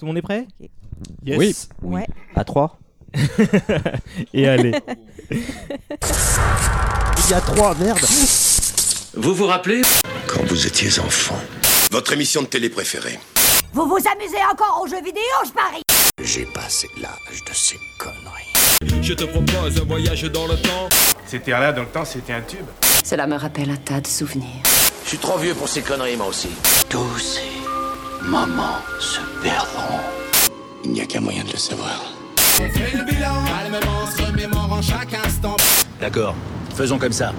Tout 0.00 0.06
le 0.06 0.12
monde 0.12 0.18
est 0.18 0.22
prêt 0.22 0.46
Yes. 1.26 1.68
Oui. 1.82 1.96
Ouais. 1.98 2.06
À 2.34 2.42
3 2.42 2.78
Et 4.32 4.48
allez. 4.48 4.72
Il 5.30 5.40
y 7.30 7.34
a 7.34 7.40
trois, 7.42 7.74
merde 7.74 7.98
Vous 9.12 9.34
vous 9.34 9.44
rappelez 9.46 9.82
Quand 10.26 10.42
vous 10.46 10.66
étiez 10.66 10.98
enfant. 11.00 11.36
Votre 11.90 12.14
émission 12.14 12.40
de 12.40 12.46
télé 12.46 12.70
préférée. 12.70 13.18
Vous 13.74 13.84
vous 13.86 13.98
amusez 14.10 14.42
encore 14.50 14.80
aux 14.82 14.86
jeux 14.86 15.02
vidéo, 15.04 15.20
je 15.44 15.50
parie 15.50 15.82
J'ai 16.22 16.46
passé 16.46 16.88
l'âge 16.96 17.44
de 17.46 17.52
ces 17.52 17.76
conneries. 17.98 19.02
Je 19.02 19.12
te 19.12 19.24
propose 19.24 19.78
un 19.78 19.84
voyage 19.84 20.22
dans 20.22 20.46
le 20.46 20.56
temps. 20.56 20.88
C'était 21.26 21.50
là 21.50 21.74
dans 21.74 21.82
le 21.82 21.88
temps, 21.88 22.06
c'était 22.06 22.32
un 22.32 22.40
tube. 22.40 22.64
Cela 23.04 23.26
me 23.26 23.36
rappelle 23.36 23.68
un 23.68 23.76
tas 23.76 24.00
de 24.00 24.06
souvenirs. 24.06 24.62
Je 25.04 25.10
suis 25.10 25.18
trop 25.18 25.36
vieux 25.36 25.54
pour 25.54 25.68
ces 25.68 25.82
conneries, 25.82 26.16
moi 26.16 26.28
aussi. 26.28 26.48
Tous 26.88 27.18
ces 27.18 27.59
moments 28.22 28.78
se 28.98 29.20
perdront. 29.42 30.00
Il 30.84 30.92
n'y 30.92 31.00
a 31.00 31.06
qu'un 31.06 31.20
moyen 31.20 31.44
de 31.44 31.52
le 31.52 31.58
savoir. 31.58 32.00
D'accord, 36.00 36.34
faisons 36.74 36.98
comme 36.98 37.12
ça. 37.12 37.32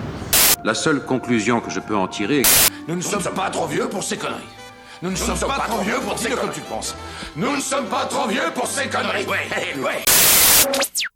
La 0.63 0.73
seule 0.73 1.03
conclusion 1.05 1.59
que 1.59 1.71
je 1.71 1.79
peux 1.79 1.95
en 1.95 2.07
tirer 2.07 2.41
est 2.41 2.71
Nous 2.87 2.95
ne 2.95 3.01
sommes 3.01 3.23
pas 3.23 3.49
trop 3.49 3.67
vieux 3.67 3.87
pour 3.89 4.03
ces 4.03 4.17
conneries. 4.17 4.41
Nous 5.01 5.11
ne 5.11 5.15
sommes 5.15 5.39
pas 5.39 5.65
trop 5.67 5.81
vieux 5.81 5.99
pour 6.05 6.17
ces 6.17 6.29
conneries. 6.29 6.41
comme 6.41 6.53
tu 6.53 6.61
penses. 6.61 6.95
Nous 7.35 7.55
ne 7.55 7.61
sommes 7.61 7.87
pas 7.87 8.05
trop 8.05 8.27
vieux 8.27 8.51
pour 8.53 8.67
ces 8.67 8.87
conneries. 8.87 9.25
Ouais, 9.25 9.81
ouais. 9.83 10.03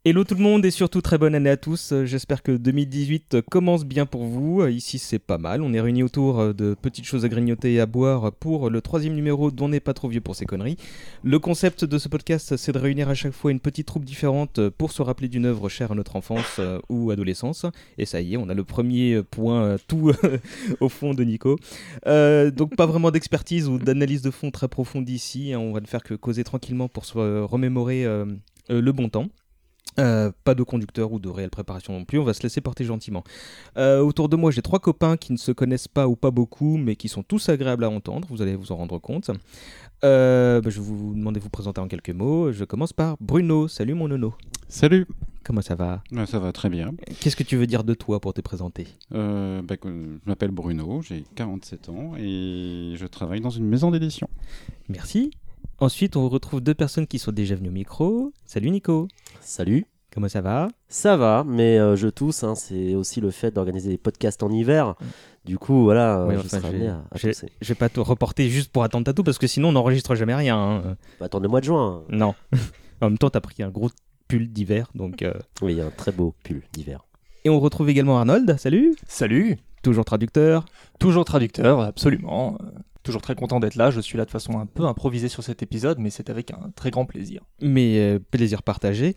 Hello 0.07 0.23
tout 0.23 0.35
le 0.35 0.41
monde 0.41 0.63
et 0.65 0.69
surtout 0.71 1.01
très 1.01 1.17
bonne 1.17 1.33
année 1.33 1.49
à 1.49 1.57
tous. 1.57 1.91
Euh, 1.91 2.05
J'espère 2.05 2.43
que 2.43 2.51
2018 2.51 3.37
commence 3.49 3.85
bien 3.85 4.05
pour 4.05 4.23
vous. 4.25 4.61
Euh, 4.61 4.69
Ici 4.69 4.99
c'est 4.99 5.17
pas 5.17 5.39
mal. 5.39 5.63
On 5.63 5.73
est 5.73 5.81
réunis 5.81 6.03
autour 6.03 6.39
euh, 6.39 6.53
de 6.53 6.75
petites 6.79 7.05
choses 7.05 7.25
à 7.25 7.29
grignoter 7.29 7.73
et 7.73 7.79
à 7.79 7.87
boire 7.87 8.31
pour 8.31 8.69
le 8.69 8.81
troisième 8.81 9.15
numéro 9.15 9.49
dont 9.49 9.65
on 9.65 9.69
n'est 9.69 9.79
pas 9.79 9.95
trop 9.95 10.07
vieux 10.07 10.21
pour 10.21 10.35
ces 10.35 10.45
conneries. 10.45 10.77
Le 11.23 11.39
concept 11.39 11.85
de 11.85 11.97
ce 11.97 12.07
podcast 12.07 12.55
c'est 12.55 12.71
de 12.71 12.77
réunir 12.77 13.09
à 13.09 13.15
chaque 13.15 13.31
fois 13.33 13.49
une 13.49 13.59
petite 13.59 13.87
troupe 13.87 14.05
différente 14.05 14.59
euh, 14.59 14.69
pour 14.75 14.91
se 14.91 15.01
rappeler 15.01 15.27
d'une 15.27 15.45
œuvre 15.45 15.69
chère 15.69 15.91
à 15.91 15.95
notre 15.95 16.15
enfance 16.15 16.57
euh, 16.59 16.79
ou 16.89 17.09
adolescence. 17.09 17.65
Et 17.97 18.05
ça 18.05 18.21
y 18.21 18.35
est, 18.35 18.37
on 18.37 18.47
a 18.49 18.53
le 18.53 18.63
premier 18.63 19.23
point 19.23 19.63
euh, 19.63 19.77
tout 19.87 20.11
au 20.81 20.89
fond 20.89 21.15
de 21.15 21.23
Nico. 21.23 21.57
Euh, 22.05 22.51
donc 22.51 22.75
pas 22.75 22.85
vraiment 22.85 23.09
d'expertise 23.09 23.67
ou 23.67 23.79
d'analyse 23.79 24.21
de 24.21 24.29
fond 24.29 24.51
très 24.51 24.67
profonde 24.67 25.09
ici. 25.09 25.51
hein. 25.53 25.59
On 25.59 25.73
va 25.73 25.81
ne 25.81 25.87
faire 25.87 26.03
que 26.03 26.13
causer 26.13 26.43
tranquillement 26.43 26.89
pour 26.89 27.05
se 27.05 27.17
euh, 27.17 27.43
remémorer 27.43 28.05
euh, 28.05 28.25
euh, 28.25 28.25
le 28.69 28.91
bon 28.91 29.09
temps. 29.09 29.27
Euh, 29.97 30.31
pas 30.43 30.55
de 30.55 30.63
conducteur 30.63 31.13
ou 31.13 31.19
de 31.19 31.29
réelle 31.29 31.49
préparation 31.49 31.93
non 31.93 32.03
plus, 32.03 32.19
on 32.19 32.25
va 32.25 32.33
se 32.33 32.43
laisser 32.43 32.59
porter 32.59 32.83
gentiment. 32.83 33.23
Euh, 33.77 34.01
autour 34.01 34.27
de 34.27 34.35
moi, 34.35 34.51
j'ai 34.51 34.61
trois 34.61 34.79
copains 34.79 35.15
qui 35.15 35.31
ne 35.31 35.37
se 35.37 35.53
connaissent 35.53 35.87
pas 35.87 36.07
ou 36.07 36.17
pas 36.17 36.31
beaucoup, 36.31 36.75
mais 36.75 36.97
qui 36.97 37.07
sont 37.07 37.23
tous 37.23 37.47
agréables 37.47 37.85
à 37.85 37.89
entendre, 37.89 38.27
vous 38.29 38.41
allez 38.41 38.57
vous 38.57 38.73
en 38.73 38.75
rendre 38.75 38.99
compte. 38.99 39.31
Euh, 40.03 40.59
bah, 40.59 40.69
je 40.69 40.81
vais 40.81 40.85
vous 40.85 41.13
demander 41.15 41.39
de 41.39 41.43
vous 41.43 41.49
présenter 41.49 41.79
en 41.79 41.87
quelques 41.87 42.09
mots. 42.09 42.51
Je 42.51 42.65
commence 42.65 42.91
par 42.91 43.15
Bruno. 43.21 43.69
Salut 43.69 43.93
mon 43.93 44.09
nono. 44.09 44.33
Salut 44.67 45.07
Comment 45.45 45.61
ça 45.61 45.75
va? 45.75 46.01
Ouais, 46.11 46.25
Ça 46.25 46.39
va 46.39 46.51
très 46.51 46.69
bien. 46.69 46.91
Qu'est-ce 47.21 47.35
que 47.35 47.43
tu 47.43 47.55
veux 47.55 47.67
dire 47.67 47.83
de 47.83 47.93
toi 47.93 48.19
pour 48.19 48.33
te 48.33 48.41
présenter? 48.41 48.87
Euh, 49.13 49.61
bah, 49.61 49.75
je 49.83 49.89
m'appelle 50.25 50.49
Bruno, 50.51 51.03
j'ai 51.03 51.23
47 51.35 51.89
ans 51.89 52.13
et 52.17 52.95
je 52.95 53.05
travaille 53.05 53.41
dans 53.41 53.51
une 53.51 53.65
maison 53.65 53.91
d'édition. 53.91 54.27
Merci. 54.89 55.31
Ensuite, 55.79 56.15
on 56.15 56.29
retrouve 56.29 56.61
deux 56.61 56.73
personnes 56.73 57.07
qui 57.07 57.19
sont 57.19 57.31
déjà 57.31 57.55
venues 57.55 57.69
au 57.69 57.73
micro. 57.73 58.31
Salut 58.45 58.71
Nico. 58.71 59.07
Salut. 59.41 59.85
Comment 60.13 60.29
ça 60.29 60.39
va? 60.39 60.69
Ça 60.87 61.17
va, 61.17 61.43
mais 61.45 61.77
euh, 61.77 61.97
je 61.97 62.07
tousse. 62.07 62.45
hein, 62.45 62.55
c'est 62.55 62.95
aussi 62.95 63.19
le 63.19 63.31
fait 63.31 63.51
d'organiser 63.51 63.89
des 63.89 63.97
podcasts 63.97 64.41
en 64.43 64.49
hiver. 64.49 64.95
Du 65.43 65.57
coup, 65.57 65.83
voilà, 65.83 66.21
euh, 66.21 66.27
Oui, 66.29 66.35
je 66.35 66.39
enfin, 66.39 66.47
serai 66.59 66.61
j'ai- 66.61 66.67
amené 66.69 66.87
à, 66.87 66.95
à 67.11 67.17
j'ai- 67.17 67.31
tousser. 67.33 67.51
Je 67.61 67.67
vais 67.67 67.75
pas 67.77 67.89
te 67.89 67.99
reporter 67.99 68.49
juste 68.49 68.71
pour 68.71 68.83
attendre 68.83 69.03
ta 69.03 69.13
toux 69.13 69.23
parce 69.23 69.37
que 69.37 69.47
sinon 69.47 69.69
on 69.69 69.71
n'enregistre 69.73 70.15
jamais 70.15 70.33
rien. 70.33 70.57
hein. 70.57 70.95
Bah, 71.19 71.25
attends 71.25 71.39
le 71.39 71.49
mois 71.49 71.59
de 71.59 71.65
juin. 71.65 72.03
Non. 72.09 72.33
en 73.01 73.09
même 73.09 73.17
temps, 73.17 73.29
t'as 73.29 73.41
pris 73.41 73.61
un 73.61 73.69
gros 73.69 73.89
pull 74.29 74.47
d'hiver, 74.47 74.87
donc. 74.95 75.21
euh, 75.21 75.33
Oui, 75.61 75.73
il 75.73 75.77
y 75.79 75.81
a 75.81 75.85
un 75.87 75.91
très 75.91 76.13
beau 76.13 76.33
pull 76.45 76.63
d'hiver. 76.71 77.03
Et 77.43 77.49
on 77.49 77.59
retrouve 77.59 77.89
également 77.89 78.17
Arnold. 78.17 78.55
Salut. 78.57 78.95
Salut. 79.07 79.57
Toujours 79.83 80.05
traducteur. 80.05 80.63
Toujours 80.97 81.25
traducteur, 81.25 81.81
absolument. 81.81 82.57
Toujours 83.05 83.21
très 83.21 83.35
content 83.35 83.59
d'être 83.59 83.75
là. 83.75 83.91
Je 83.91 84.01
suis 84.01 84.17
là 84.17 84.25
de 84.25 84.31
façon 84.31 84.57
un 84.59 84.65
peu 84.65 84.83
improvisée 84.85 85.27
sur 85.27 85.43
cet 85.43 85.61
épisode, 85.61 85.99
mais 85.99 86.09
c'est 86.09 86.31
avec 86.31 86.49
un 86.49 86.71
très 86.75 86.89
grand 86.89 87.05
plaisir. 87.05 87.43
Mais 87.61 87.99
euh, 87.99 88.19
plaisir 88.19 88.63
partagé. 88.63 89.13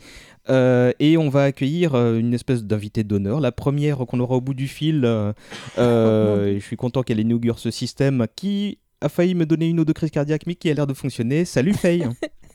Euh, 0.50 0.92
et 1.00 1.16
on 1.16 1.30
va 1.30 1.44
accueillir 1.44 1.94
euh, 1.94 2.18
une 2.18 2.34
espèce 2.34 2.64
d'invité 2.64 3.02
d'honneur, 3.02 3.40
la 3.40 3.50
première 3.50 3.96
qu'on 3.96 4.20
aura 4.20 4.36
au 4.36 4.40
bout 4.42 4.52
du 4.52 4.68
fil. 4.68 5.06
euh, 5.06 5.32
euh, 5.78 6.48
et 6.48 6.60
je 6.60 6.64
suis 6.66 6.76
content 6.76 7.02
qu'elle 7.02 7.18
inaugure 7.18 7.58
ce 7.58 7.70
système 7.70 8.26
qui 8.36 8.76
a 9.00 9.08
failli 9.08 9.34
me 9.34 9.46
donner 9.46 9.68
une 9.68 9.80
ou 9.80 9.86
deux 9.86 9.94
crises 9.94 10.10
cardiaques, 10.10 10.46
mais 10.46 10.54
qui 10.54 10.68
a 10.70 10.74
l'air 10.74 10.86
de 10.86 10.92
fonctionner. 10.92 11.46
Salut 11.46 11.72
Faye. 11.72 12.06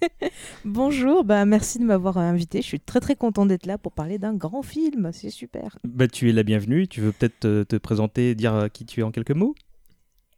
Bonjour, 0.66 1.24
bah 1.24 1.46
merci 1.46 1.80
de 1.80 1.86
m'avoir 1.86 2.20
invité. 2.20 2.62
Je 2.62 2.68
suis 2.68 2.80
très 2.80 3.00
très 3.00 3.16
content 3.16 3.48
d'être 3.48 3.66
là 3.66 3.80
pour 3.80 3.92
parler 3.92 4.20
d'un 4.20 4.36
grand 4.36 4.62
film. 4.62 5.10
C'est 5.14 5.32
super. 5.32 5.80
bah, 5.84 6.08
tu 6.08 6.30
es 6.30 6.32
la 6.34 6.44
bienvenue. 6.44 6.88
Tu 6.88 7.02
veux 7.02 7.12
peut-être 7.12 7.40
te, 7.40 7.64
te 7.64 7.76
présenter, 7.78 8.36
dire 8.36 8.68
qui 8.72 8.86
tu 8.86 9.00
es 9.00 9.04
en 9.04 9.12
quelques 9.12 9.32
mots? 9.32 9.56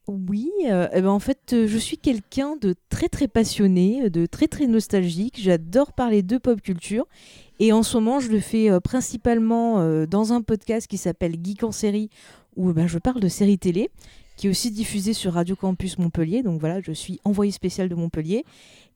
Oui, 0.08 0.52
euh, 0.68 0.88
eh 0.94 1.02
ben, 1.02 1.10
en 1.10 1.20
fait, 1.20 1.54
euh, 1.54 1.68
je 1.68 1.78
suis 1.80 1.98
quelqu'un 1.98 2.58
de 2.58 2.76
très 2.90 3.10
très 3.10 3.28
passionné, 3.28 4.12
de 4.12 4.28
très 4.28 4.48
très 4.48 4.68
nostalgique. 4.68 5.40
J'adore 5.42 5.94
parler 5.94 6.22
de 6.22 6.38
pop 6.38 6.62
culture. 6.62 7.08
Et 7.60 7.74
en 7.74 7.82
ce 7.82 7.98
moment, 7.98 8.20
je 8.20 8.30
le 8.30 8.40
fais 8.40 8.70
euh, 8.70 8.80
principalement 8.80 10.06
dans 10.06 10.32
un 10.32 10.42
podcast 10.42 10.88
qui 10.88 10.98
s'appelle 10.98 11.36
Geek 11.44 11.64
en 11.64 11.72
série, 11.72 12.12
où 12.56 12.72
ben, 12.72 12.86
je 12.86 13.00
parle 13.00 13.20
de 13.20 13.28
séries 13.28 13.58
télé, 13.58 13.90
qui 14.38 14.46
est 14.46 14.50
aussi 14.52 14.70
diffusé 14.70 15.14
sur 15.14 15.34
Radio 15.34 15.56
Campus 15.56 15.98
Montpellier. 15.98 16.44
Donc 16.44 16.60
voilà, 16.60 16.82
je 16.82 16.92
suis 16.92 17.20
envoyé 17.24 17.52
spécial 17.52 17.90
de 17.90 17.96
Montpellier. 17.96 18.46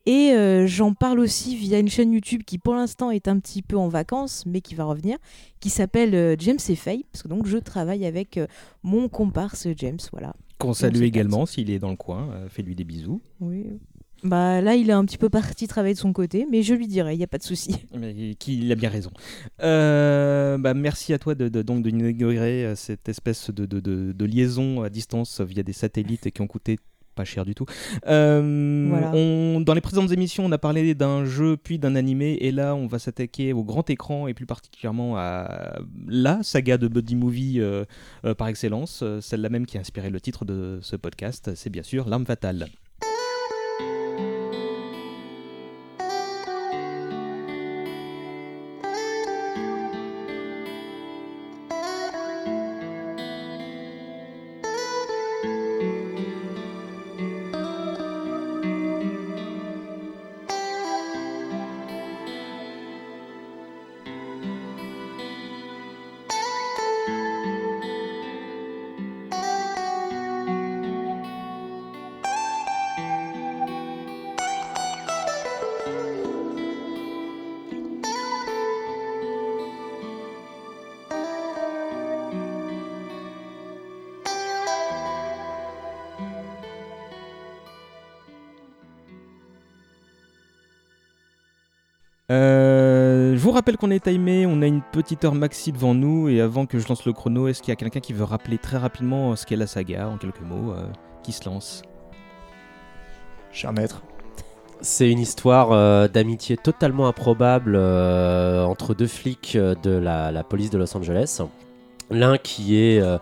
Et 0.06 0.34
j'en 0.66 0.94
parle 0.94 1.20
aussi 1.20 1.56
via 1.56 1.78
une 1.78 1.90
chaîne 1.90 2.14
YouTube 2.14 2.42
qui 2.44 2.58
pour 2.58 2.74
l'instant 2.74 3.12
est 3.12 3.28
un 3.28 3.38
petit 3.38 3.62
peu 3.62 3.78
en 3.78 3.90
vacances, 3.90 4.44
mais 4.48 4.62
qui 4.62 4.74
va 4.74 4.86
revenir, 4.86 5.18
qui 5.60 5.70
s'appelle 5.70 6.36
James 6.40 6.58
et 6.68 6.76
Faye, 6.76 7.06
parce 7.12 7.22
que 7.24 7.28
donc 7.28 7.46
je 7.46 7.58
travaille 7.58 8.06
avec 8.06 8.40
mon 8.82 9.08
comparse 9.08 9.68
James, 9.76 10.00
voilà. 10.12 10.34
Qu'on 10.60 10.74
salue 10.74 11.02
également 11.04 11.46
s'il 11.46 11.70
est 11.72 11.80
dans 11.80 11.90
le 11.90 11.96
coin. 11.96 12.30
euh, 12.32 12.50
Fais-lui 12.50 12.76
des 12.76 12.84
bisous. 12.84 13.22
Oui. 13.40 13.66
Bah 14.22 14.60
là, 14.60 14.76
il 14.76 14.90
est 14.90 14.94
un 14.94 15.06
petit 15.06 15.18
peu 15.18 15.30
parti 15.30 15.66
travailler 15.68 15.94
de 15.94 16.00
son 16.00 16.12
côté, 16.12 16.46
mais 16.52 16.62
je 16.62 16.74
lui 16.74 16.88
dirai, 16.88 17.14
il 17.16 17.18
n'y 17.18 17.24
a 17.24 17.28
pas 17.28 17.38
de 17.38 17.44
souci. 17.44 17.74
Mais 17.98 18.14
a 18.70 18.76
bien 18.76 18.90
raison. 18.90 19.12
Euh, 19.62 20.58
bah, 20.58 20.74
merci 20.74 21.14
à 21.14 21.20
toi 21.20 21.36
de, 21.36 21.48
de, 21.48 21.62
donc 21.62 21.84
de 21.84 21.90
inaugurer 21.90 22.66
euh, 22.66 22.76
cette 22.76 23.08
espèce 23.08 23.50
de, 23.50 23.66
de, 23.66 23.80
de- 23.80 24.12
de 24.12 24.26
liaison 24.26 24.82
à 24.82 24.90
distance 24.90 25.40
via 25.42 25.64
des 25.64 25.72
satellites 25.74 26.32
qui 26.32 26.42
ont 26.42 26.48
coûté 26.48 26.80
pas 27.20 27.26
cher 27.26 27.44
du 27.44 27.54
tout. 27.54 27.66
Euh, 28.08 28.86
Voilà. 28.90 29.12
on- 29.14 29.60
dans 29.62 29.74
les 29.74 29.82
précédentes 29.82 30.12
émissions, 30.12 30.46
on 30.46 30.52
a 30.54 30.58
parlé 30.58 30.96
d'un 30.96 31.26
jeu 31.26 31.58
puis 31.58 31.78
d'un 31.80 31.96
animé, 31.96 32.38
et 32.40 32.52
là, 32.52 32.76
on 32.76 32.88
va 32.88 32.98
s'attaquer 32.98 33.52
au 33.52 33.64
grand 33.66 33.90
écran 33.90 34.28
et 34.28 34.34
plus 34.34 34.46
particulièrement 34.46 35.18
à 35.18 35.80
la 36.08 36.42
saga 36.44 36.78
de 36.78 36.88
buddy 36.88 37.16
movie 37.16 37.60
euh, 37.60 37.84
euh, 38.26 38.34
par 38.34 38.48
excellence, 38.48 39.04
celle-là 39.20 39.50
même 39.50 39.66
qui 39.66 39.78
a 39.78 39.82
inspiré 39.82 40.10
le 40.10 40.22
titre 40.22 40.46
de 40.46 40.80
ce 40.82 40.96
podcast. 40.96 41.52
C'est 41.56 41.70
bien 41.70 41.84
sûr 41.84 42.08
L'arme 42.08 42.26
fatale. 42.26 42.68
Vous 93.50 93.56
rappelle 93.56 93.78
qu'on 93.78 93.90
est 93.90 94.04
timé, 94.04 94.46
on 94.46 94.62
a 94.62 94.68
une 94.68 94.84
petite 94.92 95.26
heure 95.26 95.34
maxi 95.34 95.72
devant 95.72 95.96
nous 95.96 96.30
et 96.30 96.40
avant 96.40 96.68
que 96.68 96.78
je 96.78 96.88
lance 96.88 97.04
le 97.06 97.14
chrono, 97.14 97.48
est-ce 97.48 97.64
qu'il 97.64 97.70
y 97.70 97.72
a 97.72 97.76
quelqu'un 97.76 98.00
qui 98.00 98.14
veut 98.14 98.24
rappeler 98.24 98.60
très 98.60 98.78
rapidement 98.78 99.32
euh, 99.32 99.36
ce 99.36 99.48
qu'est 99.48 99.56
la 99.56 99.66
saga 99.66 100.08
en 100.08 100.18
quelques 100.18 100.42
mots 100.42 100.72
euh, 100.72 100.86
qui 101.24 101.32
se 101.32 101.50
lance? 101.50 101.82
Cher 103.52 103.74
maître. 103.74 104.04
C'est 104.82 105.10
une 105.10 105.18
histoire 105.18 105.72
euh, 105.72 106.08
d'amitié 106.08 106.58
totalement 106.58 107.08
improbable 107.08 107.74
euh, 107.76 108.64
entre 108.66 108.94
deux 108.94 109.08
flics 109.08 109.58
de 109.58 109.90
la, 109.90 110.32
la 110.32 110.44
police 110.44 110.70
de 110.70 110.78
Los 110.78 110.96
Angeles. 110.96 111.42
L'un 112.12 112.38
qui 112.38 112.78
est 112.78 113.02
euh, 113.02 113.18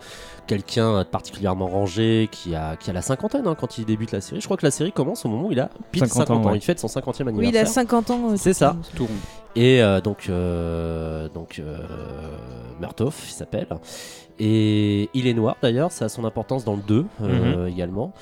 quelqu'un 0.48 1.00
de 1.00 1.04
particulièrement 1.04 1.68
rangé 1.68 2.30
qui 2.32 2.56
a, 2.56 2.76
qui 2.78 2.90
a 2.90 2.94
la 2.94 3.02
cinquantaine 3.02 3.46
hein, 3.48 3.56
quand 3.60 3.78
il 3.78 3.86
débute 3.86 4.12
la 4.12 4.22
série. 4.22 4.42
Je 4.42 4.46
crois 4.46 4.58
que 4.58 4.66
la 4.66 4.72
série 4.72 4.92
commence 4.92 5.26
au 5.26 5.30
moment 5.30 5.48
où 5.48 5.52
il 5.52 5.60
a 5.60 5.70
pile 5.92 6.08
50, 6.08 6.18
50 6.28 6.30
ans, 6.30 6.42
ans. 6.42 6.52
ouais. 6.52 6.58
Il 6.58 6.62
fête 6.62 6.80
son 6.80 6.88
50e 6.88 7.28
anniversaire. 7.28 7.38
Oui, 7.40 7.48
il 7.50 7.58
a 7.58 7.66
50 7.66 8.10
ans. 8.12 8.32
euh, 8.32 8.36
C'est 8.38 8.54
ça. 8.54 8.76
Tout 8.96 9.06
rond. 9.06 9.12
Et 9.56 9.82
euh, 9.82 10.02
donc, 10.02 10.28
euh, 10.30 11.30
donc 11.30 11.60
euh, 11.60 11.78
Murtaugh, 12.80 13.12
il 13.28 13.32
s'appelle. 13.32 13.68
Et 14.40 15.10
il 15.14 15.26
est 15.28 15.34
noir 15.34 15.56
d'ailleurs, 15.62 15.92
ça 15.92 16.06
a 16.06 16.10
son 16.10 16.24
importance 16.26 16.64
dans 16.64 16.76
le 16.76 16.82
2 16.84 17.06
euh, 17.24 17.66
également. 17.68 18.14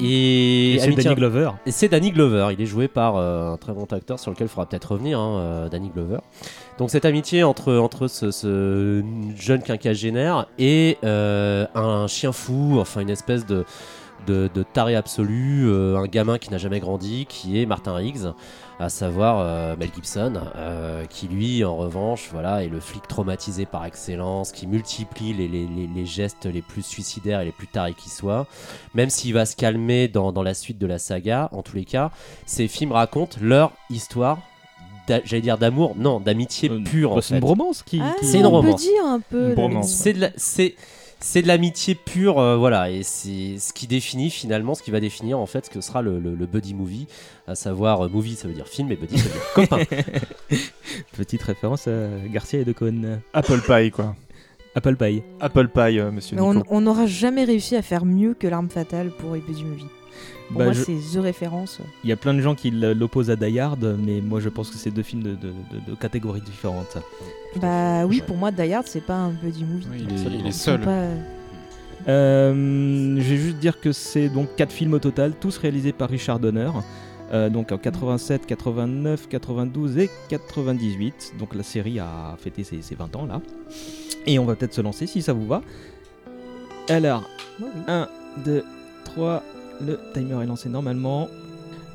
Et, 0.00 0.74
Et 0.74 0.78
c'est 0.80 0.90
Danny 0.92 1.14
Glover. 1.14 1.50
et 1.66 1.70
c'est 1.70 1.88
Danny 1.88 2.10
Glover. 2.10 2.48
Il 2.52 2.60
est 2.60 2.66
joué 2.66 2.88
par 2.88 3.16
euh, 3.16 3.52
un 3.52 3.56
très 3.56 3.72
bon 3.72 3.84
acteur 3.84 4.18
sur 4.18 4.30
lequel 4.30 4.46
il 4.46 4.50
faudra 4.50 4.66
peut-être 4.66 4.92
revenir, 4.92 5.18
hein, 5.20 5.38
euh, 5.38 5.68
Danny 5.68 5.90
Glover. 5.90 6.18
Donc 6.78 6.90
cette 6.90 7.04
amitié 7.04 7.44
entre, 7.44 7.74
entre 7.76 8.08
ce, 8.08 8.30
ce 8.30 9.04
jeune 9.36 9.62
quinquagénaire 9.62 10.46
et 10.58 10.98
euh, 11.04 11.66
un 11.74 12.06
chien 12.08 12.32
fou, 12.32 12.78
enfin 12.80 13.00
une 13.02 13.10
espèce 13.10 13.46
de, 13.46 13.64
de, 14.26 14.50
de 14.52 14.62
taré 14.64 14.96
absolu, 14.96 15.70
un 15.72 16.06
gamin 16.06 16.38
qui 16.38 16.50
n'a 16.50 16.58
jamais 16.58 16.80
grandi, 16.80 17.26
qui 17.28 17.60
est 17.60 17.66
Martin 17.66 17.94
Riggs, 17.94 18.32
à 18.84 18.88
savoir 18.88 19.38
euh, 19.40 19.74
Mel 19.76 19.90
Gibson, 19.94 20.34
euh, 20.56 21.04
qui 21.06 21.26
lui, 21.26 21.64
en 21.64 21.76
revanche, 21.76 22.28
voilà, 22.32 22.62
est 22.62 22.68
le 22.68 22.80
flic 22.80 23.06
traumatisé 23.08 23.66
par 23.66 23.84
excellence, 23.84 24.52
qui 24.52 24.66
multiplie 24.66 25.32
les, 25.32 25.48
les- 25.48 25.66
les- 25.66 25.86
les 25.86 26.06
gestes 26.06 26.46
les 26.46 26.62
plus 26.62 26.82
suicidaires 26.84 27.40
et 27.40 27.44
les 27.46 27.52
plus 27.52 27.66
tarés 27.66 27.94
qui 27.94 28.10
soient. 28.10 28.46
Même 28.94 29.10
s'il 29.10 29.34
va 29.34 29.46
se 29.46 29.56
calmer 29.56 30.08
dans, 30.08 30.32
dans 30.32 30.42
la 30.42 30.54
suite 30.54 30.78
de 30.78 30.86
la 30.86 30.98
saga, 30.98 31.48
en 31.52 31.62
tous 31.62 31.76
les 31.76 31.84
cas, 31.84 32.10
ces 32.46 32.68
films 32.68 32.92
racontent 32.92 33.36
leur 33.40 33.72
histoire. 33.90 34.38
J'allais 35.24 35.42
dire 35.42 35.58
d'amour, 35.58 35.94
non, 35.98 36.18
d'amitié 36.18 36.70
Euh, 36.70 36.80
pure 36.82 37.14
bah, 37.14 37.20
c'est 37.22 37.34
une 37.34 37.40
bromance 37.40 37.82
qui. 37.82 38.00
Ah, 38.02 38.14
qui- 38.18 38.26
C'est 38.26 38.38
une 38.40 38.46
on 38.46 38.50
peut 38.50 38.56
romance. 38.68 38.80
dire 38.80 39.04
un 39.04 39.20
peu. 39.20 39.54
C'est 39.82 40.14
de 40.14 40.20
la- 40.20 40.30
c'est 41.20 41.42
de 41.42 41.48
l'amitié 41.48 41.94
pure, 41.94 42.38
euh, 42.38 42.56
voilà, 42.56 42.90
et 42.90 43.02
c'est 43.02 43.58
ce 43.58 43.72
qui 43.72 43.86
définit 43.86 44.30
finalement, 44.30 44.74
ce 44.74 44.82
qui 44.82 44.90
va 44.90 45.00
définir 45.00 45.38
en 45.38 45.46
fait 45.46 45.66
ce 45.66 45.70
que 45.70 45.80
sera 45.80 46.02
le, 46.02 46.18
le- 46.18 46.34
le 46.34 46.46
buddy 46.46 46.74
movie, 46.74 47.06
à 47.46 47.54
savoir 47.54 48.02
euh, 48.04 48.08
movie 48.08 48.36
ça 48.36 48.46
veut 48.48 48.54
dire 48.54 48.68
film 48.68 48.90
et 48.92 48.96
buddy 48.96 49.18
ça 49.18 49.24
veut 49.28 49.32
dire 49.34 49.52
copain. 49.54 49.78
Petite 51.16 51.42
référence 51.42 51.88
à 51.88 52.08
Garcia 52.30 52.60
et 52.60 52.64
Decaune. 52.64 53.20
Apple 53.32 53.60
Pie, 53.66 53.90
quoi. 53.90 54.14
Apple 54.74 54.96
Pie. 54.96 55.22
Apple 55.40 55.68
Pie, 55.68 55.98
euh, 56.00 56.10
monsieur 56.10 56.36
Mais 56.36 56.42
Nico. 56.42 56.66
on 56.70 56.80
n'aura 56.80 57.06
jamais 57.06 57.44
réussi 57.44 57.76
à 57.76 57.82
faire 57.82 58.04
mieux 58.04 58.34
que 58.34 58.46
l'arme 58.46 58.68
fatale 58.68 59.10
pour 59.10 59.36
Epée 59.36 59.52
du 59.52 59.64
Movie. 59.64 59.86
Pour 60.48 60.58
Bah, 60.58 60.64
moi, 60.64 60.72
je- 60.74 60.82
c'est 60.82 60.92
The 60.94 61.20
référence. 61.22 61.80
Il 62.04 62.10
y 62.10 62.12
a 62.12 62.16
plein 62.16 62.34
de 62.34 62.40
gens 62.40 62.54
qui 62.54 62.70
l'opposent 62.70 63.30
à 63.30 63.36
Die 63.36 63.58
Hard, 63.58 63.96
mais 63.98 64.20
moi 64.20 64.40
je 64.40 64.48
pense 64.50 64.68
que 64.70 64.76
c'est 64.76 64.90
deux 64.90 65.02
films 65.02 65.22
de, 65.22 65.30
de- 65.30 65.36
de- 65.36 65.90
de 65.90 65.94
catégories 65.96 66.42
différentes. 66.42 66.98
Bah 67.60 68.04
oui, 68.06 68.20
Ouais. 68.20 68.26
pour 68.26 68.36
moi, 68.36 68.50
Die 68.50 68.72
Hard, 68.72 68.86
c'est 68.86 69.00
pas 69.04 69.14
un 69.16 69.30
buddy 69.30 69.64
movie. 69.64 69.86
Oui, 69.90 70.06
il, 70.08 70.12
est, 70.14 70.38
il 70.40 70.46
est 70.46 70.52
seul. 70.52 70.80
pas- 70.80 71.08
Euh, 72.06 73.16
je 73.18 73.22
vais 73.30 73.36
juste 73.36 73.56
dire 73.58 73.80
que 73.80 73.92
c'est 73.92 74.28
donc 74.28 74.54
quatre 74.56 74.72
films 74.72 74.92
au 74.94 74.98
total, 74.98 75.32
tous 75.40 75.56
réalisés 75.56 75.92
par 75.92 76.10
Richard 76.10 76.38
Donner. 76.38 76.70
euh, 77.32 77.48
donc 77.48 77.72
en 77.72 77.78
87, 77.78 78.44
89, 78.46 79.28
92 79.28 79.96
et 79.98 80.10
98. 80.28 81.32
Donc 81.38 81.54
la 81.54 81.62
série 81.62 81.98
a 81.98 82.36
fêté 82.38 82.62
ses, 82.64 82.82
ses 82.82 82.94
20 82.94 83.16
ans 83.16 83.24
là. 83.26 83.40
Et 84.26 84.38
on 84.38 84.44
va 84.44 84.54
peut-être 84.54 84.74
se 84.74 84.82
lancer 84.82 85.06
si 85.06 85.22
ça 85.22 85.32
vous 85.32 85.46
va. 85.46 85.62
Alors, 86.90 87.24
Oui, 87.60 87.66
oui. 87.74 87.80
1, 87.88 88.08
2, 88.44 88.62
3, 89.04 89.42
le 89.80 89.98
timer 90.12 90.42
est 90.42 90.46
lancé 90.46 90.68
normalement. 90.68 91.28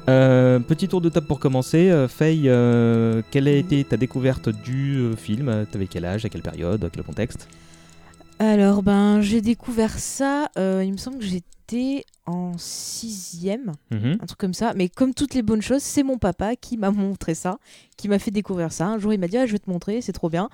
Euh, 0.08 0.60
petit 0.60 0.88
tour 0.88 1.02
de 1.02 1.10
table 1.10 1.28
pour 1.28 1.40
commencer. 1.40 1.90
Euh, 1.92 2.08
Faye, 2.08 2.44
euh, 2.50 3.22
quelle 3.32 3.48
a 3.48 3.52
été 3.52 3.84
ta 3.84 3.96
découverte 3.98 4.50
du 4.50 5.12
film? 5.18 5.66
T'avais 5.72 5.88
quel 5.88 6.06
âge, 6.06 6.26
à 6.26 6.30
quelle 6.30 6.42
période, 6.42 6.84
à 6.84 6.90
quel 6.90 7.04
contexte? 7.04 7.48
Alors, 8.40 8.82
ben, 8.82 9.22
j'ai 9.22 9.42
découvert 9.42 10.00
ça. 10.00 10.50
il 10.58 10.92
me 10.92 10.98
semble 10.98 11.20
que 11.20 11.26
j'étais 11.26 12.06
en 12.26 12.54
sixième, 12.58 13.74
Mhm. 13.92 14.18
un 14.22 14.26
truc 14.26 14.40
comme 14.40 14.54
ça. 14.56 14.74
Mais 14.76 14.90
comme 14.90 15.14
toutes 15.14 15.36
les 15.36 15.44
bonnes 15.44 15.62
choses, 15.62 15.84
c'est 15.84 16.02
mon 16.04 16.18
papa 16.18 16.56
qui 16.56 16.78
m'a 16.78 16.90
montré 16.92 17.36
ça, 17.36 17.60
qui 17.98 18.08
m'a 18.08 18.18
fait 18.18 18.32
découvrir 18.32 18.72
ça. 18.72 18.88
Un 18.88 18.98
jour, 18.98 19.14
il 19.14 19.20
m'a 19.20 19.28
dit 19.28 19.38
ah, 19.38 19.46
je 19.46 19.52
vais 19.52 19.60
te 19.60 19.70
montrer, 19.70 20.02
c'est 20.02 20.14
trop 20.14 20.30
bien. 20.30 20.50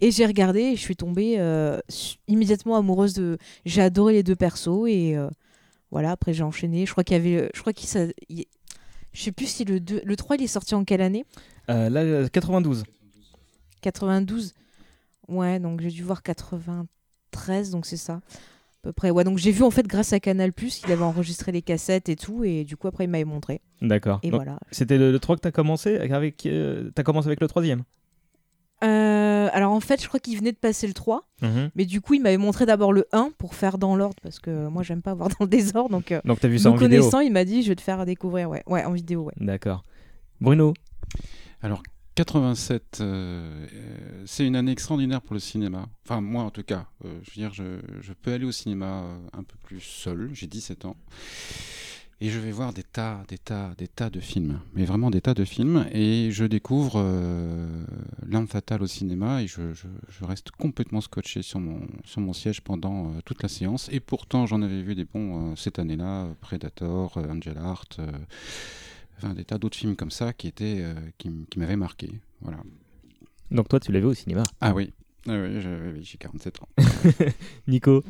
Et 0.00 0.10
j'ai 0.12 0.24
regardé 0.26 0.60
et 0.60 0.76
je 0.76 0.80
suis 0.80 0.96
tombée 0.96 1.38
immédiatement 2.28 2.76
amoureuse 2.76 3.14
de. 3.14 3.38
J'ai 3.64 3.82
adoré 3.82 4.12
les 4.14 4.22
deux 4.22 4.36
persos 4.36 4.86
et 4.86 5.16
voilà. 5.90 6.10
Après, 6.12 6.32
j'ai 6.32 6.42
enchaîné. 6.42 6.86
Je 6.86 6.92
crois 6.92 7.04
qu'il 7.04 7.16
y 7.16 7.20
avait, 7.20 7.36
euh, 7.44 7.48
je 7.54 7.60
crois 7.60 7.72
qu'il 7.72 7.88
ça. 7.88 8.04
il- 8.28 8.46
Je 9.12 9.22
sais 9.22 9.32
plus 9.32 9.46
si 9.46 9.64
le 9.64 9.80
2, 9.80 10.00
le 10.04 10.16
3 10.16 10.36
il 10.36 10.42
est 10.42 10.46
sorti 10.46 10.74
en 10.74 10.84
quelle 10.84 11.00
année? 11.00 11.24
Euh, 11.68 11.88
Là, 11.90 12.00
euh, 12.02 12.28
92. 12.28 12.84
92. 13.82 14.54
Ouais, 15.28 15.58
donc 15.60 15.80
j'ai 15.80 15.90
dû 15.90 16.02
voir 16.02 16.22
93, 16.22 17.70
donc 17.70 17.86
c'est 17.86 17.96
ça. 17.96 18.14
À 18.14 18.20
peu 18.82 18.92
près. 18.92 19.10
Ouais, 19.10 19.24
donc 19.24 19.38
j'ai 19.38 19.50
vu 19.52 19.62
en 19.62 19.70
fait 19.70 19.86
grâce 19.86 20.12
à 20.12 20.20
Canal 20.20 20.52
Plus 20.52 20.78
qu'il 20.78 20.90
avait 20.90 21.02
enregistré 21.02 21.52
les 21.52 21.62
cassettes 21.62 22.08
et 22.08 22.16
tout, 22.16 22.44
et 22.44 22.64
du 22.64 22.76
coup 22.76 22.88
après 22.88 23.04
il 23.04 23.10
m'avait 23.10 23.24
montré. 23.24 23.60
D'accord. 23.82 24.20
Et 24.22 24.30
Donc, 24.30 24.42
voilà. 24.42 24.58
C'était 24.70 24.96
le, 24.98 25.12
le 25.12 25.18
3 25.18 25.36
que 25.36 25.40
t'as 25.42 25.50
commencé 25.50 25.96
avec. 25.98 26.46
euh, 26.46 26.90
t'as 26.94 27.02
commencé 27.02 27.26
avec 27.28 27.40
le 27.40 27.48
troisième? 27.48 27.82
Euh, 28.82 29.48
alors 29.52 29.72
en 29.72 29.80
fait, 29.80 30.02
je 30.02 30.08
crois 30.08 30.20
qu'il 30.20 30.36
venait 30.38 30.52
de 30.52 30.56
passer 30.56 30.86
le 30.86 30.94
3, 30.94 31.28
Mhm. 31.42 31.70
mais 31.74 31.84
du 31.84 32.00
coup 32.00 32.14
il 32.14 32.22
m'avait 32.22 32.36
montré 32.38 32.64
d'abord 32.66 32.92
le 32.92 33.06
1 33.12 33.30
pour 33.38 33.54
faire 33.54 33.76
dans 33.78 33.94
l'ordre, 33.96 34.16
parce 34.22 34.38
que 34.40 34.68
moi 34.68 34.82
j'aime 34.82 35.02
pas 35.02 35.14
voir 35.14 35.28
dans 35.38 35.44
le 35.44 35.48
désordre, 35.48 35.90
donc 35.90 36.12
euh, 36.12 36.20
Donc 36.24 36.40
t'as 36.40 36.48
vu 36.48 36.58
ça 36.58 36.70
me 36.70 36.74
en 36.74 36.78
vidéo. 36.78 37.00
connaissant, 37.00 37.20
il 37.20 37.32
m'a 37.32 37.44
dit 37.44 37.62
je 37.62 37.68
vais 37.68 37.76
te 37.76 37.80
faire 37.82 38.04
découvrir, 38.06 38.48
ouais, 38.48 38.62
ouais 38.66 38.84
en 38.84 38.92
vidéo, 38.92 39.22
ouais. 39.24 39.34
D'accord. 39.38 39.84
Bruno. 40.40 40.72
Alors, 41.62 41.82
87, 42.14 42.98
euh, 43.00 43.66
c'est 44.26 44.46
une 44.46 44.56
année 44.56 44.72
extraordinaire 44.72 45.20
pour 45.22 45.34
le 45.34 45.40
cinéma. 45.40 45.86
Enfin, 46.06 46.20
moi 46.20 46.42
en 46.42 46.50
tout 46.50 46.62
cas. 46.62 46.86
Euh, 47.04 47.18
je 47.22 47.30
veux 47.30 47.34
dire, 47.46 47.52
je, 47.54 47.80
je 48.00 48.12
peux 48.12 48.32
aller 48.32 48.44
au 48.44 48.52
cinéma 48.52 49.04
un 49.32 49.42
peu 49.42 49.56
plus 49.62 49.80
seul. 49.80 50.30
J'ai 50.32 50.46
17 50.46 50.84
ans. 50.86 50.96
Et 52.22 52.28
je 52.28 52.38
vais 52.38 52.52
voir 52.52 52.74
des 52.74 52.82
tas, 52.82 53.22
des 53.28 53.38
tas, 53.38 53.72
des 53.78 53.88
tas 53.88 54.10
de 54.10 54.20
films. 54.20 54.60
Mais 54.74 54.84
vraiment 54.84 55.10
des 55.10 55.22
tas 55.22 55.32
de 55.32 55.44
films. 55.46 55.86
Et 55.92 56.30
je 56.30 56.44
découvre 56.44 56.94
euh, 56.96 57.82
L'Arme 58.28 58.46
fatale 58.46 58.82
au 58.82 58.86
cinéma. 58.86 59.42
Et 59.42 59.46
je, 59.46 59.72
je- 59.72 59.86
je 60.08 60.24
reste 60.26 60.50
complètement 60.50 61.00
scotché 61.00 61.40
sur 61.40 61.60
mon, 61.60 61.80
sur 62.04 62.20
mon 62.20 62.34
siège 62.34 62.60
pendant 62.60 63.06
euh, 63.06 63.20
toute 63.24 63.42
la 63.42 63.48
séance. 63.48 63.88
Et 63.90 64.00
pourtant, 64.00 64.44
j'en 64.46 64.60
avais 64.60 64.82
vu 64.82 64.94
des 64.94 65.06
bons 65.06 65.52
euh, 65.52 65.56
cette 65.56 65.78
année-là. 65.78 66.28
Predator, 66.42 67.16
euh, 67.16 67.26
Angel 67.30 67.56
euh, 67.56 68.06
enfin, 69.16 69.32
des 69.32 69.44
tas 69.46 69.56
d'autres 69.56 69.78
films 69.78 69.96
comme 69.96 70.10
ça 70.10 70.34
qui, 70.34 70.46
étaient, 70.48 70.84
qui, 71.16 71.30
m'avaient 71.58 71.76
marqué. 71.76 72.10
Voilà. 72.42 72.58
Donc 73.50 73.68
toi, 73.68 73.80
tu 73.80 73.92
l'as 73.92 74.00
vu 74.00 74.06
au 74.06 74.14
cinéma? 74.14 74.42
Ah 74.60 74.74
oui, 74.74 74.92
ah 75.26 75.32
oui, 75.40 75.60
j'ai 76.02 76.18
47 76.18 76.60
ans. 76.62 76.68
Nico? 77.66 78.04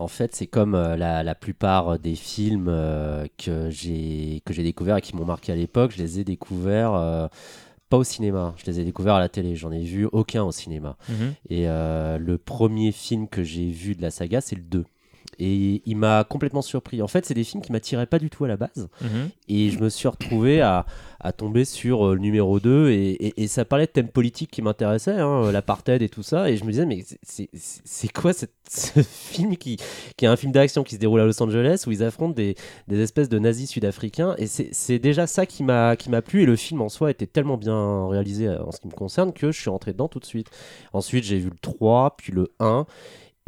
En 0.00 0.08
fait, 0.08 0.34
c'est 0.34 0.46
comme 0.46 0.74
euh, 0.74 0.96
la, 0.96 1.22
la 1.22 1.34
plupart 1.34 1.98
des 1.98 2.14
films 2.14 2.68
euh, 2.68 3.26
que 3.36 3.68
j'ai 3.70 4.42
que 4.44 4.52
j'ai 4.52 4.62
découverts 4.62 4.96
et 4.98 5.00
qui 5.00 5.14
m'ont 5.16 5.24
marqué 5.24 5.52
à 5.52 5.56
l'époque. 5.56 5.92
Je 5.96 6.02
les 6.02 6.20
ai 6.20 6.24
découverts 6.24 6.94
euh, 6.94 7.26
pas 7.88 7.96
au 7.96 8.04
cinéma. 8.04 8.54
Je 8.58 8.66
les 8.70 8.80
ai 8.80 8.84
découverts 8.84 9.14
à 9.14 9.20
la 9.20 9.28
télé. 9.28 9.56
J'en 9.56 9.72
ai 9.72 9.82
vu 9.82 10.06
aucun 10.12 10.44
au 10.44 10.52
cinéma. 10.52 10.96
Et 11.48 11.68
euh, 11.68 12.18
le 12.18 12.38
premier 12.38 12.92
film 12.92 13.28
que 13.28 13.42
j'ai 13.42 13.66
vu 13.70 13.94
de 13.94 14.02
la 14.02 14.10
saga, 14.10 14.40
c'est 14.40 14.56
le 14.56 14.62
2. 14.62 14.84
Et 15.38 15.82
il 15.86 15.96
m'a 15.96 16.24
complètement 16.24 16.62
surpris. 16.62 17.00
En 17.02 17.06
fait, 17.08 17.24
c'est 17.26 17.34
des 17.34 17.44
films 17.44 17.62
qui 17.62 17.70
m'attiraient 17.72 18.06
pas 18.06 18.18
du 18.18 18.28
tout 18.30 18.44
à 18.44 18.48
la 18.48 18.56
base. 18.56 18.88
Mhm. 19.00 19.30
Et 19.48 19.70
je 19.70 19.78
me 19.78 19.88
suis 19.88 20.08
retrouvé 20.08 20.60
à, 20.60 20.84
à 21.20 21.32
tomber 21.32 21.64
sur 21.64 22.08
euh, 22.08 22.14
le 22.14 22.20
numéro 22.20 22.58
2. 22.60 22.90
Et, 22.90 23.10
et- 23.12 23.42
et 23.42 23.46
ça 23.46 23.64
parlait 23.64 23.86
de 23.86 23.90
thèmes 23.92 24.08
politiques 24.08 24.50
qui 24.50 24.62
m'intéressaient, 24.62 25.18
hein, 25.20 25.50
l'apartheid 25.52 26.02
et 26.02 26.08
tout 26.08 26.22
ça. 26.22 26.50
Et 26.50 26.56
je 26.56 26.64
me 26.64 26.70
disais, 26.70 26.86
mais 26.86 27.04
c'est- 27.22 28.12
quoi 28.12 28.32
cette- 28.32 28.52
ce 28.68 29.00
film 29.02 29.56
qui, 29.56 29.76
qui 30.16 30.24
est 30.24 30.28
un 30.28 30.36
film 30.36 30.52
d'action 30.52 30.82
qui 30.84 30.94
se 30.96 31.00
déroule 31.00 31.20
à 31.20 31.24
Los 31.24 31.42
Angeles 31.42 31.84
où 31.86 31.90
ils 31.92 32.02
affrontent 32.02 32.34
des, 32.34 32.54
des 32.88 33.00
espèces 33.00 33.28
de 33.30 33.38
nazis 33.38 33.70
sud-africains 33.70 34.34
Et 34.38 34.46
c'est 34.46 34.98
déjà 34.98 35.26
ça 35.26 35.46
qui 35.46 35.62
m'a 35.62 35.96
qui 35.96 36.10
m'a 36.10 36.20
plu. 36.20 36.42
Et 36.42 36.46
le 36.46 36.56
film 36.56 36.82
en 36.82 36.88
soi 36.88 37.10
était 37.10 37.26
tellement 37.26 37.56
bien 37.56 38.08
réalisé 38.08 38.48
euh, 38.48 38.62
en 38.64 38.72
ce 38.72 38.80
qui 38.80 38.88
me 38.88 38.92
concerne 38.92 39.32
que 39.32 39.52
je 39.52 39.60
suis 39.60 39.70
rentré 39.70 39.92
dedans 39.92 40.08
tout 40.08 40.18
de 40.18 40.26
suite. 40.26 40.48
Ensuite, 40.92 41.24
j'ai 41.24 41.38
vu 41.38 41.48
le 41.50 41.58
3, 41.60 42.16
puis 42.18 42.32
le 42.32 42.48
1. 42.60 42.86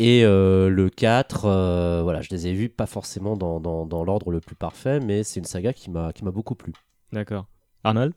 Et 0.02 0.24
euh, 0.24 0.70
le 0.70 0.88
4, 0.88 1.44
euh, 1.44 2.00
voilà, 2.02 2.22
je 2.22 2.30
les 2.30 2.46
ai 2.46 2.54
vus 2.54 2.70
pas 2.70 2.86
forcément 2.86 3.36
dans, 3.36 3.60
dans, 3.60 3.84
dans 3.84 4.02
l'ordre 4.02 4.30
le 4.30 4.40
plus 4.40 4.56
parfait, 4.56 4.98
mais 4.98 5.22
c'est 5.24 5.40
une 5.40 5.44
saga 5.46 5.74
qui 5.74 5.90
m'a 5.90 6.14
qui 6.14 6.24
m'a 6.24 6.30
beaucoup 6.30 6.54
plu. 6.54 6.72
D'accord. 7.12 7.46
Arnold? 7.84 8.14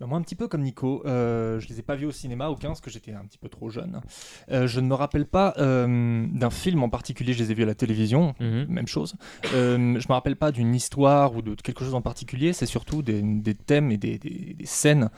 Bah, 0.00 0.06
moi, 0.06 0.18
un 0.18 0.22
petit 0.22 0.34
peu 0.34 0.48
comme 0.48 0.62
Nico, 0.62 1.02
euh, 1.06 1.60
je 1.60 1.68
les 1.68 1.78
ai 1.78 1.82
pas 1.82 1.94
vus 1.94 2.06
au 2.06 2.10
cinéma, 2.10 2.48
aucun, 2.48 2.68
parce 2.68 2.80
que 2.80 2.90
j'étais 2.90 3.12
un 3.12 3.24
petit 3.26 3.38
peu 3.38 3.48
trop 3.48 3.68
jeune. 3.70 4.00
Euh, 4.50 4.66
je 4.66 4.80
ne 4.80 4.86
me 4.88 4.94
rappelle 4.94 5.26
pas 5.26 5.54
euh, 5.58 6.26
d'un 6.32 6.50
film 6.50 6.82
en 6.82 6.88
particulier, 6.88 7.32
je 7.32 7.42
les 7.44 7.50
ai 7.52 7.54
vus 7.54 7.62
à 7.62 7.66
la 7.66 7.74
télévision, 7.76 8.34
Mhm. 8.40 8.66
même 8.68 8.86
chose. 8.88 9.14
Euh, 9.54 9.76
je 10.00 10.08
me 10.08 10.12
rappelle 10.12 10.36
pas 10.36 10.50
d'une 10.52 10.74
histoire 10.74 11.36
ou 11.36 11.42
de 11.42 11.54
quelque 11.54 11.84
chose 11.84 11.94
en 11.94 12.02
particulier, 12.02 12.52
c'est 12.52 12.66
surtout 12.66 13.02
des, 13.02 13.20
des 13.22 13.54
thèmes 13.54 13.92
et 13.92 13.98
des, 13.98 14.18
des- 14.18 14.54
des 14.54 14.66
scènes. 14.66 15.10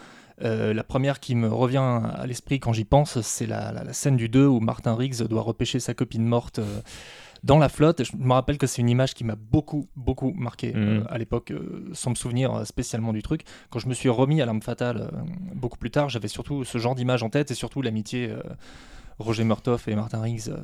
Euh, 0.43 0.75
la 0.75 0.83
première 0.85 1.21
qui 1.21 1.35
me 1.35 1.49
revient 1.49 1.79
à 2.15 2.27
l'esprit 2.27 2.59
quand 2.61 2.73
j'y 2.73 2.85
pense, 2.85 3.21
c'est 3.21 3.47
la, 3.47 3.73
la- 3.73 3.85
la 3.85 3.93
scène 3.93 4.17
du 4.17 4.29
2 4.29 4.47
où 4.47 4.61
Martin 4.61 4.95
Riggs 4.95 5.23
doit 5.23 5.43
repêcher 5.43 5.79
sa 5.81 5.95
copine 5.95 6.25
morte 6.25 6.59
euh, 6.59 6.81
dans 7.45 7.59
la 7.59 7.69
flotte. 7.69 8.03
Je 8.05 8.17
me 8.17 8.33
rappelle 8.33 8.59
que 8.59 8.67
c'est 8.67 8.83
une 8.83 8.89
image 8.89 9.15
qui 9.15 9.25
m'a 9.25 9.37
beaucoup, 9.37 9.89
beaucoup 9.97 10.33
marqué 10.33 10.73
euh, 10.75 11.01
Mhm. 11.01 11.07
à 11.09 11.19
l'époque, 11.19 11.51
euh, 11.53 11.89
sans 11.93 12.11
me 12.11 12.15
souvenir 12.17 12.53
euh, 12.55 12.65
spécialement 12.65 13.13
du 13.13 13.23
truc. 13.23 13.43
Quand 13.71 13.79
je 13.79 13.89
me 13.89 13.95
suis 13.95 14.09
remis 14.09 14.41
à 14.41 14.47
l'arme 14.47 14.63
fatale 14.63 15.09
euh, 15.13 15.21
beaucoup 15.55 15.79
plus 15.79 15.91
tard, 15.91 16.09
j'avais 16.09 16.29
surtout 16.29 16.65
ce 16.65 16.79
genre 16.79 16.95
d'image 16.95 17.23
en 17.23 17.31
tête 17.31 17.51
et 17.51 17.55
surtout 17.55 17.83
l'amitié 17.83 18.29
euh, 18.31 18.41
Roger 19.19 19.45
Murtoff 19.45 19.87
et 19.89 19.95
Martin 19.95 20.21
Riggs 20.21 20.49
euh, 20.49 20.57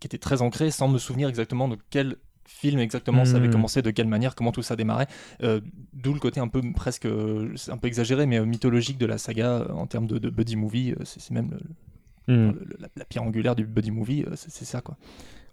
qui 0.00 0.06
était 0.06 0.18
très 0.18 0.42
ancrée 0.42 0.70
sans 0.70 0.88
me 0.88 0.98
souvenir 0.98 1.28
exactement 1.28 1.66
de 1.68 1.76
quel 1.90 2.16
film 2.48 2.78
exactement 2.80 3.24
ça 3.24 3.36
avait 3.36 3.46
Mhm. 3.48 3.52
commencé, 3.52 3.82
de 3.82 3.90
quelle 3.90 4.08
manière, 4.08 4.34
comment 4.34 4.52
tout 4.52 4.62
ça 4.62 4.76
démarrait. 4.76 5.06
Euh, 5.42 5.60
D'où 5.92 6.12
le 6.12 6.20
côté 6.20 6.40
un 6.40 6.48
peu 6.48 6.60
presque, 6.74 7.06
euh, 7.06 7.54
un 7.68 7.76
peu 7.78 7.88
exagéré, 7.88 8.26
mais 8.26 8.38
euh, 8.38 8.44
mythologique 8.44 8.98
de 8.98 9.06
la 9.06 9.18
saga 9.18 9.66
en 9.72 9.86
termes 9.86 10.06
de, 10.06 10.18
de 10.18 10.30
buddy 10.30 10.56
movie. 10.56 10.94
c'est 11.04 11.30
même 11.30 11.50
le- 11.52 11.58
Hmm. 12.28 12.50
le- 12.52 12.76
la, 12.80 12.88
la 12.96 13.04
pierre 13.04 13.22
angulaire 13.22 13.54
du 13.54 13.64
buddy 13.64 13.90
movie, 13.92 14.24
c'est 14.34 14.50
c'est 14.50 14.64
ça 14.64 14.80
quoi. 14.80 14.96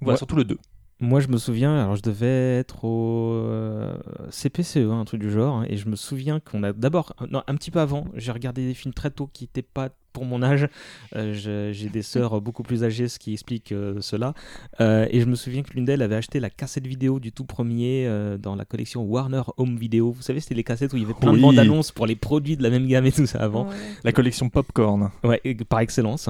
Voilà, 0.01 0.13
Ouais. 0.13 0.17
surtout 0.17 0.35
le 0.35 0.43
2. 0.43 0.57
Moi, 0.99 1.19
je 1.19 1.27
me 1.27 1.37
souviens, 1.37 1.75
alors 1.77 1.95
je 1.95 2.01
devais 2.01 2.57
être 2.59 2.85
au 2.85 3.33
euh, 3.33 3.93
CPCE, 4.29 4.77
un 4.89 5.03
truc 5.05 5.19
du 5.19 5.31
genre, 5.31 5.57
hein, 5.57 5.65
et 5.67 5.75
je 5.75 5.89
me 5.89 5.95
souviens 5.95 6.39
qu'on 6.39 6.63
a 6.63 6.71
d'abord, 6.71 7.13
non, 7.29 7.43
un 7.47 7.55
petit 7.55 7.71
peu 7.71 7.79
avant, 7.79 8.05
j'ai 8.15 8.31
regardé 8.31 8.65
des 8.65 8.73
films 8.73 8.93
très 8.93 9.11
tôt 9.11 9.29
qui 9.31 9.43
n'étaient 9.43 9.61
pas 9.63 9.89
pour 10.13 10.23
mon 10.25 10.43
âge. 10.43 10.69
Euh, 11.15 11.33
j'ai 11.73 11.89
des 11.89 12.03
sœurs 12.03 12.39
beaucoup 12.41 12.63
plus 12.63 12.83
âgées, 12.83 13.07
ce 13.09 13.19
qui 13.19 13.33
explique 13.33 13.71
euh, 13.71 13.99
cela. 13.99 14.33
Euh, 14.79 15.07
et 15.09 15.19
je 15.19 15.25
me 15.25 15.35
souviens 15.35 15.63
que 15.63 15.73
l'une 15.73 15.85
d'elles 15.85 16.03
avait 16.03 16.15
acheté 16.15 16.39
la 16.39 16.51
cassette 16.51 16.87
vidéo 16.87 17.19
du 17.19 17.31
tout 17.31 17.45
premier 17.45 18.05
euh, 18.07 18.37
dans 18.37 18.55
la 18.55 18.63
collection 18.63 19.03
Warner 19.03 19.41
Home 19.57 19.75
Video. 19.75 20.11
Vous 20.11 20.21
savez, 20.21 20.39
c'était 20.39 20.55
les 20.55 20.63
cassettes 20.63 20.93
où 20.93 20.97
il 20.97 21.01
y 21.01 21.05
avait 21.05 21.15
plein 21.15 21.31
Oui. 21.31 21.37
de 21.37 21.41
bandes 21.41 21.59
annonces 21.59 21.91
pour 21.91 22.05
les 22.05 22.15
produits 22.15 22.55
de 22.55 22.63
la 22.63 22.69
même 22.69 22.87
gamme 22.87 23.07
et 23.07 23.11
tout 23.11 23.25
ça 23.25 23.39
avant. 23.39 23.67
La 24.03 24.11
collection 24.11 24.49
Popcorn. 24.49 25.09
Ouais, 25.23 25.41
par 25.67 25.79
excellence. 25.79 26.29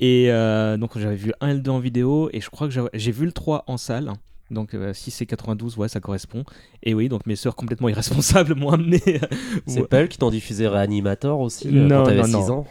Et 0.00 0.26
euh, 0.30 0.76
donc 0.76 0.98
j'avais 0.98 1.16
vu 1.16 1.32
un 1.40 1.48
et 1.48 1.54
le 1.54 1.60
2 1.60 1.70
en 1.70 1.78
vidéo 1.78 2.28
et 2.32 2.40
je 2.40 2.50
crois 2.50 2.68
que 2.68 2.74
j'ai 2.92 3.12
vu 3.12 3.24
le 3.24 3.32
3 3.32 3.64
en 3.66 3.76
salle. 3.76 4.12
Donc 4.48 4.74
euh, 4.74 4.92
si 4.94 5.10
c'est 5.10 5.26
92, 5.26 5.76
ouais, 5.76 5.88
ça 5.88 5.98
correspond. 5.98 6.44
Et 6.84 6.94
oui, 6.94 7.08
donc 7.08 7.26
mes 7.26 7.34
sœurs 7.34 7.56
complètement 7.56 7.88
irresponsables 7.88 8.54
m'ont 8.56 8.70
amené. 8.70 9.00
C'est 9.66 9.80
Ouais. 9.80 9.86
pas 9.88 9.96
elles 9.98 10.08
qui 10.08 10.18
t'ont 10.18 10.30
diffusé 10.30 10.68
Reanimator 10.68 11.40
aussi 11.40 11.66
euh, 11.66 11.72
Non, 11.88 12.04
quand 12.04 12.04
t'avais 12.10 12.20
non, 12.28 12.42
6 12.42 12.48
non. 12.48 12.52
ans 12.58 12.66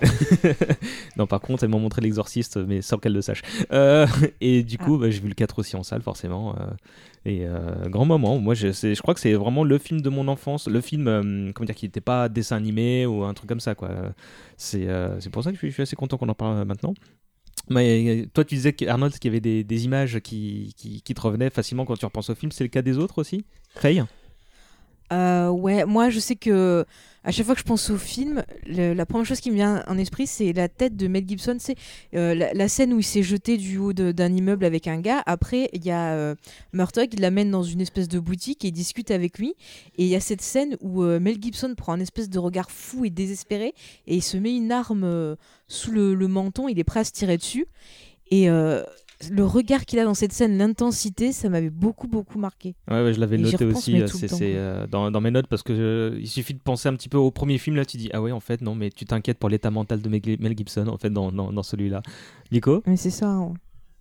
non, 1.17 1.27
par 1.27 1.41
contre, 1.41 1.63
elles 1.65 1.69
m'ont 1.69 1.79
montré 1.79 2.01
l'exorciste, 2.01 2.57
mais 2.65 2.81
sans 2.81 2.97
qu'elles 2.97 3.11
le 3.13 3.21
sachent. 3.21 3.41
Euh, 3.73 4.07
et 4.39 4.63
du 4.63 4.77
coup, 4.77 4.97
bah, 4.97 5.09
j'ai 5.09 5.19
vu 5.19 5.27
le 5.27 5.33
4 5.33 5.59
aussi 5.59 5.75
en 5.75 5.83
salle, 5.83 6.01
forcément. 6.01 6.55
euh, 6.59 6.65
et 7.25 7.45
euh, 7.45 7.89
grand 7.89 8.05
moment. 8.05 8.37
Moi, 8.39 8.53
je, 8.53 8.97
crois 9.01 9.13
que 9.15 9.19
c'est 9.19 9.33
vraiment 9.33 9.63
le 9.65 9.77
film 9.79 9.99
de 9.99 10.09
mon 10.09 10.27
enfance. 10.29 10.67
Le 10.69 10.79
film, 10.79 11.07
euh, 11.07 11.51
comment 11.53 11.65
dire, 11.65 11.75
qui 11.75 11.85
n'était 11.87 11.99
pas 11.99 12.29
dessin 12.29 12.55
animé 12.55 13.05
ou 13.07 13.23
un 13.23 13.33
truc 13.33 13.49
comme 13.49 13.59
ça, 13.59 13.73
quoi. 13.75 13.89
C'est 14.57 14.87
euh, 14.87 15.19
c'est 15.19 15.29
pour 15.31 15.43
ça 15.43 15.49
que 15.49 15.55
je 15.55 15.59
suis, 15.59 15.69
je 15.69 15.73
suis 15.73 15.83
assez 15.83 15.95
content 15.97 16.17
qu'on 16.17 16.29
en 16.29 16.35
parle 16.35 16.63
maintenant. 16.65 16.93
Mais 17.69 18.23
euh, 18.23 18.25
toi, 18.33 18.43
tu 18.43 18.55
disais, 18.55 18.73
que- 18.73 18.85
Arnold, 18.85 19.17
qu'il 19.17 19.31
y 19.31 19.37
avait 19.37 19.63
des, 19.63 19.85
images 19.85 20.19
qui, 20.19 20.73
qui, 20.77 21.01
qui 21.01 21.13
te 21.13 21.21
revenaient 21.21 21.49
facilement 21.49 21.85
quand 21.85 21.97
tu 21.97 22.05
repenses 22.05 22.29
au 22.29 22.35
film. 22.35 22.51
C'est 22.51 22.63
le 22.63 22.69
cas 22.69 22.81
des 22.81 22.97
autres 22.97 23.19
aussi? 23.19 23.45
Faye? 23.75 24.03
Euh, 25.13 25.49
ouais, 25.49 25.85
moi 25.85 26.09
je 26.09 26.19
sais 26.19 26.35
que 26.35 26.83
à 27.25 27.31
chaque 27.31 27.47
fois 27.47 27.55
que 27.55 27.61
je 27.61 27.65
pense 27.65 27.89
au 27.89 27.97
film, 27.97 28.43
la 28.67 29.05
première 29.07 29.25
chose 29.25 29.39
qui 29.39 29.49
me 29.49 29.55
vient 29.55 29.83
en 29.87 29.97
esprit, 29.97 30.27
c'est 30.27 30.53
la 30.53 30.69
tête 30.69 30.95
de 30.95 31.07
Mel 31.07 31.27
Gibson. 31.27 31.57
C'est 31.59 31.75
euh, 32.13 32.35
la, 32.35 32.67
scène 32.67 32.93
où 32.93 32.99
il 32.99 33.03
s'est 33.03 33.23
jeté 33.23 33.57
du 33.57 33.79
haut 33.79 33.93
d'un 33.93 34.31
immeuble 34.31 34.63
avec 34.63 34.87
un 34.87 34.99
gars. 34.99 35.23
Après, 35.25 35.69
il 35.73 35.83
y 35.83 35.89
a 35.89 36.13
euh, 36.13 36.35
il 36.71 37.19
l'amène 37.19 37.49
dans 37.49 37.63
une 37.63 37.81
espèce 37.81 38.07
de 38.07 38.19
boutique 38.19 38.63
et 38.63 38.67
il 38.67 38.71
discute 38.71 39.09
avec 39.09 39.39
lui. 39.39 39.55
Et 39.97 40.03
il 40.03 40.07
y 40.07 40.15
a 40.15 40.19
cette 40.19 40.41
scène 40.41 40.77
où 40.81 41.03
euh, 41.03 41.19
Mel 41.19 41.41
Gibson 41.41 41.73
prend 41.75 41.93
un 41.93 41.99
espèce 41.99 42.29
de 42.29 42.37
regard 42.37 42.69
fou 42.69 43.05
et 43.05 43.09
désespéré 43.09 43.73
et 44.05 44.15
il 44.15 44.23
se 44.23 44.37
met 44.37 44.55
une 44.55 44.71
arme 44.71 45.03
euh, 45.03 45.35
sous 45.67 45.91
le, 45.91 46.15
menton. 46.27 46.67
Il 46.67 46.77
est 46.77 46.83
prêt 46.83 46.99
à 46.99 47.03
se 47.03 47.11
tirer 47.11 47.37
dessus. 47.37 47.65
Et 48.29 48.49
le 49.31 49.45
regard 49.45 49.85
qu'il 49.85 49.99
a 49.99 50.03
dans 50.03 50.13
cette 50.13 50.33
scène, 50.33 50.57
l'intensité, 50.57 51.31
ça 51.31 51.49
m'avait 51.49 51.69
beaucoup, 51.69 52.07
beaucoup 52.07 52.37
marqué. 52.39 52.75
Ouais, 52.89 53.03
ouais, 53.03 53.13
je 53.13 53.19
l'avais 53.19 53.37
noté 53.37 53.65
aussi. 53.65 54.01
euh, 54.01 54.07
C'est 54.07 54.27
euh, 54.55 54.87
dans, 54.87 55.11
dans 55.11 55.21
mes 55.21 55.31
notes 55.31 55.47
parce 55.47 55.63
que 55.63 55.73
euh, 55.73 56.17
il 56.19 56.27
suffit 56.27 56.53
de 56.53 56.59
penser 56.59 56.89
un 56.89 56.93
petit 56.95 57.09
peu 57.09 57.17
au 57.17 57.31
premier 57.31 57.57
film. 57.57 57.75
Là, 57.75 57.85
tu 57.85 57.97
dis 57.97 58.09
ah 58.13 58.21
ouais, 58.21 58.31
en 58.31 58.39
fait, 58.39 58.61
non, 58.61 58.75
mais 58.75 58.89
tu 58.89 59.05
t'inquiètes 59.05 59.39
pour 59.39 59.49
l'état 59.49 59.71
mental 59.71 60.01
de 60.01 60.09
Mel 60.09 60.21
Mel 60.39 60.57
Gibson 60.57 60.87
en 60.87 60.97
fait 60.97 61.09
dans, 61.09 61.31
dans, 61.31 61.51
dans 61.53 61.63
celui-là. 61.63 62.01
Nico? 62.51 62.83
Mais 62.87 62.97
c'est 62.97 63.09
ça. 63.09 63.29
hein. 63.29 63.53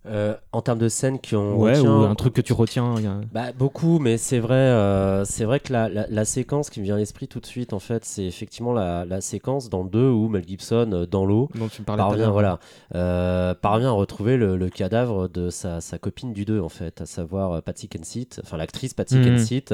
Euh, 0.07 0.35
En 0.51 0.61
termes 0.61 0.77
de 0.79 0.87
scènes 0.89 1.19
qui 1.19 1.35
ont. 1.35 1.57
Ouais, 1.57 1.77
retient- 1.77 1.99
ou 1.99 2.03
un 2.03 2.15
truc 2.15 2.33
que 2.33 2.41
tu 2.41 2.53
retiens. 2.53 2.95
a- 2.95 3.21
Bah, 3.33 3.51
beaucoup, 3.57 3.99
mais 3.99 4.17
c'est 4.17 4.39
vrai, 4.39 4.53
euh, 4.55 5.25
c'est 5.25 5.45
vrai 5.45 5.59
que 5.59 5.73
la, 5.73 5.89
la- 5.89 6.05
la 6.07 6.25
séquence 6.25 6.69
qui 6.69 6.79
me 6.79 6.85
vient 6.85 6.95
à 6.95 6.97
l'esprit 6.99 7.27
tout 7.27 7.39
de 7.39 7.45
suite, 7.45 7.73
en 7.73 7.79
fait, 7.79 8.05
c'est 8.05 8.23
effectivement 8.25 8.71
la, 8.71 9.03
la 9.05 9.19
séquence 9.21 9.69
dans 9.69 9.83
le 9.83 9.89
2 9.89 10.09
où 10.09 10.27
Mel 10.29 10.47
Gibson, 10.47 10.89
euh, 10.93 11.05
dans 11.05 11.25
l'eau, 11.25 11.49
parvient, 11.97 12.31
voilà, 12.31 12.59
euh, 12.93 13.53
parvient 13.55 13.89
à 13.89 13.93
retrouver 13.93 14.37
le, 14.37 14.57
le 14.57 14.69
cadavre 14.69 15.27
de 15.27 15.49
sa, 15.49 15.81
sa 15.81 15.97
copine 15.97 16.33
du 16.33 16.45
2, 16.45 16.59
en 16.61 16.69
fait, 16.69 17.01
à 17.01 17.05
savoir 17.05 17.61
Patsy 17.63 17.87
Kensit, 17.87 18.39
enfin 18.43 18.57
l'actrice 18.57 18.93
Patsy 18.93 19.17
Mhm. 19.17 19.25
Kensit, 19.25 19.73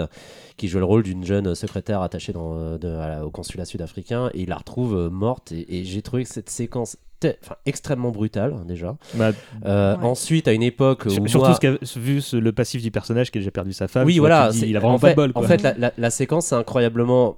qui 0.57 0.67
joue 0.67 0.79
le 0.79 0.85
rôle 0.85 1.03
d'une 1.03 1.23
jeune 1.25 1.53
secrétaire 1.55 2.01
attachée 2.01 2.33
dans, 2.33 2.77
de- 2.77 2.87
à 2.87 3.07
la- 3.09 3.25
au 3.25 3.29
consulat 3.31 3.65
sud-africain, 3.65 4.29
et 4.33 4.41
il 4.43 4.49
la 4.49 4.55
retrouve 4.57 5.09
morte, 5.11 5.51
et, 5.51 5.79
et 5.79 5.83
j'ai 5.83 6.01
trouvé 6.01 6.23
que 6.23 6.29
cette 6.29 6.49
séquence 6.49 6.97
enfin, 7.43 7.55
extrêmement 7.65 8.11
brutale, 8.11 8.53
déjà. 8.67 8.95
Bah, 9.15 9.31
Euh, 9.65 9.95
Ouais. 9.97 10.05
Ensuite, 10.05 10.47
à 10.47 10.53
une 10.53 10.63
époque 10.63 11.03
où. 11.05 11.09
surtout 11.09 11.37
moi- 11.39 11.53
ce 11.53 11.59
qu'a 11.59 11.99
vu 11.99 12.21
ce- 12.21 12.37
le 12.37 12.51
passif 12.51 12.81
du 12.81 12.91
personnage 12.91 13.31
qui 13.31 13.37
a 13.37 13.41
déjà 13.41 13.51
perdu 13.51 13.73
sa 13.73 13.87
femme. 13.87 14.05
oui, 14.05 14.17
vois, 14.19 14.29
voilà. 14.29 14.49
dis, 14.51 14.61
il 14.67 14.75
a 14.75 14.79
vraiment 14.79 14.95
en 14.95 14.99
pas 14.99 15.07
fait, 15.09 15.13
de 15.13 15.15
bol. 15.17 15.33
Quoi. 15.33 15.43
En 15.43 15.47
fait, 15.47 15.61
la, 15.61 15.73
la- 15.77 15.93
la 15.97 16.09
séquence 16.09 16.51
est 16.51 16.55
incroyablement 16.55 17.37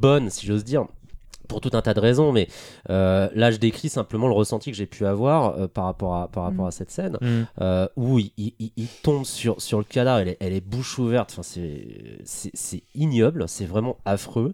bonne, 0.00 0.30
si 0.30 0.46
j'ose 0.46 0.64
dire. 0.64 0.86
Pour 1.48 1.60
tout 1.60 1.70
un 1.74 1.82
tas 1.82 1.94
de 1.94 2.00
raisons, 2.00 2.32
mais 2.32 2.48
euh, 2.90 3.28
là 3.34 3.50
je 3.50 3.58
décris 3.58 3.88
simplement 3.88 4.26
le 4.28 4.34
ressenti 4.34 4.70
que 4.70 4.76
j'ai 4.76 4.86
pu 4.86 5.04
avoir 5.06 5.58
euh, 5.58 5.66
par 5.68 5.84
rapport 5.84 6.14
à, 6.16 6.28
par 6.28 6.44
rapport 6.44 6.64
Mm. 6.64 6.68
à 6.68 6.70
cette 6.70 6.90
scène 6.90 7.18
Mm. 7.20 7.26
euh, 7.60 7.86
où 7.96 8.18
il, 8.18 8.32
il- 8.38 8.54
il- 8.58 8.72
il 8.76 8.86
tombe 9.02 9.24
sur, 9.24 9.60
sur 9.60 9.78
le 9.78 9.84
cadavre, 9.84 10.20
elle 10.20 10.28
est, 10.28 10.36
elle 10.40 10.52
est 10.52 10.60
bouche 10.66 10.98
ouverte, 10.98 11.30
enfin, 11.32 11.42
c'est, 11.42 12.82
ignoble, 12.94 13.44
c'est 13.48 13.66
vraiment 13.66 13.96
affreux. 14.04 14.52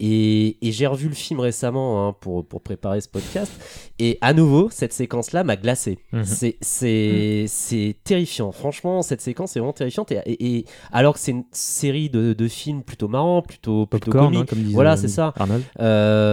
Et, 0.00 0.58
et 0.66 0.72
j'ai 0.72 0.86
revu 0.88 1.08
le 1.08 1.14
film 1.14 1.38
récemment 1.40 2.08
hein, 2.08 2.16
pour, 2.20 2.44
pour 2.44 2.60
préparer 2.60 3.00
ce 3.00 3.08
podcast, 3.08 3.52
et 4.00 4.18
à 4.20 4.32
nouveau, 4.32 4.68
cette 4.70 4.92
séquence-là 4.92 5.44
m'a 5.44 5.56
glacé. 5.56 5.98
Mhm. 6.12 6.24
C'est, 6.24 6.56
c'est, 6.60 7.44
c'est 7.46 7.96
terrifiant, 8.02 8.50
franchement, 8.52 9.02
cette 9.02 9.20
séquence 9.20 9.56
est 9.56 9.60
vraiment 9.60 9.72
terrifiante, 9.72 10.10
et, 10.12 10.18
et- 10.26 10.56
et 10.58 10.64
alors 10.92 11.14
que 11.14 11.20
c'est 11.20 11.30
une 11.30 11.44
série 11.52 12.10
de, 12.10 12.32
de 12.32 12.48
films 12.48 12.82
plutôt 12.82 13.06
marrants, 13.08 13.40
plutôt, 13.42 13.86
plutôt 13.86 14.10
Popcorn, 14.10 14.32
comiques, 14.32 14.52
hein, 14.52 14.56
comme 14.56 14.64
voilà, 14.72 14.96
c'est 14.96 15.08
ça. 15.08 15.32
Arnold. 15.36 15.62
euh, 15.80 16.23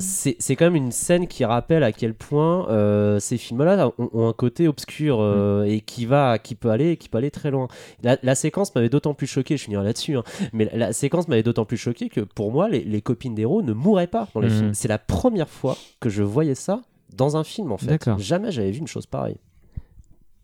c'est 0.00 0.36
c'est 0.38 0.56
quand 0.56 0.66
même 0.66 0.76
une 0.76 0.92
scène 0.92 1.26
qui 1.26 1.44
rappelle 1.44 1.82
à 1.82 1.92
quel 1.92 2.14
point 2.14 2.68
euh, 2.68 3.18
ces 3.20 3.36
films-là 3.36 3.90
ont, 3.98 4.10
ont 4.12 4.28
un 4.28 4.32
côté 4.32 4.68
obscur 4.68 5.18
euh, 5.20 5.64
et 5.64 5.80
qui 5.80 6.06
va, 6.06 6.38
qui 6.38 6.54
peut 6.54 6.70
aller, 6.70 6.96
qui 6.96 7.08
peut 7.08 7.18
aller 7.18 7.30
très 7.30 7.50
loin. 7.50 7.68
La, 8.02 8.16
la 8.22 8.34
séquence 8.34 8.74
m'avait 8.74 8.88
d'autant 8.88 9.14
plus 9.14 9.26
choqué, 9.26 9.56
je 9.56 9.64
finirai 9.64 9.84
là-dessus, 9.84 10.16
hein, 10.16 10.24
mais 10.52 10.64
la, 10.66 10.76
la 10.76 10.92
séquence 10.92 11.28
m'avait 11.28 11.42
d'autant 11.42 11.64
plus 11.64 11.76
choqué 11.76 12.08
que 12.08 12.20
pour 12.20 12.52
moi, 12.52 12.68
les, 12.68 12.84
les 12.84 13.02
copines 13.02 13.34
d'héros 13.34 13.62
ne 13.62 13.72
mouraient 13.72 14.06
pas 14.06 14.28
dans 14.34 14.40
les 14.40 14.48
Mhm. 14.48 14.54
films. 14.54 14.74
C'est 14.74 14.88
la 14.88 14.98
première 14.98 15.48
fois 15.48 15.76
que 16.00 16.08
je 16.08 16.22
voyais 16.22 16.54
ça 16.54 16.82
dans 17.16 17.36
un 17.36 17.44
film 17.44 17.72
en 17.72 17.78
fait. 17.78 17.88
Jamais 18.18 18.52
j'avais 18.52 18.70
vu 18.70 18.78
une 18.80 18.86
chose 18.86 19.06
pareille. 19.06 19.36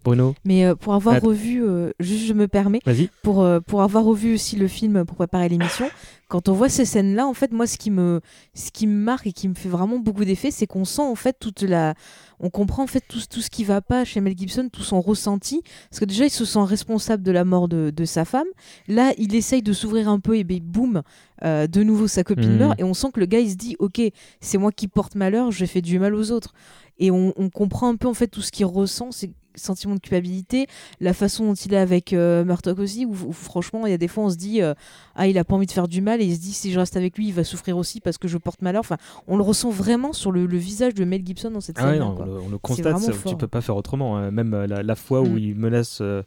Bruno, 0.05 0.35
Mais 0.45 0.67
euh, 0.67 0.75
pour 0.75 0.95
avoir 0.95 1.21
revu, 1.21 1.65
euh, 1.65 1.91
juste 1.99 2.27
je 2.27 2.35
me 2.35 2.47
permets, 2.47 2.81
pour, 3.23 3.43
euh, 3.43 3.61
pour 3.61 3.83
avoir 3.83 4.05
revu 4.05 4.35
aussi 4.35 4.55
le 4.57 4.69
film 4.69 5.05
pour 5.05 5.17
préparer 5.17 5.49
l'émission, 5.49 5.89
quand 6.29 6.49
on 6.49 6.53
voit 6.53 6.69
ces 6.69 6.85
scènes-là, 6.85 7.27
en 7.27 7.35
fait, 7.35 7.53
moi, 7.53 7.67
ce 7.67 7.79
qui 7.79 7.91
me, 7.91 8.21
ce 8.55 8.71
qui 8.71 8.87
me 8.87 8.95
marque 8.95 9.27
et 9.27 9.33
qui 9.33 9.49
me 9.49 9.55
fait 9.55 9.69
vraiment 9.69 9.99
beaucoup 9.99 10.25
d'effet, 10.25 10.51
c'est 10.51 10.67
qu'on 10.67 10.85
sent 10.85 11.03
en 11.03 11.15
fait 11.15 11.37
toute 11.41 11.63
la, 11.63 11.95
on 12.39 12.51
comprend 12.51 12.83
en 12.83 12.87
fait 12.87 13.03
tout, 13.09 13.21
tout 13.31 13.41
ce 13.41 13.49
qui 13.51 13.65
va 13.65 13.81
pas 13.81 14.05
chez 14.05 14.21
Mel 14.21 14.37
Gibson, 14.37 14.69
tout 14.71 14.83
son 14.83 15.01
ressenti, 15.01 15.63
parce 15.91 16.01
que 16.01 16.05
déjà 16.05 16.27
il 16.27 16.31
se 16.31 16.45
sent 16.45 16.63
responsable 16.63 17.23
de 17.23 17.33
la 17.33 17.45
mort 17.45 17.69
de, 17.69 17.91
de 17.91 18.05
sa 18.05 18.25
femme. 18.25 18.47
Là, 18.89 19.13
il 19.19 19.35
essaye 19.35 19.63
de 19.63 19.73
s'ouvrir 19.73 20.09
un 20.09 20.21
peu 20.21 20.37
et 20.37 20.45
ben 20.45 20.61
boum, 20.61 21.03
euh, 21.45 21.67
de 21.67 21.83
nouveau 21.83 22.09
sa 22.09 22.25
copine 22.25 22.53
Mhm. 22.53 22.59
meurt 22.59 22.81
et 22.81 22.85
on 22.85 22.95
sent 22.95 23.09
que 23.15 23.21
le 23.21 23.27
gars 23.27 23.41
il 23.41 23.51
se 23.51 23.57
dit, 23.57 23.77
ok, 23.79 24.01
c'est 24.41 24.59
moi 24.59 24.71
qui 24.73 24.87
porte 24.89 25.15
malheur, 25.15 25.51
j'ai 25.51 25.67
fait 25.67 25.81
du 25.83 25.99
mal 25.99 26.15
aux 26.15 26.31
autres. 26.31 26.53
Et 26.99 27.11
on, 27.11 27.33
on 27.37 27.49
comprend 27.51 27.89
un 27.89 27.97
peu 27.97 28.07
en 28.09 28.15
fait 28.15 28.29
tout 28.29 28.43
ce 28.43 28.53
qu'il 28.53 28.67
ressent, 28.67 29.11
c'est 29.11 29.31
sentiment 29.57 29.95
de 29.95 30.01
culpabilité, 30.01 30.67
la 31.01 31.13
façon 31.13 31.45
dont 31.47 31.55
il 31.55 31.73
est 31.75 31.79
avec 31.79 32.13
euh, 32.13 32.45
Murdoch 32.45 32.79
aussi, 32.79 33.05
où, 33.07 33.13
où 33.27 33.33
franchement, 33.33 33.87
il 33.87 33.91
y 33.91 33.95
a 33.95 33.99
des 33.99 34.09
fois, 34.09 34.25
on 34.25 34.31
se 34.31 34.37
dit, 34.37 34.63
euh, 34.63 34.75
ah, 35.15 35.27
il 35.27 35.39
a 35.39 35.45
pas 35.45 35.55
envie 35.55 35.67
de 35.67 35.73
faire 35.73 35.89
du 35.89 36.01
mal, 36.01 36.21
et 36.21 36.25
il 36.25 36.35
se 36.35 36.41
dit, 36.41 36.53
si 36.53 36.73
je 36.73 36.79
reste 36.79 36.97
avec 36.97 37.17
lui, 37.19 37.29
il 37.29 37.33
va 37.35 37.45
souffrir 37.45 37.77
aussi 37.77 38.01
parce 38.01 38.19
que 38.19 38.29
je 38.29 38.39
porte 38.39 38.63
malheur. 38.63 38.81
Enfin, 38.81 38.97
on 39.27 39.37
le 39.37 39.43
ressent 39.43 39.71
vraiment 39.71 40.13
sur 40.13 40.33
le, 40.33 40.47
le 40.47 40.59
visage 40.59 40.95
de 40.95 41.05
Mel 41.05 41.23
Gibson 41.25 41.51
dans 41.51 41.61
cette 41.61 41.77
Ah 41.79 41.85
ouais, 41.87 41.91
scène. 41.93 42.01
non, 42.01 42.17
on, 42.19 42.25
le, 42.25 42.41
on 42.41 42.49
le 42.49 42.59
constate, 42.59 42.97
tu 43.27 43.37
peux 43.37 43.49
pas 43.49 43.61
faire 43.61 43.77
autrement. 43.77 44.17
hein. 44.17 44.31
Même 44.31 44.55
euh, 44.55 44.67
la, 44.67 44.83
la 44.83 44.95
fois 44.97 45.21
où 45.21 45.27
Mm. 45.35 45.39
il 45.39 45.55
menace, 45.57 45.99
euh, 46.01 46.23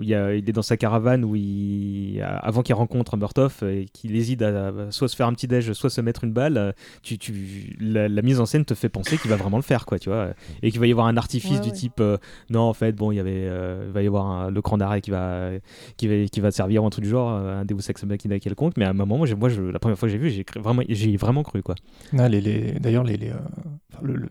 où 0.00 0.02
il, 0.02 0.08
y 0.08 0.14
a- 0.14 0.34
il 0.34 0.48
est 0.48 0.52
dans 0.52 0.62
sa 0.62 0.76
caravane, 0.76 1.24
où 1.24 1.36
il, 1.36 2.20
euh, 2.20 2.26
avant 2.40 2.62
qu'il 2.62 2.74
rencontre 2.74 3.16
Murtoff 3.16 3.62
et 3.62 3.86
qu'il 3.92 4.16
hésite 4.16 4.42
à, 4.42 4.68
à 4.68 4.72
soit 4.90 5.08
se 5.08 5.14
faire 5.16 5.26
un 5.26 5.32
petit 5.34 5.46
déj, 5.46 5.72
soit 5.74 5.90
se 5.90 6.00
mettre 6.00 6.24
une 6.24 6.32
balle, 6.32 6.56
euh, 6.56 6.72
tu, 7.02 7.18
tu, 7.18 7.76
la, 7.80 8.08
la 8.08 8.22
mise 8.22 8.40
en 8.40 8.46
scène 8.46 8.64
te 8.64 8.74
fait 8.74 8.88
penser 8.88 9.18
qu'il 9.18 9.30
va 9.30 9.36
vraiment 9.36 9.58
le 9.58 9.62
faire, 9.62 9.86
quoi, 9.86 9.98
tu 9.98 10.08
vois, 10.08 10.30
et 10.62 10.70
qu'il 10.70 10.80
va 10.80 10.86
y 10.86 10.90
avoir 10.92 11.06
un 11.06 11.16
artifice 11.16 11.52
Ouais, 11.58 11.60
du 11.60 11.68
ouais. 11.68 11.74
type, 11.74 12.00
euh, 12.00 12.16
non, 12.48 12.60
en 12.62 12.72
fait, 12.74 12.92
bon, 12.96 13.12
il 13.12 13.16
y 13.16 13.20
avait, 13.20 13.30
euh, 13.48 13.84
il 13.86 13.92
va 13.92 14.02
y 14.02 14.06
avoir 14.06 14.26
un- 14.26 14.50
le 14.50 14.62
cran 14.62 14.78
d'arrêt 14.78 15.00
qui 15.00 15.10
va, 15.10 15.50
qui 15.96 16.08
va, 16.08 16.24
qui 16.26 16.40
va 16.40 16.50
servir 16.50 16.82
ou 16.82 16.86
un 16.86 16.90
truc 16.90 17.04
du 17.04 17.10
genre, 17.10 17.30
euh, 17.30 17.60
un 17.60 17.64
Deus 17.64 17.76
Ex 17.88 18.02
Machina 18.04 18.38
quelconque, 18.40 18.74
mais 18.76 18.84
à 18.86 18.90
un 18.90 18.94
moment, 18.94 19.18
moi, 19.18 19.26
j'ai- 19.26 19.34
moi 19.34 19.48
je, 19.48 19.62
la 19.62 19.78
première 19.78 19.98
fois 19.98 20.08
que 20.08 20.12
j'ai 20.12 20.18
vu, 20.18 20.30
j'ai 20.30 20.44
vraiment, 20.58 20.82
j'ai 20.88 21.16
vraiment 21.16 21.42
cru, 21.42 21.62
quoi. 21.62 21.74
Ah, 22.18 22.28
les, 22.28 22.40
les- 22.40 22.72
D'ailleurs, 22.80 23.04
les, 23.04 23.16
les, 23.16 23.28
euh, 23.30 23.34
enfin, 23.92 24.00
le, 24.02 24.14
le- 24.14 24.28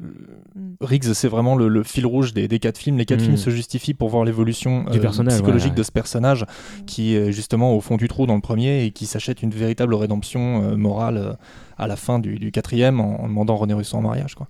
Mm. 0.55 0.75
Riggs, 0.81 1.03
c'est 1.13 1.27
vraiment 1.27 1.55
le, 1.55 1.67
le 1.67 1.83
fil 1.83 2.05
rouge 2.05 2.33
des, 2.33 2.47
des 2.47 2.59
quatre 2.59 2.77
films. 2.77 2.97
Les 2.97 3.05
quatre 3.05 3.19
Mm. 3.21 3.25
films 3.25 3.38
se 3.38 3.49
justifient 3.49 3.93
pour 3.93 4.09
voir 4.09 4.23
l'évolution 4.25 4.83
Du 4.85 4.97
euh, 4.97 5.01
personnage, 5.01 5.33
psychologique 5.35 5.59
ouais, 5.59 5.59
ouais. 5.68 5.74
de 5.75 5.84
ce 5.84 5.92
personnage 5.92 6.46
qui 6.88 7.16
est 7.16 7.32
justement 7.32 7.75
au 7.75 7.82
fond 7.82 7.98
du 7.98 8.08
trou 8.08 8.25
dans 8.25 8.36
le 8.36 8.42
premier 8.42 8.86
et 8.86 8.92
qui 8.92 9.06
s'achète 9.06 9.42
une 9.44 9.51
véritable 9.51 9.94
rédemption 9.94 10.63
euh, 10.63 10.75
morale 10.78 11.18
euh, 11.18 11.34
à 11.78 11.88
la 11.88 11.96
fin 11.98 12.20
du, 12.20 12.39
du 12.39 12.51
quatrième 12.51 13.00
en, 13.00 13.22
en 13.24 13.28
demandant 13.28 13.56
René 13.58 13.74
Russo 13.74 13.98
en 13.98 14.01
mariage. 14.01 14.36
Quoi. 14.36 14.48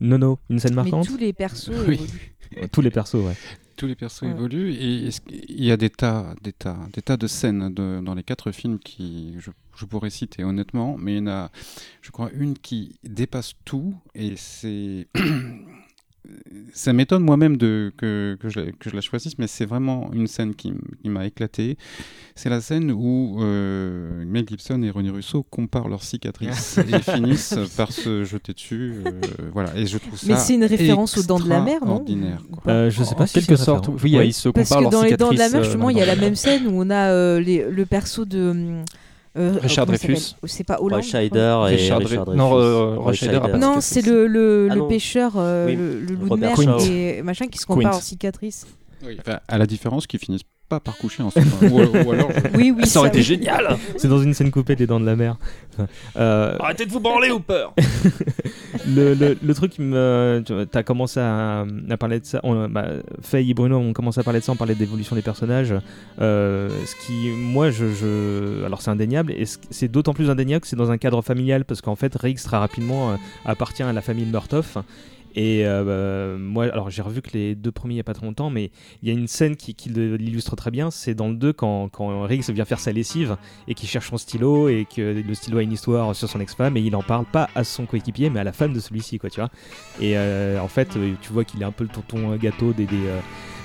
Nono, 0.00 0.38
une 0.48 0.58
scène 0.58 0.70
Mais 0.72 0.76
marquante 0.82 1.06
tous 1.06 1.16
les 1.16 1.32
persos 1.32 1.70
Oui. 1.86 1.94
évoluent. 1.94 2.36
Tous 2.72 2.80
les 2.80 2.90
persos, 2.90 3.14
ouais. 3.14 3.36
Tous 3.76 3.86
les 3.86 3.94
persos 3.94 4.22
Ouais. 4.22 4.30
évoluent 4.32 4.72
et 4.72 5.10
qu'il 5.28 5.62
y 5.64 5.70
a 5.70 5.76
des 5.76 5.88
tas, 5.88 6.34
des 6.42 6.52
tas, 6.52 6.76
des 6.92 7.00
tas 7.00 7.16
de 7.16 7.28
scènes 7.28 7.72
de- 7.72 8.00
dans 8.04 8.14
les 8.14 8.24
quatre 8.24 8.50
films 8.50 8.80
qui 8.80 9.36
je, 9.38 9.50
je 9.76 9.84
pourrais 9.84 10.10
citer 10.10 10.42
honnêtement, 10.42 10.96
mais 10.98 11.14
il 11.14 11.18
y 11.18 11.20
en 11.20 11.28
a, 11.28 11.50
je 12.02 12.10
crois, 12.10 12.28
une 12.34 12.58
qui 12.58 12.98
dépasse 13.04 13.52
tout 13.64 13.94
et 14.16 14.34
c'est 14.36 15.06
ça 16.74 16.92
m'étonne 16.92 17.22
moi-même 17.24 17.56
de 17.56 17.92
que, 17.96 18.36
que, 18.40 18.48
je, 18.48 18.60
la- 18.60 18.72
que 18.72 18.90
je 18.90 18.94
la 18.94 19.00
choisisse, 19.00 19.38
mais 19.38 19.46
c'est 19.46 19.64
vraiment 19.64 20.10
une 20.12 20.26
scène 20.26 20.54
qui, 20.54 20.72
m'a 21.04 21.26
éclaté. 21.26 21.76
C'est 22.34 22.48
la 22.50 22.60
scène 22.60 22.90
où 22.92 23.38
euh, 23.42 24.24
Mel 24.26 24.46
Gibson 24.48 24.82
et 24.82 24.90
René 24.90 25.10
Russo 25.10 25.42
comparent 25.50 25.88
leurs 25.88 26.02
cicatrices 26.04 26.78
et 26.92 27.00
finissent 27.00 27.58
par 27.76 27.90
se 27.92 28.24
jeter 28.24 28.52
dessus. 28.52 28.94
euh, 29.06 29.10
voilà, 29.52 29.76
et 29.76 29.86
je 29.86 29.98
trouve 29.98 30.18
ça 30.18 30.26
Mais 30.28 30.36
c'est 30.36 30.54
une 30.54 30.64
référence 30.64 31.16
aux 31.18 31.22
Dents 31.22 31.40
de 31.40 31.48
la 31.48 31.60
Mer, 31.60 31.84
non? 31.84 32.04
Euh, 32.68 32.90
je 32.90 33.02
sais 33.02 33.14
pas 33.14 33.24
en 33.24 33.26
si 33.26 33.34
quelque 33.34 33.56
sorte, 33.56 33.88
oui, 34.02 34.16
Ouais. 34.16 34.28
ils 34.28 34.32
se 34.32 34.48
Parce 34.48 34.68
comparent 34.68 34.78
que 34.78 34.82
leurs 34.84 34.90
dans 34.92 35.02
les 35.02 35.16
Dents 35.16 35.32
de 35.32 35.38
la 35.38 35.48
Mer, 35.48 35.60
euh, 35.60 35.64
justement, 35.64 35.90
il 35.90 35.98
y 35.98 36.02
a 36.02 36.06
la 36.06 36.16
même 36.16 36.34
scène 36.36 36.66
où 36.66 36.72
on 36.74 36.90
a 36.90 37.10
euh, 37.10 37.40
les- 37.40 37.64
le 37.70 37.86
perso 37.86 38.24
de. 38.24 38.82
Euh, 39.38 39.58
Richard 39.62 39.84
il 39.86 39.88
Dreyfus. 39.96 40.34
C'est 40.44 40.64
pas 40.64 40.78
Hollande 40.80 41.00
Roy. 41.00 41.02
Scheider 41.02 41.38
et 41.70 41.74
Richard 41.76 41.98
Richard 41.98 42.00
Dre- 42.00 42.24
Dreyfus. 42.24 42.38
non, 42.38 42.58
euh, 42.58 42.96
Roy 42.96 43.02
Roy 43.12 43.12
de 43.52 43.56
Non, 43.58 43.80
c'est 43.80 44.04
le, 44.06 44.26
le, 44.26 44.68
Ah 44.70 44.74
le 44.74 44.88
pêcheur, 44.88 45.32
euh, 45.36 45.66
Oui. 45.66 45.76
le, 45.76 46.00
le 46.00 46.14
loup 46.14 46.28
de 46.36 46.40
mer 46.40 46.56
et 46.86 47.22
machin 47.22 47.46
qui 47.46 47.58
se 47.58 47.66
Quint. 47.66 47.74
compare 47.74 47.96
en 47.96 48.00
cicatrices. 48.00 48.66
Oui, 49.04 49.16
enfin, 49.20 49.40
à 49.48 49.58
la 49.58 49.66
différence 49.66 50.06
qu'ils 50.06 50.20
finissent 50.20 50.42
pas 50.70 50.80
par 50.80 50.96
coucher 50.96 51.22
ensemble. 51.22 51.46
ou, 51.62 51.80
ou 51.80 52.12
alors, 52.12 52.30
je- 52.32 52.56
Oui, 52.56 52.72
oui. 52.74 52.86
Ça 52.86 53.00
aurait 53.00 53.08
été 53.10 53.22
génial 53.22 53.76
C'est 53.96 54.08
dans 54.08 54.22
une 54.22 54.32
scène 54.34 54.50
coupée 54.50 54.76
des 54.76 54.86
dents 54.86 55.00
de 55.00 55.04
la 55.04 55.16
mer. 55.16 55.36
Euh, 56.16 56.56
Arrêtez 56.60 56.86
de 56.86 56.90
vous 56.92 57.00
branler 57.00 57.30
ou 57.30 57.40
peur 57.40 57.74
le, 58.86 59.14
le, 59.14 59.36
le 59.42 59.54
truc 59.54 59.72
qui 59.72 59.82
me. 59.82 60.42
Tu 60.46 60.52
as 60.78 60.82
commencé 60.82 61.20
à, 61.20 61.64
à 61.90 61.96
parler 61.96 62.20
de 62.20 62.24
ça. 62.24 62.40
On, 62.42 62.68
bah, 62.68 62.86
Faye 63.22 63.50
et 63.50 63.54
Bruno 63.54 63.76
ont 63.78 63.92
commencé 63.92 64.20
à 64.20 64.22
parler 64.22 64.40
de 64.40 64.44
ça, 64.44 64.52
on 64.52 64.56
parlait 64.56 64.74
d'évolution 64.74 65.16
des 65.16 65.22
personnages. 65.22 65.74
Euh, 66.20 66.68
ce 66.86 66.94
qui, 67.06 67.28
moi, 67.36 67.70
je. 67.70 67.86
je- 67.92 68.64
alors, 68.64 68.82
c'est 68.82 68.90
indéniable, 68.90 69.32
et 69.36 69.46
ce- 69.46 69.58
c'est 69.70 69.88
d'autant 69.88 70.14
plus 70.14 70.30
indéniable 70.30 70.60
que 70.62 70.68
c'est 70.68 70.76
dans 70.76 70.90
un 70.90 70.98
cadre 70.98 71.22
familial, 71.22 71.64
parce 71.64 71.80
qu'en 71.80 71.96
fait, 71.96 72.14
Riggs, 72.16 72.38
très 72.42 72.56
rapidement, 72.58 73.10
euh, 73.12 73.14
appartient 73.44 73.82
à 73.82 73.92
la 73.92 74.00
famille 74.02 74.24
de 74.26 74.30
Murtoff. 74.30 74.76
Et 75.34 75.66
euh, 75.66 76.34
bah, 76.34 76.38
moi, 76.38 76.64
alors 76.64 76.90
j'ai 76.90 77.02
revu 77.02 77.22
que 77.22 77.30
les 77.32 77.54
deux 77.54 77.72
premiers 77.72 77.94
il 77.94 77.96
n'y 77.96 78.00
a 78.00 78.04
pas 78.04 78.14
très 78.14 78.26
longtemps, 78.26 78.50
mais 78.50 78.70
il 79.02 79.08
y 79.08 79.10
a 79.10 79.14
une 79.14 79.26
scène 79.26 79.56
qui, 79.56 79.74
l'illustre 79.88 80.56
très 80.56 80.70
bien. 80.70 80.90
C'est 80.90 81.14
dans 81.14 81.28
le 81.28 81.34
2 81.34 81.52
quand, 81.52 81.88
quand 81.88 82.22
Riggs 82.22 82.48
vient 82.50 82.64
faire 82.64 82.80
sa 82.80 82.92
lessive 82.92 83.36
et 83.68 83.74
qu'il 83.74 83.88
cherche 83.88 84.10
son 84.10 84.18
stylo 84.18 84.68
et 84.68 84.86
que 84.94 85.22
le 85.26 85.34
stylo 85.34 85.58
a 85.58 85.62
une 85.62 85.72
histoire 85.72 86.14
sur 86.14 86.28
son 86.28 86.40
ex-femme 86.40 86.76
et 86.76 86.80
il 86.80 86.94
en 86.94 87.02
parle 87.02 87.24
pas 87.24 87.48
à 87.54 87.64
son 87.64 87.86
coéquipier 87.86 88.30
mais 88.30 88.40
à 88.40 88.44
la 88.44 88.52
femme 88.52 88.72
de 88.72 88.80
celui-ci, 88.80 89.18
quoi, 89.18 89.30
tu 89.30 89.40
vois. 89.40 89.50
Et 90.00 90.16
euh, 90.16 90.60
en 90.60 90.68
fait, 90.68 90.96
euh, 90.96 91.14
tu 91.20 91.32
vois 91.32 91.44
qu'il 91.44 91.60
est 91.62 91.64
un 91.64 91.72
peu 91.72 91.84
le 91.84 91.90
tonton 91.90 92.36
gâteau 92.36 92.72
des. 92.72 92.86
des, 92.86 92.98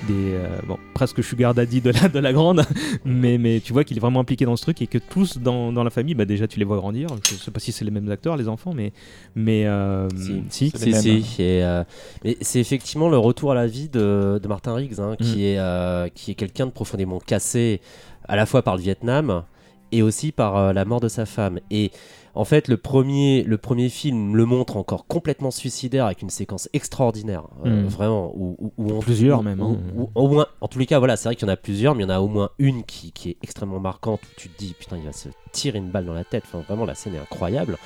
des, 0.07 0.33
euh, 0.33 0.59
bon, 0.67 0.77
presque 0.93 1.23
sugar 1.23 1.53
daddy 1.53 1.81
de 1.81 1.91
la, 1.91 2.07
de 2.07 2.19
la 2.19 2.33
grande, 2.33 2.63
mais, 3.05 3.37
mais 3.37 3.59
tu 3.59 3.73
vois 3.73 3.83
qu'il 3.83 3.97
est 3.97 3.99
vraiment 3.99 4.19
impliqué 4.19 4.45
dans 4.45 4.55
ce 4.55 4.63
truc 4.63 4.81
et 4.81 4.87
que 4.87 4.97
tous 4.97 5.37
dans, 5.37 5.71
dans 5.71 5.83
la 5.83 5.89
famille, 5.89 6.15
bah 6.15 6.25
déjà 6.25 6.47
tu 6.47 6.59
les 6.59 6.65
vois 6.65 6.77
grandir. 6.77 7.09
Je 7.27 7.35
sais 7.35 7.51
pas 7.51 7.59
si 7.59 7.71
c'est 7.71 7.85
les 7.85 7.91
mêmes 7.91 8.09
acteurs, 8.09 8.37
les 8.37 8.47
enfants, 8.47 8.73
mais. 8.73 8.93
mais 9.35 9.65
euh, 9.65 10.07
Si. 10.15 10.43
si. 10.49 10.71
Si, 10.75 11.23
si. 11.23 11.54
Et, 11.57 11.63
euh, 11.63 11.83
mais 12.23 12.37
c'est 12.41 12.59
effectivement 12.59 13.09
le 13.09 13.17
retour 13.17 13.51
à 13.51 13.55
la 13.55 13.67
vie 13.67 13.89
de, 13.89 14.39
de 14.41 14.47
Martin 14.47 14.73
Riggs, 14.75 14.99
hein, 14.99 15.15
qui, 15.19 15.37
Mm. 15.37 15.39
est, 15.41 15.59
euh, 15.59 16.07
qui 16.13 16.31
est 16.31 16.35
quelqu'un 16.35 16.65
de 16.67 16.71
profondément 16.71 17.19
cassé, 17.19 17.81
à 18.27 18.35
la 18.35 18.45
fois 18.45 18.61
par 18.63 18.75
le 18.75 18.81
Vietnam 18.81 19.43
et 19.91 20.01
aussi 20.01 20.31
par 20.31 20.57
euh, 20.57 20.73
la 20.73 20.83
mort 20.85 20.99
de 20.99 21.07
sa 21.07 21.25
femme. 21.25 21.59
Et 21.71 21.91
en 22.33 22.43
fait, 22.43 22.67
le 22.67 22.75
premier, 22.75 23.43
le 23.43 23.57
premier 23.57 23.87
film 23.87 24.35
le 24.35 24.43
montre 24.45 24.75
encore 24.75 25.05
complètement 25.07 25.51
suicidaire 25.51 26.05
avec 26.07 26.21
une 26.21 26.29
séquence 26.31 26.67
extraordinaire, 26.73 27.43
euh, 27.65 27.83
Mm. 27.83 27.87
vraiment. 27.87 28.33
Où, 28.35 28.57
où- 28.59 28.73
où 28.77 28.91
on- 28.91 28.99
Plusieurs 28.99 29.39
où- 29.39 29.43
même, 29.43 29.61
hein. 29.61 29.77
où- 29.95 30.09
au 30.15 30.27
moins, 30.27 30.47
en 30.59 30.67
tous 30.67 30.79
les 30.79 30.85
cas, 30.85 30.99
voilà, 30.99 31.15
c'est 31.15 31.29
vrai 31.29 31.35
qu'il 31.35 31.47
y 31.47 31.49
en 31.49 31.53
a 31.53 31.57
plusieurs, 31.57 31.95
mais 31.95 32.03
il 32.03 32.07
y 32.07 32.11
en 32.11 32.15
a 32.15 32.19
au 32.19 32.27
moins 32.27 32.49
une 32.59 32.83
qui, 32.83 33.11
qui 33.13 33.29
est 33.29 33.37
extrêmement 33.43 33.79
marquante 33.79 34.21
où 34.23 34.27
tu 34.37 34.49
te 34.49 34.57
dis, 34.57 34.75
putain, 34.77 34.97
il 34.97 35.03
va 35.05 35.13
se 35.13 35.29
tirer 35.53 35.77
une 35.77 35.91
balle 35.91 36.05
dans 36.07 36.13
la 36.13 36.25
tête. 36.25 36.43
Enfin, 36.47 36.61
vraiment, 36.67 36.83
la 36.85 36.95
scène 36.95 37.15
est 37.15 37.19
incroyable. 37.19 37.77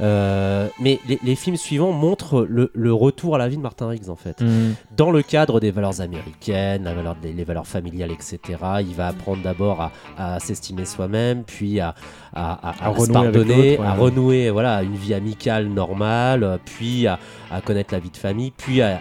Euh, 0.00 0.68
mais 0.80 0.98
les, 1.08 1.18
les 1.22 1.34
films 1.36 1.56
suivants 1.56 1.92
montrent 1.92 2.46
le, 2.48 2.70
le 2.74 2.92
retour 2.92 3.34
à 3.36 3.38
la 3.38 3.48
vie 3.48 3.56
de 3.56 3.62
Martin 3.62 3.88
Riggs 3.88 4.08
en 4.08 4.16
fait. 4.16 4.40
Mm. 4.40 4.74
Dans 4.96 5.10
le 5.10 5.22
cadre 5.22 5.60
des 5.60 5.70
valeurs 5.70 6.00
américaines, 6.00 6.84
la 6.84 6.94
valeur 6.94 7.14
des- 7.16 7.32
les 7.32 7.44
valeurs 7.44 7.66
familiales, 7.66 8.10
etc. 8.10 8.38
Il 8.80 8.94
va 8.94 9.08
apprendre 9.08 9.42
d'abord 9.42 9.80
à, 9.80 9.92
à 10.18 10.40
s'estimer 10.40 10.84
soi-même, 10.84 11.44
puis 11.44 11.80
à, 11.80 11.94
à, 12.34 12.52
à- 12.70 12.86
À 12.86 12.90
à 12.90 12.98
se 12.98 13.10
pardonner, 13.12 13.78
ouais. 13.78 13.86
à 13.86 13.92
renouer 13.94 14.50
voilà, 14.50 14.82
une 14.82 14.96
vie 14.96 15.14
amicale 15.14 15.68
normale, 15.68 16.58
puis 16.64 17.06
à, 17.06 17.18
connaître 17.64 17.94
la 17.94 18.00
vie 18.00 18.10
de 18.10 18.16
famille, 18.16 18.50
puis 18.56 18.82
à, 18.82 18.98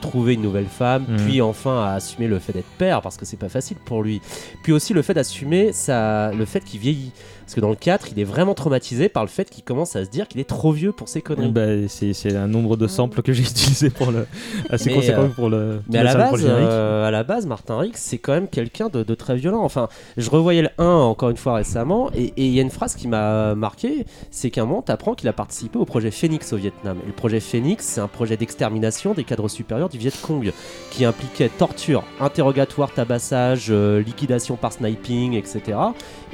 trouver 0.00 0.34
une 0.34 0.42
nouvelle 0.42 0.66
femme, 0.66 1.04
Mm. 1.08 1.16
puis 1.16 1.40
enfin 1.42 1.82
à 1.84 1.94
assumer 1.94 2.28
le 2.28 2.38
fait 2.38 2.52
d'être 2.52 2.70
père, 2.78 3.02
parce 3.02 3.16
que 3.16 3.24
c'est 3.24 3.36
pas 3.36 3.48
facile 3.48 3.76
pour 3.84 4.02
lui. 4.02 4.20
Puis 4.62 4.72
aussi 4.72 4.94
le 4.94 5.02
fait 5.02 5.14
d'assumer 5.14 5.72
le 5.88 6.44
fait 6.44 6.60
qu'il 6.64 6.80
vieillit. 6.80 7.12
Parce 7.48 7.54
que 7.54 7.60
dans 7.62 7.70
le 7.70 7.76
4, 7.76 8.12
il 8.12 8.20
est 8.20 8.24
vraiment 8.24 8.52
traumatisé 8.52 9.08
par 9.08 9.24
le 9.24 9.30
fait 9.30 9.48
qu'il 9.48 9.64
commence 9.64 9.96
à 9.96 10.04
se 10.04 10.10
dire 10.10 10.28
qu'il 10.28 10.38
est 10.38 10.44
trop 10.44 10.70
vieux 10.70 10.92
pour 10.92 11.08
ses 11.08 11.22
conneries. 11.22 11.48
Bah, 11.50 11.88
c'est 11.88 12.36
un 12.36 12.46
nombre 12.46 12.76
de 12.76 12.86
samples 12.86 13.22
que 13.22 13.32
j'ai 13.32 13.42
utilisé 13.42 13.88
pour 13.88 14.10
le 14.10 14.26
assez 14.68 14.90
Mais, 14.90 14.96
conséquent 14.96 15.30
pour 15.34 15.48
le 15.48 15.80
Mais 15.88 15.96
à 15.96 16.02
la, 16.02 16.14
base, 16.14 16.42
générique. 16.42 16.68
à 16.68 17.10
la 17.10 17.24
base, 17.24 17.46
Martin 17.46 17.78
Riggs, 17.78 17.96
c'est 17.96 18.18
quand 18.18 18.34
même 18.34 18.48
quelqu'un 18.48 18.90
de, 18.90 19.02
de 19.02 19.14
très 19.14 19.34
violent. 19.36 19.62
Enfin, 19.64 19.88
je 20.18 20.28
revoyais 20.28 20.60
le 20.60 20.68
1 20.76 20.84
encore 20.84 21.30
une 21.30 21.38
fois 21.38 21.54
récemment, 21.54 22.10
et 22.14 22.34
il 22.36 22.52
y 22.52 22.58
a 22.58 22.62
une 22.62 22.68
phrase 22.68 22.94
qui 22.94 23.08
m'a 23.08 23.54
marqué, 23.54 24.04
c'est 24.30 24.50
qu'à 24.50 24.60
un 24.60 24.66
moment, 24.66 24.82
tu 24.82 24.92
apprends 24.92 25.14
qu'il 25.14 25.30
a 25.30 25.32
participé 25.32 25.78
au 25.78 25.86
projet 25.86 26.10
Phoenix 26.10 26.52
au 26.52 26.58
Vietnam. 26.58 26.98
Et 27.02 27.06
le 27.06 27.14
projet 27.14 27.40
Phoenix, 27.40 27.82
c'est 27.82 28.02
un 28.02 28.08
projet 28.08 28.36
d'extermination 28.36 29.14
des 29.14 29.24
cadres 29.24 29.48
supérieurs 29.48 29.88
du 29.88 29.96
Viet 29.96 30.12
Cong, 30.20 30.52
qui 30.90 31.06
impliquait 31.06 31.48
torture, 31.48 32.04
interrogatoire, 32.20 32.92
tabassage, 32.92 33.68
euh, 33.70 34.02
liquidation 34.02 34.56
par 34.56 34.74
sniping, 34.74 35.32
etc. 35.32 35.78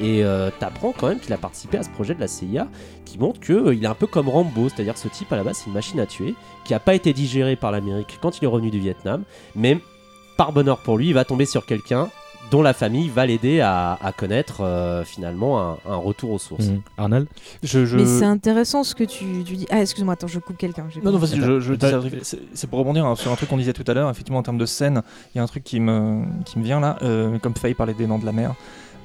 Et 0.01 0.25
euh, 0.25 0.51
t'apprends 0.59 0.91
quand 1.05 1.11
même 1.11 1.21
qu'il 1.21 1.33
a 1.33 1.39
participé 1.39 1.79
à 1.79 1.83
ce 1.83 1.91
projet 1.91 2.15
de 2.15 2.21
la 2.21 2.29
CIA, 2.29 2.69
qui 3.05 3.19
montre 3.19 3.41
qu'il 3.41 3.83
est 3.85 3.87
un 3.87 3.95
peu 3.95 4.07
comme 4.07 4.29
Rambo, 4.29 4.69
c'est-à-dire 4.69 4.97
ce 4.99 5.09
type 5.09 5.33
à 5.33 5.37
la 5.37 5.45
base, 5.45 5.59
c'est 5.59 5.67
une 5.67 5.73
machine 5.75 6.01
à 6.01 6.07
tuer, 6.07 6.35
qui 6.65 6.73
n'a 6.73 6.81
pas 6.81 6.95
été 6.95 7.13
digéré 7.13 7.57
par 7.57 7.71
l'Amérique 7.73 8.19
quand 8.23 8.39
il 8.39 8.45
est 8.45 8.49
revenu 8.49 8.71
du 8.71 8.79
Vietnam, 8.81 9.23
mais 9.55 9.79
par 10.37 10.53
bonheur 10.53 10.79
pour 10.79 10.97
lui, 10.99 11.09
il 11.09 11.15
va 11.15 11.25
tomber 11.25 11.47
sur 11.47 11.65
quelqu'un 11.67 12.09
dont 12.51 12.61
la 12.61 12.75
famille 12.75 13.09
va 13.09 13.25
l'aider 13.25 13.61
à, 13.61 13.99
à 14.03 14.13
connaître 14.13 14.61
euh, 14.61 15.03
finalement 15.03 15.61
un, 15.63 15.79
un 15.89 15.97
retour 15.97 16.31
aux 16.33 16.39
sources. 16.39 16.67
Mm. 16.67 16.81
Arnold 16.99 17.27
Je, 17.63 17.87
je- 17.87 17.97
Mais 17.97 18.05
c'est 18.05 18.25
intéressant 18.27 18.85
ce 18.85 18.95
que 18.95 19.03
tu, 19.05 19.45
tu 19.47 19.57
dis. 19.57 19.67
Ah, 19.71 19.81
excuse-moi, 19.81 20.13
attends, 20.13 20.27
je 20.27 20.39
coupe 20.41 20.59
quelqu'un. 20.59 20.87
Non, 21.03 21.11
non, 21.13 21.19
vas-y, 21.19 21.41
je, 21.41 21.61
je 21.61 21.73
c'est- 22.23 22.41
c'est 22.53 22.67
pour 22.69 22.81
rebondir 22.81 23.07
hein, 23.07 23.17
sur 23.17 23.33
un 23.33 23.37
truc 23.37 23.49
qu'on 23.49 23.57
disait 23.57 23.73
tout 23.73 23.85
à 23.87 23.95
l'heure. 23.95 24.11
Effectivement, 24.11 24.41
en 24.41 24.43
termes 24.43 24.59
de 24.59 24.67
scène, 24.67 25.03
il 25.35 25.39
y 25.39 25.41
a 25.41 25.43
un 25.43 25.47
truc 25.47 25.65
qui 25.65 25.81
me, 25.81 26.25
qui 26.45 26.59
me 26.59 26.65
vient 26.65 26.81
là, 26.81 26.99
euh, 27.03 27.39
comme 27.39 27.55
Faye 27.55 27.73
parlait 27.75 27.95
des 27.95 28.07
Dents 28.07 28.19
de 28.19 28.27
la 28.27 28.33
Mer. 28.33 28.55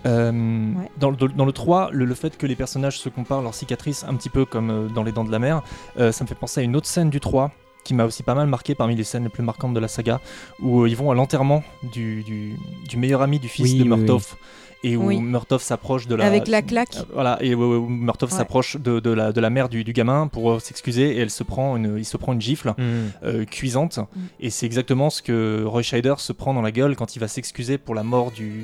Euh, 0.05 0.71
dans, 0.97 1.09
le, 1.09 1.17
dans 1.17 1.45
le 1.45 1.51
3, 1.51 1.89
le, 1.91 2.05
le 2.05 2.15
fait 2.15 2.37
que 2.37 2.45
les 2.45 2.55
personnages 2.55 2.99
se 2.99 3.09
comparent 3.09 3.41
leurs 3.41 3.55
cicatrices, 3.55 4.05
un 4.07 4.15
petit 4.15 4.29
peu 4.29 4.45
comme 4.45 4.69
euh, 4.69 4.87
dans 4.87 5.03
Les 5.03 5.11
Dents 5.11 5.25
de 5.25 5.31
la 5.31 5.39
Mer, 5.39 5.61
euh, 5.97 6.11
ça 6.11 6.23
me 6.23 6.27
fait 6.29 6.35
penser 6.35 6.61
à 6.61 6.63
une 6.63 6.75
autre 6.75 6.87
scène 6.87 7.09
du 7.09 7.19
3 7.19 7.51
qui 7.83 7.93
m'a 7.93 8.05
aussi 8.05 8.23
pas 8.23 8.35
mal 8.35 8.47
marqué 8.47 8.75
parmi 8.75 8.95
les 8.95 9.03
scènes 9.03 9.23
les 9.23 9.29
plus 9.29 9.43
marquantes 9.43 9.73
de 9.73 9.79
la 9.79 9.87
saga, 9.87 10.19
où 10.61 10.81
euh, 10.83 10.89
ils 10.89 10.95
vont 10.95 11.11
à 11.11 11.15
l'enterrement 11.15 11.63
du, 11.91 12.23
du, 12.23 12.53
du 12.87 12.97
meilleur 12.97 13.21
ami 13.21 13.39
du 13.39 13.47
fils 13.47 13.71
Oui, 13.71 13.79
de 13.79 13.83
oui, 13.83 13.89
Murtoff. 13.89 14.37
Et 14.81 14.95
où 14.95 15.07
Oui. 15.07 15.19
Murtoff 15.19 15.61
s'approche 15.61 16.07
de 16.07 16.15
la. 16.15 16.25
Avec 16.25 16.47
la 16.47 16.61
claque. 16.61 16.95
Euh, 16.97 17.03
Voilà, 17.13 17.37
et 17.41 17.53
où, 17.53 17.61
où 17.63 17.87
Murtoff 17.89 18.31
Ouais. 18.31 18.37
s'approche 18.37 18.77
de, 18.77 19.01
de 19.01 19.09
la, 19.09 19.33
de 19.33 19.41
la 19.41 19.49
mère 19.49 19.67
du, 19.67 19.83
du 19.83 19.91
gamin 19.91 20.27
pour 20.27 20.51
euh, 20.51 20.59
s'excuser 20.59 21.17
et 21.17 21.19
elle 21.19 21.29
se 21.29 21.43
prend 21.43 21.75
une, 21.75 21.95
il 21.97 22.05
se 22.05 22.15
prend 22.15 22.31
une 22.31 22.39
gifle 22.41 22.69
Mm. 22.77 22.83
euh, 23.23 23.45
cuisante. 23.45 23.97
Mm. 23.97 24.19
Et 24.39 24.49
c'est 24.49 24.65
exactement 24.65 25.09
ce 25.09 25.21
que 25.21 25.63
Roy 25.65 25.81
Scheider 25.81 26.13
se 26.17 26.31
prend 26.31 26.53
dans 26.53 26.61
la 26.61 26.71
gueule 26.71 26.95
quand 26.95 27.15
il 27.15 27.19
va 27.19 27.27
s'excuser 27.27 27.77
pour 27.77 27.93
la 27.93 28.03
mort 28.03 28.31
du, 28.31 28.63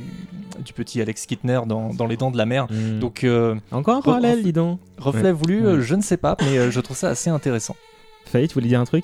du 0.63 0.71
petit 0.71 1.01
Alex 1.01 1.25
Kittner 1.25 1.59
dans, 1.67 1.93
dans 1.93 2.07
Les 2.07 2.15
Dents 2.15 2.31
de 2.31 2.37
la 2.37 2.45
Mer. 2.45 2.67
Mm. 2.69 2.99
Donc, 2.99 3.23
euh, 3.25 3.55
Encore 3.71 3.95
un 3.97 4.01
parallèle, 4.01 4.41
dis 4.41 4.53
donc. 4.53 4.79
reflet 4.97 5.23
Ouais. 5.23 5.31
voulu, 5.33 5.67
Ouais. 5.67 5.81
je 5.81 5.95
ne 5.95 6.01
sais 6.01 6.17
pas, 6.17 6.37
mais 6.41 6.71
je 6.71 6.79
trouve 6.79 6.95
ça 6.95 7.09
assez 7.09 7.29
intéressant. 7.29 7.75
Faye, 8.25 8.47
tu 8.47 8.53
voulais 8.53 8.67
dire 8.69 8.79
un 8.79 8.85
truc? 8.85 9.03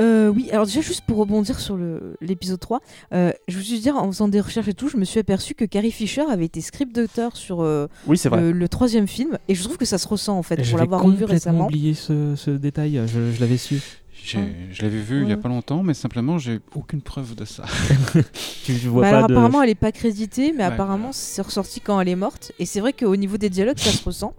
Euh, 0.00 0.28
oui, 0.28 0.48
alors 0.52 0.66
déjà 0.66 0.80
juste 0.80 1.02
pour 1.06 1.16
rebondir 1.18 1.58
sur 1.60 1.76
le- 1.76 2.16
l'épisode 2.20 2.60
3, 2.60 2.80
euh, 3.12 3.32
je 3.48 3.56
veux 3.56 3.62
juste 3.62 3.82
dire, 3.82 3.96
en 3.96 4.06
faisant 4.10 4.28
des 4.28 4.40
recherches 4.40 4.68
et 4.68 4.74
tout, 4.74 4.88
je 4.88 4.96
me 4.96 5.04
suis 5.04 5.18
aperçu 5.20 5.54
que 5.54 5.64
Carrie 5.64 5.90
Fisher 5.90 6.22
avait 6.30 6.44
été 6.44 6.60
script 6.60 6.94
doctor 6.94 7.36
sur 7.36 7.62
euh, 7.62 7.86
Oui, 8.06 8.18
c'est 8.18 8.28
vrai. 8.28 8.40
le, 8.40 8.52
le 8.52 8.68
troisième 8.68 9.06
film, 9.08 9.38
et 9.48 9.54
je 9.54 9.62
trouve 9.62 9.78
que 9.78 9.84
ça 9.86 9.98
se 9.98 10.06
ressent 10.08 10.36
en 10.36 10.42
fait, 10.42 10.56
pour 10.68 10.78
l'avoir 10.78 11.00
revu 11.02 11.12
complètement 11.20 11.32
récemment. 11.34 11.64
oublié 11.66 11.94
ce, 11.94 12.34
ce 12.36 12.50
détail, 12.50 13.00
je, 13.06 13.32
je 13.32 13.40
l'avais 13.40 13.56
su. 13.56 13.80
Je 14.26 14.82
l'avais 14.82 15.00
vu 15.00 15.22
il 15.22 15.28
y 15.28 15.32
a 15.32 15.36
pas 15.36 15.48
longtemps, 15.48 15.82
mais 15.82 15.94
simplement, 15.94 16.38
j'ai 16.38 16.60
aucune 16.74 17.00
preuve 17.00 17.34
de 17.34 17.44
ça. 17.44 17.64
Tu, 18.64 18.74
tu 18.80 18.88
vois 18.88 19.02
Bah 19.02 19.10
pas 19.10 19.16
alors 19.18 19.28
de. 19.28 19.34
apparemment 19.34 19.62
elle 19.62 19.70
est 19.70 19.74
pas 19.76 19.92
créditée, 19.92 20.50
mais 20.52 20.58
Ouais, 20.66 20.72
apparemment 20.72 21.10
c'est 21.12 21.40
ressorti 21.42 21.80
quand 21.80 22.00
elle 22.00 22.08
est 22.08 22.16
morte. 22.16 22.50
Et 22.58 22.66
c'est 22.66 22.80
vrai 22.80 22.92
qu'au 22.92 23.14
niveau 23.14 23.36
des 23.36 23.48
dialogues 23.48 23.78
ça 23.78 23.92
se 23.92 24.02
ressent. 24.02 24.34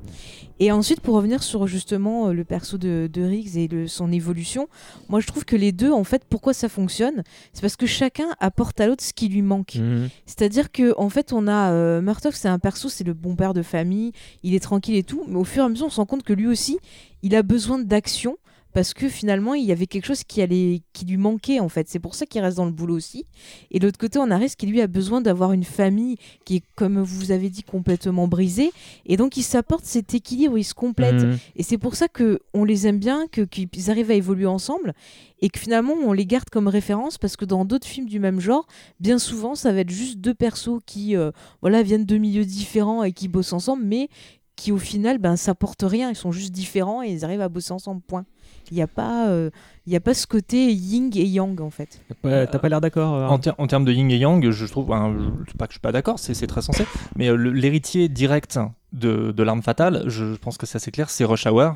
Et 0.60 0.70
ensuite 0.72 1.00
pour 1.00 1.16
revenir 1.16 1.44
sur 1.44 1.66
justement 1.68 2.28
euh, 2.28 2.34
le 2.34 2.44
perso 2.44 2.78
de, 2.78 3.10
de 3.12 3.22
Riggs 3.22 3.56
et 3.56 3.68
le- 3.70 3.88
son 3.88 4.12
évolution, 4.12 4.68
moi 5.08 5.22
je 5.22 5.28
trouve 5.28 5.46
que 5.46 5.56
les 5.56 5.72
deux 5.72 5.92
en 5.92 6.04
fait 6.04 6.24
pourquoi 6.30 6.54
ça 6.54 6.68
fonctionne, 6.68 7.24
c'est 7.54 7.62
parce 7.62 7.78
que 7.78 7.86
chacun 7.86 8.28
apporte 8.42 8.82
à 8.82 8.88
l'autre 8.88 9.04
ce 9.04 9.14
qui 9.14 9.30
lui 9.30 9.42
manque. 9.44 9.76
Mhm. 9.76 10.10
C'est-à-dire 10.26 10.72
que 10.74 10.94
en 10.98 11.10
fait 11.10 11.32
on 11.32 11.48
a 11.48 11.72
euh, 11.72 12.02
Murtaugh 12.02 12.34
c'est 12.34 12.50
un 12.50 12.60
perso 12.60 12.90
c'est 12.90 13.06
le 13.06 13.14
bon 13.14 13.36
père 13.38 13.54
de 13.54 13.62
famille, 13.62 14.12
il 14.44 14.54
est 14.56 14.60
tranquille 14.60 14.96
et 14.96 15.04
tout, 15.04 15.24
mais 15.30 15.38
au 15.38 15.46
fur 15.46 15.64
et 15.64 15.66
à 15.68 15.70
mesure 15.70 15.86
on 15.88 15.90
se 15.92 15.98
rend 16.02 16.06
compte 16.06 16.24
que 16.24 16.34
lui 16.34 16.48
aussi 16.48 16.80
il 17.24 17.34
a 17.34 17.44
besoin 17.44 17.80
d'action 17.80 18.36
parce 18.78 18.94
que 18.94 19.10
finalement 19.10 19.56
il 19.56 19.66
y 19.66 19.72
avait 19.72 19.88
quelque 19.88 20.06
chose 20.06 20.24
qui 20.24 20.40
allait 20.40 20.84
qui 20.94 21.04
lui 21.06 21.18
manquait 21.18 21.60
en 21.60 21.68
fait. 21.68 21.90
C'est 21.90 21.98
pour 21.98 22.14
ça 22.14 22.28
qu'il 22.28 22.42
reste 22.42 22.58
dans 22.58 22.66
le 22.66 22.72
boulot 22.72 22.94
aussi. 22.96 23.26
Et 23.72 23.80
de 23.80 23.86
l'autre 23.88 23.98
côté 23.98 24.20
on 24.20 24.30
a 24.30 24.38
Rhys 24.38 24.54
qui 24.56 24.68
lui 24.68 24.82
a 24.82 24.86
besoin 24.86 25.20
d'avoir 25.20 25.52
une 25.52 25.64
famille 25.64 26.18
qui 26.46 26.58
est 26.58 26.64
comme 26.76 27.02
vous 27.02 27.32
avez 27.32 27.50
dit 27.50 27.64
complètement 27.64 28.28
brisée. 28.28 28.72
Et 29.08 29.18
donc 29.18 29.36
il 29.36 29.42
s'apporte 29.42 29.84
cet 29.86 30.14
équilibre 30.14 30.60
il 30.60 30.64
se 30.64 30.76
complète 30.76 31.24
Mhm. 31.24 31.40
et 31.56 31.64
c'est 31.64 31.80
pour 31.80 31.96
ça 31.96 32.08
que 32.08 32.40
on 32.54 32.66
les 32.66 32.86
aime 32.86 33.00
bien 33.00 33.26
que 33.32 33.42
qu'ils 33.42 33.90
arrivent 33.90 34.12
à 34.12 34.14
évoluer 34.14 34.46
ensemble. 34.46 34.94
Et 35.40 35.50
que 35.50 35.58
finalement 35.58 35.94
on 35.94 36.14
les 36.14 36.28
garde 36.28 36.52
comme 36.52 36.68
référence 36.68 37.18
parce 37.18 37.36
que 37.36 37.46
dans 37.46 37.66
d'autres 37.66 37.88
films 37.88 38.08
du 38.08 38.20
même 38.20 38.40
genre 38.40 38.68
bien 39.00 39.18
souvent 39.18 39.56
ça 39.56 39.72
va 39.72 39.80
être 39.80 39.90
juste 39.90 40.20
deux 40.20 40.36
persos 40.36 40.82
qui 40.86 41.16
euh, 41.16 41.32
voilà 41.62 41.82
viennent 41.82 42.06
de 42.06 42.18
milieux 42.20 42.46
différents 42.46 43.02
et 43.04 43.12
qui 43.12 43.28
bossent 43.28 43.54
ensemble. 43.54 43.86
Mais 43.86 44.10
qui 44.58 44.74
au 44.74 44.78
final 44.78 45.18
ben 45.20 45.38
s'apportent 45.38 45.86
rien 45.88 46.10
ils 46.10 46.16
sont 46.16 46.34
juste 46.34 46.52
différents 46.52 47.02
et 47.02 47.08
ils 47.10 47.24
arrivent 47.24 47.42
à 47.42 47.48
bosser 47.48 47.72
ensemble 47.72 48.02
point 48.02 48.26
il 48.70 48.76
n'y 48.76 48.82
a 48.82 48.88
pas 48.88 49.30
euh, 49.30 49.50
il 49.86 49.94
y 49.94 49.96
a 49.96 50.02
pas 50.02 50.14
ce 50.14 50.28
côté 50.28 50.74
yin 50.74 51.10
et 51.16 51.24
yang 51.26 51.62
en 51.62 51.70
fait 51.70 52.02
T'as 52.22 52.46
pas, 52.46 52.60
pas 52.60 52.68
l'air 52.70 52.82
d'accord 52.82 53.14
euh, 53.16 53.28
En, 53.28 53.38
ter- 53.40 53.56
en 53.58 53.68
termes 53.68 53.86
de 53.86 53.94
yin 53.94 54.12
et 54.12 54.18
yang, 54.18 54.50
je 54.50 54.66
trouve, 54.66 54.88
pas 54.88 55.68
que 55.68 55.72
je 55.72 55.76
suis 55.76 55.80
pas 55.80 55.94
d'accord, 55.94 56.20
c'est 56.20 56.34
c'est 56.34 56.48
très 56.48 56.62
sensé, 56.62 56.86
mais 57.16 57.30
euh, 57.30 57.36
l'héritier 57.36 58.10
direct 58.10 58.60
de, 58.92 59.32
de 59.32 59.44
l'arme 59.44 59.62
fatale, 59.62 60.04
je 60.08 60.36
pense 60.36 60.58
que 60.58 60.66
c'est 60.66 60.76
assez 60.78 60.92
clair, 60.92 61.10
c'est 61.10 61.24
Rush 61.24 61.46
Hour. 61.46 61.76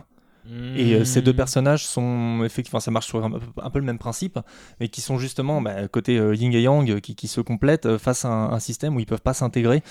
Et 0.76 0.96
euh, 0.96 1.06
ces 1.06 1.22
deux 1.22 1.36
personnages 1.36 1.86
sont 1.86 2.42
effectivement, 2.44 2.80
ça 2.80 2.90
marche 2.90 3.06
sur 3.06 3.24
un, 3.24 3.32
un 3.62 3.70
peu 3.70 3.78
le 3.78 3.86
même 3.86 4.00
principe, 4.00 4.40
mais 4.80 4.88
qui 4.88 5.00
sont 5.00 5.20
justement 5.20 5.62
bah, 5.62 5.88
côté 5.88 6.18
euh, 6.18 6.34
yin 6.34 6.52
et 6.52 6.62
yang, 6.64 7.00
qui, 7.00 7.14
qui 7.14 7.28
se 7.28 7.42
complètent 7.42 7.86
euh, 7.86 8.00
face 8.00 8.26
à 8.26 8.30
un, 8.30 8.52
un 8.52 8.60
système 8.60 8.96
où 8.96 9.00
ils 9.00 9.06
peuvent 9.06 9.22
pas 9.22 9.36
s'intégrer. 9.36 9.84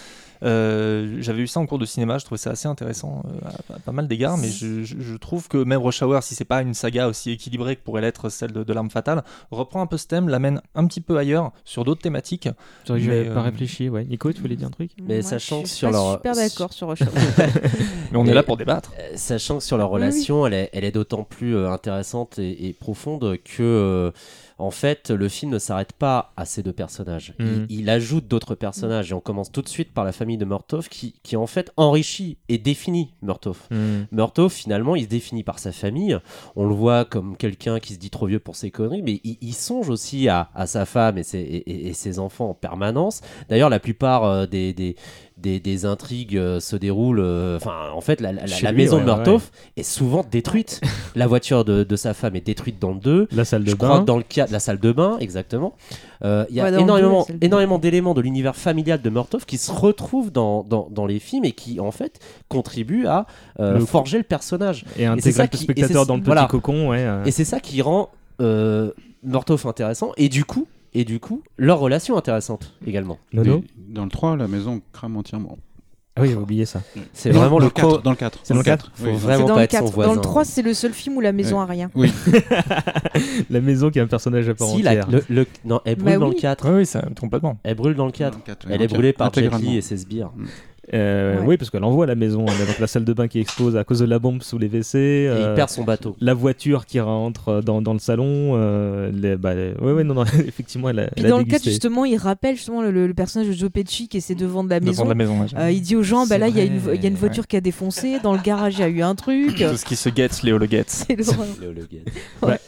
Euh, 0.43 1.17
J'avais 1.21 1.41
vu 1.41 1.47
ça 1.47 1.61
en 1.61 1.67
cours 1.67 1.79
de 1.79 1.85
cinéma, 1.85 2.19
je 2.19 2.25
trouvais 2.25 2.39
ça 2.39 2.51
assez 2.51 2.67
intéressant 2.69 3.23
euh, 3.27 3.49
à, 3.71 3.75
à 3.77 3.79
pas 3.79 3.93
mal 3.93 4.09
d'égards, 4.09 4.39
mais 4.39 4.49
je, 4.49 4.83
je- 4.85 4.97
je 4.99 5.17
trouve 5.17 5.49
que 5.49 5.59
même 5.63 5.81
Rush 5.81 6.03
Hour, 6.03 6.23
si 6.23 6.35
c'est 6.35 6.45
pas 6.45 6.63
une 6.63 6.75
saga 6.75 7.09
aussi 7.09 7.31
équilibrée 7.33 7.77
que 7.77 7.83
pourrait 7.83 8.01
l'être 8.01 8.29
celle 8.31 8.53
de, 8.53 8.65
de 8.65 8.73
l'arme 8.73 8.91
fatale, 8.91 9.23
reprend 9.51 9.83
un 9.83 9.87
peu 9.87 9.97
ce 9.99 10.07
thème, 10.07 10.29
l'amène 10.29 10.61
un 10.75 10.87
petit 10.87 11.01
peu 11.01 11.17
ailleurs 11.19 11.53
sur 11.65 11.85
d'autres 11.85 12.01
thématiques. 12.03 12.49
Je 12.87 12.93
n'avais 12.95 13.25
pas 13.27 13.41
euh, 13.41 13.43
réfléchi. 13.43 13.89
Ouais. 13.89 14.05
Nico, 14.05 14.33
tu 14.33 14.41
voulais 14.41 14.57
dire 14.57 14.69
un 14.69 14.71
truc? 14.71 14.91
Mais 15.03 15.21
Moi, 15.21 15.23
sachant 15.23 15.59
je 15.59 15.63
que 15.65 15.69
suis 15.69 15.77
sur 15.79 15.91
leur- 15.91 16.13
super 16.15 16.35
d'accord 16.35 16.73
sur 16.73 16.89
Rush 16.89 17.03
Hour. 17.03 17.09
Mais 18.13 18.17
on 18.19 18.25
Mais- 18.25 18.31
est 18.31 18.35
là 18.35 18.43
pour 18.43 18.57
débattre. 18.57 18.93
Euh, 18.99 19.13
Sachant 19.17 19.59
que 19.59 19.65
sur 19.65 19.77
leur 19.77 19.91
Oui, 19.93 20.01
oui. 20.01 20.07
relation, 20.09 20.47
elle 20.47 20.55
est, 20.55 20.71
elle 20.73 20.85
est 20.85 20.93
d'autant 20.93 21.25
plus 21.25 21.57
intéressante 21.67 22.39
et, 22.39 22.69
et 22.69 22.73
profonde 22.73 23.37
que, 23.45 23.63
euh, 23.63 24.11
en 24.61 24.71
fait, 24.71 25.11
le 25.11 25.29
film 25.29 25.51
ne 25.53 25.59
s'arrête 25.59 25.93
pas 25.93 26.33
à 26.37 26.45
ces 26.45 26.63
deux 26.63 26.73
personnages. 26.73 27.35
Mhm. 27.39 27.67
Il, 27.69 27.81
il 27.81 27.91
ajoute 27.91 28.29
d'autres 28.29 28.55
personnages 28.55 29.11
et 29.11 29.15
on 29.15 29.21
commence 29.21 29.51
tout 29.51 29.63
de 29.63 29.69
suite 29.69 29.93
par 29.93 30.05
la 30.05 30.13
famille 30.13 30.37
de 30.39 30.45
Murtaugh 30.45 30.83
qui, 30.89 31.15
qui 31.23 31.37
en 31.37 31.47
fait 31.47 31.73
enrichit 31.77 32.37
et 32.49 32.59
définit 32.59 33.15
Murtaugh. 33.23 33.57
Murtaugh, 34.13 34.51
finalement, 34.51 34.97
il 34.97 35.05
se 35.05 35.09
définit 35.09 35.43
par 35.45 35.59
sa 35.59 35.73
famille. 35.73 36.19
On 36.57 36.67
le 36.69 36.75
voit 36.75 37.05
comme 37.05 37.37
quelqu'un 37.37 37.81
qui 37.81 37.95
se 37.95 37.99
dit 37.99 38.11
trop 38.11 38.27
vieux 38.27 38.39
pour 38.41 38.57
ses 38.57 38.71
conneries, 38.71 39.03
mais 39.03 39.21
il, 39.25 39.39
il 39.41 39.55
songe 39.55 39.89
aussi 39.89 40.29
à, 40.29 40.51
à 40.55 40.67
sa 40.67 40.85
femme 40.87 41.19
et 41.19 41.23
ses, 41.23 41.39
et- 41.39 41.71
et- 41.71 41.89
et 41.89 41.93
ses 41.95 42.19
enfants 42.19 42.51
en 42.51 42.55
permanence. 42.55 43.23
D'ailleurs, 43.49 43.71
la 43.71 43.81
plupart 43.81 44.25
euh, 44.25 44.47
des, 44.47 44.73
des, 44.73 44.97
des, 45.41 45.61
des 45.61 45.85
intrigues 45.87 46.37
euh, 46.37 46.61
se 46.61 46.77
déroulent. 46.77 47.21
euh, 47.21 47.57
Enfin, 47.57 47.91
en 47.95 48.01
fait, 48.01 48.21
la, 48.21 48.33
la- 48.33 48.47
Chez 48.47 48.65
la 48.65 48.73
lui, 48.73 48.83
maison 48.83 48.97
ouais, 48.97 49.03
de 49.03 49.07
Murtaugh 49.07 49.41
est 49.77 49.83
souvent 49.83 50.25
détruite. 50.31 50.81
la 51.15 51.27
voiture 51.27 51.65
de, 51.65 51.83
de 51.85 51.97
sa 51.97 52.15
femme 52.15 52.37
est 52.37 52.47
détruite 52.47 52.79
dans 52.79 52.93
le 52.93 53.01
2. 53.01 53.29
La 53.33 53.45
salle 53.45 53.65
de 53.65 53.71
Je 53.71 53.77
bain. 53.77 53.87
crois 53.89 54.01
que 54.01 54.05
dans 54.05 54.17
le 54.17 54.23
cas 54.23 54.47
de 54.47 54.53
la 54.53 54.61
salle 54.61 54.79
de 54.79 54.93
bain, 54.93 55.17
exactement. 55.21 55.75
Euh, 56.25 56.45
Il 56.51 56.57
y 56.57 56.61
a 56.61 56.65
Ouais, 56.71 56.81
énormément, 56.81 57.27
deux, 57.29 57.39
énormément 57.41 57.79
d'éléments 57.79 58.15
de 58.15 58.21
l'univers 58.21 58.55
familial 58.57 59.01
de 59.01 59.11
Murtaugh 59.11 59.45
qui 59.47 59.57
se 59.59 59.73
retrouvent 59.73 60.31
dans, 60.31 60.63
dans, 60.65 60.89
dans 60.91 61.07
les 61.07 61.19
films 61.19 61.45
et 61.45 61.53
qui, 61.53 61.81
en 61.81 61.91
fait, 61.91 62.19
contribuent 62.49 63.07
à 63.07 63.27
euh, 63.59 63.79
Le- 63.79 63.85
forger 63.87 64.19
le 64.19 64.25
personnage. 64.25 64.85
Et 64.97 65.01
c'est 65.01 65.07
intégrer 65.07 65.33
ça 65.33 65.43
le 65.45 65.49
qui- 65.49 65.57
et 65.57 65.65
spectateur 65.65 66.07
dans 66.07 66.15
le 66.15 66.21
petit 66.21 66.27
voilà. 66.27 66.47
cocon. 66.47 66.89
Ouais, 66.91 66.99
euh. 67.01 67.25
Et 67.25 67.31
c'est 67.31 67.45
ça 67.45 67.61
qui 67.61 67.81
rend 67.83 68.11
euh, 68.41 68.91
Murtaugh 69.23 69.67
intéressant 69.67 70.13
et 70.17 70.29
du 70.29 70.45
coup, 70.45 70.67
et 70.95 71.05
du 71.05 71.21
coup, 71.21 71.43
leur 71.57 71.79
relation 71.79 72.17
intéressante 72.17 72.75
également. 72.87 73.19
Mais 73.33 73.43
Dans 73.89 74.05
le 74.05 74.11
3, 74.11 74.37
la 74.37 74.49
maison 74.49 74.81
crame 74.93 75.17
entièrement. 75.17 75.59
Ah 76.17 76.23
oui, 76.23 76.31
j'ai 76.31 76.35
oublié 76.35 76.67
ça. 76.67 76.83
C'est 77.13 77.31
vraiment 77.31 77.59
dans 77.61 77.65
le 77.67 77.71
quatre, 77.71 77.89
co- 77.89 77.99
Dans 77.99 78.11
le 78.11 78.17
4. 78.17 78.41
C'est 78.43 78.53
dans 78.53 78.59
le 78.61 78.65
4 78.65 78.91
Faut 78.95 79.05
Oui. 79.07 79.13
vraiment 79.17 79.43
c'est 79.45 79.49
dans 79.49 79.55
pas 79.55 79.61
le 79.61 79.65
être 79.65 79.73
son 79.77 79.85
4 79.85 79.93
voisin. 79.93 80.11
dans 80.11 80.15
le 80.17 80.21
3 80.21 80.45
c'est 80.45 80.63
le 80.63 80.75
seul 80.75 80.93
film 80.93 81.17
où 81.17 81.21
la 81.21 81.31
maison 81.33 81.61
a 81.61 81.67
rien 81.67 81.89
Oui, 81.95 82.13
La 83.51 83.61
maison 83.61 83.91
qui 83.91 83.99
est 83.99 84.03
un 84.03 84.07
personnage 84.09 84.49
à 84.49 84.55
part 84.55 84.69
Si, 84.69 84.83
la- 84.83 84.91
entière. 85.05 85.09
le, 85.11 85.25
le- 85.35 85.47
non, 85.65 85.81
elle 85.85 85.95
brûle 85.97 86.13
Bah 86.15 86.19
dans 86.19 86.29
oui. 86.29 86.35
le 86.35 86.41
4. 86.41 86.69
Oui, 86.71 86.77
oui, 86.79 86.87
ça, 86.87 87.03
complètement. 87.19 87.59
Elle 87.63 87.77
brûle 87.77 87.95
dans 87.95 88.07
le 88.07 88.13
4. 88.13 88.33
dans 88.33 88.39
le 88.39 88.45
4, 88.45 88.67
oui, 88.67 88.73
Elle 88.75 88.83
est 88.83 88.87
le 88.89 88.93
brûlée 88.93 89.13
4, 89.13 89.19
par 89.19 89.33
Jet 89.33 89.41
intégralement. 89.41 89.71
Li 89.71 89.77
et 89.77 89.81
ses 89.83 89.97
sbires. 89.99 90.33
Euh, 90.95 91.41
Ouais. 91.41 91.47
Oui, 91.47 91.57
parce 91.57 91.71
qu'elle 91.71 91.85
envoie 91.85 92.07
la 92.07 92.15
maison. 92.15 92.45
Elle 92.47 92.63
a 92.63 92.67
donc 92.67 92.79
la 92.79 92.87
salle 92.87 93.05
de 93.05 93.13
bain 93.13 93.29
qui 93.29 93.39
explose 93.41 93.77
à 93.77 93.85
cause 93.85 94.01
de 94.01 94.05
la 94.07 94.19
bombe 94.19 94.43
sous 94.43 94.59
les 94.59 94.69
WC. 94.69 94.99
Et 94.99 95.29
euh, 95.29 95.51
il 95.51 95.55
perd 95.55 95.71
son 95.71 95.85
bateau. 95.85 96.17
La 96.21 96.35
voiture 96.35 96.85
qui 96.87 96.99
rentre 97.01 97.61
dans, 97.63 97.81
dans 97.83 97.93
le 97.93 97.99
salon. 97.99 98.53
Euh, 98.57 99.11
les, 99.13 99.37
bah, 99.37 99.55
les- 99.55 99.73
ouais, 99.81 99.93
ouais, 99.93 100.05
non, 100.05 100.15
non, 100.15 100.25
effectivement, 100.47 100.89
elle 100.91 100.99
a, 101.01 101.07
puis 101.07 101.15
elle 101.19 101.27
a 101.27 101.29
dans 101.31 101.39
le 101.39 101.45
4 101.45 101.51
dégusté. 101.53 101.71
justement 101.71 102.05
il 102.05 102.17
rappelle 102.17 102.57
justement 102.57 102.83
le, 102.83 102.91
le 103.07 103.15
personnage 103.15 103.49
de 103.49 103.53
Joe 103.53 103.71
Pesci 103.71 104.09
qui 104.09 104.17
essaie 104.17 104.35
de 104.35 104.47
vendre 104.47 104.69
la 104.71 104.81
Devant 104.81 104.91
maison 104.91 105.09
la 105.09 105.15
maison. 105.15 105.47
Euh, 105.57 105.71
il 105.71 105.81
dit 105.81 105.97
aux 105.97 106.03
gens, 106.03 106.27
bah 106.27 106.39
là, 106.39 106.49
il 106.49 106.57
y, 106.57 106.61
a 106.61 106.65
une- 106.65 106.79
vrai, 106.79 106.97
il 106.97 107.03
y 107.03 107.05
a 107.05 107.09
une 107.09 107.15
ouais. 107.15 107.21
voiture 107.21 107.47
qui 107.47 107.57
a 107.57 107.61
défoncé, 107.61 108.19
dans 108.23 108.33
le 108.33 108.41
garage, 108.41 108.75
il 108.75 108.81
y 108.81 108.85
a 108.85 108.89
eu 108.89 109.03
un 109.03 109.15
truc. 109.15 109.57
Tout 109.57 109.77
ce 109.77 109.85
qui 109.85 109.97
se 109.97 110.09
guette, 110.09 110.43
Léo 110.43 110.59
le 110.59 110.67
guette. 110.67 110.91
C'est. 110.91 111.17
Léo 111.61 111.73
Le 111.73 111.87
Guet. 111.91 112.05
C'est 112.43 112.61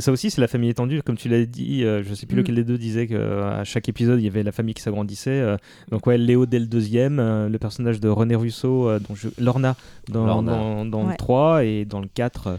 ça 0.00 0.12
aussi, 0.12 0.30
c'est 0.30 0.40
la 0.40 0.48
famille 0.48 0.70
étendue, 0.70 1.02
comme 1.02 1.16
tu 1.16 1.28
l'as 1.28 1.44
dit. 1.46 1.82
euh, 1.84 2.02
je 2.02 2.14
sais 2.14 2.26
plus 2.26 2.36
Mm. 2.36 2.38
lequel 2.40 2.54
des 2.56 2.64
deux 2.64 2.78
disait 2.78 3.06
qu'à 3.06 3.64
chaque 3.64 3.88
épisode, 3.88 4.20
il 4.20 4.24
y 4.24 4.28
avait 4.28 4.42
la 4.42 4.52
famille 4.52 4.74
qui 4.74 4.82
s'agrandissait. 4.82 5.30
euh, 5.30 5.56
donc 5.90 6.06
ouais, 6.06 6.18
Léo 6.18 6.46
dès 6.46 6.58
le 6.58 6.66
deuxième, 6.66 7.18
euh, 7.18 7.48
le 7.48 7.58
personnage 7.58 8.00
de 8.00 8.08
René 8.08 8.34
Russo, 8.34 8.88
euh, 8.88 8.98
dont 8.98 9.14
je, 9.14 9.28
Lorna 9.38 9.76
dans, 10.08 10.26
Lorna. 10.26 10.52
dans, 10.52 10.84
dans 10.84 11.04
Ouais. 11.04 11.12
le 11.12 11.16
3 11.16 11.64
et 11.64 11.84
dans 11.84 12.00
le 12.00 12.08
4, 12.12 12.46
euh, 12.46 12.56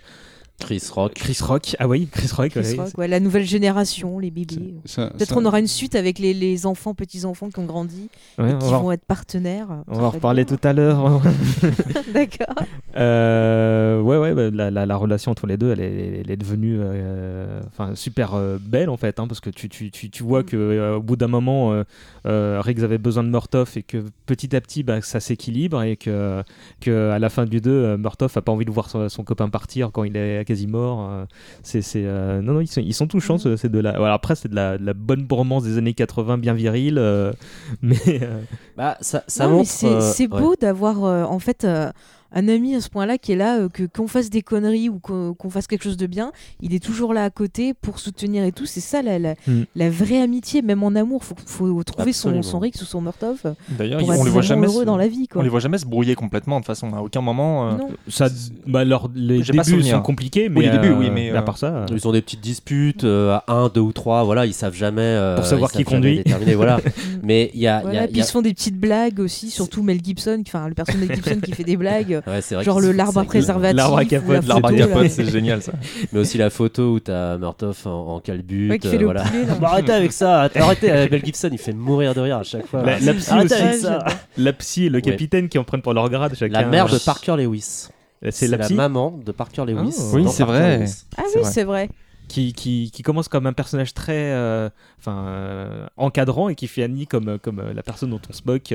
Chris 0.60 0.84
Rock. 0.92 1.14
Chris 1.14 1.38
Rock. 1.42 1.76
Ah 1.80 1.88
oui, 1.88 2.08
Chris 2.12 2.30
Rock. 2.36 2.50
Chris 2.50 2.60
ouais, 2.62 2.76
Rock, 2.84 2.98
ouais, 2.98 3.08
la 3.08 3.20
nouvelle 3.20 3.46
génération, 3.46 4.18
les 4.20 4.32
bébés. 4.32 4.76
Peut-être 4.84 5.26
ça- 5.28 5.38
on 5.38 5.46
aura 5.46 5.60
une 5.60 5.68
suite 5.68 5.96
avec 5.96 6.18
les, 6.20 6.34
les 6.34 6.66
enfants, 6.66 6.94
petits-enfants 6.94 7.50
qui 7.50 7.60
ont 7.60 7.66
grandi, 7.66 8.10
Ouais, 8.38 8.52
et 8.52 8.58
qui 8.58 8.72
va, 8.72 8.80
vont 8.80 8.92
être 8.92 9.06
partenaires. 9.06 9.68
on 9.88 10.00
va 10.00 10.04
en 10.06 10.10
reparler 10.10 10.46
bien. 10.46 10.58
tout 10.58 10.68
à 10.68 10.74
l'heure. 10.74 11.22
D'accord. 12.14 12.56
Euh, 12.96 14.02
ouais, 14.02 14.18
ouais, 14.18 14.34
bah, 14.34 14.50
la, 14.52 14.72
la- 14.72 14.86
la 14.86 14.96
relation 14.96 15.32
entre 15.32 15.46
les 15.48 15.58
deux, 15.58 15.72
elle 15.72 15.82
est, 15.82 16.22
elle 16.22 16.32
est 16.32 16.38
devenue 16.38 16.78
euh, 16.80 17.62
enfin, 17.68 17.94
super 17.96 18.34
euh, 18.34 18.58
belle 18.60 18.90
en 18.90 18.98
fait, 18.98 19.20
hein, 19.20 19.28
parce 19.28 19.40
que 19.40 19.50
tu, 19.52 19.70
tu, 19.70 19.92
tu, 19.92 20.10
tu 20.10 20.24
vois 20.24 20.44
que 20.44 20.58
euh, 20.58 20.96
au 20.98 21.02
bout 21.02 21.16
d'un 21.16 21.28
moment, 21.28 21.74
euh, 21.74 21.84
euh, 22.26 22.60
Riggs 22.64 22.84
avait 22.84 22.98
besoin 22.98 23.24
de 23.24 23.30
Murtoff 23.30 23.78
et 23.78 23.84
que 23.84 24.04
petit 24.26 24.56
à 24.56 24.62
petit, 24.62 24.82
bah, 24.84 25.02
ça 25.02 25.20
s'équilibre 25.20 25.84
et 25.84 25.96
que, 25.98 26.44
que 26.82 27.12
à 27.12 27.20
la 27.20 27.30
fin 27.30 27.46
du 27.46 27.62
2, 27.62 27.70
euh, 27.70 27.98
Murtoff 27.98 28.36
a 28.38 28.42
pas 28.42 28.52
envie 28.52 28.66
de 28.66 28.72
voir 28.72 28.90
son, 28.90 29.08
son 29.10 29.24
copain 29.24 29.50
partir 29.50 29.92
quand 29.94 30.04
il 30.04 30.18
est 30.18 30.40
quasi 30.48 30.66
mort. 30.68 31.08
euh, 31.12 31.26
c'est, 31.62 31.82
c'est, 31.84 32.04
euh, 32.06 32.42
non, 32.42 32.54
non, 32.54 32.62
ils 32.62 32.68
sont, 32.68 32.82
ils 32.82 32.94
sont 32.94 33.08
touchants 33.08 33.38
ce- 33.38 33.56
ces 33.56 33.70
deux-là. 33.70 33.94
Voilà, 33.98 34.14
après, 34.14 34.36
c'est 34.36 34.50
de 34.50 34.56
la, 34.56 34.78
de 34.78 34.86
la 34.86 34.94
bonne 34.94 35.26
bromance 35.26 35.64
des 35.64 35.78
années 35.78 35.94
80, 35.94 36.38
bien 36.40 36.54
virile, 36.54 36.98
euh, 36.98 37.32
mais 37.82 37.98
euh, 38.08 38.42
Bah, 38.76 38.98
ça, 39.02 39.24
ça 39.28 39.44
Non, 39.46 39.52
mais 39.52 39.58
montre. 39.58 39.70
c'est 39.70 39.88
euh, 39.88 40.00
c'est 40.02 40.32
ouais. 40.34 40.42
beau 40.42 40.56
d'avoir 40.56 41.04
euh, 41.04 41.24
en 41.24 41.40
fait 41.40 41.64
euh, 41.66 41.92
un 42.34 42.48
ami 42.48 42.76
à 42.76 42.82
ce 42.82 42.90
point-là 42.90 43.18
qui 43.18 43.32
est 43.32 43.36
là, 43.36 43.58
euh, 43.60 43.70
que 43.70 43.84
qu'on 43.84 44.08
fasse 44.08 44.30
des 44.30 44.42
conneries 44.42 44.90
ou 44.90 45.00
qu'on 45.00 45.50
fasse 45.50 45.68
quelque 45.68 45.84
chose 45.84 45.98
de 45.98 46.08
bien, 46.08 46.32
il 46.62 46.74
est 46.74 46.84
toujours 46.84 47.14
là 47.14 47.24
à 47.24 47.30
côté 47.30 47.74
pour 47.74 48.00
soutenir 48.00 48.44
et 48.44 48.52
tout. 48.52 48.66
C'est 48.66 48.82
ça 48.82 49.02
la, 49.02 49.18
la, 49.20 49.36
Mm. 49.48 49.64
la 49.76 49.90
vraie 49.90 50.22
amitié, 50.22 50.62
même 50.62 50.84
en 50.84 50.94
amour. 50.96 51.24
Faut, 51.24 51.36
faut 51.46 51.84
trouver 51.84 52.12
son, 52.14 52.30
Absolument. 52.30 52.44
son 52.44 52.60
Rix 52.60 52.72
ou 52.82 52.86
son 52.86 53.02
Murtoff 53.02 53.46
euh, 53.46 53.54
D'ailleurs, 53.70 54.02
on 54.04 54.24
les 54.24 54.30
voit 54.30 54.42
jamais. 54.42 54.68
heureux 54.68 54.82
se- 54.82 54.86
dans 54.86 54.98
la 54.98 55.08
vie. 55.08 55.28
On 55.30 55.34
Quoi. 55.34 55.44
les 55.44 55.50
voit 55.50 55.60
jamais 55.60 55.78
se 55.78 55.86
brouiller 55.86 56.16
complètement 56.16 56.56
de 56.60 56.62
toute 56.66 56.68
façon. 56.68 56.94
À 56.94 57.02
aucun 57.02 57.22
moment. 57.22 57.70
euh, 57.70 57.78
Non. 57.78 57.90
ça, 58.08 58.28
bah, 58.66 58.84
leur, 58.84 59.10
les 59.16 59.44
J'ai 59.44 59.54
pas 59.54 59.64
débuts 59.64 59.84
sont 59.84 60.02
compliqués, 60.02 60.50
mais 60.50 60.60
Oui, 60.60 60.66
les 60.66 60.72
débuts, 60.72 60.90
euh, 60.94 60.98
oui, 61.00 61.10
mais, 61.14 61.32
à 61.32 61.42
part 61.42 61.58
ça. 61.58 61.68
euh, 61.68 61.86
Ils 61.92 62.08
ont 62.08 62.12
des 62.12 62.22
petites 62.22 62.42
disputes 62.42 63.04
euh, 63.04 63.38
à 63.48 63.54
1, 63.54 63.70
2 63.70 63.80
ou 63.82 63.92
3, 63.94 64.24
voilà, 64.24 64.46
ils 64.46 64.54
savent 64.54 64.74
jamais. 64.76 65.02
euh, 65.02 65.36
Pour 65.36 65.46
savoir 65.46 65.72
qui 65.72 65.84
conduit. 65.84 66.24
voilà. 66.56 66.80
Mais 67.24 67.52
il 67.54 67.62
y 67.62 67.68
a. 67.68 67.78
il 67.78 67.80
y 67.80 67.84
Voilà, 67.84 68.02
a- 68.02 68.04
puis 68.08 68.12
il 68.14 68.18
y 68.18 68.20
a- 68.22 68.24
ils 68.24 68.26
se 68.28 68.32
font 68.32 68.42
des 68.42 68.54
petites 68.54 68.80
blagues 68.80 69.20
aussi, 69.20 69.50
surtout 69.50 69.84
Mel 69.84 70.00
Gibson, 70.04 70.42
enfin 70.46 70.68
le 70.68 70.74
personnage 70.74 71.04
de 71.04 71.08
Mel 71.08 71.16
Gibson 71.18 71.40
qui 71.44 71.52
fait 71.54 71.64
des 71.64 71.78
blagues, 71.78 72.17
Ouais, 72.26 72.42
vrai 72.42 72.64
genre 72.64 72.80
le 72.80 72.92
l'arbre 72.92 73.20
à 73.20 73.24
préservatif, 73.26 73.76
L'arbre 73.78 73.98
à 73.98 74.06
capote, 74.06 74.42
la 74.44 74.48
L'arbre 74.48 74.70
à 74.70 74.74
capote, 74.74 75.08
c'est 75.10 75.30
génial 75.30 75.62
ça. 75.62 75.74
Mais 76.12 76.20
aussi 76.20 76.38
la 76.38 76.50
photo 76.50 76.94
où 76.94 77.00
t'as 77.00 77.38
Murtoff 77.38 77.86
en, 77.86 78.16
en 78.16 78.20
calbute. 78.20 78.72
Ouais, 78.72 78.80
euh, 78.96 79.04
voilà. 79.04 79.24
poulet. 79.24 79.46
Bah, 79.62 79.70
arrêtez 79.72 79.92
avec 79.92 80.12
ça, 80.12 80.50
arrêtez. 80.56 80.92
euh, 80.92 81.08
Mel 81.12 81.24
Gibson, 81.26 81.50
il 81.52 81.58
fait 81.58 81.74
mourir 81.74 82.14
de 82.14 82.22
rire 82.22 82.38
à 82.38 82.44
chaque 82.44 82.66
fois. 82.68 82.84
La, 82.84 83.00
la 83.00 83.14
psy 83.14 83.32
Arrêtez 83.32 83.54
aussi, 83.56 83.64
avec 83.64 83.76
ça. 83.80 84.06
la 84.38 84.54
psy 84.54 84.86
et 84.86 84.90
le 84.90 84.96
Ouais. 84.98 85.02
capitaine 85.02 85.50
qui 85.50 85.58
en 85.60 85.64
prennent 85.64 85.82
pour 85.82 85.94
leur 85.94 86.10
grade 86.10 86.34
chacun. 86.36 86.54
La 86.62 86.66
mère 86.68 86.88
de 86.88 86.98
Parker 86.98 87.36
Lewis. 87.38 87.88
C'est 88.32 88.48
la 88.48 88.68
maman 88.70 89.20
de 89.24 89.32
Parker 89.32 89.64
Lewis. 89.66 89.96
Oh. 90.00 90.12
Oui, 90.16 90.26
c'est 90.30 90.44
vrai. 90.44 90.80
Lewis. 90.80 91.04
Ah 91.18 91.22
oui, 91.36 91.42
c'est 91.44 91.64
vrai. 91.64 91.90
Qui, 92.28 92.54
qui, 92.54 93.02
commence 93.04 93.28
comme 93.28 93.48
un 93.48 93.54
personnage 93.54 93.94
très 93.94 94.32
euh, 94.32 94.70
enfin, 95.00 95.26
euh, 95.28 95.88
encadrant 95.98 96.50
et 96.50 96.56
qui 96.56 96.68
finit 96.68 97.08
comme, 97.08 97.40
comme 97.40 97.60
euh, 97.60 97.74
la 97.74 97.84
personne 97.84 98.10
dont 98.10 98.20
on 98.30 98.34
se 98.34 98.42
moque. 98.46 98.74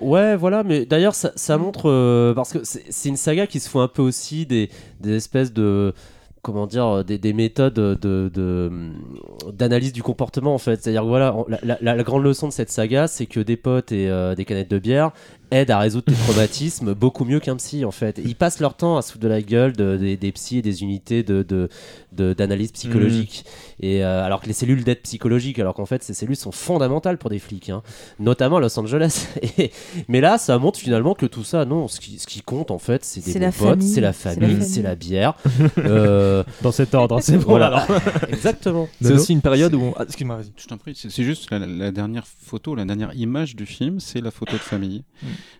Ouais, 0.00 0.36
voilà, 0.36 0.62
mais 0.64 0.86
d'ailleurs, 0.86 1.14
ça, 1.14 1.58
montre. 1.58 2.32
parce 2.34 2.52
que 2.52 2.64
c'est 2.64 2.84
c'est 2.90 3.08
une 3.08 3.16
saga 3.16 3.46
qui 3.46 3.60
se 3.60 3.68
fout 3.68 3.80
un 3.82 3.88
peu 3.88 4.02
aussi 4.02 4.46
des, 4.46 4.70
des 5.00 5.16
espèces 5.16 5.52
de. 5.52 5.94
Comment 6.42 6.66
dire, 6.66 7.04
des, 7.04 7.18
des 7.18 7.34
méthodes 7.34 7.74
de- 7.74 7.94
de- 8.00 8.72
d'analyse 9.52 9.92
du 9.92 10.02
comportement 10.02 10.54
en 10.54 10.58
fait. 10.58 10.82
C'est-à-dire 10.82 11.02
que 11.02 11.06
voilà, 11.06 11.36
on- 11.36 11.44
la, 11.62 12.02
grande 12.02 12.24
leçon 12.24 12.48
de 12.48 12.52
cette 12.52 12.70
saga, 12.70 13.08
c'est 13.08 13.26
que 13.26 13.40
des 13.40 13.58
potes 13.58 13.92
et 13.92 14.10
des 14.34 14.44
canettes 14.46 14.70
de 14.70 14.78
bière 14.78 15.10
aident 15.50 15.70
à 15.70 15.78
résoudre 15.78 16.04
tes 16.06 16.14
traumatismes 16.14 16.94
beaucoup 16.94 17.24
mieux 17.24 17.40
qu'un 17.40 17.56
psy 17.56 17.84
en 17.84 17.90
fait. 17.90 18.20
Ils 18.24 18.36
passent 18.36 18.60
leur 18.60 18.74
temps 18.74 18.96
à 18.96 19.02
se 19.02 19.12
foutre 19.12 19.22
de 19.24 19.28
la 19.28 19.42
gueule 19.42 19.72
de- 19.74 19.96
des, 19.96 20.16
des 20.16 20.32
psys 20.32 20.58
et 20.58 20.62
des 20.62 20.82
unités 20.82 21.22
de, 21.22 21.42
de- 21.42 21.68
de- 22.12 22.32
d'analyse 22.32 22.72
psychologique. 22.72 23.44
Et 23.80 24.04
euh, 24.04 24.24
alors 24.24 24.40
que 24.40 24.46
les 24.46 24.52
cellules 24.52 24.84
d'aide 24.84 25.00
psychologique, 25.02 25.58
alors 25.58 25.74
qu'en 25.74 25.86
fait 25.86 26.02
ces 26.02 26.14
cellules 26.14 26.36
sont 26.36 26.52
fondamentales 26.52 27.18
pour 27.18 27.30
des 27.30 27.38
flics, 27.38 27.70
hein, 27.70 27.82
notamment 28.18 28.56
à 28.56 28.60
Los 28.60 28.78
Angeles. 28.78 29.26
Et- 29.58 29.70
mais 30.08 30.20
là, 30.20 30.38
ça 30.38 30.58
montre 30.58 30.78
finalement 30.78 31.14
que 31.14 31.26
tout 31.26 31.44
ça, 31.44 31.64
non, 31.64 31.88
ce 31.88 32.00
qui, 32.00 32.18
ce 32.18 32.26
qui 32.26 32.40
compte 32.42 32.70
en 32.70 32.78
fait, 32.78 33.04
c'est 33.04 33.24
des 33.24 33.32
bons 33.34 33.40
la 33.40 33.52
potes, 33.52 33.68
famille. 33.70 33.88
c'est 33.88 34.00
la 34.00 34.12
famille, 34.12 34.62
c'est 34.62 34.82
la 34.82 34.94
bière. 34.94 35.34
Euh, 35.78 36.44
Dans 36.62 36.72
cet 36.72 36.94
ordre, 36.94 37.20
c'est 37.20 37.36
bon 37.38 37.44
voilà, 37.50 37.66
alors. 37.78 37.86
exactement. 38.28 38.88
C'est 39.00 39.12
aussi 39.12 39.32
une 39.32 39.40
période 39.40 39.74
où. 39.74 39.80
on- 39.82 39.94
Ah, 39.96 40.04
excuse-moi, 40.04 40.36
vas-y. 40.36 40.52
Je 40.56 40.66
t'en 40.66 40.76
prie, 40.78 40.94
c'est 40.94 41.10
c'est 41.10 41.24
juste 41.24 41.50
la, 41.50 41.58
la 41.58 41.90
dernière 41.90 42.24
photo, 42.26 42.74
la 42.74 42.84
dernière 42.84 43.14
image 43.14 43.56
du 43.56 43.66
film, 43.66 43.98
c'est 44.00 44.20
la 44.20 44.30
photo 44.30 44.52
de 44.52 44.58
famille 44.58 45.02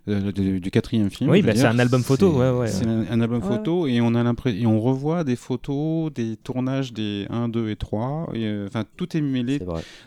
euh, 0.08 0.32
du, 0.32 0.60
du 0.60 0.70
quatrième 0.70 1.10
film. 1.10 1.30
Oui, 1.30 1.42
bah, 1.42 1.52
c'est 1.54 1.64
un 1.66 1.78
album 1.78 2.02
photo, 2.02 2.32
c'est- 2.32 2.38
ouais, 2.38 2.50
ouais. 2.50 2.68
C'est 2.68 2.86
un, 2.86 3.04
un 3.10 3.20
album 3.20 3.42
Ouais. 3.42 3.48
photo 3.56 3.86
et 3.86 4.00
on 4.00 4.14
a 4.14 4.22
l'impression 4.22 4.60
et 4.60 4.66
on 4.66 4.80
revoit 4.80 5.24
des 5.24 5.36
photos 5.36 6.12
des 6.12 6.36
tournages 6.36 6.92
des 6.92 7.26
1, 7.30 7.48
2 7.48 7.70
et 7.70 7.76
3. 7.76 8.30
et, 8.34 8.44
euh, 8.44 8.66
Enfin, 8.66 8.84
tout 8.96 9.16
est 9.16 9.20
mêlé. 9.20 9.60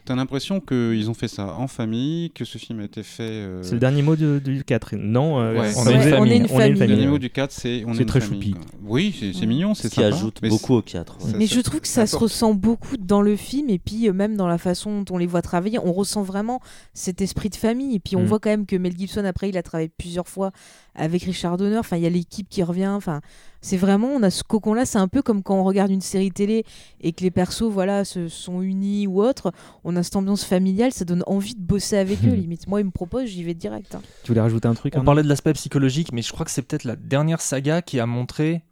T'as 0.05 0.15
l'impression 0.15 0.59
qu'ils 0.59 1.09
ont 1.09 1.13
fait 1.13 1.27
ça 1.27 1.55
en 1.57 1.67
famille, 1.67 2.31
que 2.31 2.45
ce 2.45 2.57
film 2.57 2.79
a 2.79 2.83
été 2.85 3.03
fait. 3.03 3.23
euh, 3.23 3.63
C'est 3.63 3.73
le 3.73 3.79
dernier 3.79 4.01
mot 4.01 4.15
de- 4.15 4.39
du 4.43 4.63
4. 4.63 4.95
Non, 4.95 5.39
euh, 5.39 5.53
Ouais. 5.59 5.71
on, 5.77 5.85
est 5.87 5.91
une 5.93 5.97
on 5.97 6.01
est 6.01 6.09
famille. 6.09 6.13
une 6.13 6.19
on 6.19 6.25
est 6.27 6.37
une 6.37 6.47
famille. 6.47 6.79
Le 6.79 6.87
dernier 6.87 7.07
mot 7.07 7.17
du 7.19 7.29
4, 7.29 7.51
c'est 7.51 7.83
on 7.87 7.93
C'est 7.93 8.01
est 8.03 8.05
très 8.05 8.21
famille, 8.21 8.41
choupi. 8.41 8.51
quoi. 8.53 8.61
Oui, 8.85 9.33
c'est 9.39 9.45
mignon, 9.45 9.73
c'est 9.73 9.89
Ce 9.89 9.93
qui 9.95 10.03
ajoute 10.03 10.39
mais 10.41 10.49
beaucoup 10.49 10.75
au 10.75 10.81
4. 10.81 11.17
Ça- 11.21 11.27
Mais 11.37 11.47
ça- 11.47 11.55
je 11.55 11.61
trouve 11.61 11.79
que 11.81 11.87
ça 11.87 12.05
se 12.07 12.15
ressent 12.15 12.53
beaucoup 12.53 12.97
dans 12.97 13.21
le 13.21 13.35
film 13.35 13.69
et 13.69 13.79
puis 13.79 14.07
euh, 14.07 14.13
même 14.13 14.35
dans 14.35 14.47
la 14.47 14.57
façon 14.57 15.01
dont 15.01 15.15
on 15.15 15.17
les 15.17 15.25
voit 15.27 15.41
travailler, 15.41 15.79
on 15.79 15.91
ressent 15.93 16.21
vraiment 16.23 16.59
cet 16.93 17.21
esprit 17.21 17.49
de 17.49 17.55
famille. 17.55 17.95
Et 17.95 17.99
puis 17.99 18.15
on 18.15 18.21
Mm. 18.23 18.25
voit 18.25 18.39
quand 18.39 18.49
même 18.49 18.65
que 18.65 18.75
Mel 18.75 18.93
Gibson 18.97 19.25
après 19.25 19.49
il 19.49 19.57
a 19.57 19.62
travaillé 19.63 19.89
plusieurs 19.89 20.27
fois 20.27 20.51
avec 20.93 21.23
Richard 21.23 21.57
Donner. 21.57 21.77
Enfin 21.79 21.97
il 21.97 22.03
y 22.03 22.05
a 22.05 22.09
l'équipe 22.09 22.47
qui 22.49 22.61
revient. 22.61 22.87
Enfin 22.89 23.21
c'est 23.61 23.77
vraiment 23.77 24.09
on 24.09 24.21
a 24.21 24.29
ce 24.29 24.43
cocon 24.43 24.73
là. 24.73 24.85
C'est 24.85 24.99
un 24.99 25.07
peu 25.07 25.21
comme 25.21 25.41
quand 25.41 25.55
on 25.55 25.63
regarde 25.63 25.89
une 25.89 26.01
série 26.01 26.31
télé 26.31 26.65
et 27.01 27.13
que 27.13 27.23
les 27.23 27.31
persos 27.31 27.71
voilà 27.71 28.05
se 28.05 28.27
sont 28.27 28.61
unis 28.61 29.07
ou 29.07 29.21
autre. 29.21 29.51
On 29.83 29.95
a 29.95 30.03
cette 30.03 30.15
ambiance 30.15 30.43
familiale, 30.43 30.91
ça 30.91 31.05
donne 31.05 31.23
envie 31.25 31.55
de 31.55 31.61
bosser 31.61 31.97
avec 31.97 32.19
eux 32.27 32.33
limite. 32.33 32.67
Moi 32.67 32.81
il 32.81 32.85
me 32.85 32.91
propose, 32.91 33.25
j'y 33.25 33.43
vais 33.43 33.53
direct. 33.55 33.95
hein. 33.95 34.01
Tu 34.23 34.27
voulais 34.31 34.41
rajouter 34.41 34.67
un 34.67 34.73
truc 34.75 34.93
On 34.95 35.03
parlait 35.03 35.23
de 35.23 35.29
l'aspect 35.29 35.53
psychologique, 35.53 36.11
mais 36.13 36.21
je 36.21 36.31
crois 36.31 36.45
que 36.45 36.51
c'est 36.51 36.61
peut-être 36.61 36.83
la 36.83 36.95
dernière 36.95 37.41
saga 37.41 37.81
qui 37.81 37.99
a 37.99 38.05
montré 38.05 38.63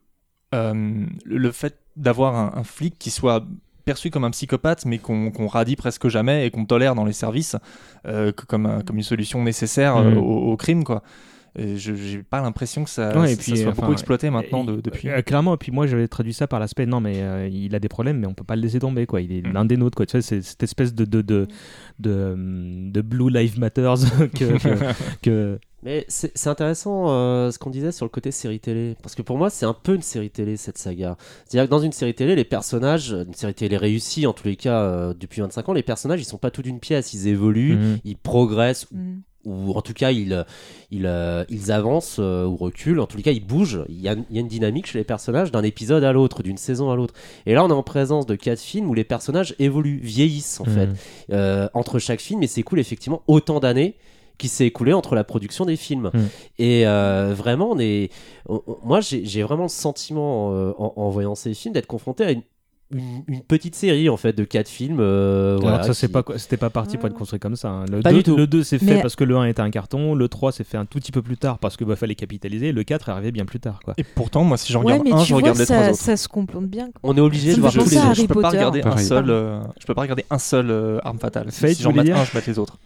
euh, 0.54 1.06
le 1.26 1.38
le 1.38 1.52
fait 1.52 1.78
d'avoir 1.96 2.36
un, 2.36 2.60
un 2.60 2.64
flic 2.64 2.98
qui 3.00 3.10
soit 3.12 3.46
perçu 3.84 4.10
comme 4.10 4.24
un 4.24 4.32
psychopathe, 4.32 4.86
mais 4.86 4.98
qu'on 4.98 5.48
radie 5.48 5.76
presque 5.76 6.08
jamais 6.08 6.46
et 6.46 6.52
qu'on 6.52 6.66
tolère 6.66 6.96
dans 6.96 7.06
les 7.06 7.14
services 7.14 7.56
euh, 8.08 8.32
comme, 8.48 8.66
un- 8.66 8.82
comme 8.82 8.98
une 8.98 9.04
solution 9.04 9.44
nécessaire 9.44 9.98
euh, 9.98 10.12
Mhm. 10.12 10.18
au, 10.18 10.52
au 10.52 10.58
crime, 10.58 10.84
quoi. 10.84 11.04
Je 11.58 11.94
j'ai 11.96 12.24
pas 12.24 12.42
l'impression 12.42 12.84
que 12.86 12.90
ça, 12.90 13.18
Ouais, 13.20 13.34
et 13.34 13.36
ça 13.36 13.42
puis, 13.42 13.58
soit 13.58 13.72
enfin, 13.72 13.82
beaucoup 13.82 13.92
exploité 13.94 14.30
maintenant 14.30 14.64
de- 14.64 14.80
depuis. 14.80 15.10
euh, 15.10 15.22
clairement, 15.22 15.56
et 15.56 15.58
puis 15.58 15.72
moi 15.72 15.86
j'avais 15.86 16.08
traduit 16.08 16.34
ça 16.34 16.48
par 16.48 16.60
l'aspect 16.62 16.86
non, 16.86 17.02
mais 17.02 17.22
euh, 17.22 17.50
il 17.52 17.76
a 17.76 17.80
des 17.80 17.90
problèmes, 17.90 18.20
mais 18.20 18.28
on 18.28 18.34
peut 18.34 18.46
pas 18.46 18.56
le 18.56 18.62
laisser 18.62 18.80
tomber, 18.80 19.06
quoi. 19.06 19.20
Il 19.22 19.34
est 19.34 19.42
Mm. 19.46 19.52
l'un 19.54 19.66
des 19.66 19.76
nôtres, 19.78 19.96
quoi. 19.98 20.06
Tu 20.06 20.14
vois, 20.18 20.22
c'est 20.22 20.42
cette 20.42 20.64
espèce 20.64 20.94
de, 20.96 21.04
de, 21.04 21.22
de, 21.22 21.48
de, 22.00 22.36
de 22.92 23.02
Blue 23.02 23.30
Lives 23.30 23.60
Matters 23.60 23.96
que, 24.34 24.58
que, 24.58 24.94
que- 25.22 25.60
Mais 25.84 26.06
c'est 26.08 26.32
c'est 26.36 26.50
intéressant 26.50 27.06
euh, 27.10 27.52
ce 27.52 27.58
qu'on 27.60 27.70
disait 27.72 27.92
sur 27.92 28.06
le 28.06 28.10
côté 28.10 28.32
série 28.32 28.60
télé. 28.60 28.96
Parce 29.02 29.16
que 29.16 29.22
pour 29.22 29.38
moi, 29.38 29.50
c'est 29.50 29.66
un 29.66 29.74
peu 29.74 29.96
une 29.96 30.02
série 30.04 30.30
télé, 30.30 30.56
cette 30.56 30.78
saga. 30.78 31.18
C'est-à-dire 31.46 31.68
que 31.68 31.72
dans 31.72 31.80
une 31.82 31.92
série 31.92 32.14
télé, 32.14 32.36
les 32.36 32.46
personnages, 32.46 33.12
une 33.12 33.34
série 33.34 33.54
télé 33.56 33.78
réussie 33.78 34.26
en 34.28 34.34
tous 34.34 34.48
les 34.48 34.56
cas 34.56 34.80
euh, 34.84 35.14
depuis 35.20 35.42
25 35.42 35.70
ans, 35.70 35.74
les 35.74 35.84
personnages, 35.84 36.22
ils 36.22 36.26
sont 36.26 36.38
pas 36.38 36.52
tout 36.52 36.62
d'une 36.62 36.80
pièce. 36.80 37.14
Ils 37.14 37.28
évoluent, 37.28 37.76
Mhm. 37.78 37.98
ils 38.06 38.16
progressent, 38.18 38.88
Mm. 38.92 39.22
Ou 39.46 39.72
en 39.74 39.82
tout 39.82 39.94
cas, 39.94 40.12
ils, 40.12 40.46
ils, 40.92 41.06
euh, 41.06 41.44
ils 41.50 41.72
avancent 41.72 42.18
euh, 42.20 42.46
ou 42.46 42.56
reculent. 42.56 43.00
En 43.00 43.08
les 43.18 43.24
cas, 43.24 43.32
ils 43.32 43.46
bougent. 43.46 43.84
Il 43.90 44.00
y 44.00 44.08
a, 44.08 44.14
il 44.30 44.36
y 44.36 44.38
a 44.38 44.42
une 44.42 44.48
dynamique 44.48 44.86
chez 44.88 44.98
les 44.98 45.04
personnages 45.04 45.52
d'un 45.52 45.64
épisode 45.64 46.04
à 46.04 46.12
l'autre, 46.14 46.44
d'une 46.44 46.58
saison 46.58 46.92
à 46.92 46.96
l'autre. 46.96 47.14
Et 47.46 47.54
là, 47.54 47.64
on 47.64 47.70
est 47.70 47.74
en 47.74 47.84
présence 47.84 48.26
de 48.26 48.36
quatre 48.36 48.60
films 48.62 48.90
où 48.90 48.94
les 48.94 49.04
personnages 49.04 49.56
évoluent, 49.60 50.00
vieillissent 50.04 50.60
en 50.62 50.66
fait 50.66 50.88
Mhm. 50.88 50.96
euh, 51.32 51.70
entre 51.74 52.00
chaque 52.00 52.22
film 52.22 52.44
et 52.44 52.48
s'écoule 52.48 52.80
effectivement 52.80 53.22
autant 53.28 53.60
d'années 53.60 53.96
qui 54.38 54.48
s'est 54.48 54.66
écoulé 54.66 54.92
entre 54.92 55.14
la 55.14 55.24
production 55.24 55.66
des 55.66 55.76
films. 55.76 56.10
Mm. 56.14 56.20
Et 56.58 56.88
euh, 56.88 57.32
vraiment, 57.38 57.70
on 57.72 57.78
est, 57.80 58.10
on- 58.50 58.62
on- 58.66 58.78
moi, 58.84 59.00
j'ai 59.00 59.24
j'ai 59.24 59.44
vraiment 59.44 59.64
le 59.64 59.70
sentiment 59.70 60.52
euh, 60.54 60.72
en, 60.80 60.94
en 60.96 61.10
voyant 61.12 61.36
ces 61.36 61.54
films 61.54 61.76
d'être 61.76 61.86
confronté 61.86 62.24
à 62.26 62.32
une, 62.32 62.42
une, 62.94 63.24
une 63.28 63.42
petite 63.42 63.76
série 63.76 64.10
en 64.10 64.18
fait 64.18 64.34
de 64.34 64.44
quatre 64.44 64.68
films. 64.70 65.00
euh, 65.00 65.52
Alors 65.58 65.62
voilà, 65.62 65.84
ça, 65.84 65.94
c'est 65.94 66.08
qui- 66.08 66.14
pas, 66.14 66.24
c'était 66.38 66.58
pas 66.58 66.70
parti 66.70 66.98
pour 66.98 67.08
être 67.08 67.14
construit 67.14 67.40
comme 67.40 67.56
ça. 67.56 67.70
hein. 67.70 67.86
Le 67.92 68.02
Pas 68.02 68.12
2, 68.12 68.18
du 68.18 68.24
tout. 68.24 68.36
Le 68.38 68.48
2 68.48 68.64
c'est 68.64 68.80
fait 68.80 68.86
Mais- 68.96 69.02
parce 69.02 69.16
que 69.16 69.24
le 69.24 69.38
1 69.38 69.46
était 69.46 69.62
un 69.62 69.70
carton, 69.72 70.14
le 70.16 70.28
3 70.28 70.52
s'est 70.52 70.64
fait 70.64 70.78
un 70.78 70.86
tout 70.86 71.00
petit 71.00 71.12
peu 71.12 71.22
plus 71.22 71.38
tard 71.38 71.58
parce 71.60 71.78
que 71.78 71.84
bah, 71.84 71.96
fallait 71.96 72.16
capitaliser, 72.16 72.72
le 72.72 72.84
4 72.84 73.10
est 73.10 73.12
arrivé 73.12 73.32
bien 73.32 73.46
plus 73.46 73.60
tard. 73.60 73.80
Quoi. 73.84 73.94
Et 73.98 74.04
pourtant, 74.04 74.44
moi, 74.44 74.58
si 74.58 74.72
j'en 74.74 74.80
Ouais 74.84 74.94
regarde 74.94 75.04
mais 75.08 75.14
un, 75.14 75.18
tu 75.20 75.26
je 75.26 75.30
vois 75.34 75.38
regarde 75.42 75.58
les 75.58 75.66
trois 75.66 75.78
ça, 75.84 75.90
autres. 75.92 76.00
ça 76.00 76.18
se 76.18 76.28
complète 76.28 76.64
bien. 76.70 76.86
quoi. 76.86 76.94
On 77.04 77.16
est 77.16 77.22
obligé 77.22 77.56
de 77.56 77.60
voir 77.62 77.72
tous 77.74 77.80
les 77.90 77.98
autres. 77.98 78.06
Harry 78.08 78.22
je 78.22 78.26
peux 78.28 78.42
pas 78.42 78.50
regarder 78.50 78.82
un 78.84 78.98
seul, 78.98 79.30
euh, 79.30 79.60
je 79.80 79.86
peux 79.86 79.94
pas 79.96 80.02
regarder 80.02 80.26
un 80.30 80.40
seul 80.40 80.70
euh, 80.72 81.00
arme 81.04 81.20
fatale. 81.20 81.52
Fate, 81.52 81.74
si 81.76 81.84
j'en 81.84 81.94
mets 81.94 82.12
un, 82.12 82.24
je 82.26 82.38
mets 82.38 82.44
les 82.46 82.60
autres. 82.60 82.78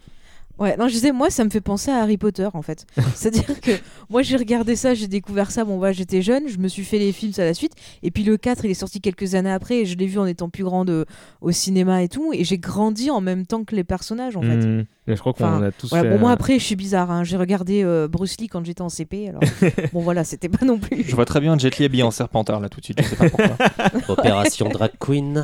Ouais, 0.58 0.78
non, 0.78 0.88
je 0.88 0.94
disais, 0.94 1.12
moi, 1.12 1.30
ça 1.30 1.44
me 1.44 1.50
fait 1.50 1.60
penser 1.62 1.92
à 1.92 1.98
Harry 2.02 2.18
Potter, 2.18 2.48
en 2.54 2.62
fait. 2.62 2.86
C'est-à-dire 3.16 3.60
que 3.60 3.72
moi, 4.10 4.22
j'ai 4.22 4.38
regardé 4.38 4.76
ça, 4.76 4.94
j'ai 4.94 5.08
découvert 5.08 5.52
ça, 5.52 5.66
bon, 5.66 5.78
bah, 5.80 5.92
j'étais 5.92 6.22
jeune, 6.22 6.48
je 6.48 6.58
me 6.58 6.68
suis 6.70 6.84
fait 6.86 6.98
les 6.98 7.12
films 7.12 7.34
à 7.38 7.44
la 7.44 7.54
suite, 7.54 7.74
et 8.04 8.12
puis 8.12 8.24
le 8.24 8.38
4, 8.38 8.64
il 8.66 8.72
est 8.72 8.76
sorti 8.76 9.02
quelques 9.02 9.36
années 9.36 9.52
après, 9.52 9.80
et 9.82 9.86
je 9.86 9.98
l'ai 9.98 10.06
vu 10.08 10.18
en 10.18 10.26
étant 10.26 10.50
plus 10.50 10.64
grande 10.64 10.90
euh, 10.90 11.06
au 11.42 11.52
cinéma 11.52 12.04
et 12.04 12.08
tout, 12.08 12.32
et 12.34 12.44
j'ai 12.46 12.58
grandi 12.58 13.12
en 13.12 13.20
même 13.22 13.46
temps 13.46 13.64
que 13.66 13.76
les 13.76 13.84
personnages, 13.84 14.38
en 14.38 14.42
fait. 14.42 14.66
Mais 15.08 15.16
je 15.16 15.20
crois 15.20 15.34
qu'on 15.34 15.44
Enfin, 15.44 15.62
a 15.64 15.72
tous 15.72 15.90
Voilà, 15.90 16.04
fait. 16.10 16.16
bon, 16.16 16.20
moi, 16.22 16.32
après, 16.32 16.58
je 16.58 16.64
suis 16.64 16.76
bizarre, 16.78 17.12
hein. 17.12 17.24
j'ai 17.26 17.38
regardé 17.38 17.84
euh, 17.84 18.08
Bruce 18.08 18.38
Lee 18.40 18.48
quand 18.48 18.64
j'étais 18.66 18.82
en 18.82 18.90
CP, 18.90 19.28
alors 19.30 19.42
bon, 19.94 20.00
voilà, 20.02 20.24
c'était 20.24 20.50
pas 20.50 20.66
non 20.66 20.80
plus. 20.80 21.04
Je 21.06 21.16
vois 21.16 21.26
très 21.26 21.42
bien 21.42 21.58
Jet 21.58 21.78
Li 21.78 21.86
habillé 21.86 22.04
en 22.04 22.12
serpentard 22.12 22.60
là 22.62 22.70
tout 22.70 22.80
de 22.80 22.86
suite, 22.86 23.02
je 23.02 23.08
sais 23.08 23.16
pas 23.18 23.30
pourquoi. 23.30 23.58
Opération 24.08 24.70
Drag 24.70 24.92
Queen. 25.00 25.44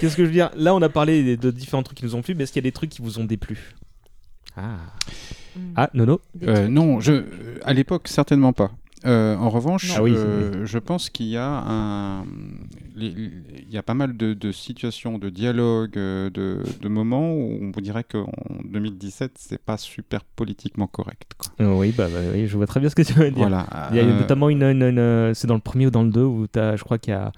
Qu'est-ce 0.00 0.16
que 0.16 0.22
je 0.22 0.28
veux 0.28 0.34
dire? 0.34 0.50
Là, 0.56 0.74
on 0.74 0.80
a 0.82 0.88
parlé 0.88 1.22
des- 1.22 1.36
de 1.36 1.50
différents 1.50 1.82
trucs 1.82 1.98
qui 1.98 2.04
nous 2.04 2.14
ont 2.14 2.22
plu, 2.22 2.34
mais 2.34 2.44
est-ce 2.44 2.52
qu'il 2.52 2.62
y 2.62 2.66
a 2.66 2.68
des 2.68 2.72
trucs 2.72 2.90
qui 2.90 3.02
vous 3.02 3.18
ont 3.18 3.24
déplu? 3.24 3.74
Ah, 4.58 4.78
ah 5.76 5.90
Nono 5.94 6.20
Euh, 6.42 6.68
non, 6.68 7.00
je, 7.00 7.24
à 7.64 7.72
l'époque, 7.72 8.08
certainement 8.08 8.52
pas. 8.52 8.70
Euh, 9.06 9.36
en 9.36 9.48
revanche, 9.50 9.92
Ah 9.96 10.02
oui, 10.02 10.12
euh, 10.16 10.66
je 10.66 10.78
pense 10.78 11.08
qu'il 11.10 11.26
y 11.26 11.36
a 11.36 11.46
un, 11.46 12.24
il 13.06 13.70
y 13.72 13.78
a 13.78 13.82
pas 13.82 13.94
mal 13.94 14.16
de, 14.16 14.34
de 14.34 14.52
situations, 14.52 15.18
de 15.18 15.28
dialogues, 15.30 15.96
euh, 15.96 16.30
de, 16.30 16.62
de 16.80 16.88
moments 16.88 17.32
où 17.34 17.72
on 17.76 17.80
dirait 17.80 18.04
qu'en 18.04 18.30
2017, 18.64 19.32
c'est 19.36 19.62
pas 19.62 19.76
super 19.78 20.24
politiquement 20.24 20.86
correct. 20.86 21.32
quoi. 21.38 21.52
Euh, 21.66 21.74
Oui, 21.76 21.92
bah, 21.96 22.08
bah, 22.12 22.20
oui, 22.34 22.46
je 22.46 22.56
vois 22.56 22.66
très 22.66 22.80
bien 22.80 22.88
ce 22.88 22.94
que 22.94 23.02
tu 23.02 23.12
veux 23.14 23.30
dire. 23.30 23.48
Voilà. 23.48 23.66
Il 23.90 23.96
y 23.96 24.00
a 24.00 24.04
Euh, 24.04 24.18
notamment 24.20 24.48
une, 24.48 24.62
une- 24.62 24.82
une, 24.82 25.34
c'est 25.34 25.46
dans 25.46 25.54
le 25.54 25.60
premier 25.60 25.86
ou 25.86 25.90
dans 25.90 26.02
le 26.02 26.10
2 26.10 26.22
où 26.22 26.46
as, 26.56 26.76
je 26.76 26.84
crois 26.84 26.98
qu'il 26.98 27.12
y 27.12 27.16
a 27.16 27.32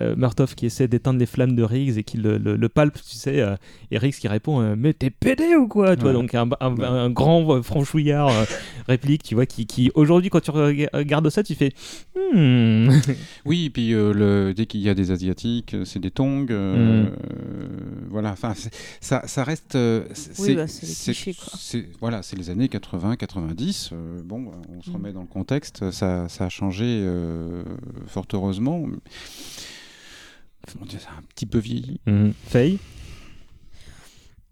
euh, 0.00 0.14
Murtoff 0.16 0.54
qui 0.54 0.66
essaie 0.66 0.86
d'éteindre 0.86 1.18
les 1.18 1.26
flammes 1.26 1.56
de 1.56 1.62
Riggs 1.64 1.98
et 1.98 2.04
qui 2.04 2.16
le, 2.16 2.38
le, 2.38 2.54
le 2.56 2.68
palpe, 2.68 2.94
tu 2.94 3.16
sais, 3.16 3.40
euh, 3.40 3.56
et 3.90 3.98
Riggs 3.98 4.14
qui 4.14 4.28
répond 4.28 4.74
mais 4.76 4.92
t'es 4.92 5.10
pédé 5.10 5.56
ou 5.56 5.66
quoi, 5.66 5.96
tu 5.96 6.02
vois, 6.02 6.12
Ouais. 6.12 6.16
donc 6.16 6.32
un, 6.34 6.48
un- 6.60 6.80
un 6.80 7.10
grand 7.10 7.60
franchouillard 7.62 8.30
réplique, 8.88 9.24
tu 9.24 9.34
vois, 9.34 9.46
qui, 9.46 9.66
qui 9.66 9.90
aujourd'hui 9.96 10.30
quand 10.30 10.38
tu 10.40 10.52
rega- 10.52 10.88
regardes 10.92 11.28
ça, 11.28 11.42
tu 11.42 11.56
fais 11.56 11.72
hmm. 12.32 12.88
Oui, 13.44 13.64
et 13.66 13.70
puis 13.70 13.90
le, 13.90 14.52
dès 14.54 14.66
qu'il 14.66 14.80
y 14.80 14.88
a 14.88 14.93
des 14.94 15.10
asiatiques, 15.10 15.74
euh, 15.74 15.84
c'est 15.84 15.98
des 16.00 16.10
tongs. 16.10 16.46
euh, 16.50 17.04
Mm. 17.04 17.06
euh, 17.08 17.68
voilà, 18.10 18.32
enfin, 18.32 18.54
ça, 19.00 19.22
ça 19.26 19.44
reste. 19.44 19.72
c'est, 19.72 20.40
Oui, 20.42 20.54
bah, 20.54 20.66
c'est 20.68 21.88
voilà, 22.00 22.22
c'est 22.22 22.36
les 22.36 22.50
années 22.50 22.68
80, 22.68 23.16
90. 23.16 23.90
euh, 23.92 24.22
bon, 24.24 24.52
on 24.68 24.82
se 24.82 24.90
Mm. 24.90 24.94
remet 24.94 25.12
dans 25.12 25.20
le 25.22 25.26
contexte. 25.26 25.90
Ça, 25.90 26.28
ça 26.28 26.44
a 26.46 26.48
changé 26.48 26.84
euh, 26.86 27.62
fort 28.06 28.26
heureusement. 28.32 28.86
Comment 30.72 30.86
dire, 30.86 31.00
ça 31.00 31.10
a 31.14 31.18
un 31.18 31.22
petit 31.34 31.46
peu 31.46 31.58
vieilli. 31.58 32.00
Mhm. 32.06 32.32
Faye? 32.46 32.78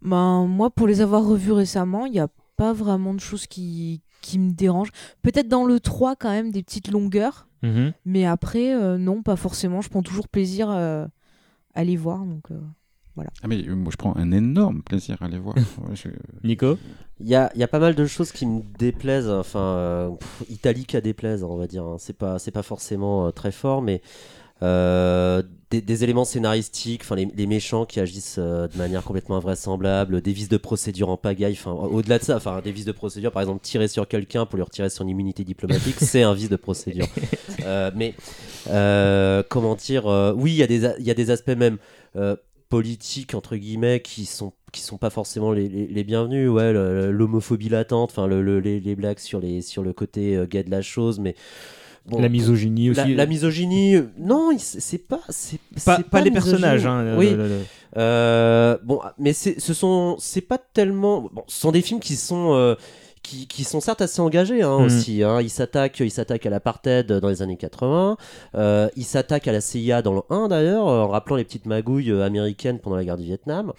Ben, 0.02 0.46
moi, 0.46 0.70
pour 0.70 0.86
les 0.86 1.00
avoir 1.00 1.24
revus 1.24 1.52
récemment, 1.52 2.06
il 2.06 2.12
n'y 2.12 2.20
a 2.20 2.28
pas 2.56 2.72
vraiment 2.72 3.14
de 3.14 3.20
choses 3.20 3.46
qui, 3.46 4.02
qui 4.20 4.38
me 4.38 4.50
dérangent. 4.52 4.90
Peut-être 5.22 5.48
dans 5.48 5.64
le 5.64 5.80
3, 5.80 6.16
quand 6.16 6.30
même, 6.30 6.50
des 6.50 6.62
petites 6.62 6.88
longueurs. 6.90 7.46
Mhm. 7.62 7.92
Mais 8.04 8.24
après, 8.26 8.74
euh, 8.74 8.98
non, 8.98 9.22
pas 9.22 9.36
forcément. 9.36 9.80
Je 9.80 9.88
prends 9.88 10.02
toujours 10.02 10.28
plaisir 10.28 10.68
euh, 10.70 11.06
à 11.74 11.84
les 11.84 11.96
voir. 11.96 12.24
Donc, 12.24 12.50
euh, 12.50 12.60
Voilà. 13.14 13.30
Ah 13.42 13.46
mais 13.48 13.62
moi 13.68 13.90
je 13.92 13.96
prends 13.98 14.16
un 14.16 14.32
énorme 14.32 14.82
plaisir 14.82 15.18
à 15.20 15.28
les 15.28 15.38
voir. 15.38 15.54
Je- 15.94 16.08
Nico 16.44 16.78
Il 17.20 17.28
y 17.28 17.34
a, 17.34 17.50
il 17.54 17.60
y 17.60 17.62
a 17.62 17.68
pas 17.68 17.78
mal 17.78 17.94
de 17.94 18.06
choses 18.06 18.32
qui 18.32 18.46
me 18.46 18.62
déplaisent, 18.78 19.28
enfin, 19.28 19.60
euh, 19.60 20.10
pff, 20.10 20.44
italique 20.48 20.94
à 20.94 21.00
déplaise, 21.02 21.44
on 21.44 21.56
va 21.56 21.66
dire. 21.66 21.84
hein. 21.84 21.96
C'est 21.98 22.16
pas, 22.16 22.38
c'est 22.38 22.50
pas 22.52 22.62
forcément 22.62 23.26
euh, 23.26 23.30
très 23.30 23.52
fort, 23.52 23.82
mais 23.82 24.00
euh, 24.62 25.42
des, 25.70 25.80
des 25.80 26.04
éléments 26.04 26.24
scénaristiques, 26.24 27.02
enfin, 27.02 27.16
les, 27.16 27.26
les 27.34 27.46
méchants 27.46 27.84
qui 27.84 27.98
agissent 28.00 28.36
euh, 28.38 28.68
de 28.68 28.78
manière 28.78 29.02
complètement 29.02 29.36
invraisemblable, 29.36 30.20
des 30.22 30.32
vices 30.32 30.48
de 30.48 30.56
procédure 30.56 31.08
en 31.08 31.16
pagaille, 31.16 31.54
enfin, 31.58 31.72
au-delà 31.72 32.18
de 32.18 32.24
ça, 32.24 32.36
enfin, 32.36 32.60
des 32.62 32.72
vices 32.72 32.84
de 32.84 32.92
procédure, 32.92 33.32
par 33.32 33.42
exemple, 33.42 33.60
tirer 33.62 33.88
sur 33.88 34.06
quelqu'un 34.06 34.46
pour 34.46 34.56
lui 34.56 34.62
retirer 34.62 34.88
son 34.90 35.08
immunité 35.08 35.44
diplomatique, 35.44 35.96
c'est 36.00 36.22
un 36.22 36.34
vice 36.34 36.48
de 36.50 36.56
procédure. 36.56 37.06
Euh, 37.64 37.90
mais, 37.96 38.14
comment 39.48 39.74
dire, 39.74 40.06
oui, 40.36 40.52
il 40.52 40.56
y, 40.56 40.62
a 40.62 40.66
des 40.66 40.84
a- 40.84 40.98
il 40.98 41.04
y 41.04 41.10
a 41.10 41.14
des 41.14 41.30
aspects 41.30 41.48
même 41.56 41.78
politiques, 42.68 43.34
entre 43.34 43.56
guillemets, 43.56 44.00
qui 44.00 44.24
sont 44.26 44.52
qui 44.72 44.80
sont 44.80 44.96
pas 44.96 45.10
forcément 45.10 45.52
les, 45.52 45.68
les, 45.68 45.86
les 45.86 46.02
bienvenus 46.02 46.48
ouais 46.48 46.72
l'homophobie 46.72 47.68
latente 47.68 48.08
enfin 48.10 48.26
le, 48.26 48.40
le- 48.40 48.58
les, 48.58 48.80
les 48.80 48.96
blagues 48.96 49.18
sur 49.18 49.38
les 49.38 49.60
sur 49.60 49.82
le 49.82 49.92
côté 49.92 50.42
gay 50.48 50.64
de 50.64 50.70
la 50.70 50.80
chose 50.80 51.20
mais 51.20 51.34
bon, 52.06 52.20
La 52.20 52.28
misogynie 52.28 52.90
aussi. 52.90 53.00
la, 53.00 53.06
la 53.08 53.26
misogynie 53.26 53.96
non 54.18 54.50
c'est 54.58 54.98
pas 54.98 55.20
c'est 55.28 55.58
Pas, 55.84 56.00
pas 56.02 56.20
les 56.20 56.30
personnages. 56.30 56.86
Hein, 56.86 57.14
oui 57.18 57.30
le- 57.30 57.36
le- 57.36 57.48
le- 57.48 57.60
euh, 57.98 58.78
bon, 58.82 59.00
mais 59.18 59.32
ce 59.34 59.74
sont, 59.74 60.16
c'est 60.18 60.40
pas 60.40 60.58
tellement. 60.58 61.28
Bon, 61.32 61.42
ce 61.46 61.60
sont 61.60 61.72
des 61.72 61.82
films 61.82 62.00
qui 62.00 62.16
sont, 62.16 62.54
euh, 62.54 62.74
qui, 63.22 63.46
qui 63.46 63.64
sont 63.64 63.80
certes 63.80 64.00
assez 64.00 64.20
engagés 64.22 64.62
hein, 64.62 64.78
Mhm. 64.78 64.84
aussi. 64.86 65.22
Hein. 65.22 65.42
Ils 65.42 65.50
s'attaquent, 65.50 66.00
ils 66.00 66.10
s'attaquent 66.10 66.46
à 66.46 66.50
l'apartheid 66.50 67.06
dans 67.12 67.28
les 67.28 67.42
années 67.42 67.58
80. 67.58 68.16
Euh, 68.54 68.88
ils 68.96 69.04
s'attaquent 69.04 69.46
à 69.46 69.52
la 69.52 69.60
CIA 69.60 70.00
dans 70.00 70.14
le 70.14 70.22
1 70.30 70.48
d'ailleurs, 70.48 70.86
en 70.86 71.06
rappelant 71.08 71.36
les 71.36 71.44
petites 71.44 71.66
magouilles 71.66 72.10
euh, 72.10 72.24
américaines 72.24 72.78
pendant 72.78 72.96
la 72.96 73.04
guerre 73.04 73.18
du 73.18 73.24
Vietnam. 73.24 73.72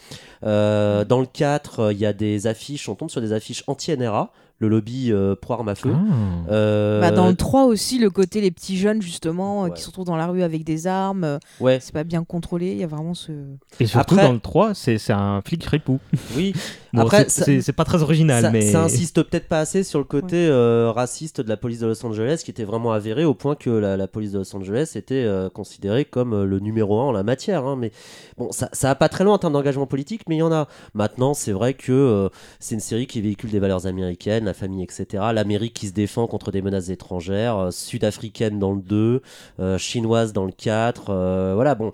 Euh, 0.43 1.03
dans 1.05 1.19
le 1.19 1.25
4, 1.25 1.79
euh, 1.79 1.91
il 1.93 1.97
y 1.99 2.05
a 2.05 2.13
des 2.13 2.45
affiches. 2.47 2.87
On 2.89 2.95
tombe 2.95 3.09
sur 3.09 3.19
des 3.19 3.33
affiches 3.33 3.63
anti-NRA, 3.67 4.31
le 4.59 4.67
lobby 4.69 5.11
euh, 5.11 5.35
pro 5.35 5.67
à 5.67 5.75
feu. 5.75 5.93
Ah. 5.93 6.51
Euh, 6.51 7.01
Bah, 7.01 7.11
dans 7.11 7.27
le 7.27 7.35
3 7.35 7.65
aussi, 7.65 7.99
le 7.99 8.09
côté 8.09 8.39
les 8.41 8.51
petits 8.51 8.77
jeunes 8.77 9.01
justement 9.01 9.63
euh, 9.63 9.67
Ouais. 9.67 9.73
qui 9.73 9.81
se 9.81 9.87
retrouvent 9.87 10.05
dans 10.05 10.15
la 10.15 10.27
rue 10.27 10.41
avec 10.43 10.63
des 10.63 10.87
armes, 10.87 11.23
euh, 11.25 11.37
ouais, 11.59 11.79
c'est 11.81 11.93
pas 11.93 12.03
bien 12.05 12.23
contrôlé, 12.23 12.71
il 12.71 12.77
y 12.77 12.83
a 12.83 12.87
vraiment 12.87 13.13
ce... 13.13 13.31
Et 13.79 13.85
surtout 13.87 14.13
Après- 14.15 14.25
dans 14.27 14.33
le 14.33 14.39
3, 14.39 14.73
c'est 14.73 14.97
c'est 14.97 15.13
un 15.13 15.41
flic 15.45 15.63
ripou. 15.65 15.99
oui. 16.35 16.53
Bon, 16.93 17.01
Après, 17.01 17.25
c'est- 17.27 17.71
pas 17.73 17.85
très 17.85 18.03
original, 18.03 18.43
ça, 18.43 18.51
mais. 18.51 18.61
ça 18.71 18.83
insiste 18.83 19.23
peut-être 19.23 19.47
pas 19.47 19.59
assez 19.59 19.83
sur 19.83 19.97
le 19.97 20.05
côté 20.05 20.35
euh, 20.47 20.91
raciste 20.91 21.41
de 21.41 21.49
la 21.49 21.57
police 21.57 21.79
de 21.79 21.87
Los 21.87 22.05
Angeles 22.05 22.43
qui 22.45 22.51
était 22.51 22.65
vraiment 22.65 22.91
avéré 22.91 23.25
au 23.25 23.33
point 23.33 23.55
que 23.55 23.71
la, 23.71 23.97
la 23.97 24.07
police 24.07 24.31
de 24.31 24.37
Los 24.37 24.55
Angeles 24.55 24.91
était 24.95 25.23
euh, 25.23 25.49
considérée 25.49 26.05
comme 26.05 26.33
euh, 26.33 26.45
le 26.45 26.59
numéro 26.59 26.99
un 26.99 27.05
en 27.05 27.11
la 27.11 27.23
matière. 27.23 27.65
hein. 27.65 27.75
Mais 27.75 27.91
bon, 28.37 28.51
ça, 28.51 28.69
ça 28.73 28.91
a 28.91 28.95
pas 28.95 29.09
très 29.09 29.23
loin 29.23 29.33
en 29.33 29.37
termes 29.39 29.53
d'engagement 29.53 29.87
politique, 29.87 30.21
mais 30.29 30.35
il 30.35 30.39
y 30.39 30.43
en 30.43 30.51
a. 30.51 30.67
Maintenant, 30.93 31.33
c'est 31.33 31.51
vrai 31.51 31.73
que 31.73 31.91
euh, 31.91 32.29
c'est 32.59 32.75
une 32.75 32.81
série 32.81 33.07
qui 33.07 33.21
véhicule 33.21 33.49
des 33.49 33.59
valeurs 33.59 33.87
américaines, 33.87 34.45
la 34.45 34.53
famille, 34.53 34.83
etc. 34.83 35.23
L'Amérique 35.33 35.73
qui 35.73 35.87
se 35.87 35.93
défend 35.93 36.27
contre 36.27 36.51
des 36.51 36.61
menaces 36.61 36.89
étrangères, 36.89 37.57
euh, 37.57 37.71
sud-africaine 37.71 38.59
dans 38.59 38.71
le 38.73 38.81
2, 38.81 39.21
euh, 39.59 39.79
chinoise 39.79 40.31
dans 40.31 40.45
le 40.45 40.51
4. 40.51 41.05
euh, 41.09 41.53
voilà, 41.55 41.73
bon. 41.73 41.91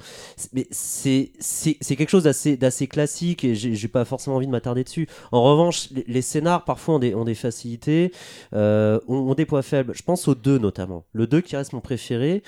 Mais 0.52 0.68
c'est 0.72 1.32
quelque 1.96 2.10
chose 2.10 2.24
d'assez 2.24 2.88
classique 2.88 3.46
et 3.46 3.56
j'ai 3.56 3.76
j'ai 3.76 3.88
pas 3.88 4.04
forcément 4.04 4.36
envie 4.36 4.48
de 4.48 4.52
m'attarder 4.52 4.84
En 5.32 5.44
revanche, 5.44 5.90
les, 5.92 6.04
les 6.08 6.22
scénars 6.22 6.64
parfois 6.66 6.96
ont 6.96 7.00
des, 7.00 7.14
ont 7.16 7.26
des 7.26 7.36
facilités, 7.36 8.12
euh, 8.54 9.00
ont, 9.08 9.16
ont 9.32 9.34
des 9.36 9.46
points 9.46 9.62
faibles. 9.62 9.94
Je 9.96 10.04
pense 10.04 10.28
au 10.28 10.36
2 10.36 10.58
notamment. 10.58 11.04
Le 11.14 11.28
2 11.28 11.42
qui 11.42 11.56
reste 11.56 11.74
mon 11.74 11.82
préféré. 11.82 12.44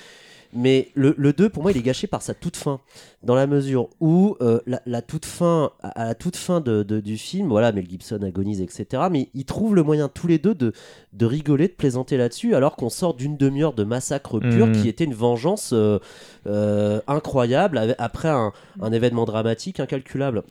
Mais 0.54 0.90
le, 0.94 1.14
le 1.16 1.32
2, 1.32 1.48
pour 1.48 1.62
moi, 1.62 1.72
il 1.72 1.78
est 1.78 1.82
gâché 1.82 2.06
par 2.06 2.20
sa 2.20 2.34
toute 2.34 2.58
fin. 2.58 2.78
Dans 3.22 3.34
la 3.34 3.46
mesure 3.46 3.88
où, 4.00 4.36
euh, 4.42 4.60
la, 4.66 4.82
la 4.84 5.00
toute 5.00 5.24
fin, 5.24 5.70
à, 5.82 6.02
à 6.02 6.04
la 6.04 6.14
toute 6.14 6.36
fin 6.36 6.60
de, 6.60 6.82
de- 6.82 7.00
du 7.00 7.16
film, 7.16 7.48
voilà, 7.48 7.72
Mel 7.72 7.88
Gibson 7.88 8.20
agonise, 8.22 8.60
etc. 8.60 9.04
Mais 9.10 9.30
ils 9.32 9.46
trouvent 9.46 9.74
le 9.74 9.82
moyen, 9.82 10.08
tous 10.10 10.26
les 10.26 10.36
deux, 10.38 10.54
de, 10.54 10.74
de 11.14 11.24
rigoler, 11.24 11.68
de 11.68 11.72
plaisanter 11.72 12.18
là-dessus, 12.18 12.54
alors 12.54 12.76
qu'on 12.76 12.90
sort 12.90 13.14
d'une 13.14 13.38
demi-heure 13.38 13.72
de 13.72 13.82
massacre 13.82 14.40
pur 14.40 14.66
Mhm. 14.66 14.72
qui 14.82 14.90
était 14.90 15.04
une 15.04 15.14
vengeance 15.14 15.70
euh, 15.72 15.98
euh, 16.46 17.00
incroyable 17.06 17.94
après 17.96 18.28
un, 18.28 18.52
un 18.82 18.92
événement 18.92 19.24
dramatique 19.24 19.80
incalculable. 19.80 20.42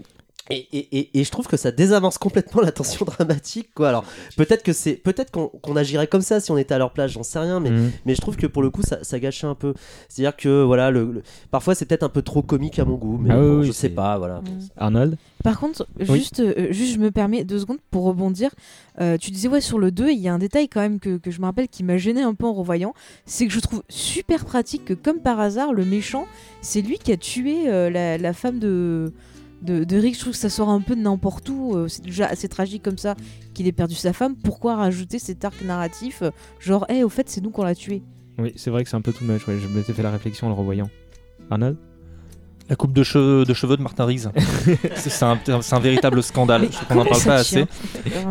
Et, 0.51 0.67
et, 0.73 0.97
et, 0.99 1.19
et 1.19 1.23
je 1.23 1.31
trouve 1.31 1.47
que 1.47 1.57
ça 1.57 1.71
désamorce 1.71 2.17
complètement 2.17 2.61
la 2.67 2.71
tension 2.71 3.05
dramatique 3.05 3.69
quoi 3.73 3.89
alors 3.89 4.03
peut-être 4.37 4.63
que 4.63 4.73
c'est 4.73 4.93
peut-être 4.93 5.31
qu'on 5.31 5.47
qu'on 5.47 5.75
agirait 5.75 6.07
comme 6.07 6.21
ça 6.21 6.39
si 6.39 6.51
on 6.51 6.57
était 6.57 6.73
à 6.73 6.77
leur 6.77 6.91
place 6.91 7.11
j'en 7.11 7.23
sais 7.23 7.39
rien 7.39 7.59
mais, 7.59 7.71
Mhm. 7.71 7.91
mais 8.05 8.15
je 8.15 8.21
trouve 8.21 8.35
que 8.35 8.47
pour 8.47 8.61
le 8.61 8.69
coup 8.69 8.81
ça, 8.81 8.99
ça 9.03 9.19
gâchait 9.19 9.47
un 9.47 9.55
peu 9.55 9.73
c'est 10.09 10.21
à 10.21 10.31
dire 10.31 10.35
que 10.37 10.63
voilà 10.63 10.91
le, 10.91 11.11
le- 11.11 11.23
parfois 11.51 11.73
c'est 11.75 11.85
peut-être 11.85 12.03
un 12.03 12.09
peu 12.09 12.21
trop 12.21 12.41
comique 12.41 12.79
à 12.79 12.85
mon 12.85 12.95
goût 12.95 13.17
mais 13.17 13.29
Ah 13.31 13.39
oui, 13.39 13.47
bon, 13.47 13.59
oui, 13.61 13.65
je 13.67 13.71
c'est- 13.71 13.81
sais 13.87 13.89
pas 13.89 14.17
voilà 14.17 14.41
Arnold? 14.77 15.17
Par 15.43 15.59
contre, 15.59 15.87
Oui. 15.99 16.19
juste, 16.19 16.39
euh, 16.39 16.67
juste, 16.71 16.93
je 16.93 16.99
me 16.99 17.09
permets 17.09 17.43
deux 17.43 17.57
secondes 17.57 17.79
pour 17.89 18.03
rebondir. 18.03 18.51
Euh, 18.99 19.17
tu 19.17 19.31
disais, 19.31 19.47
ouais, 19.47 19.59
sur 19.59 19.79
le 19.79 19.89
2, 19.89 20.11
il 20.11 20.19
y 20.19 20.27
a 20.27 20.33
un 20.35 20.37
détail 20.37 20.69
quand 20.69 20.81
même 20.81 20.99
que, 20.99 21.17
que 21.17 21.31
je 21.31 21.39
me 21.41 21.45
rappelle 21.47 21.67
qui 21.67 21.83
m'a 21.83 21.97
gêné 21.97 22.21
un 22.21 22.35
peu 22.35 22.45
en 22.45 22.53
revoyant. 22.53 22.93
C'est 23.25 23.47
que 23.47 23.51
je 23.53 23.59
trouve 23.59 23.81
super 23.89 24.45
pratique 24.45 24.85
que, 24.85 24.93
comme 24.93 25.17
par 25.17 25.39
hasard, 25.39 25.73
le 25.73 25.83
méchant, 25.83 26.27
c'est 26.61 26.83
lui 26.83 26.99
qui 26.99 27.11
a 27.11 27.17
tué 27.17 27.67
euh, 27.69 27.89
la, 27.89 28.19
la 28.19 28.33
femme 28.33 28.59
de, 28.59 29.11
de, 29.61 29.83
de 29.83 29.97
Rick. 29.97 30.15
Je 30.15 30.19
trouve 30.21 30.33
que 30.33 30.39
ça 30.39 30.49
sort 30.49 30.69
un 30.69 30.81
peu 30.81 30.95
de 30.95 31.01
n'importe 31.01 31.47
où. 31.49 31.75
euh, 31.75 31.87
c'est 31.87 32.03
déjà 32.03 32.27
assez 32.27 32.47
tragique 32.47 32.83
comme 32.83 32.97
ça 32.97 33.15
qu'il 33.53 33.67
ait 33.67 33.71
perdu 33.71 33.95
sa 33.95 34.13
femme. 34.13 34.35
Pourquoi 34.35 34.75
rajouter 34.75 35.19
cet 35.19 35.43
arc 35.45 35.61
narratif 35.63 36.21
euh, 36.21 36.31
Genre, 36.59 36.85
hé, 36.89 37.03
au 37.03 37.09
fait, 37.09 37.29
c'est 37.29 37.41
nous 37.41 37.49
qu'on 37.51 37.63
l'a 37.63 37.75
tué? 37.75 38.01
Oui, 38.39 38.53
c'est 38.55 38.69
vrai 38.71 38.83
que 38.83 38.89
c'est 38.89 38.95
un 38.97 39.01
peu 39.01 39.13
tout 39.13 39.25
much. 39.25 39.47
ouais, 39.47 39.57
Je 39.59 39.67
m'étais 39.67 39.93
fait 39.93 40.03
la 40.03 40.11
réflexion 40.11 40.47
en 40.47 40.49
le 40.49 40.55
revoyant. 40.55 40.89
Arnold? 41.49 41.77
La 42.69 42.77
coupe 42.77 42.93
de 42.93 43.03
cheveux 43.03 43.43
de, 43.43 43.53
cheveux 43.53 43.75
de 43.75 43.81
Martin 43.81 44.05
Riggs. 44.05 44.29
c'est 44.95 45.23
un, 45.25 45.37
c'est 45.61 45.75
un 45.75 45.79
véritable 45.79 46.23
scandale. 46.23 46.61
Mais 46.61 46.67
Je 46.67 46.71
trouve 46.73 46.87
qu'on 46.87 46.95
n'en 46.95 47.05
parle 47.05 47.23
pas 47.23 47.35
assez. 47.35 47.65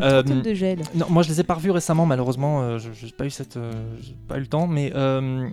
Euh, 0.00 0.22
de 0.22 0.54
gel. 0.54 0.78
Non, 0.94 1.04
moi 1.10 1.22
je 1.22 1.28
les 1.28 1.40
ai 1.40 1.42
pas 1.44 1.54
revus 1.54 1.70
récemment, 1.72 2.06
malheureusement, 2.06 2.62
euh, 2.62 2.78
je 2.78 2.88
n'ai 3.04 3.12
pas 3.12 3.26
eu 3.26 3.30
cette, 3.30 3.58
euh, 3.58 3.70
pas 4.28 4.38
eu 4.38 4.40
le 4.40 4.46
temps, 4.46 4.66
mais 4.66 4.92
euh, 4.94 5.46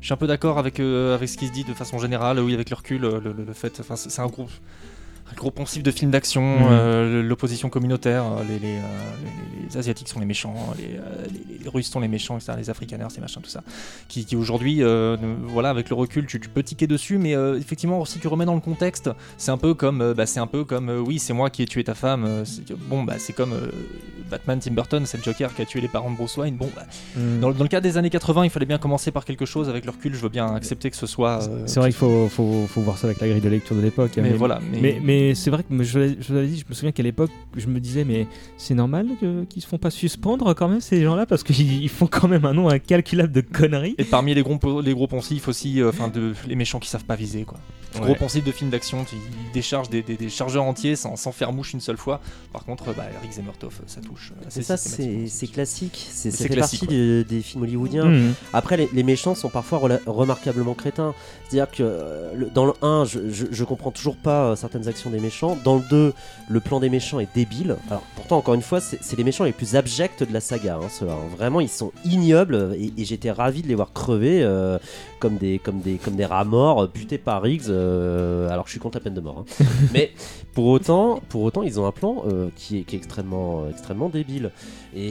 je 0.00 0.06
suis 0.06 0.12
un 0.12 0.16
peu 0.16 0.26
d'accord 0.26 0.58
avec 0.58 0.80
euh, 0.80 1.14
avec 1.14 1.28
ce 1.28 1.36
qui 1.38 1.46
se 1.46 1.52
dit 1.52 1.62
de 1.62 1.74
façon 1.74 1.98
générale, 1.98 2.40
oui, 2.40 2.54
avec 2.54 2.70
le 2.70 2.76
recul, 2.76 3.00
le, 3.02 3.20
le- 3.20 3.32
le 3.46 3.52
fait, 3.52 3.78
enfin, 3.78 3.94
c'est 3.94 4.10
c'est 4.10 4.22
un 4.22 4.26
groupe. 4.26 4.50
Gros 5.36 5.50
poncif 5.50 5.82
de 5.82 5.90
films 5.90 6.10
d'action, 6.10 6.42
Mhm. 6.60 6.66
euh, 6.70 7.22
l'opposition 7.22 7.68
communautaire, 7.68 8.24
euh, 8.24 8.42
les, 8.48 8.58
les, 8.58 8.76
euh, 8.76 8.80
les- 9.24 9.68
les 9.68 9.76
Asiatiques 9.76 10.08
sont 10.08 10.18
les 10.20 10.26
méchants, 10.26 10.54
les, 10.78 10.96
euh, 10.98 11.68
Russes 11.70 11.90
sont 11.90 12.00
les 12.00 12.08
méchants, 12.08 12.36
etc., 12.38 12.54
les 12.56 12.70
Afrikaners, 12.70 13.08
ces 13.10 13.20
machins, 13.20 13.42
tout 13.42 13.50
ça. 13.50 13.62
Qui, 14.08 14.24
qui 14.24 14.34
aujourd'hui, 14.36 14.82
euh, 14.82 15.16
voilà, 15.46 15.68
avec 15.70 15.90
le 15.90 15.94
recul, 15.94 16.26
tu, 16.26 16.40
tu 16.40 16.48
peux 16.48 16.62
tiquer 16.62 16.86
dessus, 16.86 17.18
mais 17.18 17.36
euh, 17.36 17.58
effectivement, 17.58 18.04
si 18.06 18.18
tu 18.18 18.26
remets 18.28 18.46
dans 18.46 18.54
le 18.54 18.60
contexte, 18.60 19.10
c'est 19.36 19.50
un 19.50 19.58
peu 19.58 19.74
comme, 19.74 20.00
euh, 20.00 20.14
bah, 20.14 20.24
c'est 20.26 20.40
un 20.40 20.46
peu 20.46 20.64
comme, 20.64 20.88
euh, 20.88 20.98
oui, 21.00 21.18
c'est 21.18 21.34
moi 21.34 21.50
qui 21.50 21.62
ai 21.62 21.66
tué 21.66 21.84
ta 21.84 21.94
femme. 21.94 22.24
euh, 22.26 22.44
bon, 22.88 23.04
bah, 23.04 23.14
c'est 23.18 23.34
comme 23.34 23.52
euh, 23.52 23.70
Batman, 24.30 24.58
Tim 24.60 24.72
Burton, 24.72 25.04
c'est 25.06 25.18
le 25.18 25.22
Joker 25.24 25.54
qui 25.54 25.62
a 25.62 25.64
tué 25.66 25.80
les 25.80 25.88
parents 25.88 26.10
de 26.10 26.16
Bruce 26.16 26.36
Wayne. 26.38 26.56
Bon, 26.56 26.70
bah, 26.74 26.84
Mhm. 27.16 27.40
dans, 27.40 27.48
le- 27.48 27.54
dans 27.54 27.64
le 27.64 27.68
cas 27.68 27.80
des 27.80 27.96
années 27.98 28.10
80, 28.10 28.44
il 28.44 28.50
fallait 28.50 28.66
bien 28.66 28.78
commencer 28.78 29.10
par 29.10 29.24
quelque 29.26 29.44
chose. 29.46 29.68
Avec 29.68 29.84
le 29.84 29.90
recul, 29.90 30.14
je 30.14 30.20
veux 30.20 30.28
bien 30.30 30.54
accepter 30.54 30.90
que 30.90 30.96
ce 30.96 31.06
soit. 31.06 31.42
euh, 31.48 31.62
C'est 31.66 31.80
vrai 31.80 31.90
qu'il 31.90 31.98
faut, 31.98 32.28
faut, 32.30 32.66
faut 32.66 32.80
voir 32.80 32.96
ça 32.98 33.06
avec 33.06 33.20
la 33.20 33.28
grille 33.28 33.40
de 33.42 33.48
lecture 33.48 33.76
de 33.76 33.80
l'époque. 33.82 34.12
Mais 34.16 34.30
voilà, 34.32 34.60
mais- 34.72 34.80
mais, 34.80 35.00
mais 35.18 35.34
c'est 35.34 35.50
vrai 35.50 35.64
que 35.64 35.82
je, 35.82 35.98
dit, 36.44 36.58
je 36.58 36.64
me 36.68 36.74
souviens 36.74 36.92
qu'à 36.92 37.02
l'époque, 37.02 37.30
je 37.56 37.66
me 37.66 37.80
disais, 37.80 38.04
mais 38.04 38.26
c'est 38.56 38.74
normal 38.74 39.08
qu'ils 39.50 39.62
se 39.62 39.66
font 39.66 39.78
pas 39.78 39.90
suspendre 39.90 40.54
quand 40.54 40.68
même 40.68 40.80
ces 40.80 41.02
gens-là 41.02 41.26
parce 41.26 41.42
qu'ils 41.42 41.82
ils 41.82 41.88
font 41.88 42.06
quand 42.06 42.28
même 42.28 42.44
un 42.44 42.54
nombre 42.54 42.72
incalculable 42.72 43.32
de 43.32 43.40
conneries. 43.40 43.94
Et 43.98 44.04
parmi 44.04 44.34
les 44.34 44.42
gros, 44.42 44.80
les 44.80 44.94
poncifs 44.94 45.48
aussi, 45.48 45.80
euh, 45.80 45.88
enfin 45.88 46.12
les 46.46 46.54
méchants 46.54 46.78
qui 46.78 46.88
savent 46.88 47.04
pas 47.04 47.16
viser 47.16 47.44
quoi. 47.44 47.58
Ouais. 47.94 48.00
Gros 48.02 48.14
poncifs 48.14 48.44
de 48.44 48.52
films 48.52 48.70
d'action 48.70 49.04
qui 49.04 49.16
ils 49.16 49.52
déchargent 49.52 49.88
des, 49.88 50.02
des- 50.02 50.16
des 50.16 50.28
chargeurs 50.28 50.64
entiers 50.64 50.94
sans, 50.94 51.16
sans 51.16 51.32
faire 51.32 51.52
mouche 51.52 51.72
une 51.72 51.80
seule 51.80 51.96
fois. 51.96 52.20
Par 52.52 52.64
contre, 52.64 52.92
bah, 52.94 53.04
Rick 53.22 53.32
Zemmertov, 53.32 53.80
ça 53.86 54.00
touche. 54.02 54.32
euh, 54.36 54.44
c'est 54.48 54.62
ça 54.62 54.76
c'est 54.76 55.46
classique 55.46 56.06
c'est 56.10 56.30
fait 56.30 56.48
classique, 56.48 56.80
partie 56.80 56.94
de- 56.94 57.24
des 57.28 57.40
films 57.40 57.62
hollywoodiens 57.62 58.04
Mhm. 58.04 58.34
Après, 58.52 58.76
les, 58.76 58.88
les 58.92 59.02
méchants 59.02 59.34
sont 59.34 59.48
parfois 59.48 59.80
remarquablement 60.06 60.74
crétins. 60.74 61.14
C'est-à-dire 61.48 61.70
que 61.70 61.82
euh, 61.82 62.32
le- 62.34 62.50
dans 62.50 62.66
le 62.66 62.72
1, 62.82 63.04
je, 63.06 63.30
je, 63.30 63.46
je 63.50 63.64
comprends 63.64 63.90
toujours 63.90 64.16
pas 64.16 64.50
euh, 64.50 64.56
certaines 64.56 64.86
actions 64.88 65.10
des 65.10 65.20
méchants. 65.20 65.56
Dans 65.64 65.76
le 65.76 65.82
2, 65.88 66.12
le 66.48 66.60
plan 66.60 66.80
des 66.80 66.90
méchants 66.90 67.20
est 67.20 67.28
débile. 67.34 67.76
Alors, 67.88 68.02
pourtant, 68.16 68.36
encore 68.38 68.54
une 68.54 68.62
fois, 68.62 68.80
c'est 68.80 69.16
les 69.16 69.24
méchants 69.24 69.44
les 69.44 69.52
plus 69.52 69.76
abjects 69.76 70.22
de 70.22 70.32
la 70.32 70.40
saga. 70.40 70.78
hein, 70.82 70.88
hein. 71.02 71.06
Vraiment, 71.36 71.60
ils 71.60 71.68
sont 71.68 71.92
ignobles 72.04 72.74
et, 72.78 72.92
et 72.96 73.04
j'étais 73.04 73.30
ravi 73.30 73.62
de 73.62 73.68
les 73.68 73.74
voir 73.74 73.92
crever 73.92 74.42
euh, 74.42 74.78
comme, 75.20 75.36
des, 75.36 75.58
comme, 75.58 75.80
des, 75.80 75.94
comme 75.96 76.16
des 76.16 76.26
rats 76.26 76.44
morts, 76.44 76.82
euh, 76.84 76.86
butés 76.92 77.18
par 77.18 77.42
Riggs. 77.42 77.68
Euh, 77.78 78.48
alors 78.50 78.66
je 78.66 78.72
suis 78.72 78.80
contre 78.80 78.98
la 78.98 79.04
peine 79.04 79.14
de 79.14 79.20
mort. 79.20 79.44
hein. 79.60 79.64
Mais 79.94 80.12
pour 80.54 80.66
autant, 80.66 81.20
pour 81.28 81.42
autant, 81.42 81.62
ils 81.62 81.78
ont 81.80 81.86
un 81.86 81.92
plan 81.92 82.24
euh, 82.26 82.48
qui, 82.56 82.78
est, 82.78 82.82
qui 82.82 82.96
est 82.96 82.98
extrêmement, 82.98 83.62
euh, 83.64 83.70
extrêmement 83.70 84.08
débile. 84.08 84.50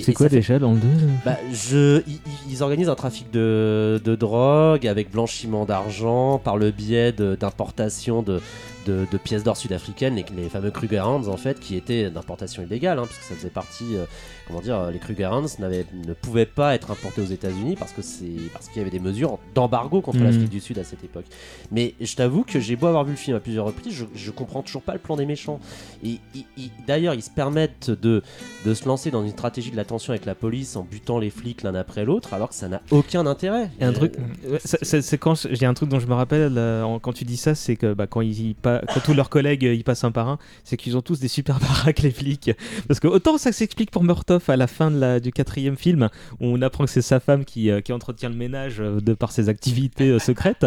C'est 0.01 0.13
quoi 0.13 0.27
fait- 0.29 0.35
déjà 0.35 0.59
dans 0.59 0.73
le 0.73 0.79
2 0.79 0.87
bah, 1.25 1.37
je, 1.53 2.01
ils, 2.49 2.63
organisent 2.63 2.89
un 2.89 2.95
trafic 2.95 3.31
de, 3.31 4.01
de 4.03 4.15
drogue 4.15 4.85
avec 4.87 5.11
blanchiment 5.11 5.65
d'argent 5.65 6.39
par 6.43 6.57
le 6.57 6.71
biais 6.71 7.11
de- 7.11 7.35
d'importation 7.39 8.21
de, 8.21 8.41
de, 8.87 9.05
de 9.11 9.17
pièces 9.17 9.43
d'or 9.43 9.57
sud-africaines, 9.57 10.15
les, 10.15 10.25
les 10.35 10.49
fameux 10.49 10.71
Krugerrands 10.71 11.27
en 11.27 11.37
fait, 11.37 11.59
qui 11.59 11.75
étaient 11.75 12.09
d'importation 12.09 12.63
illégale, 12.63 12.97
hein, 12.99 13.03
puisque 13.05 13.23
ça 13.23 13.35
faisait 13.35 13.49
partie, 13.49 13.95
euh, 13.95 14.05
comment 14.47 14.61
dire, 14.61 14.89
les 14.91 14.99
Krugerrands 14.99 15.41
ne 15.59 16.13
pouvaient 16.13 16.45
pas 16.45 16.73
être 16.75 16.89
importés 16.91 17.21
aux 17.21 17.25
États-Unis 17.25 17.75
parce 17.77 17.91
que 17.91 18.01
c'est 18.01 18.25
parce 18.53 18.67
qu'il 18.69 18.77
y 18.77 18.81
avait 18.81 18.89
des 18.91 18.99
mesures 18.99 19.37
d'embargo 19.53 20.01
contre 20.01 20.19
Mhm. 20.19 20.23
l'Afrique 20.25 20.49
du 20.49 20.59
Sud 20.59 20.79
à 20.79 20.83
cette 20.83 21.03
époque. 21.03 21.25
Mais 21.71 21.93
je 22.01 22.15
t'avoue 22.15 22.43
que 22.43 22.59
j'ai 22.59 22.75
beau 22.75 22.87
avoir 22.87 23.03
vu 23.03 23.11
le 23.11 23.17
film 23.17 23.35
à 23.35 23.39
plusieurs 23.39 23.65
reprises, 23.65 23.93
je, 23.93 24.05
je 24.15 24.31
comprends 24.31 24.61
toujours 24.63 24.81
pas 24.81 24.93
le 24.93 24.99
plan 24.99 25.15
des 25.17 25.25
méchants. 25.25 25.59
Et 26.03 26.19
ils- 26.33 26.45
ils- 26.57 26.71
d'ailleurs, 26.87 27.13
ils 27.13 27.21
se 27.23 27.29
permettent 27.29 27.91
de, 27.91 28.23
de 28.65 28.73
se 28.73 28.85
lancer 28.87 29.11
dans 29.11 29.23
une 29.23 29.31
stratégie 29.31 29.71
de 29.71 29.75
la 29.77 29.85
tension 29.85 30.11
avec 30.11 30.25
la 30.25 30.35
police 30.35 30.75
en 30.75 30.83
butant 30.83 31.19
les 31.19 31.29
flics 31.29 31.63
l'un 31.63 31.75
après 31.75 32.05
l'autre, 32.05 32.33
alors 32.33 32.49
que 32.49 32.55
ça 32.55 32.67
n'a 32.69 32.81
aucun 32.91 33.25
intérêt. 33.25 33.69
Et 33.79 33.83
un 33.85 33.93
truc, 33.93 34.13
Euh, 34.49 34.57
c'est- 34.63 35.17
quand 35.17 35.47
j'ai 35.51 35.65
un 35.65 35.73
truc 35.73 35.89
dont 35.89 35.99
je 35.99 36.07
me 36.07 36.13
rappelle 36.13 36.55
euh, 36.57 36.97
quand 37.01 37.13
tu 37.13 37.25
dis 37.25 37.37
ça, 37.37 37.55
c'est 37.55 37.75
que 37.75 37.93
bah, 37.93 38.07
quand, 38.07 38.21
ils, 38.21 38.49
y 38.49 38.53
quand 38.93 38.99
tous 39.01 39.13
leurs 39.13 39.29
collègues 39.29 39.65
euh, 39.65 39.73
y 39.73 39.83
passent 39.83 40.03
un 40.03 40.11
par 40.11 40.27
un, 40.27 40.37
c'est 40.63 40.77
qu'ils 40.77 40.97
ont 40.97 41.01
tous 41.01 41.19
des 41.19 41.27
super 41.27 41.59
baraques 41.61 41.99
les 41.99 42.11
flics. 42.11 42.51
Parce 42.87 42.99
que 42.99 43.07
autant 43.07 43.37
ça 43.37 43.51
s'explique 43.51 43.91
pour 43.91 44.03
Murtoff 44.03 44.49
à 44.49 44.57
la 44.57 44.67
fin 44.67 44.91
de 44.91 44.99
la, 44.99 45.19
du 45.19 45.31
quatrième 45.31 45.77
film, 45.77 46.09
où 46.39 46.47
on 46.47 46.61
apprend 46.61 46.85
que 46.85 46.89
c'est 46.89 47.01
sa 47.01 47.19
femme 47.19 47.45
qui, 47.45 47.69
euh, 47.69 47.81
qui 47.81 47.93
entretient 47.93 48.29
le 48.29 48.35
ménage 48.35 48.79
euh, 48.79 48.99
de 48.99 49.13
par 49.13 49.31
ses 49.31 49.49
activités 49.49 50.17
secrètes, 50.19 50.65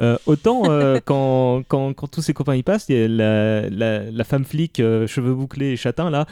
euh, 0.00 0.16
autant 0.26 0.62
euh, 0.66 1.00
quand, 1.04 1.62
quand, 1.68 1.92
quand 1.94 2.06
tous 2.06 2.22
ses 2.22 2.34
copains 2.34 2.54
y 2.54 2.62
passent, 2.62 2.86
il 2.88 2.96
y 2.96 3.04
a 3.04 3.08
la, 3.08 3.68
la, 3.68 4.10
la 4.10 4.24
femme 4.24 4.44
flic 4.44 4.80
euh, 4.80 5.06
cheveux 5.06 5.34
bouclés 5.34 5.72
et 5.72 5.76
châtain 5.76 6.10
là, 6.10 6.26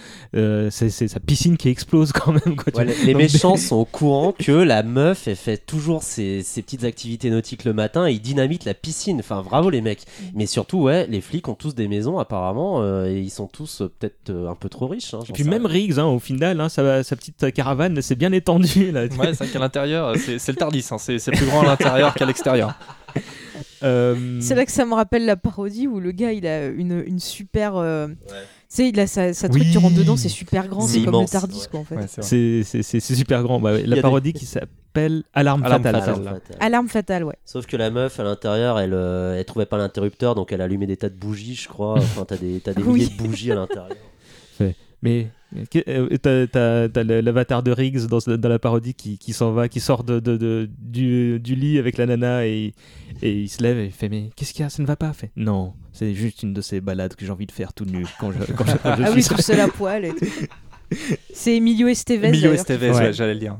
c'est 0.71 0.91
sa 0.91 1.21
piscine 1.21 1.57
qui 1.57 1.69
explose 1.69 2.13
quand 2.13 2.33
même. 2.33 2.57
Quoi, 2.57 2.73
Ouais, 2.77 2.85
les 3.05 3.13
Donc, 3.13 3.23
méchants 3.23 3.57
sont 3.57 3.77
au 3.77 3.85
courant 3.85 4.33
que 4.33 4.53
la 4.53 4.83
meuf 4.83 5.29
elle 5.29 5.37
fait 5.37 5.59
toujours 5.59 6.03
ses, 6.03 6.43
ses 6.43 6.63
petites 6.63 6.85
activités 6.85 7.31
nautiques 7.31 7.65
le 7.65 7.73
matin 7.73 8.07
et 8.07 8.13
ils 8.13 8.21
dynamitent 8.21 8.65
la 8.65 8.75
piscine. 8.75 9.19
Enfin, 9.21 9.43
bravo 9.43 9.71
les 9.71 9.81
mecs. 9.81 10.05
Mais 10.35 10.47
surtout, 10.47 10.83
ouais, 10.83 11.07
les 11.09 11.20
flics 11.21 11.49
ont 11.49 11.55
tous 11.55 11.75
des 11.75 11.89
maisons 11.89 12.19
apparemment 12.19 12.83
euh, 12.83 13.07
et 13.07 13.19
ils 13.21 13.31
sont 13.31 13.47
tous 13.47 13.81
euh, 13.83 13.93
peut-être 13.99 14.31
euh, 14.31 14.49
un 14.49 14.55
peu 14.55 14.69
trop 14.69 14.87
riches. 14.87 15.15
hein, 15.15 15.21
Et 15.29 15.33
puis 15.33 15.45
même. 15.45 15.67
Riggs, 15.67 15.99
hein, 15.99 16.07
au 16.07 16.19
final, 16.19 16.61
hein, 16.61 16.69
sa, 16.69 17.03
sa 17.03 17.17
petite 17.17 17.53
caravane 17.53 18.01
s'est 18.03 18.15
bien 18.17 18.33
étendue. 18.33 18.91
Là. 18.93 19.03
Ouais, 19.05 19.09
c'est 19.35 19.39
vrai 19.39 19.49
qu'à 19.49 19.59
l'intérieur, 19.59 20.15
c'est 20.17 20.49
le 20.49 20.57
Tardis, 20.57 20.87
hein, 20.91 20.99
c'est 20.99 21.31
plus 21.33 21.47
grand 21.47 21.63
à 21.63 21.67
l'intérieur 21.67 22.15
qu'à 22.15 22.25
l'extérieur. 22.27 22.75
Euh, 23.83 24.39
C'est 24.43 24.55
là 24.55 24.67
que 24.67 24.73
ça 24.73 24.85
me 24.85 24.93
rappelle 24.93 25.25
la 25.25 25.37
parodie 25.37 25.87
où 25.89 26.01
le 26.01 26.13
gars 26.13 26.33
il 26.33 26.47
a 26.47 26.67
une, 26.67 27.03
une 27.07 27.19
super. 27.19 27.77
euh, 27.77 28.09
Tu 28.09 28.35
sais, 28.69 28.89
il 28.91 29.01
a 29.01 29.07
sa, 29.07 29.33
sa 29.33 29.49
truc, 29.49 29.63
Oui. 29.63 29.71
tu 29.73 29.79
rentres 29.79 29.97
dedans, 29.97 30.19
c'est 30.19 30.29
super 30.29 30.69
grand, 30.69 30.83
C'est 30.83 31.03
comme 31.03 31.19
le 31.23 31.27
Tardis 31.27 31.61
ouais. 31.61 31.67
quoi 31.71 31.81
en 31.81 31.85
fait. 31.85 31.97
Ouais, 31.97 32.63
c'est 32.83 33.01
super 33.15 33.43
grand. 33.43 33.59
Bah, 33.59 33.73
la 33.81 33.97
des- 33.97 34.03
parodie 34.03 34.35
qui 34.35 34.45
s'appelle 34.45 35.23
Alarme, 35.33 35.65
Alarme 35.65 35.83
Fatale. 35.83 36.41
Alarme 36.61 36.89
fatale, 36.89 37.25
ouais. 37.25 37.37
Sauf 37.47 37.65
que 37.65 37.79
la 37.79 37.91
meuf 37.91 38.21
à 38.21 38.23
l'intérieur, 38.25 38.79
elle, 38.79 38.93
euh, 38.93 39.39
elle 39.39 39.45
trouvait 39.47 39.65
pas 39.65 39.79
l'interrupteur, 39.79 40.35
donc 40.35 40.53
elle 40.53 40.61
allumait 40.61 40.87
des 40.87 40.99
tas 40.99 41.09
de 41.09 41.15
bougies, 41.17 41.55
je 41.55 41.69
crois. 41.69 41.95
Enfin, 41.97 42.27
t'as 42.27 42.37
des, 42.37 42.61
t'as 42.61 42.75
des 42.75 42.83
Oui. 42.87 43.01
milliers 43.01 43.07
de 43.17 43.23
bougies 43.23 43.51
à 43.53 43.55
l'intérieur. 43.55 43.97
Mais 45.03 45.29
t'as- 45.71 46.89
t'as 46.89 47.03
l'avatar 47.05 47.63
de 47.63 47.71
Riggs 47.71 48.07
dans, 48.07 48.19
dans 48.37 48.49
la 48.49 48.59
parodie 48.59 48.95
qui, 48.95 49.19
qui 49.19 49.33
s'en 49.33 49.53
va, 49.53 49.69
qui 49.69 49.81
sort 49.81 50.05
de, 50.05 50.21
de- 50.21 50.37
de- 50.37 50.69
du, 50.79 51.41
du 51.41 51.55
lit 51.55 51.79
avec 51.79 51.97
la 51.99 52.07
nana 52.07 52.47
et, 52.47 52.73
et 53.23 53.33
il 53.33 53.49
se 53.49 53.63
lève 53.63 53.79
et 53.79 53.87
il 53.87 53.93
fait 53.93 54.09
Mais 54.09 54.31
qu'est-ce 54.37 54.53
qu'il 54.53 54.63
y 54.63 54.67
a? 54.67 54.71
Ça 54.71 54.83
ne 54.83 54.87
va 54.87 54.97
pas 54.97 55.13
fait 55.13 55.31
Non, 55.37 55.75
c'est 55.93 56.15
juste 56.15 56.43
une 56.43 56.53
de 56.53 56.61
ces 56.61 56.81
balades 56.81 57.15
que 57.15 57.25
j'ai 57.25 57.33
envie 57.33 57.47
de 57.47 57.53
faire 57.53 57.73
tout 57.73 57.85
nu 57.85 58.07
quand 58.19 58.31
je, 58.33 58.53
quand 58.53 58.65
je, 58.67 58.77
quand 58.77 58.97
je 58.97 59.03
Ah 59.05 59.11
oui, 59.15 59.23
suis 59.23 59.35
tout 59.35 59.41
seul 59.43 59.61
à 59.61 59.69
poil 59.69 60.05
et 60.05 60.11
tout. 60.15 60.27
C'est 61.33 61.55
Emilio 61.57 61.87
Estevez. 61.87 62.29
Emilio 62.29 62.53
Estevez, 62.53 62.91
Ouais. 62.91 62.97
ouais, 62.97 63.13
j'allais 63.13 63.35
le 63.35 63.39
dire. 63.41 63.57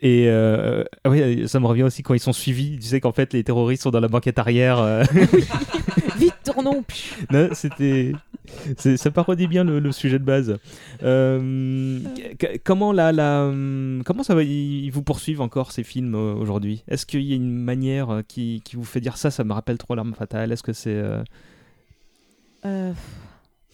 Et 0.00 0.24
euh, 0.26 0.82
ah 1.04 1.10
oui, 1.10 1.46
ça 1.46 1.60
me 1.60 1.66
revient 1.66 1.84
aussi 1.84 2.02
quand 2.02 2.12
ils 2.14 2.18
sont 2.18 2.32
suivis. 2.32 2.76
Tu 2.80 2.88
sais 2.88 3.00
qu'en 3.00 3.12
fait, 3.12 3.32
les 3.32 3.44
terroristes 3.44 3.84
sont 3.84 3.90
dans 3.92 4.00
la 4.00 4.08
banquette 4.08 4.40
arrière. 4.40 4.80
euh, 4.80 5.04
Vite, 6.18 6.34
tournons. 6.44 6.82
Non, 7.30 7.48
c'était. 7.52 8.12
Ça 8.76 9.10
parodie 9.10 9.46
bien 9.46 9.62
le, 9.64 9.78
le 9.78 9.92
sujet 9.92 10.18
de 10.18 10.24
base. 10.24 10.56
Euh, 11.02 11.98
comment, 12.64 12.92
la, 12.92 13.12
la, 13.12 13.50
comment 14.04 14.22
ça 14.22 14.34
va 14.34 14.42
Ils 14.42 14.90
vous 14.90 15.02
poursuivent 15.02 15.40
encore 15.40 15.70
ces 15.72 15.84
films 15.84 16.14
euh, 16.14 16.34
aujourd'hui? 16.34 16.82
Est-ce 16.88 17.06
qu'il 17.06 17.22
y 17.22 17.32
a 17.32 17.36
une 17.36 17.52
manière 17.56 18.10
euh, 18.10 18.22
qui, 18.26 18.60
qui 18.64 18.76
vous 18.76 18.84
fait 18.84 19.00
dire 19.00 19.16
ça 19.16 19.30
Ça 19.30 19.44
me 19.44 19.52
rappelle 19.52 19.78
trop 19.78 19.94
l'arme 19.94 20.14
fatale? 20.14 20.50
Est-ce 20.52 20.62
que 20.62 20.72
c'est. 20.72 20.90
euh, 20.94 21.22
Euh, 22.64 22.92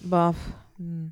bah. 0.05 0.33
hmm. 0.79 1.07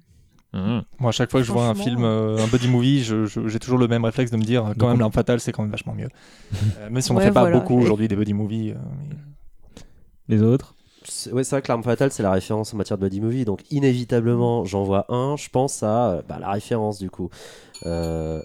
Moi, 0.99 1.09
à 1.09 1.13
chaque 1.13 1.31
fois 1.31 1.41
que 1.41 1.47
je 1.47 1.53
vois 1.53 1.67
un 1.69 1.75
film, 1.75 2.03
euh, 2.05 2.39
un 2.39 2.47
buddy 2.47 2.69
movie, 2.69 3.03
j'ai 3.03 3.59
toujours 3.59 3.79
le 3.79 3.89
même 3.89 4.05
réflexe 4.07 4.31
de 4.31 4.37
me 4.39 4.43
dire, 4.43 4.73
quand 4.79 4.89
même, 4.89 4.99
l'arme 4.99 5.13
fatale, 5.13 5.39
c'est 5.41 5.53
quand 5.53 5.63
même 5.63 5.71
vachement 5.73 5.95
mieux. 5.95 6.09
Euh, 6.79 6.89
même 6.91 7.03
si 7.03 7.11
on 7.11 7.15
n'en 7.15 7.21
Ouais, 7.21 7.27
fait 7.27 7.33
pas 7.33 7.41
voilà. 7.41 7.59
beaucoup 7.59 7.79
aujourd'hui 7.79 8.09
des 8.09 8.17
buddy 8.17 8.33
movies. 8.33 8.71
euh, 8.71 8.75
mais- 9.09 9.17
Les 10.37 10.43
autres? 10.43 10.76
Ouais, 11.33 11.45
c'est 11.45 11.51
vrai 11.57 11.63
que 11.63 11.69
l'arme 11.69 11.83
fatale, 11.83 12.11
c'est 12.13 12.23
la 12.23 12.31
référence 12.31 12.73
en 12.75 12.77
matière 12.77 12.99
de 12.99 13.05
buddy 13.05 13.21
movie, 13.21 13.45
donc 13.45 13.61
inévitablement, 13.71 14.65
j'en 14.65 14.85
vois 14.85 15.07
un. 15.09 15.37
Je 15.37 15.49
pense 15.49 15.83
à 15.83 16.11
euh, 16.11 16.23
bah, 16.29 16.39
la 16.41 16.51
référence 16.51 16.99
du 16.99 17.11
coup. 17.11 17.31
Euh, 17.85 18.41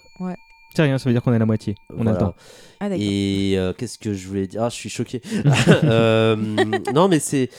C'est 0.76 0.84
rien, 0.84 0.98
ça 0.98 1.10
veut 1.10 1.14
dire 1.14 1.22
qu'on 1.22 1.34
est 1.34 1.38
à 1.38 1.40
la 1.40 1.46
moitié. 1.46 1.76
On 1.90 1.94
a 1.94 1.98
le 1.98 2.04
voilà. 2.04 2.20
temps. 2.20 2.36
Ah, 2.80 2.90
d'accord. 2.90 3.04
Et 3.04 3.54
euh, 3.58 3.74
qu'est-ce 3.74 4.00
que 4.00 4.14
je 4.14 4.28
voulais 4.28 4.48
dire? 4.48 4.64
Ah, 4.64 4.70
je 4.70 4.76
suis 4.76 4.90
choqué. 4.90 5.22
Euh, 5.84 6.36
non, 6.94 7.08
mais 7.08 7.20
c'est. 7.20 7.50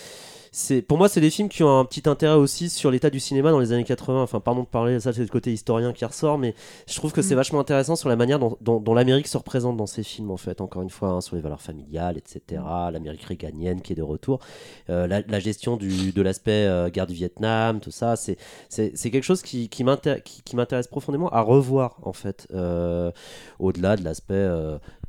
C'est, 0.55 0.82
pour 0.82 0.98
moi, 0.98 1.09
c'est 1.09 1.22
des 1.22 1.30
films 1.30 1.48
qui 1.48 1.62
ont 1.62 1.78
un 1.80 1.84
petit 1.86 2.07
intérêt 2.07 2.34
aussi 2.34 2.68
sur 2.68 2.90
l'état 2.90 3.09
du 3.09 3.20
cinéma 3.20 3.50
dans 3.50 3.59
les 3.59 3.72
années 3.72 3.84
80. 3.84 4.22
Enfin, 4.22 4.38
pardon 4.38 4.61
de 4.64 4.66
parler, 4.66 5.00
ça 5.00 5.11
c'est 5.14 5.22
le 5.22 5.28
côté 5.28 5.50
historien 5.50 5.94
qui 5.94 6.05
ressort, 6.05 6.36
mais 6.36 6.55
je 6.86 6.94
trouve 6.94 7.11
que 7.11 7.22
c'est 7.22 7.32
Mm. 7.34 7.38
vachement 7.38 7.61
intéressant 7.61 7.96
sur 7.96 8.11
la 8.11 8.16
manière 8.16 8.38
dont, 8.38 8.59
dont- 8.61 8.78
dont 8.78 8.92
l'Amérique 8.92 9.28
se 9.28 9.38
représente 9.38 9.78
dans 9.78 9.86
ces 9.86 10.03
films, 10.03 10.30
en 10.30 10.36
fait. 10.36 10.61
Encore 10.61 10.82
une 10.82 10.90
fois, 10.90 11.09
hein, 11.09 11.20
sur 11.22 11.36
les 11.36 11.42
valeurs 11.42 11.62
familiales, 11.62 12.18
etc. 12.18 12.61
L'Amérique 12.92 13.22
réganienne 13.24 13.80
qui 13.80 13.94
est 13.94 13.96
de 13.96 14.03
retour. 14.03 14.40
Euh, 14.90 15.07
la, 15.07 15.22
la 15.22 15.40
gestion 15.40 15.78
du, 15.78 16.12
de 16.12 16.20
l'aspect 16.20 16.66
euh, 16.66 16.90
guerre 16.90 17.07
du 17.07 17.14
Vietnam, 17.14 17.80
tout 17.80 17.90
ça, 17.90 18.16
c'est, 18.16 18.36
c'est, 18.68 18.92
quelque 19.11 19.24
chose 19.24 19.40
qui, 19.40 19.70
qui, 19.70 19.84
m'intér- 19.84 20.22
qui, 20.22 20.42
qui 20.42 20.55
m'intéresse 20.57 20.86
profondément 20.86 21.30
à 21.30 21.40
revoir, 21.40 21.96
en 22.03 22.12
fait. 22.12 22.46
Euh, 22.53 23.11
au-delà 23.59 23.96
de 23.96 24.05
l'aspect 24.05 24.34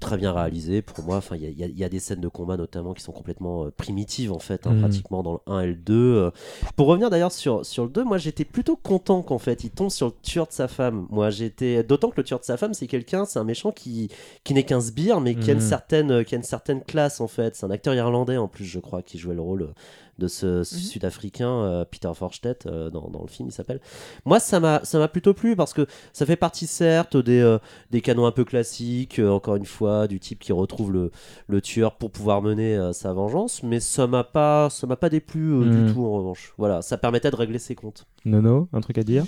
très 0.04 0.18
bien 0.18 0.32
réalisé 0.34 0.82
pour 0.82 1.04
moi 1.04 1.18
enfin 1.18 1.36
il 1.36 1.44
y, 1.44 1.52
y 1.60 1.64
a- 1.64 1.68
il 1.68 1.78
y 1.78 1.84
a 1.84 1.90
des 1.90 2.00
scènes 2.00 2.20
de 2.22 2.28
combat 2.28 2.58
notamment 2.58 2.94
qui 2.94 3.02
sont 3.02 3.12
complètement 3.12 3.66
euh, 3.66 3.72
primitives 3.72 4.32
en 4.32 4.40
fait 4.40 4.68
hein, 4.68 4.74
Mhm. 4.74 4.80
pratiquement 4.80 5.24
dans 5.24 5.34
le 5.34 5.40
1 5.54 5.60
et 5.62 5.68
le 5.68 5.76
2 5.76 5.94
Euh, 6.18 6.32
pour 6.76 6.88
revenir 6.88 7.10
d'ailleurs 7.10 7.32
sur, 7.32 7.66
sur 7.66 7.84
le 7.86 7.90
2 7.90 8.04
moi 8.04 8.18
j'étais 8.18 8.46
plutôt 8.46 8.76
content 8.76 9.22
qu'en 9.24 9.40
fait 9.40 9.64
il 9.64 9.70
tombe 9.72 9.90
sur 9.90 10.08
le 10.08 10.14
tueur 10.22 10.48
de 10.48 10.52
sa 10.54 10.68
femme 10.68 11.08
moi 11.10 11.30
j'étais 11.30 11.84
d'autant 11.84 12.10
que 12.10 12.18
le 12.18 12.24
tueur 12.24 12.40
de 12.40 12.46
sa 12.46 12.58
femme 12.58 12.74
c'est 12.74 12.88
quelqu'un 12.88 13.26
c'est 13.26 13.40
un 13.40 13.44
méchant 13.44 13.72
qui, 13.72 14.10
qui 14.44 14.54
n'est 14.54 14.64
qu'un 14.64 14.82
sbire 14.82 15.22
mais 15.22 15.36
qui 15.36 15.50
a, 15.50 15.54
une 15.54 15.60
Mhm. 15.60 15.66
certaine, 15.66 16.12
euh, 16.12 16.24
qui 16.24 16.36
a 16.36 16.38
une 16.38 16.44
certaine 16.44 16.82
classe 16.84 17.22
en 17.22 17.28
fait 17.28 17.56
c'est 17.56 17.66
un 17.66 17.72
acteur 17.72 17.94
irlandais 17.96 18.38
en 18.38 18.48
plus 18.48 18.66
je 18.66 18.80
crois 18.80 19.02
qui 19.02 19.18
jouait 19.18 19.36
le 19.36 19.42
rôle 19.42 19.74
de 20.20 20.28
ce 20.28 20.64
sud-africain 20.64 21.50
euh, 21.50 21.86
Peter 21.86 22.12
Forstedt 22.14 22.66
euh, 22.68 22.90
dans, 22.90 23.10
dans 23.10 23.22
le 23.22 23.28
film 23.28 23.50
il 23.50 23.52
s'appelle 23.52 23.80
moi 24.26 24.40
ça 24.40 24.60
m'a 24.60 24.84
ça 24.84 25.00
m'a 25.00 25.08
plutôt 25.08 25.34
plu 25.34 25.56
parce 25.56 25.74
que 25.74 25.88
ça 26.12 26.26
fait 26.26 26.36
partie 26.36 26.68
certes 26.68 27.18
des, 27.18 27.40
euh, 27.40 27.58
des 27.92 28.02
canons 28.02 28.26
un 28.26 28.32
peu 28.32 28.44
classiques, 28.46 29.20
euh, 29.20 29.30
encore 29.30 29.56
une 29.56 29.66
fois, 29.66 30.08
du 30.08 30.20
type 30.20 30.40
qui 30.40 30.52
retrouve 30.52 30.92
le, 30.92 31.12
le 31.48 31.62
tueur 31.62 31.96
pour 31.96 32.12
pouvoir 32.12 32.42
mener 32.42 32.76
euh, 32.76 32.94
sa 32.94 33.14
vengeance, 33.14 33.64
mais 33.64 33.80
ça 33.80 34.08
m'a 34.08 34.24
pas, 34.24 34.70
ça 34.70 34.88
m'a 34.88 34.96
pas 34.96 35.10
déplu 35.10 35.64
du 35.70 35.94
tout 35.94 36.06
en 36.06 36.12
revanche. 36.14 36.54
Voilà, 36.58 36.82
ça 36.82 36.98
permettait 36.98 37.32
de 37.32 37.36
régler 37.36 37.60
ses 37.60 37.76
comptes. 37.76 38.06
Nono, 38.26 38.68
un 38.74 38.82
truc 38.82 38.98
à 38.98 39.04
dire? 39.04 39.26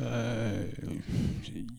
Euh, 0.00 0.64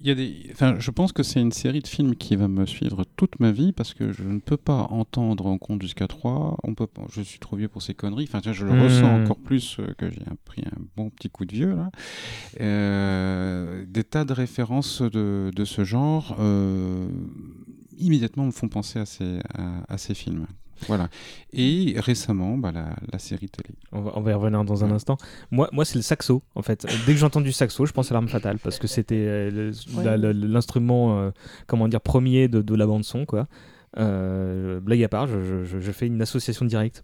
y 0.03 0.09
a 0.11 0.15
des... 0.15 0.47
enfin, 0.51 0.75
je 0.79 0.89
pense 0.91 1.11
que 1.11 1.21
c'est 1.23 1.41
une 1.41 1.51
série 1.51 1.81
de 1.81 1.87
films 1.87 2.15
qui 2.15 2.35
va 2.35 2.47
me 2.47 2.65
suivre 2.65 3.03
toute 3.17 3.39
ma 3.39 3.51
vie 3.51 3.71
parce 3.73 3.93
que 3.93 4.13
je 4.13 4.23
ne 4.23 4.39
peux 4.39 4.57
pas 4.57 4.87
entendre 4.89 5.45
en 5.47 5.57
compte 5.57 5.81
jusqu'à 5.81 6.07
3. 6.07 6.57
On 6.63 6.73
peut. 6.75 6.87
Je 7.11 7.21
suis 7.21 7.39
trop 7.39 7.55
vieux 7.57 7.67
pour 7.67 7.81
ces 7.81 7.93
conneries. 7.93 8.27
Enfin, 8.31 8.39
je 8.51 8.65
le 8.65 8.71
Mhm. 8.73 8.81
ressens 8.83 9.21
encore 9.23 9.37
plus 9.39 9.77
euh, 9.79 9.93
que 9.97 10.09
j'ai 10.09 10.21
pris 10.45 10.61
un 10.65 10.79
bon 10.95 11.09
petit 11.09 11.29
coup 11.29 11.45
de 11.45 11.53
vieux. 11.53 11.75
Là. 11.75 11.89
Euh, 12.61 13.85
des 13.87 14.03
tas 14.03 14.25
de 14.25 14.33
références 14.33 15.01
de, 15.01 15.51
de 15.55 15.65
ce 15.65 15.83
genre 15.83 16.35
euh, 16.39 17.07
immédiatement 17.97 18.45
me 18.45 18.51
font 18.51 18.67
penser 18.67 18.99
à 18.99 19.05
ces, 19.05 19.39
à, 19.53 19.93
à 19.93 19.97
ces 19.97 20.13
films. 20.13 20.45
Voilà. 20.87 21.09
Et 21.53 21.95
récemment, 21.97 22.57
bah, 22.57 22.71
la, 22.71 22.95
la 23.11 23.19
série 23.19 23.49
télé. 23.49 23.69
on 23.91 24.01
va, 24.01 24.11
on 24.15 24.21
va 24.21 24.31
y 24.31 24.33
revenir 24.33 24.63
dans 24.65 24.83
un 24.83 24.91
instant. 24.91 25.17
Moi, 25.51 25.69
moi 25.71 25.85
c'est 25.85 25.95
le 25.95 26.01
saxo, 26.01 26.43
en 26.55 26.61
fait. 26.61 26.85
Dès 27.05 27.13
que 27.13 27.19
j'entends 27.19 27.41
du 27.41 27.51
saxo, 27.53 27.85
je 27.85 27.93
pense 27.93 28.11
à 28.11 28.13
l'arme 28.13 28.27
fatale, 28.27 28.59
parce 28.59 28.77
que 28.79 28.87
c'était 28.87 29.25
euh, 29.27 29.71
Ouais. 29.95 30.17
l'instrument, 30.33 31.17
euh, 31.19 31.31
comment 31.67 31.87
dire, 31.87 32.01
premier 32.01 32.47
de, 32.47 32.61
de 32.61 32.75
la 32.75 32.85
bande-son, 32.85 33.25
quoi. 33.25 33.47
Euh, 33.97 34.81
blague 34.81 35.03
à 35.03 35.07
part, 35.07 35.27
je, 35.27 35.63
je- 35.63 35.79
je 35.79 35.91
fais 35.93 36.07
une 36.07 36.21
association 36.21 36.65
directe. 36.65 37.01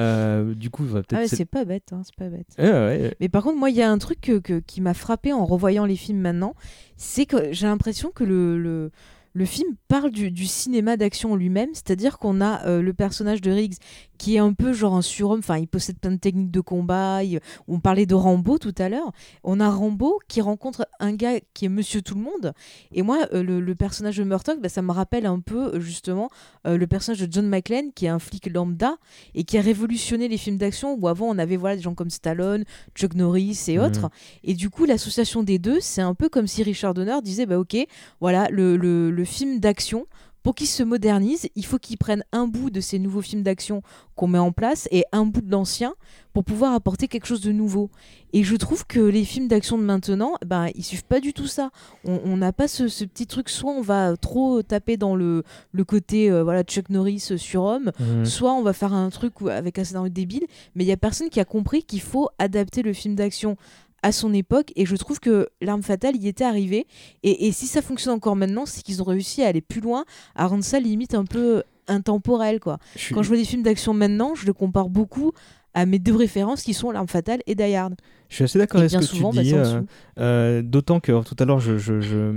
Euh, 0.00 0.54
du 0.54 0.68
coup, 0.70 0.82
peut-être... 0.84 1.12
Ah 1.12 1.18
ouais, 1.18 1.28
c'est- 1.28 1.36
c'est 1.36 1.44
pas 1.44 1.64
bête, 1.64 1.92
hein, 1.92 2.02
c'est 2.04 2.16
pas 2.16 2.28
bête. 2.28 2.48
Ouais, 2.58 2.64
ouais, 2.70 3.16
Mais 3.20 3.28
par 3.28 3.44
contre, 3.44 3.58
moi, 3.58 3.70
il 3.70 3.76
y 3.76 3.82
a 3.82 3.90
un 3.90 3.98
truc 3.98 4.20
que- 4.20 4.38
que- 4.40 4.58
qui 4.58 4.80
m'a 4.80 4.94
frappé 4.94 5.32
en 5.32 5.44
revoyant 5.44 5.86
les 5.86 5.94
films 5.94 6.18
maintenant, 6.18 6.54
c'est 6.96 7.26
que 7.26 7.52
j'ai 7.52 7.66
l'impression 7.66 8.10
que 8.12 8.24
le, 8.24 8.58
le, 8.58 8.90
le 9.34 9.44
film 9.44 9.74
parle 9.88 10.12
du, 10.12 10.46
cinéma 10.46 10.96
d'action 10.96 11.34
lui-même, 11.34 11.70
c'est-à-dire 11.74 12.18
qu'on 12.18 12.40
a 12.40 12.64
euh, 12.66 12.80
le 12.80 12.94
personnage 12.94 13.40
de 13.40 13.50
Riggs 13.50 13.78
qui 14.24 14.36
est 14.36 14.38
un 14.38 14.54
peu 14.54 14.72
genre 14.72 14.94
un 14.94 15.02
surhomme. 15.02 15.40
Enfin, 15.40 15.58
il 15.58 15.68
possède 15.68 15.98
plein 15.98 16.12
de 16.12 16.16
techniques 16.16 16.50
de 16.50 16.60
combat. 16.62 17.22
il- 17.22 17.40
on 17.68 17.78
parlait 17.78 18.06
de 18.06 18.14
Rambo 18.14 18.56
tout 18.58 18.74
à 18.78 18.88
l'heure. 18.88 19.12
On 19.42 19.60
a 19.60 19.68
Rambo 19.68 20.18
qui 20.28 20.40
rencontre 20.40 20.86
un 20.98 21.12
gars 21.12 21.40
qui 21.52 21.66
est 21.66 21.68
Monsieur 21.68 22.00
Tout 22.00 22.14
le 22.14 22.22
Monde. 22.22 22.54
Et 22.92 23.02
moi, 23.02 23.26
euh, 23.34 23.42
le, 23.42 23.60
le 23.60 23.74
personnage 23.74 24.16
de 24.16 24.24
Murtaugh, 24.24 24.60
bah, 24.62 24.70
ça 24.70 24.80
me 24.80 24.92
rappelle 24.92 25.26
un 25.26 25.40
peu 25.40 25.74
euh, 25.74 25.80
justement 25.80 26.30
euh, 26.66 26.78
le 26.78 26.86
personnage 26.86 27.20
de 27.20 27.30
John 27.30 27.46
McClane, 27.46 27.92
qui 27.94 28.06
est 28.06 28.08
un 28.08 28.18
flic 28.18 28.46
lambda 28.50 28.96
et 29.34 29.44
qui 29.44 29.58
a 29.58 29.60
révolutionné 29.60 30.26
les 30.28 30.38
films 30.38 30.56
d'action 30.56 30.96
où 30.98 31.06
avant 31.06 31.26
on 31.26 31.36
avait 31.36 31.56
voilà 31.58 31.76
des 31.76 31.82
gens 31.82 31.94
comme 31.94 32.08
Stallone, 32.10 32.64
Chuck 32.94 33.14
Norris 33.14 33.64
et 33.68 33.76
Mhm. 33.76 33.84
autres. 33.84 34.10
Et 34.42 34.54
du 34.54 34.70
coup, 34.70 34.86
l'association 34.86 35.42
des 35.42 35.58
deux, 35.58 35.80
c'est 35.80 36.00
un 36.02 36.14
peu 36.14 36.30
comme 36.30 36.46
si 36.46 36.62
Richard 36.62 36.94
Donner 36.94 37.18
disait 37.22 37.44
bah 37.44 37.58
ok, 37.58 37.76
voilà 38.20 38.48
le, 38.50 38.78
le- 38.78 39.10
le 39.10 39.24
film 39.26 39.60
d'action. 39.60 40.06
Pour 40.44 40.54
qu'il 40.54 40.68
se 40.68 40.82
modernise, 40.84 41.48
il 41.56 41.64
faut 41.66 41.78
qu'il 41.78 41.96
prenne 41.98 42.22
un 42.30 42.46
bout 42.46 42.70
de 42.70 42.80
ces 42.80 42.98
nouveaux 43.00 43.22
films 43.22 43.42
d'action 43.42 43.82
qu'on 44.14 44.28
met 44.28 44.38
en 44.38 44.52
place 44.52 44.86
et 44.92 45.04
un 45.10 45.24
bout 45.24 45.40
de 45.40 45.50
l'ancien 45.50 45.94
pour 46.34 46.44
pouvoir 46.44 46.74
apporter 46.74 47.08
quelque 47.08 47.26
chose 47.26 47.40
de 47.40 47.50
nouveau. 47.50 47.90
Et 48.32 48.44
je 48.44 48.54
trouve 48.56 48.86
que 48.86 49.00
les 49.00 49.24
films 49.24 49.48
d'action 49.48 49.78
de 49.78 49.82
maintenant, 49.84 50.34
ben, 50.44 50.68
ils 50.74 50.84
suivent 50.84 51.04
pas 51.06 51.20
du 51.20 51.32
tout 51.32 51.46
ça. 51.46 51.70
On 52.04 52.36
n'a 52.36 52.52
pas 52.52 52.68
ce, 52.68 52.88
ce 52.88 53.04
petit 53.04 53.26
truc, 53.26 53.48
soit 53.48 53.72
on 53.72 53.80
va 53.80 54.16
trop 54.18 54.62
taper 54.62 54.96
dans 54.96 55.16
le, 55.16 55.44
le 55.72 55.84
côté 55.84 56.30
euh, 56.30 56.44
voilà, 56.44 56.62
Chuck 56.62 56.90
Norris 56.90 57.28
euh, 57.30 57.36
surhomme, 57.38 57.90
Mhm. 57.98 58.24
soit 58.26 58.52
on 58.52 58.62
va 58.62 58.72
faire 58.72 58.92
un 58.92 59.08
truc 59.10 59.34
avec 59.50 59.78
un 59.78 59.84
scénario 59.84 60.08
débile, 60.10 60.44
mais 60.74 60.84
il 60.84 60.88
y 60.88 60.92
a 60.92 60.96
personne 60.96 61.30
qui 61.30 61.40
a 61.40 61.44
compris 61.44 61.82
qu'il 61.84 62.02
faut 62.02 62.28
adapter 62.38 62.82
le 62.82 62.92
film 62.92 63.14
d'action 63.14 63.56
à 64.04 64.12
son 64.12 64.34
époque 64.34 64.70
et 64.76 64.84
je 64.84 64.94
trouve 64.96 65.18
que 65.18 65.48
l'arme 65.62 65.82
fatale 65.82 66.14
y 66.16 66.28
était 66.28 66.44
arrivée. 66.44 66.86
Et, 67.22 67.46
et 67.48 67.52
si 67.52 67.66
ça 67.66 67.80
fonctionne 67.80 68.12
encore 68.12 68.36
maintenant 68.36 68.66
c'est 68.66 68.82
qu'ils 68.82 69.00
ont 69.00 69.06
réussi 69.06 69.42
à 69.42 69.48
aller 69.48 69.62
plus 69.62 69.80
loin 69.80 70.04
à 70.36 70.46
rendre 70.46 70.62
ça 70.62 70.78
limite 70.78 71.14
un 71.14 71.24
peu 71.24 71.62
intemporel 71.88 72.60
quoi. 72.60 72.78
Je 72.96 73.14
quand 73.14 73.22
je 73.22 73.28
vois 73.28 73.38
des 73.38 73.46
films 73.46 73.62
d'action 73.62 73.94
maintenant 73.94 74.34
je 74.34 74.44
le 74.44 74.52
compare 74.52 74.90
beaucoup 74.90 75.32
à 75.72 75.86
mes 75.86 75.98
deux 75.98 76.14
références 76.14 76.62
qui 76.62 76.74
sont 76.74 76.90
l'arme 76.90 77.08
fatale 77.08 77.40
et 77.46 77.54
Die 77.54 77.74
Hard 77.74 77.94
Je 78.28 78.36
suis 78.36 78.44
assez 78.44 78.58
d'accord 78.58 78.80
avec 78.80 78.90
ce 78.90 78.98
que 78.98 79.04
souvent, 79.04 79.30
tu 79.30 79.36
bah, 79.36 79.42
dis. 79.42 79.54
en 79.54 79.58
euh, 79.58 79.80
euh, 80.18 80.62
D'autant 80.62 80.98
que 81.00 81.22
tout 81.22 81.36
à 81.38 81.44
l'heure, 81.44 81.60
je, 81.60 81.78
je, 81.78 82.00
je, 82.00 82.30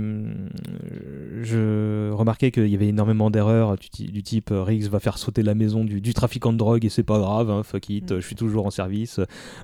je 1.42 2.10
remarquais 2.12 2.50
qu'il 2.50 2.68
y 2.68 2.74
avait 2.74 2.88
énormément 2.88 3.30
d'erreurs 3.30 3.76
du, 3.76 4.22
type 4.22 4.50
euh, 4.50 4.62
Riggs 4.62 4.88
va 4.88 5.00
faire 5.00 5.18
sauter 5.18 5.42
la 5.42 5.54
maison 5.54 5.84
du, 5.84 6.00
du 6.00 6.14
trafiquant 6.14 6.52
de 6.52 6.58
drogue 6.58 6.84
et 6.84 6.88
c'est 6.88 7.02
pas 7.02 7.18
grave, 7.18 7.50
hein, 7.50 7.62
fuck 7.62 7.88
it, 7.90 8.12
Mm. 8.12 8.16
je 8.20 8.26
suis 8.26 8.36
toujours 8.36 8.66
en 8.66 8.70
service. 8.70 9.20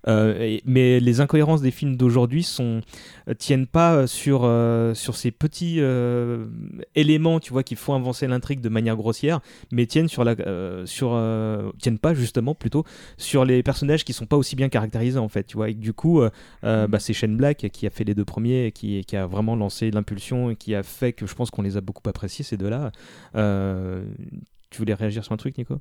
Euh, 0.08 0.40
et- 0.40 0.62
mais 0.64 0.98
les 1.00 1.20
incohérences 1.20 1.60
des 1.62 1.70
films 1.70 1.96
d'aujourd'hui 1.96 2.42
sont 2.42 2.80
tiennent 3.38 3.66
pas 3.66 4.06
sur, 4.06 4.40
euh, 4.44 4.92
sur 4.94 5.16
ces 5.16 5.30
petits 5.30 5.80
éléments, 6.94 7.40
tu 7.40 7.52
vois, 7.52 7.62
qui 7.62 7.74
font 7.76 7.94
avancer 7.94 8.26
l'intrigue 8.26 8.60
de 8.60 8.68
manière 8.68 8.96
grossière, 8.96 9.40
mais 9.72 9.86
tiennent 9.86 10.08
sur 10.08 10.24
la, 10.24 10.34
sur, 10.84 11.20
tiennent 11.80 11.98
pas 11.98 12.14
justement 12.14 12.54
plutôt 12.54 12.84
sur 13.16 13.44
les 13.44 13.62
personnages 13.62 14.04
qui 14.04 14.12
sont 14.12 14.26
pas 14.26 14.36
aussi 14.36 14.56
bien 14.56 14.68
caractérisés 14.68 15.18
en 15.18 15.28
fait, 15.28 15.44
tu 15.44 15.56
vois. 15.56 15.70
Et 15.70 15.74
du 15.74 15.92
coup, 15.92 16.13
euh, 16.20 16.30
euh, 16.64 16.86
bah, 16.86 16.98
c'est 16.98 17.12
Shane 17.12 17.36
Black 17.36 17.68
qui 17.72 17.86
a 17.86 17.90
fait 17.90 18.04
les 18.04 18.14
deux 18.14 18.24
premiers, 18.24 18.66
et 18.66 18.72
qui, 18.72 19.04
qui 19.04 19.16
a 19.16 19.26
vraiment 19.26 19.56
lancé 19.56 19.90
l'impulsion 19.90 20.50
et 20.50 20.56
qui 20.56 20.74
a 20.74 20.82
fait 20.82 21.12
que 21.12 21.26
je 21.26 21.34
pense 21.34 21.50
qu'on 21.50 21.62
les 21.62 21.76
a 21.76 21.80
beaucoup 21.80 22.08
appréciés 22.08 22.44
ces 22.44 22.56
deux-là. 22.56 22.92
Euh, 23.36 24.04
tu 24.70 24.78
voulais 24.78 24.94
réagir 24.94 25.24
sur 25.24 25.32
un 25.32 25.36
truc, 25.36 25.56
Nico? 25.58 25.78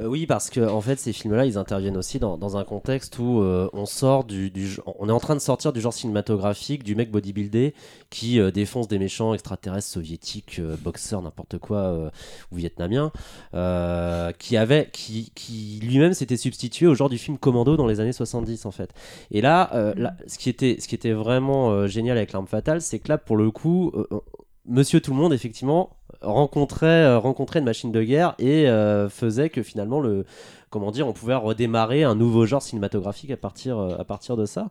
Euh, 0.00 0.06
oui, 0.06 0.26
parce 0.26 0.48
que 0.48 0.60
en 0.60 0.80
fait, 0.80 0.96
ces 0.98 1.12
films-là, 1.12 1.44
ils 1.44 1.58
interviennent 1.58 1.96
aussi 1.96 2.18
dans, 2.20 2.38
dans 2.38 2.56
un 2.56 2.64
contexte 2.64 3.18
où 3.18 3.40
euh, 3.40 3.68
on 3.72 3.84
sort 3.84 4.24
du, 4.24 4.50
du 4.50 4.76
on 4.86 5.08
est 5.08 5.12
en 5.12 5.18
train 5.18 5.34
de 5.34 5.40
sortir 5.40 5.72
du 5.72 5.80
genre 5.80 5.92
cinématographique 5.92 6.84
du 6.84 6.94
mec 6.94 7.10
bodybuildé 7.10 7.74
qui 8.10 8.38
euh, 8.38 8.50
défonce 8.52 8.86
des 8.86 8.98
méchants 8.98 9.34
extraterrestres 9.34 9.88
soviétiques, 9.88 10.60
euh, 10.60 10.76
boxeurs, 10.80 11.20
n'importe 11.22 11.58
quoi, 11.58 11.78
euh, 11.78 12.10
ou 12.52 12.56
vietnamiens, 12.56 13.10
euh, 13.54 14.30
qui 14.38 14.56
avait, 14.56 14.88
qui, 14.92 15.32
qui 15.34 15.80
lui-même 15.82 16.14
s'était 16.14 16.36
substitué 16.36 16.86
au 16.86 16.94
genre 16.94 17.08
du 17.08 17.18
film 17.18 17.36
Commando 17.36 17.76
dans 17.76 17.86
les 17.86 17.98
années 18.00 18.12
70 18.12 18.66
en 18.66 18.70
fait. 18.70 18.90
Et 19.32 19.40
là, 19.40 19.70
euh, 19.74 19.94
là, 19.96 20.14
ce 20.26 20.38
qui 20.38 20.48
était, 20.48 20.76
ce 20.80 20.86
qui 20.86 20.94
était 20.94 21.12
vraiment 21.12 21.70
euh, 21.72 21.86
génial 21.88 22.16
avec 22.16 22.32
l'arme 22.32 22.46
fatale, 22.46 22.80
c'est 22.82 23.00
que 23.00 23.08
là, 23.08 23.18
pour 23.18 23.36
le 23.36 23.50
coup, 23.50 23.92
euh, 23.96 24.20
Monsieur 24.68 25.00
Tout 25.00 25.12
le 25.12 25.16
Monde, 25.16 25.32
effectivement, 25.32 25.96
rencontrait, 26.20 26.86
euh, 26.86 27.18
rencontrait 27.18 27.58
une 27.60 27.64
machine 27.64 27.90
de 27.90 28.02
guerre 28.02 28.34
et 28.38 28.68
euh, 28.68 29.08
faisait 29.08 29.48
que 29.48 29.62
finalement, 29.62 30.00
le, 30.00 30.26
comment 30.68 30.90
dire, 30.90 31.08
on 31.08 31.12
pouvait 31.14 31.34
redémarrer 31.34 32.04
un 32.04 32.14
nouveau 32.14 32.44
genre 32.44 32.60
cinématographique 32.60 33.30
à 33.30 33.36
partir, 33.38 33.78
euh, 33.78 33.96
à 33.98 34.04
partir 34.04 34.36
de 34.36 34.44
ça. 34.44 34.68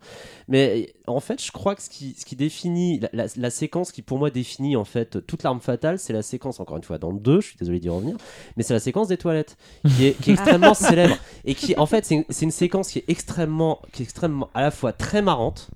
Mais 0.48 0.94
en 1.08 1.20
fait, 1.20 1.44
je 1.44 1.52
crois 1.52 1.74
que 1.74 1.82
ce 1.82 1.90
qui, 1.90 2.16
ce 2.18 2.26
qui 2.26 2.36
définit, 2.36 3.00
la, 3.00 3.10
la- 3.14 3.26
la 3.36 3.50
séquence 3.50 3.92
qui 3.92 4.02
pour 4.04 4.20
moi 4.20 4.30
définit 4.30 4.76
en 4.76 4.86
fait 4.86 5.26
toute 5.26 5.42
l'arme 5.44 5.62
fatale, 5.62 5.98
c'est 6.00 6.14
la 6.14 6.22
séquence, 6.22 6.60
encore 6.60 6.78
une 6.78 6.84
fois, 6.84 6.98
dans 7.00 7.12
le 7.12 7.20
2, 7.20 7.42
je 7.42 7.48
suis 7.48 7.58
désolé 7.58 7.80
d'y 7.80 7.90
revenir, 7.90 8.18
mais 8.56 8.64
c'est 8.64 8.74
la 8.74 8.80
séquence 8.80 9.08
des 9.08 9.18
toilettes, 9.18 9.58
qui 9.96 10.06
est, 10.08 10.14
qui 10.22 10.30
est 10.30 10.34
extrêmement 10.36 10.74
célèbre 10.76 11.16
et 11.46 11.56
qui, 11.56 11.76
en 11.78 11.86
fait, 11.88 12.06
c'est 12.06 12.16
une, 12.16 12.26
c'est 12.30 12.46
une 12.46 12.52
séquence 12.52 12.90
qui 12.92 13.00
est 13.00 13.06
extrêmement, 13.08 13.80
qui 13.94 14.04
est 14.04 14.06
extrêmement 14.06 14.50
à 14.54 14.62
la 14.62 14.70
fois 14.72 14.94
très 14.94 15.22
marrante 15.24 15.70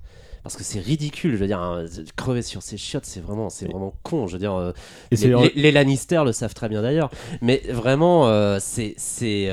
parce 0.43 0.55
que 0.57 0.63
c'est 0.63 0.79
ridicule, 0.79 1.31
je 1.33 1.37
veux 1.37 1.47
dire, 1.47 1.59
hein, 1.59 1.85
crever 2.15 2.41
sur 2.41 2.61
ces 2.61 2.77
chiottes, 2.77 3.05
c'est 3.05 3.19
vraiment, 3.21 3.49
c'est 3.49 3.65
vraiment 3.67 3.93
con. 4.03 4.27
Je 4.27 4.33
veux 4.33 4.39
dire, 4.39 4.53
euh, 4.55 4.71
Et 5.11 5.15
les, 5.27 5.33
les- 5.43 5.61
les 5.61 5.71
Lannister 5.71 6.21
le 6.25 6.31
savent 6.31 6.53
très 6.53 6.69
bien 6.69 6.81
d'ailleurs, 6.81 7.11
mais 7.41 7.61
vraiment, 7.69 8.27
euh, 8.27 8.57
c'est, 8.59 8.93
c'est, 8.97 9.47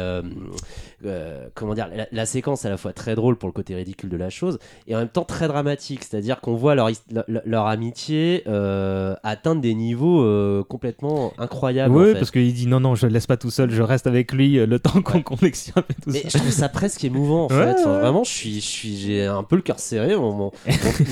euh, 1.05 1.47
comment 1.55 1.75
dire, 1.75 1.89
la, 1.95 2.07
la 2.11 2.27
séquence 2.27 2.65
est 2.65 2.69
à 2.69 2.71
la 2.71 2.77
fois 2.77 2.93
très 2.93 3.15
drôle 3.15 3.37
pour 3.37 3.49
le 3.49 3.53
côté 3.53 3.75
ridicule 3.75 4.09
de 4.11 4.17
la 4.17 4.31
chose 4.31 4.59
et 4.87 4.95
en 4.97 4.99
même 4.99 5.09
temps 5.09 5.25
très 5.25 5.47
dramatique, 5.49 6.05
c'est-à-dire 6.05 6.41
qu'on 6.41 6.55
voit 6.57 6.75
leur, 6.75 6.89
leur, 7.11 7.25
leur 7.45 7.67
amitié 7.67 8.43
euh, 8.49 9.15
atteindre 9.23 9.61
des 9.61 9.75
niveaux 9.75 10.23
euh, 10.23 10.65
complètement 10.65 11.33
incroyables. 11.39 11.95
en 11.95 11.99
Oui, 12.01 12.13
fait. 12.13 12.19
parce 12.19 12.31
qu'il 12.31 12.53
dit 12.53 12.67
non, 12.67 12.81
non, 12.81 12.95
je 12.95 13.07
le 13.07 13.13
laisse 13.13 13.27
pas 13.27 13.37
tout 13.37 13.51
seul, 13.51 13.71
je 13.71 13.83
reste 13.83 14.07
avec 14.07 14.33
lui 14.33 14.55
le 14.55 14.79
temps 14.79 15.01
qu'on 15.03 15.23
connexion 15.23 15.75
et 15.89 15.95
tout 15.95 16.11
Mais 16.11 16.23
ça. 16.23 16.29
je 16.31 16.39
trouve 16.39 16.51
ça 16.51 16.69
presque 16.69 17.05
émouvant 17.05 17.47
en 17.47 17.49
Ouais, 17.49 17.57
fait. 17.75 17.81
Enfin, 17.81 17.95
ouais. 17.95 18.01
Vraiment, 18.01 18.25
je 18.25 18.31
suis, 18.31 18.55
je 18.61 18.67
suis, 18.67 18.97
j'ai 18.97 19.25
un 19.27 19.43
peu 19.45 19.57
le 19.57 19.63
cœur 19.63 19.79
serré, 19.79 20.17
mon, 20.17 20.33
mon, 20.33 20.51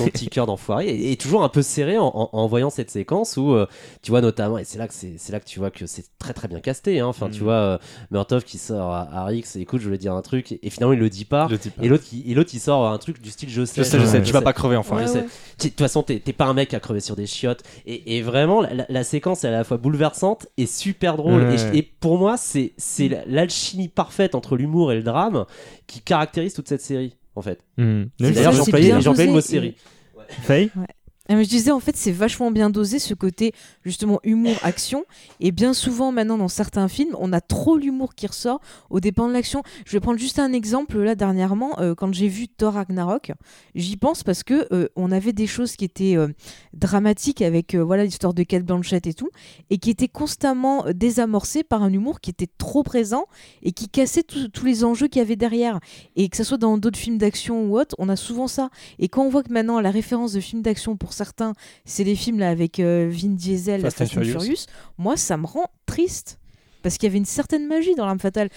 petit 0.09 0.27
cœur 0.27 0.45
d'enfoiré, 0.47 0.87
et, 0.87 1.11
et 1.11 1.15
toujours 1.17 1.43
un 1.43 1.49
peu 1.49 1.61
serré 1.61 1.97
en, 1.97 2.07
en- 2.07 2.29
en 2.33 2.47
voyant 2.47 2.69
cette 2.69 2.91
séquence 2.91 3.37
où 3.37 3.55
tu 4.01 4.11
vois 4.11 4.21
notamment, 4.21 4.57
et 4.57 4.63
c'est 4.63 4.77
là 4.79 4.87
que 4.87 4.93
c'est, 4.93 5.13
c'est 5.17 5.31
là 5.31 5.39
que 5.39 5.45
tu 5.45 5.59
vois 5.59 5.71
que 5.71 5.85
c'est 5.85 6.05
très 6.19 6.33
très 6.33 6.47
bien 6.47 6.59
casté. 6.59 6.99
Hein. 6.99 7.07
Enfin, 7.07 7.29
tu 7.29 7.41
Mm. 7.41 7.43
vois 7.43 7.79
Murtaugh 8.11 8.41
qui 8.43 8.57
sort 8.57 8.91
à, 8.91 9.07
à 9.11 9.25
Rix, 9.25 9.43
et 9.55 9.65
écoute, 9.77 9.81
je 9.81 9.85
voulais 9.87 9.97
dire 9.97 10.13
un 10.13 10.21
truc, 10.21 10.51
et, 10.61 10.69
finalement 10.69 10.93
il 10.93 10.99
le 10.99 11.09
dit 11.09 11.25
pas. 11.25 11.47
Le 11.49 11.57
dit 11.57 11.69
pas. 11.69 11.83
Et 11.83 11.87
l'autre, 11.87 12.03
qui- 12.03 12.23
et 12.29 12.33
l'autre, 12.33 12.49
il 12.53 12.59
sort 12.59 12.87
un 12.91 12.97
truc 12.97 13.21
du 13.21 13.29
style 13.29 13.49
je 13.49 13.63
sais. 13.65 13.83
Je 13.83 13.87
sais, 13.87 13.97
je 13.99 14.03
Ouais, 14.03 14.09
sais, 14.11 14.19
je 14.19 14.23
tu 14.23 14.33
vas 14.33 14.41
pas 14.41 14.53
crever 14.53 14.75
enfin. 14.75 14.95
Ouais, 14.97 15.03
Ouais, 15.05 15.09
ouais. 15.11 15.21
De 15.23 15.63
toute 15.69 15.79
façon, 15.79 16.03
t'es 16.03 16.19
t'es 16.19 16.33
pas 16.33 16.45
un 16.45 16.53
mec 16.53 16.73
à 16.73 16.79
crever 16.79 16.99
sur 16.99 17.15
des 17.15 17.25
chiottes. 17.25 17.63
Et, 17.85 18.17
et 18.17 18.21
vraiment, 18.21 18.61
la, 18.61 18.73
la- 18.73 18.85
la 18.89 19.03
séquence 19.03 19.43
est 19.43 19.47
à 19.47 19.51
la 19.51 19.63
fois 19.63 19.77
bouleversante 19.77 20.47
et 20.57 20.65
super 20.65 21.17
drôle. 21.17 21.43
Ouais. 21.43 21.77
Et, 21.77 21.81
pour 21.81 22.17
moi, 22.17 22.37
c'est 22.37 22.73
c'est 22.77 23.07
la- 23.09 23.25
l'alchimie 23.25 23.87
parfaite 23.89 24.35
entre 24.35 24.55
l'humour 24.57 24.91
et 24.91 24.95
le 24.95 25.03
drame 25.03 25.45
qui 25.87 26.01
caractérise 26.01 26.53
toute 26.53 26.67
cette 26.67 26.81
série, 26.81 27.15
en 27.35 27.41
fait. 27.41 27.59
C'est 27.77 27.83
D'ailleurs, 28.19 28.51
j'ai 28.51 28.61
employé, 28.61 28.91
le 28.91 29.31
mot 29.31 29.41
série. 29.41 29.75
Faye? 30.43 30.69
Je 31.29 31.47
disais, 31.47 31.71
en 31.71 31.79
fait, 31.79 31.95
c'est 31.95 32.11
vachement 32.11 32.51
bien 32.51 32.69
dosé 32.69 32.99
ce 32.99 33.13
côté, 33.13 33.53
justement, 33.83 34.19
humour-action. 34.23 35.05
Et 35.39 35.51
bien 35.51 35.73
souvent, 35.73 36.11
maintenant, 36.11 36.37
dans 36.37 36.47
certains 36.47 36.87
films, 36.87 37.15
on 37.19 37.33
a 37.33 37.41
trop 37.41 37.77
l'humour 37.77 38.15
qui 38.15 38.27
ressort 38.27 38.61
au 38.89 38.99
dépend 38.99 39.27
de 39.27 39.33
l'action. 39.33 39.63
Je 39.85 39.91
vais 39.93 39.99
prendre 39.99 40.19
juste 40.19 40.39
un 40.39 40.53
exemple, 40.53 40.99
là, 40.99 41.15
dernièrement, 41.15 41.79
euh, 41.79 41.95
quand 41.95 42.13
j'ai 42.13 42.27
vu 42.27 42.47
Thor 42.47 42.73
Ragnarok, 42.73 43.31
j'y 43.75 43.97
pense 43.97 44.23
parce 44.23 44.43
que 44.43 44.67
euh, 44.73 44.87
on 44.95 45.11
avait 45.11 45.33
des 45.33 45.47
choses 45.47 45.75
qui 45.75 45.85
étaient 45.85 46.15
euh, 46.15 46.27
dramatiques 46.73 47.41
avec, 47.41 47.75
voilà, 47.75 48.05
l'histoire 48.05 48.33
de 48.33 48.43
Kate 48.43 48.63
Blanchett 48.63 49.05
et 49.07 49.13
tout, 49.13 49.29
et 49.69 49.77
qui 49.77 49.89
étaient 49.89 50.07
constamment 50.07 50.85
désamorcées 50.93 51.63
par 51.63 51.83
un 51.83 51.91
humour 51.91 52.21
qui 52.21 52.29
était 52.29 52.47
trop 52.57 52.83
présent 52.83 53.25
et 53.63 53.71
qui 53.71 53.89
cassait 53.89 54.23
tous 54.23 54.65
les 54.65 54.83
enjeux 54.83 55.07
qu'il 55.07 55.19
y 55.19 55.25
avait 55.25 55.35
derrière. 55.35 55.79
Et 56.15 56.29
que 56.29 56.37
ce 56.37 56.43
soit 56.43 56.57
dans 56.57 56.77
d'autres 56.77 56.99
films 56.99 57.17
d'action 57.17 57.65
ou 57.65 57.77
autres, 57.77 57.95
on 57.97 58.09
a 58.09 58.15
souvent 58.15 58.47
ça. 58.47 58.69
Et 58.99 59.09
quand 59.09 59.23
on 59.23 59.29
voit 59.29 59.43
que 59.43 59.51
maintenant 59.51 59.79
la 59.81 59.91
référence 59.91 60.33
de 60.33 60.39
films 60.39 60.61
d'action 60.61 60.95
pour 60.95 61.13
certains, 61.17 61.53
c'est 61.85 62.03
les 62.03 62.15
films 62.15 62.39
là 62.39 62.49
avec 62.49 62.79
euh, 62.79 63.09
Vin 63.11 63.29
Diesel, 63.29 63.81
Fast 63.81 63.97
Fast, 63.97 64.11
and 64.17 64.21
Furious. 64.21 64.39
Furious, 64.39 64.65
moi 64.97 65.17
ça 65.17 65.35
me 65.37 65.45
rend 65.45 65.65
triste. 65.85 66.39
Parce 66.83 66.97
qu'il 66.97 67.07
y 67.07 67.09
avait 67.09 67.17
une 67.17 67.25
certaine 67.25 67.67
magie 67.67 67.95
dans 67.95 68.05
l'arme 68.05 68.19
fatale. 68.19 68.47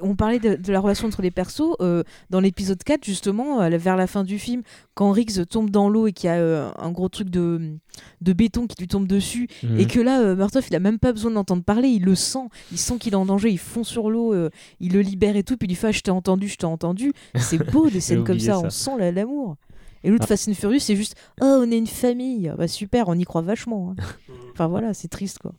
On 0.00 0.16
parlait 0.16 0.40
de, 0.40 0.56
de 0.56 0.72
la 0.72 0.80
relation 0.80 1.06
entre 1.06 1.22
les 1.22 1.30
persos. 1.30 1.76
euh, 1.80 2.02
dans 2.30 2.40
l'épisode 2.40 2.82
4, 2.82 3.04
justement, 3.04 3.60
euh, 3.60 3.68
vers 3.76 3.96
la 3.96 4.08
fin 4.08 4.24
du 4.24 4.38
film, 4.40 4.62
quand 4.94 5.12
Riggs 5.12 5.46
tombe 5.46 5.70
dans 5.70 5.88
l'eau 5.88 6.08
et 6.08 6.12
qu'il 6.12 6.26
y 6.26 6.32
a 6.32 6.36
euh, 6.36 6.70
un 6.78 6.90
gros 6.90 7.08
truc 7.10 7.28
de, 7.30 7.76
de 8.22 8.32
béton 8.32 8.66
qui 8.66 8.74
lui 8.80 8.88
tombe 8.88 9.06
dessus, 9.06 9.46
Mhm. 9.62 9.78
et 9.78 9.86
que 9.86 10.00
là, 10.00 10.34
Murtaugh, 10.34 10.64
il 10.68 10.74
a 10.74 10.80
même 10.80 10.98
pas 10.98 11.12
besoin 11.12 11.30
d'entendre 11.30 11.62
parler, 11.62 11.88
il 11.88 12.02
le 12.02 12.16
sent, 12.16 12.48
il 12.72 12.78
sent 12.78 12.96
qu'il 12.98 13.12
est 13.12 13.16
en 13.16 13.26
danger, 13.26 13.50
il 13.50 13.58
fond 13.58 13.84
sur 13.84 14.10
l'eau, 14.10 14.34
il 14.80 14.92
le 14.92 15.00
libère 15.02 15.36
et 15.36 15.44
tout, 15.44 15.56
puis 15.56 15.66
il 15.66 15.70
lui 15.72 15.76
fait 15.76 15.88
ah, 15.88 15.92
Je 15.92 16.00
t'ai 16.00 16.10
entendu, 16.10 16.48
je 16.48 16.56
t'ai 16.56 16.66
entendu. 16.66 17.12
C'est 17.36 17.58
beau 17.70 17.88
des 17.88 18.00
scènes 18.00 18.24
comme 18.24 18.40
ça, 18.40 18.54
ça. 18.54 18.58
on 18.64 18.70
sent 18.70 18.90
la- 18.98 19.12
l'amour. 19.12 19.56
Et 20.04 20.10
l'autre 20.10 20.24
Ah. 20.24 20.28
Fast 20.28 20.48
and 20.48 20.54
Furious, 20.54 20.80
c'est 20.80 20.96
juste 20.96 21.14
Oh, 21.40 21.60
on 21.64 21.70
est 21.70 21.78
une 21.78 21.86
famille. 21.86 22.52
Bah 22.56 22.68
super, 22.68 23.08
on 23.08 23.14
y 23.14 23.24
croit 23.24 23.42
vachement. 23.42 23.92
hein. 23.98 24.02
enfin 24.52 24.66
voilà, 24.68 24.94
c'est 24.94 25.08
triste 25.08 25.38
quoi. 25.38 25.52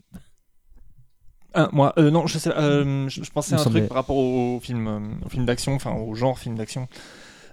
Ah, 1.53 1.69
moi, 1.71 1.93
euh, 1.97 2.11
non, 2.11 2.27
je 2.27 2.38
sais, 2.38 2.55
euh, 2.55 3.07
je, 3.09 3.23
je 3.23 3.31
pensais 3.31 3.53
à 3.55 3.59
un 3.59 3.63
semblait- 3.63 3.81
truc 3.81 3.89
par 3.89 3.95
rapport 3.97 4.17
au 4.17 4.59
film, 4.61 4.88
euh, 4.88 5.25
au 5.25 5.29
film 5.29 5.45
d'action, 5.45 5.73
enfin 5.73 5.93
au 5.95 6.13
genre 6.13 6.38
film 6.38 6.55
d'action, 6.55 6.88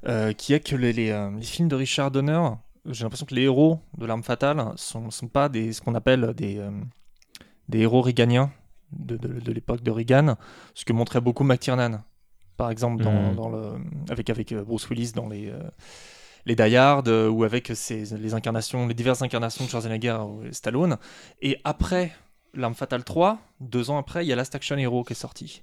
euh, 0.09 0.33
qui 0.33 0.53
est 0.53 0.61
que 0.61 0.77
les, 0.77 0.93
les, 0.93 1.11
euh, 1.11 1.31
les 1.37 1.43
films 1.45 1.69
de 1.69 1.75
Richard 1.77 2.11
Donner, 2.11 2.41
j'ai 2.87 3.05
l'impression 3.05 3.25
que 3.25 3.35
les 3.35 3.43
héros 3.43 3.79
de 3.97 4.05
l'arme 4.05 4.23
fatale 4.23 4.73
sont, 4.77 5.11
sont 5.11 5.29
pas 5.29 5.49
des, 5.49 5.73
ce 5.73 5.81
qu'on 5.81 5.95
appelle 5.95 6.35
des, 6.37 6.59
euh, 6.59 6.71
des 7.71 7.79
héros 7.81 8.03
réganiens 8.03 8.51
de, 8.93 9.17
de, 9.17 9.41
de 9.41 9.53
l'époque 9.53 9.83
de 9.83 9.91
Reagan, 9.91 10.35
ce 10.75 10.85
que 10.85 10.93
montrait 10.93 11.21
beaucoup 11.23 11.45
McTiernan. 11.45 12.03
par 12.59 12.71
exemple, 12.71 13.03
dans, 13.03 13.11
Mhm. 13.31 13.35
dans 13.37 13.49
le, 13.49 13.73
avec, 14.11 14.29
avec 14.29 14.53
Bruce 14.55 14.89
Willis 14.91 15.13
dans 15.13 15.29
les, 15.29 15.49
euh, 15.51 15.59
les 16.47 16.57
Die 16.57 16.77
Hard, 16.77 17.09
euh, 17.09 17.29
ou 17.29 17.45
avec 17.45 17.69
les 17.69 18.35
incarnations, 18.35 18.87
les 18.87 18.95
diverses 18.95 19.23
incarnations 19.23 19.65
de 19.65 19.71
Schwarzenegger 19.71 20.19
ou 20.27 20.43
Stallone. 20.53 20.99
Et 21.43 21.59
après 21.65 22.13
L'Arme 22.57 22.75
Fatale 22.75 23.03
3, 23.03 23.39
deux 23.61 23.91
ans 23.91 23.99
après, 23.99 24.25
il 24.25 24.29
y 24.29 24.33
a 24.33 24.37
Last 24.37 24.55
Action 24.55 24.77
Hero 24.77 25.03
qui 25.03 25.13
est 25.13 25.17
sorti 25.17 25.63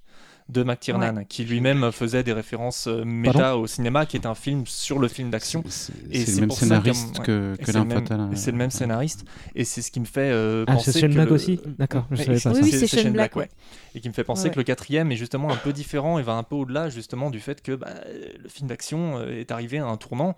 de 0.49 0.63
McTiernan, 0.63 1.23
qui 1.27 1.45
lui-même 1.45 1.91
faisait 1.91 2.23
des 2.23 2.33
références 2.33 2.87
euh, 2.87 3.03
méta 3.05 3.39
Pardon 3.39 3.61
au 3.61 3.67
cinéma, 3.67 4.05
qui 4.05 4.17
est 4.17 4.25
un 4.25 4.35
film 4.35 4.65
sur 4.65 4.99
le 4.99 5.07
film 5.07 5.29
d'action. 5.29 5.63
C'est- 5.69 5.93
Et 6.09 6.25
c'est 6.25 6.35
le 6.41 6.47
même 6.47 6.51
scénariste 6.51 7.19
que- 7.21 7.55
que 7.57 7.65
c'est 7.65 7.73
le 7.73 7.85
même- 7.85 7.97
ouais. 7.99 8.51
Le 8.51 8.57
même 8.57 8.71
scénariste, 8.71 9.23
et 9.55 9.63
c'est 9.63 9.81
ce 9.81 9.91
qui 9.91 9.99
me 9.99 10.05
fait 10.05 10.31
euh, 10.31 10.65
Ah, 10.67 10.73
penser 10.73 10.91
c'est 10.91 10.99
Shane 11.01 11.13
Black 11.13 11.29
le- 11.29 11.33
aussi 11.35 11.59
D'accord, 11.79 12.05
je 12.11 12.17
Ouais, 12.17 12.37
savais 12.37 12.39
pas. 12.39 12.51
Oui, 12.59 12.59
oui, 12.63 12.71
c'est 12.71 12.87
Shane 12.87 13.13
Black, 13.13 13.35
ouais. 13.35 13.49
Et 13.95 14.01
qui 14.01 14.09
me 14.09 14.13
fait 14.13 14.23
penser 14.23 14.45
Ouais. 14.45 14.49
que 14.51 14.57
le 14.59 14.63
quatrième 14.63 15.11
est 15.11 15.15
justement 15.15 15.51
un 15.51 15.55
peu 15.57 15.71
différent 15.73 16.19
et 16.19 16.23
va 16.23 16.33
un 16.33 16.43
peu 16.43 16.55
au-delà 16.55 16.89
justement 16.89 17.29
du 17.29 17.39
fait 17.39 17.61
que 17.61 17.73
bah, 17.73 17.87
le 18.41 18.49
film 18.49 18.67
d'action 18.67 19.17
euh, 19.19 19.39
est 19.39 19.51
arrivé 19.51 19.77
à 19.79 19.85
un 19.85 19.97
tournant 19.97 20.35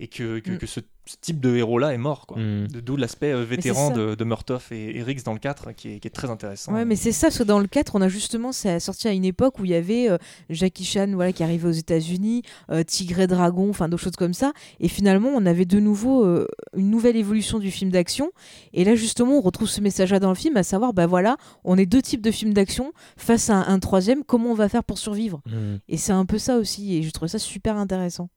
et 0.00 0.08
que, 0.08 0.38
que, 0.40 0.52
Mm. 0.52 0.58
que 0.58 0.66
ce, 0.66 0.80
ce 1.04 1.16
type 1.20 1.40
de 1.40 1.56
héros-là 1.56 1.92
est 1.92 1.98
mort. 1.98 2.26
quoi. 2.26 2.38
Mm. 2.38 2.68
De- 2.68 2.80
D'où 2.80 2.96
l'aspect 2.96 3.32
euh, 3.32 3.44
vétéran 3.44 3.90
de, 3.90 4.14
de 4.14 4.24
Murtoff 4.24 4.70
et, 4.72 4.96
et 4.98 5.02
Riggs 5.02 5.22
dans 5.24 5.32
le 5.32 5.38
4 5.38 5.72
qui 5.72 5.94
est, 5.94 5.98
qui 6.00 6.08
est 6.08 6.12
très 6.12 6.30
intéressant. 6.30 6.72
Ouais, 6.72 6.84
mais 6.84 6.96
c'est 6.96 7.12
ça, 7.12 7.26
parce 7.28 7.38
que 7.38 7.42
dans 7.42 7.58
le 7.58 7.66
4, 7.66 7.96
on 7.96 8.00
a 8.02 8.08
justement, 8.08 8.52
ça 8.52 8.74
a 8.74 8.80
sorti 8.80 9.08
à 9.08 9.12
une 9.12 9.24
époque 9.24 9.58
où 9.58 9.64
il 9.64 9.72
y 9.72 9.74
avait 9.74 10.08
euh, 10.10 10.18
Jackie 10.50 10.84
Chan 10.84 11.08
voilà, 11.14 11.32
qui 11.32 11.42
arrivait 11.42 11.68
aux 11.68 11.72
États-Unis, 11.72 12.42
euh, 12.70 12.82
Tigre 12.84 13.20
et 13.20 13.26
Dragon, 13.26 13.68
enfin 13.70 13.88
d'autres 13.88 14.02
choses 14.04 14.16
comme 14.16 14.34
ça. 14.34 14.52
Et 14.80 14.88
finalement, 14.88 15.30
on 15.34 15.44
avait 15.46 15.64
de 15.64 15.80
nouveau 15.80 16.24
euh, 16.24 16.46
une 16.76 16.90
nouvelle 16.90 17.16
évolution 17.16 17.58
du 17.58 17.70
film 17.70 17.90
d'action. 17.90 18.30
Et 18.72 18.84
là, 18.84 18.94
justement, 18.94 19.38
on 19.38 19.40
retrouve 19.40 19.68
ce 19.68 19.80
message-là 19.80 20.20
dans 20.20 20.28
le 20.30 20.34
film, 20.36 20.56
à 20.56 20.62
savoir, 20.62 20.92
bah 20.92 21.06
voilà, 21.06 21.36
on 21.64 21.76
est 21.78 21.86
deux 21.86 22.02
types 22.02 22.22
de 22.22 22.30
films 22.30 22.54
d'action 22.54 22.92
face 23.16 23.50
à 23.50 23.56
un, 23.56 23.66
un 23.74 23.78
troisième, 23.78 24.22
comment 24.24 24.50
on 24.50 24.54
va 24.54 24.68
faire 24.68 24.84
pour 24.84 24.98
survivre? 24.98 25.40
Mm. 25.46 25.76
Et 25.88 25.96
c'est 25.96 26.12
un 26.12 26.24
peu 26.26 26.38
ça 26.38 26.56
aussi, 26.58 26.96
et 26.96 27.02
je 27.02 27.10
trouve 27.10 27.28
ça 27.28 27.38
super 27.38 27.76
intéressant. 27.76 28.28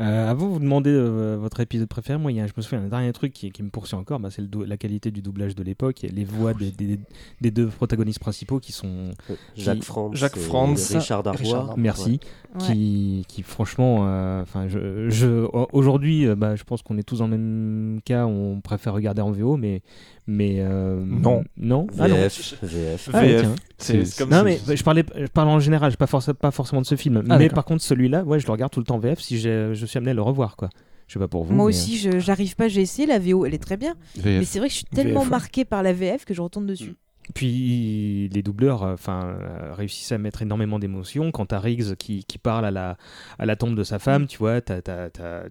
Euh, 0.00 0.30
avant 0.30 0.46
de 0.46 0.52
vous 0.52 0.58
demander 0.60 0.90
euh, 0.90 1.36
votre 1.40 1.58
épisode 1.58 1.88
préféré, 1.88 2.18
moi, 2.18 2.30
il 2.30 2.36
y 2.36 2.40
a, 2.40 2.46
je 2.46 2.52
me 2.56 2.62
souviens 2.62 2.80
d'un 2.80 2.88
dernier 2.88 3.12
truc 3.12 3.32
qui, 3.32 3.50
qui 3.50 3.62
me 3.64 3.68
poursuit 3.70 3.96
encore, 3.96 4.20
bah, 4.20 4.28
c'est 4.30 4.42
la 4.66 4.76
qualité 4.76 5.10
du 5.10 5.22
doublage 5.22 5.56
de 5.56 5.62
l'époque 5.64 6.04
et 6.04 6.08
les 6.08 6.24
voix 6.24 6.54
des, 6.54 6.70
des- 6.70 7.00
des 7.40 7.50
deux 7.50 7.66
protagonistes 7.66 8.20
principaux 8.20 8.60
qui 8.60 8.70
sont. 8.72 9.10
Jacques 9.56 9.78
qui- 9.80 9.84
Franz, 9.84 10.16
Jacques 10.16 10.36
et 10.36 10.40
Franz, 10.40 10.96
Richard 10.96 11.22
Darbois. 11.24 11.74
Merci. 11.76 12.20
Ouais. 12.54 12.60
Qui, 12.64 13.24
qui 13.28 13.42
franchement, 13.42 14.04
euh, 14.06 14.42
enfin, 14.42 14.68
je, 14.68 15.10
je, 15.10 15.46
aujourd'hui, 15.72 16.26
euh, 16.26 16.34
bah, 16.36 16.54
je 16.56 16.62
pense 16.64 16.82
qu'on 16.82 16.96
est 16.96 17.02
tous 17.02 17.18
dans 17.18 17.26
le 17.28 17.36
même 17.36 18.00
cas. 18.04 18.24
On 18.26 18.60
préfère 18.60 18.94
regarder 18.94 19.20
en 19.20 19.32
VO, 19.32 19.56
mais, 19.56 19.82
mais 20.26 20.56
euh, 20.60 21.02
Non. 21.04 21.42
non. 21.58 21.86
Ah, 21.98 22.08
non. 22.08 22.14
VF, 22.14 22.62
VF. 22.62 23.10
Ah, 23.12 23.20
VF. 23.22 23.48
C'est 23.80 24.02
comme 24.18 24.30
Non 24.30 24.42
mais 24.42 24.58
je 24.74 24.82
parlais, 24.82 25.04
je 25.16 25.26
parle 25.26 25.48
en 25.48 25.60
général, 25.60 25.92
je 25.92 25.96
pas, 25.96 26.06
forc- 26.06 26.32
pas 26.32 26.50
forcément 26.50 26.80
de 26.80 26.86
ce 26.86 26.96
film. 26.96 27.22
Ah, 27.28 27.38
mais 27.38 27.48
par 27.48 27.64
contre 27.64 27.82
celui-là, 27.82 28.24
ouais, 28.24 28.40
je 28.40 28.46
le 28.46 28.52
regarde 28.52 28.72
tout 28.72 28.80
le 28.80 28.86
temps 28.86 28.96
en 28.96 28.98
VF 28.98 29.20
si 29.20 29.38
j'ai- 29.38 29.74
je 29.74 29.86
suis 29.88 29.98
amené 29.98 30.12
à 30.12 30.14
le 30.14 30.22
revoir 30.22 30.56
quoi. 30.56 30.68
Je 31.06 31.14
sais 31.14 31.18
pas 31.18 31.28
pour 31.28 31.42
vous. 31.44 31.54
Moi 31.54 31.64
mais, 31.64 31.68
aussi, 31.70 31.96
je- 31.98 32.18
j'arrive 32.18 32.54
pas, 32.54 32.68
j'ai 32.68 32.82
essayé 32.82 33.08
la 33.08 33.18
VO, 33.18 33.46
elle 33.46 33.54
est 33.54 33.62
très 33.62 33.76
bien. 33.78 33.94
Mais 34.24 34.44
c'est 34.44 34.58
vrai 34.58 34.68
que 34.68 34.72
je 34.74 34.78
suis 34.78 34.84
tellement 34.86 35.22
VF. 35.22 35.30
marquée 35.30 35.64
par 35.64 35.82
la 35.82 35.92
VF 35.92 36.24
que 36.26 36.34
je 36.34 36.42
retourne 36.42 36.66
dessus. 36.66 36.90
euh, 36.90 37.32
Puis 37.34 38.28
les 38.32 38.42
doubleurs, 38.42 38.82
euh, 38.82 38.94
enfin, 38.94 39.24
euh, 39.40 39.74
réussissent 39.74 40.12
à 40.12 40.18
mettre 40.18 40.42
énormément 40.42 40.78
d'émotions. 40.78 41.30
Quand 41.30 41.46
t'as 41.46 41.58
Riggs 41.60 41.94
qui, 41.96 42.24
qui 42.24 42.38
parle 42.38 42.64
à 42.66 42.70
la, 42.70 42.96
à 43.38 43.46
la 43.46 43.56
tombe 43.56 43.74
de 43.74 43.84
sa 43.84 43.98
femme, 43.98 44.26
tu 44.26 44.38
vois, 44.38 44.60
t'as- 44.60 44.80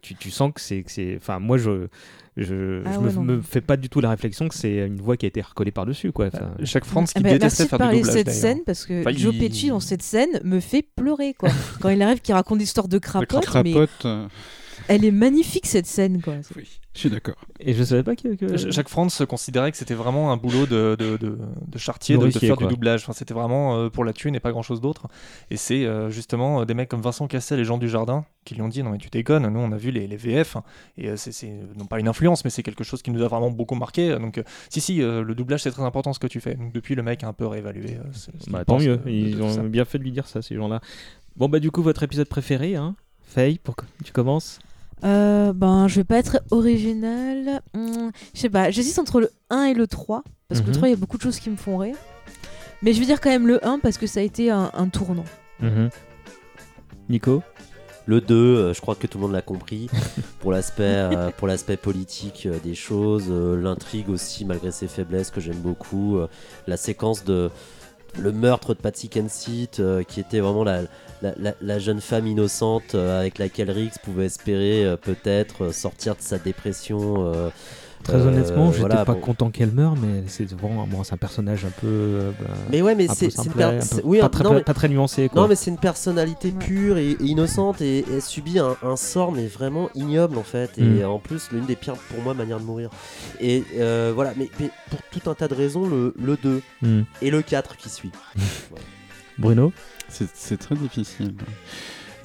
tu, 0.02 0.16
tu 0.16 0.30
sens 0.32 0.52
que 0.54 0.62
c'est, 0.62 1.16
enfin, 1.18 1.40
moi 1.40 1.58
je, 1.58 1.88
je, 2.38 2.82
Ah 2.86 2.94
je 2.94 3.00
ouais, 3.00 3.24
me, 3.26 3.42
fais 3.42 3.62
pas 3.62 3.76
du 3.78 3.90
tout 3.90 4.00
la 4.00 4.10
réflexion 4.12 4.48
que 4.48 4.56
c'est 4.56 4.86
une 4.86 5.02
voix 5.02 5.18
qui 5.18 5.26
a 5.26 5.30
été 5.30 5.42
recollée 5.42 5.72
par 5.72 5.86
dessus 5.86 6.12
quoi. 6.12 6.28
Enfin, 6.28 6.52
Jacques 6.60 6.86
Franz 6.86 7.08
qui 7.08 7.14
Ah 7.18 7.22
bah, 7.22 7.30
détestait 7.32 7.46
merci 7.46 7.64
de 7.64 7.68
faire 7.68 7.80
parler 7.80 7.98
doublage 8.00 8.14
cette 8.16 8.30
scène 8.32 8.60
parce 8.66 8.86
que 8.86 9.02
Enfin, 9.02 9.12
Joe 9.12 9.34
il- 9.36 9.40
Pesci 9.50 9.68
dans 9.70 9.80
cette 9.80 10.04
scène 10.04 10.30
me 10.44 10.60
fait 10.60 10.84
pleurer 10.96 11.34
quoi. 11.34 11.50
Quand 11.82 11.90
il 11.90 12.02
arrive, 12.02 12.22
qu'il 12.22 12.34
raconte 12.36 12.60
l'histoire 12.60 12.88
de 12.88 12.98
crapote, 13.00 13.32
mais 13.64 13.72
Crapote, 13.72 14.06
euh, 14.06 14.28
elle 14.88 15.04
est 15.04 15.12
magnifique 15.12 15.66
cette 15.66 15.88
scène 15.88 16.22
quoi. 16.22 16.36
oui, 16.56 16.80
je 16.98 17.02
suis 17.02 17.10
d'accord. 17.10 17.36
Et 17.60 17.74
je 17.74 17.84
savais 17.84 18.04
pas 18.04 18.16
que. 18.16 18.36
que- 18.36 18.58
Jacques 18.58 18.90
Franz 18.90 19.26
considérait 19.26 19.72
que 19.72 19.78
c'était 19.78 19.94
vraiment 19.94 20.32
un 20.32 20.38
boulot 20.38 20.66
de, 20.66 20.96
de, 21.00 21.16
de, 21.18 21.38
de 21.68 21.78
chartier, 21.78 22.18
de, 22.18 22.30
faire 22.32 22.56
quoi. 22.58 22.68
du 22.68 22.74
doublage. 22.74 23.04
Enfin, 23.04 23.14
c'était 23.14 23.34
vraiment 23.34 23.78
euh, 23.78 23.90
pour 23.90 24.04
la 24.04 24.14
thune 24.14 24.36
et 24.36 24.40
pas 24.40 24.52
grand 24.52 24.62
chose 24.64 24.82
d'autre. 24.82 25.08
Et 25.52 25.58
c'est 25.58 25.86
euh, 25.86 26.10
justement 26.10 26.62
euh, 26.62 26.66
des 26.66 26.74
mecs 26.74 26.90
comme 26.90 27.02
Vincent 27.02 27.28
Cassel 27.28 27.60
et 27.60 27.64
Jean 27.64 27.78
Dujardin 27.78 28.26
qui 28.46 28.56
lui 28.56 28.62
ont 28.62 28.68
dit 28.68 28.82
Non, 28.84 28.90
mais 28.92 28.98
tu 28.98 29.10
déconnes, 29.10 29.48
nous 29.48 29.60
on 29.60 29.72
a 29.72 29.78
vu 29.78 29.92
les, 29.92 30.08
les 30.08 30.18
VF. 30.18 30.56
hein, 30.58 30.64
et 30.98 31.10
euh, 31.10 31.16
c'est, 31.18 31.32
c'est, 31.32 31.54
non 31.78 31.86
pas 31.86 32.00
une 32.00 32.08
influence, 32.08 32.44
mais 32.44 32.50
c'est 32.50 32.64
quelque 32.64 32.84
chose 32.84 33.02
qui 33.02 33.12
nous 33.12 33.22
a 33.24 33.28
vraiment 33.28 33.52
beaucoup 33.52 33.76
marqué. 33.76 34.18
Donc, 34.18 34.38
euh, 34.40 34.44
si, 34.70 34.82
si, 34.82 35.02
euh, 35.02 35.24
le 35.24 35.36
doublage 35.36 35.62
c'est 35.64 35.72
très 35.72 35.84
important 35.84 36.14
ce 36.14 36.20
que 36.20 36.28
tu 36.28 36.40
fais. 36.42 36.56
Donc, 36.56 36.74
depuis, 36.74 36.96
le 36.96 37.04
mec 37.04 37.24
a 37.24 37.28
un 37.28 37.34
peu 37.34 37.46
réévalué. 37.46 37.96
euh, 37.98 38.04
ce- 38.14 38.32
ce 38.40 38.44
qu'il 38.46 38.54
Bah, 38.54 38.66
tant 38.66 38.80
mieux, 38.80 39.00
ils 39.06 39.42
ont 39.42 39.64
bien 39.64 39.86
fait 39.86 39.98
de 40.00 40.04
lui 40.04 40.12
dire 40.12 40.28
ça 40.28 40.42
ces 40.42 40.56
gens-là. 40.56 40.82
Bon 41.36 41.48
bah 41.50 41.60
du 41.60 41.70
coup 41.70 41.84
votre 41.84 42.02
épisode 42.02 42.28
préféré, 42.28 42.76
hein 42.76 42.96
Faye, 43.22 43.60
pour 43.60 43.76
que 43.76 43.86
tu 44.04 44.12
commences. 44.12 44.58
Euh, 45.04 45.54
ben, 45.54 45.88
je 45.88 45.96
vais 45.96 46.04
pas 46.04 46.18
être 46.18 46.42
original. 46.52 47.62
Hmm, 47.74 48.10
je 48.34 48.40
sais 48.40 48.50
pas, 48.50 48.72
j'hésite 48.72 48.98
entre 49.00 49.22
le 49.22 49.30
1 49.50 49.66
et 49.66 49.74
le 49.74 49.88
3 49.88 50.24
parce 50.50 50.62
que 50.62 50.68
le 50.68 50.74
3 50.74 50.88
il 50.88 50.92
y 50.92 50.94
a 50.94 50.98
beaucoup 50.98 51.18
de 51.18 51.22
choses 51.22 51.40
qui 51.40 51.50
me 51.50 51.56
font 51.58 51.78
rire. 51.78 51.96
Mais 52.82 52.94
je 52.94 53.00
vais 53.00 53.06
dire 53.06 53.22
quand 53.22 53.30
même 53.30 53.48
le 53.48 53.66
1 53.66 53.80
parce 53.80 53.98
que 53.98 54.08
ça 54.08 54.20
a 54.20 54.24
été 54.24 54.50
un, 54.52 54.72
un 54.74 54.88
tournant. 54.88 55.26
Mhm. 55.60 55.90
Nico? 57.10 57.44
Le 58.06 58.22
2, 58.22 58.36
euh, 58.36 58.74
je 58.74 58.80
crois 58.80 58.96
que 58.96 59.06
tout 59.06 59.18
le 59.18 59.24
monde 59.24 59.34
l'a 59.34 59.42
compris, 59.42 59.90
pour 60.40 60.54
l'aspect 60.54 60.84
euh, 60.84 61.30
pour 61.36 61.46
l'aspect 61.46 61.76
politique 61.76 62.46
euh, 62.46 62.58
des 62.64 62.74
choses, 62.74 63.26
euh, 63.30 63.62
l'intrigue 63.62 64.10
aussi, 64.10 64.46
malgré 64.46 64.72
ses 64.72 64.88
faiblesses, 64.88 65.30
que 65.30 65.42
j'aime 65.42 65.58
beaucoup, 65.58 66.18
euh, 66.18 66.30
la 66.68 66.78
séquence 66.78 67.26
de 67.26 67.50
le 68.18 68.32
meurtre 68.32 68.74
de 68.74 68.80
Patsy 68.80 69.10
Kensit, 69.10 69.80
euh, 69.80 70.04
qui 70.04 70.22
était 70.22 70.40
vraiment 70.40 70.64
la, 70.64 70.84
la, 71.22 71.34
la- 71.40 71.56
la 71.62 71.80
jeune 71.80 72.02
femme 72.02 72.28
innocente 72.28 72.96
euh, 72.96 73.20
avec 73.20 73.38
laquelle 73.40 73.72
Riggs 73.72 73.98
pouvait 74.04 74.26
espérer 74.26 74.86
euh, 74.86 74.98
peut-être 74.98 75.66
euh, 75.66 75.72
sortir 75.72 76.16
de 76.16 76.22
sa 76.22 76.38
dépression. 76.38 77.34
euh, 77.34 77.50
Très 78.04 78.14
euh, 78.18 78.28
honnêtement, 78.28 78.68
j'étais 78.72 78.82
voilà, 78.82 79.04
pas 79.06 79.14
bon. 79.16 79.20
content 79.20 79.50
qu'elle 79.50 79.72
meure, 79.72 79.96
mais 79.98 80.24
c'est 80.28 80.50
vraiment 80.54 80.86
bon, 80.86 81.04
c'est 81.04 81.16
un 81.16 81.18
personnage 81.18 81.66
un 81.66 81.72
peu. 81.82 81.88
euh, 81.88 82.32
bah, 82.40 82.54
Mais 82.70 82.82
ouais, 82.84 82.94
mais 82.94 83.08
c'est 83.08 83.26
une 83.26 83.32
simplet, 83.32 83.64
per- 83.64 83.64
un 83.64 83.80
peu- 83.80 83.82
c'est- 83.86 84.04
oui, 84.04 84.20
pas, 84.20 84.30
très, 84.30 84.44
non, 84.44 84.54
mais- 84.54 84.62
pas 84.62 84.76
très 84.76 84.88
nuancé 84.88 85.28
quoi. 85.30 85.42
Non, 85.42 85.48
mais 85.48 85.56
c'est 85.56 85.72
une 85.72 85.80
personnalité 85.80 86.52
pure 86.52 87.00
et, 87.00 87.12
et 87.14 87.24
innocente 87.24 87.82
et, 87.82 88.06
elle 88.14 88.22
subit 88.22 88.60
un, 88.60 88.78
un 88.84 88.96
sort, 88.96 89.32
mais 89.32 89.48
vraiment 89.48 89.90
ignoble 89.96 90.38
en 90.38 90.44
fait. 90.44 90.78
Et 90.78 90.84
Mm. 91.04 91.06
en 91.10 91.18
plus, 91.20 91.50
l'une 91.52 91.66
des 91.66 91.76
pires 91.76 91.96
pour 91.96 92.22
moi 92.24 92.36
manières 92.36 92.60
de 92.60 92.66
mourir. 92.66 92.92
Et 93.42 93.64
euh, 93.78 94.12
voilà, 94.14 94.34
mais, 94.38 94.48
mais 94.60 94.70
pour 94.92 95.00
tout 95.12 95.28
un 95.30 95.34
tas 95.34 95.48
de 95.48 95.56
raisons, 95.56 95.88
le, 95.88 96.14
le 96.22 96.38
2 96.38 96.62
Hmm. 96.84 97.02
et 97.24 97.32
le 97.32 97.42
4 97.42 97.76
qui 97.78 97.90
suit. 97.90 98.12
Bruno? 99.40 99.72
C'est 100.10 100.30
c'est 100.34 100.58
très 100.58 100.76
difficile. 100.76 101.34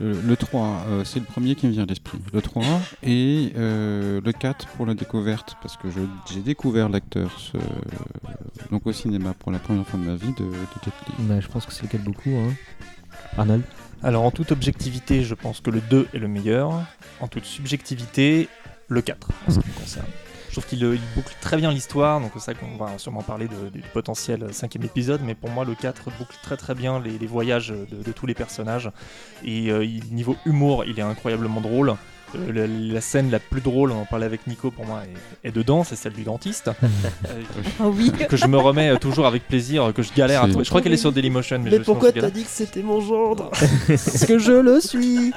Le, 0.01 0.21
le 0.21 0.37
3, 0.37 0.85
euh, 0.89 1.05
c'est 1.05 1.21
le 1.21 1.25
premier 1.27 1.55
qui 1.55 1.67
me 1.67 1.73
vient 1.73 1.83
à 1.85 1.87
l'esprit. 1.87 2.19
Le 2.33 2.41
3 2.43 2.63
et 3.03 3.53
euh, 3.57 4.21
le 4.25 4.33
4 4.33 4.67
pour 4.69 4.87
la 4.87 4.95
découverte, 4.95 5.57
parce 5.63 5.77
que 5.77 5.91
je- 5.91 6.01
j'ai 6.33 6.41
découvert 6.41 6.89
l'acteur 6.89 7.31
ce- 7.39 7.59
donc 8.71 8.87
au 8.87 8.93
cinéma 8.93 9.35
pour 9.39 9.53
la 9.53 9.59
première 9.59 9.87
fois 9.87 10.01
de 10.01 10.05
ma 10.05 10.15
vie 10.17 10.33
de, 10.39 10.45
de. 10.45 10.53
Bah, 11.21 11.39
Je 11.41 11.47
pense 11.49 11.67
que 11.67 11.73
c'est 11.73 11.83
le 11.83 11.89
cas 11.89 11.99
de 11.99 12.05
beaucoup. 12.05 12.31
Hein. 12.31 12.53
Arnold? 13.37 13.63
Alors, 14.03 14.25
en 14.25 14.31
toute 14.33 14.51
objectivité, 14.51 15.23
je 15.23 15.35
pense 15.35 15.61
que 15.61 15.71
le 15.71 15.81
2 15.81 16.09
est 16.15 16.19
le 16.19 16.27
meilleur. 16.27 16.73
En 17.21 17.29
toute 17.29 17.45
subjectivité, 17.45 18.49
le 18.89 19.03
4, 19.03 19.29
en 19.47 19.51
ce 19.53 19.61
qui 19.61 19.69
me 19.69 19.75
concerne. 19.75 20.07
Je 20.53 20.61
trouve 20.61 20.67
qu'il 20.67 20.85
euh, 20.85 20.99
boucle 21.15 21.35
très 21.41 21.57
bien 21.57 21.73
l'histoire, 21.73 22.21
donc 22.21 22.33
c'est 22.35 22.41
ça 22.41 22.53
qu'on 22.53 22.77
va 22.77 22.99
sûrement 22.99 23.23
parler 23.23 23.49
du 23.49 23.81
potentiel 23.95 24.53
cinquième 24.53 24.83
épisode, 24.85 25.23
mais 25.25 25.35
pour 25.35 25.49
moi 25.49 25.65
le 25.65 25.75
4 25.75 26.11
boucle 26.19 26.37
très 26.43 26.59
très 26.59 26.75
bien 26.75 27.01
les, 27.01 27.27
voyages 27.27 27.71
de, 27.71 28.13
tous 28.13 28.27
les 28.27 28.35
personnages. 28.35 28.91
Et 29.43 29.71
euh, 29.71 29.87
niveau 30.11 30.37
humour, 30.45 30.85
il 30.85 30.99
est 30.99 31.03
incroyablement 31.03 31.63
drôle. 31.63 31.95
Euh, 32.35 32.53
la, 32.53 32.95
la 32.95 33.01
scène 33.01 33.31
la 33.31 33.39
plus 33.39 33.61
drôle, 33.61 33.93
on 33.93 34.01
en 34.03 34.05
parlait 34.05 34.27
avec 34.27 34.47
Nico 34.47 34.71
pour 34.71 34.87
moi, 34.87 35.03
est, 35.45 35.49
est 35.49 35.53
dedans, 35.53 35.85
c'est 35.85 35.97
celle 35.97 36.13
du 36.15 36.23
dentiste. 36.25 36.69
Euh, 36.69 37.43
Ah 37.81 37.89
oui. 37.89 38.11
que 38.29 38.37
je 38.37 38.47
me 38.47 38.57
remets 38.59 38.91
euh, 38.91 38.97
toujours 38.97 39.27
avec 39.27 39.47
plaisir, 39.47 39.85
euh, 39.85 39.93
que 39.93 40.03
je 40.03 40.13
galère 40.15 40.41
à 40.43 40.45
C'est- 40.45 40.51
trouver. 40.51 40.65
Je 40.65 40.71
crois 40.71 40.81
qu'elle 40.83 40.93
est 40.93 40.97
sur 40.97 41.13
Dailymotion, 41.13 41.59
mais, 41.59 41.71
Mais, 41.71 41.77
je 41.79 41.83
pourquoi 41.83 42.13
t'as 42.13 42.31
dit 42.31 42.45
que 42.45 42.51
c'était 42.51 42.83
mon 42.83 43.01
gendre 43.01 43.51
Parce 43.89 44.25
que 44.27 44.39
je 44.39 44.53
le 44.53 44.81
suis 44.81 45.33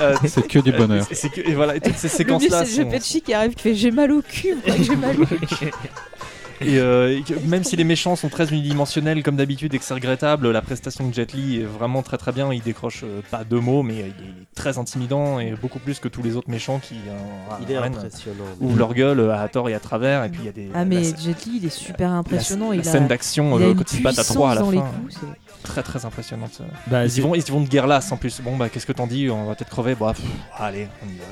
euh, 0.00 0.16
C'est 0.26 0.46
que 0.46 0.58
du 0.58 0.72
bonheur. 0.72 1.06
et, 1.10 1.14
c'est 1.14 1.28
que- 1.30 1.40
et 1.40 1.54
voilà, 1.54 1.76
et 1.76 1.80
toutes 1.80 1.96
ces 1.96 2.08
Le 2.08 2.12
séquences-là 2.14 2.64
c'est 2.64 3.00
sont, 3.00 3.20
qui 3.20 3.34
arrive 3.34 3.54
qui 3.54 3.62
fait 3.62 3.74
j'ai 3.74 3.90
mal 3.90 4.10
au 4.12 4.22
cul, 4.22 4.56
j'ai 4.80 4.96
mal 4.96 5.20
au 5.20 5.26
cul. 5.26 5.70
Et, 6.60 6.78
euh, 6.78 7.16
et 7.18 7.22
que 7.22 7.34
même 7.46 7.64
si 7.64 7.74
les 7.76 7.84
méchants 7.84 8.16
sont 8.16 8.28
très 8.28 8.48
unidimensionnels 8.50 9.22
comme 9.22 9.36
d'habitude 9.36 9.72
et 9.74 9.78
que 9.78 9.84
c'est 9.84 9.94
regrettable, 9.94 10.50
la 10.50 10.60
prestation 10.62 11.08
de 11.08 11.14
Jet 11.14 11.32
Li 11.32 11.60
est 11.60 11.64
vraiment 11.64 12.02
très 12.02 12.18
très 12.18 12.32
bien. 12.32 12.52
Il 12.52 12.62
décroche 12.62 13.00
euh, 13.04 13.20
pas 13.30 13.44
deux 13.44 13.60
mots, 13.60 13.82
mais 13.82 13.94
il 13.94 14.00
est 14.00 14.54
très 14.54 14.76
intimidant 14.78 15.40
et 15.40 15.52
beaucoup 15.60 15.78
plus 15.78 15.98
que 16.00 16.08
tous 16.08 16.22
les 16.22 16.36
autres 16.36 16.50
méchants 16.50 16.78
qui 16.78 16.96
euh, 17.08 17.54
Il 17.66 17.70
est 17.72 17.78
ramènent- 17.78 17.96
impressionnant. 17.96 18.44
ouvrent 18.60 18.78
leur 18.78 18.94
gueule 18.94 19.20
euh, 19.20 19.34
à 19.34 19.48
tort 19.48 19.68
et 19.68 19.74
à 19.74 19.80
travers. 19.80 20.24
Et 20.24 20.28
puis 20.28 20.40
il 20.42 20.46
y 20.46 20.48
a 20.48 20.52
des 20.52 20.68
Ah 20.74 20.84
mais 20.84 20.96
la, 20.96 21.16
Jet 21.16 21.44
Li 21.46 21.58
il 21.62 21.64
est 21.66 21.70
super 21.70 22.10
impressionnant. 22.10 22.70
la 22.70 22.76
il 22.76 22.80
a, 22.80 22.84
scène 22.84 23.06
d'action 23.08 23.58
il 23.58 23.62
a 23.62 23.66
euh, 23.66 23.70
une 23.72 23.78
quand 23.78 23.92
il 23.94 24.02
bat 24.02 24.10
à 24.10 24.24
trois 24.24 24.50
à 24.52 24.54
la 24.56 24.64
fin, 24.64 24.70
coups. 24.70 25.16
très 25.62 25.82
très 25.82 26.04
impressionnante. 26.04 26.60
bah, 26.88 27.06
Ils 27.06 27.18
y 27.18 27.20
vont, 27.20 27.34
ils 27.34 27.40
y 27.46 27.50
vont 27.50 27.60
de 27.62 27.68
guerre 27.68 27.86
lasse 27.86 28.12
en 28.12 28.16
plus. 28.16 28.40
Bon 28.42 28.56
bah 28.56 28.68
qu'est-ce 28.68 28.86
que 28.86 28.92
t'en 28.92 29.06
dis 29.06 29.30
On 29.30 29.44
va 29.46 29.54
peut-être 29.54 29.70
crever. 29.70 29.94
Bah 29.98 30.12
pff, 30.14 30.24
allez, 30.58 30.88
on 31.02 31.06
y 31.08 31.16
va. 31.18 31.24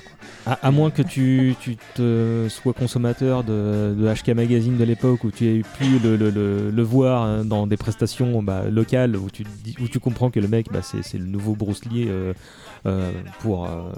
Quoi. 0.47 0.53
à, 0.63 0.67
à 0.69 0.71
moins 0.71 0.91
que 0.91 1.03
tu, 1.03 1.55
tu 1.61 1.77
te 1.95 2.47
sois 2.49 2.73
consommateur 2.73 3.45
de, 3.45 3.95
de 3.99 4.13
HK 4.15 4.29
Magazine 4.35 4.77
de 4.77 4.85
l'époque 4.85 5.18
où 5.25 5.31
tu 5.31 5.61
as 5.61 5.77
pu 5.77 5.99
le, 5.99 6.83
voir 6.83 7.23
hein, 7.23 7.45
dans 7.45 7.67
des 7.67 7.77
prestations 7.77 8.43
bah, 8.43 8.65
locales 8.71 9.17
où 9.17 9.31
tu, 9.31 9.45
où 9.81 9.89
tu 9.89 10.01
comprends 10.01 10.31
que 10.31 10.41
le 10.41 10.49
mec, 10.49 10.67
bah, 10.73 10.81
c'est 10.83 11.19
le 11.19 11.27
nouveau 11.27 11.55
Bruce 11.55 11.81
euh, 11.93 12.33
euh, 12.87 13.13
pour, 13.41 13.67
euh, 13.67 13.91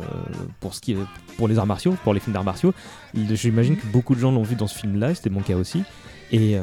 qui 0.80 0.96
pour 1.36 1.48
les 1.48 1.58
arts 1.58 1.66
martiaux, 1.66 1.96
pour 2.04 2.14
les 2.14 2.20
films 2.20 2.34
d'arts 2.34 2.44
martiaux. 2.44 2.72
J'imagine 3.14 3.76
que 3.76 3.86
beaucoup 3.86 4.14
de 4.14 4.20
gens 4.20 4.32
l'ont 4.32 4.42
vu 4.42 4.56
dans 4.56 4.66
ce 4.66 4.78
film-là, 4.78 5.14
c'était 5.14 5.30
mon 5.30 5.40
cas 5.40 5.56
aussi. 5.56 5.82
Et 6.32 6.56
euh, 6.56 6.62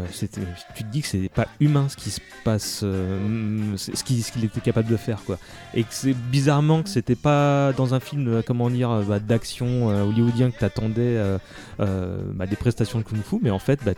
tu 0.76 0.84
te 0.84 0.90
dis 0.90 1.02
que 1.02 1.08
c'est 1.08 1.28
pas 1.30 1.46
humain 1.60 1.88
ce 1.90 1.98
qui 1.98 2.10
se 2.10 2.22
passe, 2.46 2.82
euh, 2.84 3.76
c'est- 3.76 3.96
ce 3.98 4.04
qu'il 4.04 4.24
ce 4.24 4.32
était 4.40 4.62
capable 4.62 4.90
de 4.90 4.96
faire, 4.96 5.22
quoi. 5.26 5.38
Et 5.74 5.84
que 5.84 5.90
c'est 5.92 6.14
bizarrement 6.14 6.84
que 6.84 6.90
c'était 6.90 7.16
pas 7.16 7.74
dans 7.74 7.94
un 7.94 8.00
film, 8.00 8.28
euh, 8.30 8.42
comment 8.46 8.70
dire, 8.70 8.90
euh, 8.90 9.02
bah, 9.04 9.20
d'action 9.20 9.88
hollywoodien 9.88 10.52
que 10.52 10.58
t'attendais 10.60 11.18
bah, 11.80 12.46
des 12.48 12.56
prestations 12.56 13.00
de 13.00 13.04
kung-fu, 13.04 13.40
mais 13.42 13.50
en 13.50 13.60
fait, 13.60 13.80
bah, 13.86 13.92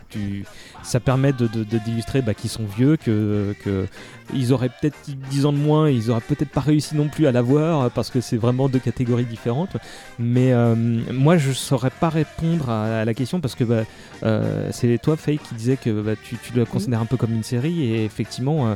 ça 0.82 0.98
permet 1.00 1.32
de- 1.32 1.46
d'illustrer 1.46 2.20
bah, 2.22 2.34
qu'ils 2.34 2.50
sont 2.50 2.66
vieux, 2.66 2.96
que, 2.96 3.54
que 3.64 3.86
ils 4.34 4.52
auraient 4.52 4.68
peut-être 4.68 4.96
10 5.30 5.46
ans 5.46 5.52
de 5.52 5.58
moins, 5.58 5.90
ils 5.90 6.10
auraient 6.10 6.20
peut-être 6.20 6.50
pas 6.50 6.60
réussi 6.60 6.96
non 6.96 7.08
plus 7.08 7.26
à 7.26 7.32
l'avoir 7.32 7.82
euh, 7.82 7.88
parce 7.94 8.10
que 8.10 8.20
c'est 8.20 8.36
vraiment 8.36 8.68
deux 8.68 8.78
catégories 8.78 9.24
différentes. 9.24 9.76
Mais 10.18 10.52
euh, 10.52 10.74
moi, 10.76 11.36
je 11.38 11.52
saurais 11.52 11.90
pas 11.90 12.08
répondre 12.08 12.70
à, 12.70 13.00
à 13.00 13.04
la 13.04 13.14
question 13.14 13.40
parce 13.40 13.54
que 13.54 13.64
bah, 13.64 13.82
euh, 14.22 14.68
c'est 14.72 14.98
toi, 15.02 15.16
Faye, 15.16 15.38
qui 15.38 15.54
disais 15.54 15.76
que 15.76 16.02
bah, 16.02 16.12
tu, 16.22 16.36
tu 16.42 16.52
le 16.54 16.64
considères 16.64 17.00
un 17.00 17.06
peu 17.06 17.16
comme 17.16 17.32
une 17.34 17.42
série 17.44 17.84
et 17.84 18.04
effectivement. 18.04 18.68
euh, 18.68 18.74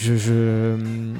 je- 0.00 0.76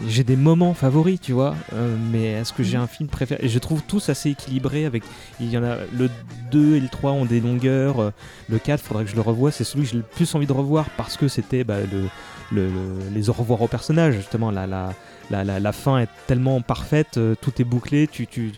j'ai 0.08 0.22
des 0.22 0.36
moments 0.36 0.72
favoris, 0.74 1.20
tu 1.20 1.32
vois, 1.32 1.56
euh, 1.72 1.96
mais 2.12 2.26
est-ce 2.34 2.52
que 2.52 2.62
j'ai 2.62 2.76
un 2.76 2.86
film 2.86 3.08
préféré? 3.08 3.44
Et 3.44 3.48
je 3.48 3.58
trouve 3.58 3.82
tous 3.82 4.08
assez 4.08 4.30
équilibrés. 4.30 4.84
Avec, 4.84 5.02
il 5.40 5.50
y 5.50 5.58
en 5.58 5.64
a 5.64 5.76
le 5.96 6.08
2 6.52 6.76
et 6.76 6.80
le 6.80 6.88
3 6.88 7.10
ont 7.12 7.24
des 7.24 7.40
longueurs. 7.40 7.98
euh, 8.00 8.10
le 8.48 8.58
4, 8.58 8.80
faudrait 8.80 9.04
que 9.04 9.10
je 9.10 9.16
le 9.16 9.22
revoie. 9.22 9.50
C'est 9.50 9.64
celui 9.64 9.84
que 9.84 9.90
j'ai 9.90 9.96
le 9.96 10.02
plus 10.04 10.32
envie 10.36 10.46
de 10.46 10.52
revoir 10.52 10.86
parce 10.96 11.16
que 11.16 11.26
c'était 11.26 11.64
bah, 11.64 11.78
le, 11.90 12.04
le- 12.52 12.68
le- 12.68 13.14
les 13.14 13.30
au 13.30 13.32
revoir 13.32 13.62
au 13.62 13.68
personnage. 13.68 14.14
Justement, 14.14 14.50
la, 14.50 14.66
la, 14.66 14.94
la, 15.30 15.60
la, 15.60 15.72
fin 15.72 15.98
est 15.98 16.08
tellement 16.26 16.60
parfaite, 16.60 17.18
euh, 17.18 17.34
tout 17.40 17.52
est 17.60 17.64
bouclé. 17.64 18.06
Tu, 18.06 18.26
tu, 18.26 18.52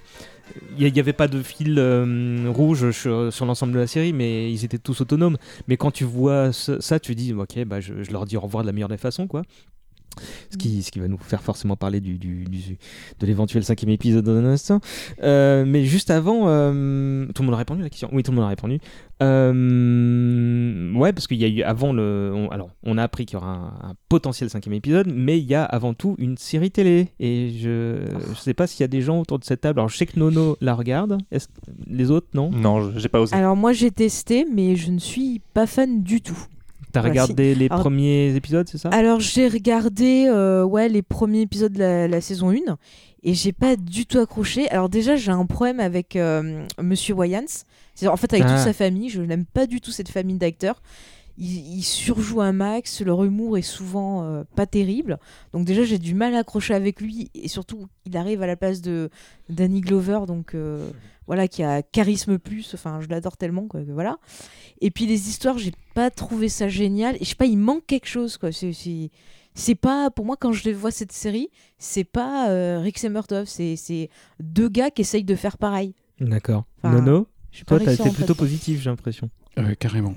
il 0.79 0.93
n'y 0.93 1.01
avait 1.01 1.13
pas 1.13 1.29
de 1.29 1.43
fil 1.43 1.77
euh, 1.79 2.47
rouge 2.49 2.91
sur, 2.91 3.31
l'ensemble 3.45 3.73
de 3.73 3.79
la 3.79 3.87
série, 3.87 4.13
mais 4.13 4.53
ils 4.53 4.65
étaient 4.65 4.79
tous 4.79 5.01
autonomes. 5.01 5.37
Mais 5.69 5.77
quand 5.77 5.91
tu 5.91 6.05
vois 6.05 6.53
ça, 6.53 7.01
tu 7.01 7.15
dis, 7.15 7.33
ok, 7.33 7.65
bah, 7.65 7.81
je 7.81 8.11
leur 8.11 8.27
dis 8.27 8.37
au 8.37 8.41
revoir 8.41 8.63
de 8.65 8.67
la 8.67 8.73
meilleure 8.73 8.89
des 8.89 8.97
façons, 8.97 9.27
quoi. 9.27 9.43
Ce 10.51 10.57
qui, 10.57 10.83
ce 10.83 10.91
qui 10.91 10.99
va 10.99 11.09
nous 11.09 11.19
faire 11.19 11.43
forcément 11.43 11.77
parler 11.77 12.01
du, 12.01 12.19
du- 12.19 12.45
du- 12.45 12.77
de 13.21 13.27
l'éventuel 13.27 13.65
cinquième 13.65 13.91
épisode 13.91 14.25
dans 14.25 14.37
un 14.37 14.45
instant. 14.45 14.81
Euh, 15.23 15.65
mais 15.67 15.85
juste 15.85 16.11
avant, 16.11 16.49
euh, 16.49 17.27
tout 17.35 17.43
le 17.43 17.47
monde 17.47 17.55
a 17.55 17.59
répondu 17.59 17.81
à 17.81 17.85
la 17.85 17.91
question 17.91 18.11
Oui, 18.13 18.23
tout 18.23 18.31
le 18.33 18.37
monde 18.37 18.45
a 18.47 18.49
répondu. 18.49 18.79
Euh, 19.65 20.93
ouais, 20.95 21.13
parce 21.13 21.27
qu'il 21.27 21.39
y 21.39 21.45
a 21.45 21.49
eu 21.49 21.63
avant 21.63 21.93
le. 21.93 22.33
on- 22.35 22.49
alors, 22.49 22.71
on 22.83 22.99
a 22.99 23.03
appris 23.03 23.27
qu'il 23.27 23.35
y 23.35 23.43
aura 23.43 23.53
un, 23.83 23.91
un 23.91 23.95
potentiel 24.09 24.51
cinquième 24.51 24.75
épisode, 24.75 25.11
mais 25.15 25.39
il 25.39 25.45
y 25.45 25.55
a 25.55 25.65
avant 25.65 25.95
tout 25.95 26.17
une 26.19 26.37
série 26.37 26.71
télé. 26.71 27.09
Et 27.21 27.51
je, 27.59 28.05
je 28.31 28.35
sais 28.41 28.55
pas 28.55 28.67
s'il 28.67 28.81
y 28.81 28.85
a 28.85 28.89
des 28.89 29.03
gens 29.03 29.21
autour 29.21 29.39
de 29.39 29.45
cette 29.45 29.61
table. 29.63 29.79
Alors, 29.81 29.89
je 29.89 29.97
sais 29.97 30.07
que 30.07 30.19
Nono 30.19 30.57
la 30.61 30.75
regarde. 30.75 31.19
Est-ce 31.31 31.49
les 31.87 32.11
autres, 32.11 32.29
non? 32.35 32.51
Non, 32.51 32.91
j'ai 32.97 33.09
pas 33.09 33.21
osé. 33.21 33.35
Alors 33.37 33.57
moi 33.57 33.73
j'ai 33.73 33.91
testé, 33.91 34.47
mais 34.53 34.77
je 34.77 34.91
ne 34.91 34.99
suis 34.99 35.41
pas 35.55 35.67
fan 35.67 36.03
du 36.03 36.21
tout. 36.21 36.39
T'as 36.93 37.01
Voilà, 37.01 37.11
regardé 37.25 37.53
si. 37.55 37.59
les 37.61 37.67
Alors- 37.71 37.81
premiers 37.81 38.35
épisodes, 38.35 38.69
c'est 38.71 38.79
ça? 38.79 38.89
Alors 38.91 39.21
j'ai 39.21 39.49
regardé 39.49 40.27
euh, 40.29 40.65
ouais, 40.65 40.89
les 40.89 41.03
premiers 41.03 41.43
épisodes 41.43 41.73
de 41.73 41.79
la, 41.79 42.09
la 42.09 42.21
saison 42.21 42.51
1 42.51 42.57
et 43.23 43.35
j'ai 43.35 43.53
pas 43.53 43.77
du 43.77 44.07
tout 44.07 44.19
accroché. 44.19 44.69
Alors 44.71 44.89
déjà 44.89 45.17
j'ai 45.17 45.31
un 45.31 45.47
problème 45.47 45.81
avec 45.81 46.17
euh, 46.17 46.65
Monsieur 46.81 47.15
Wayans. 47.15 47.45
En 48.07 48.17
fait 48.17 48.33
avec 48.33 48.45
Ah. 48.47 48.55
toute 48.55 48.65
sa 48.65 48.73
famille, 48.73 49.11
je 49.11 49.21
n'aime 49.21 49.45
pas 49.45 49.67
du 49.67 49.81
tout 49.81 49.91
cette 49.91 50.09
famille 50.09 50.39
d'acteurs. 50.39 50.81
Il, 51.43 51.79
il 51.79 51.83
surjoue 51.83 52.43
un 52.43 52.53
max, 52.53 53.01
leur 53.01 53.25
humour 53.25 53.57
est 53.57 53.63
souvent 53.63 54.23
euh, 54.25 54.45
pas 54.55 54.67
terrible. 54.67 55.19
Donc 55.53 55.65
déjà 55.65 55.85
j'ai 55.85 55.99
du 55.99 56.15
mal 56.15 56.35
à 56.35 56.41
accrocher 56.41 56.75
avec 56.75 57.01
lui 57.01 57.31
et 57.35 57.49
surtout 57.49 57.87
il 58.05 58.17
arrive 58.19 58.43
à 58.43 58.47
la 58.47 58.57
place 58.57 58.83
de 58.83 59.09
Danny 59.49 59.81
Glover 59.81 60.21
donc 60.27 60.55
euh, 60.55 60.91
voilà 61.27 61.49
qui 61.49 61.63
a 61.63 61.83
charisme 61.83 62.39
plus. 62.39 62.75
Enfin 62.75 63.01
je 63.01 63.09
l'adore 63.09 63.37
tellement 63.39 63.67
quoi 63.67 63.81
que 63.83 63.91
voilà. 63.91 64.19
Et 64.83 64.91
puis 64.91 65.07
les 65.07 65.29
histoires 65.31 65.57
j'ai 65.57 65.73
pas 65.95 66.11
trouvé 66.11 66.49
ça 66.51 66.69
génial 66.69 67.17
et 67.17 67.21
je 67.25 67.31
sais 67.31 67.35
pas 67.35 67.47
il 67.47 67.57
manque 67.59 67.87
quelque 67.87 68.07
chose 68.09 68.37
quoi. 68.37 68.53
C'est 68.53 68.73
c'est- 68.75 69.11
c'est 69.55 69.75
pas 69.75 70.11
pour 70.11 70.25
moi 70.27 70.37
quand 70.39 70.53
je 70.53 70.71
vois 70.71 70.93
cette 70.93 71.11
série 71.11 71.49
c'est 71.79 72.05
pas 72.05 72.51
euh, 72.51 72.79
Rick 72.81 72.99
Semmertov 72.99 73.47
c'est 73.47 73.75
c'est 73.77 74.09
deux 74.39 74.69
gars 74.69 74.91
qui 74.91 75.01
essayent 75.03 75.25
de 75.25 75.35
faire 75.35 75.57
pareil. 75.59 75.95
D'accord. 76.21 76.65
Enfin, 76.83 77.01
Nono 77.01 77.27
Toi, 77.67 77.79
t'as 77.81 77.95
été 77.95 78.11
plutôt 78.11 78.35
positif, 78.35 78.81
j'ai 78.83 78.91
l'impression. 78.91 79.29
Euh, 79.59 79.75
carrément. 79.75 80.15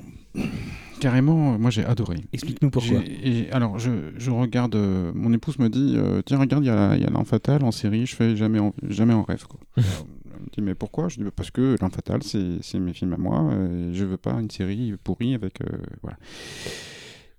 Carrément, 1.04 1.54
euh, 1.54 1.58
moi 1.58 1.70
j'ai 1.70 1.84
adoré. 1.84 2.16
Explique-nous 2.32 2.70
pourquoi. 2.70 3.00
Et 3.22 3.52
alors, 3.52 3.78
je, 3.78 3.92
je 4.18 4.32
regarde. 4.32 4.74
euh, 4.76 5.12
mon 5.14 5.34
épouse 5.34 5.60
me 5.60 5.68
dit 5.68 5.96
euh, 5.98 6.22
Tiens, 6.26 6.38
regarde, 6.40 6.64
il 6.64 6.68
y 6.68 6.70
a, 6.70 6.96
y 6.96 7.04
a 7.04 7.12
en 7.14 7.72
série, 7.72 8.06
je 8.06 8.16
fais 8.16 8.38
jamais 8.38 8.60
en, 8.60 8.74
jamais 8.88 9.14
en 9.14 9.24
rêve. 9.24 9.44
Quoi. 9.46 9.60
Elle 9.76 9.84
me 9.84 10.50
dit 10.56 10.62
Mais 10.62 10.76
pourquoi? 10.76 11.10
Je 11.10 11.18
dis 11.18 11.26
Bah, 11.26 11.32
Parce 11.36 11.52
que 11.52 11.76
L'Arme 11.82 11.92
Fatale, 11.92 12.22
c'est 12.24 12.80
mes 12.80 12.94
films 12.94 13.12
à 13.12 13.18
moi, 13.18 13.52
et 13.54 13.94
je 13.94 14.06
veux 14.06 14.16
pas 14.16 14.32
une 14.40 14.50
série 14.50 14.94
pourrie 15.04 15.34
avec. 15.34 15.60
voilà. 16.02 16.18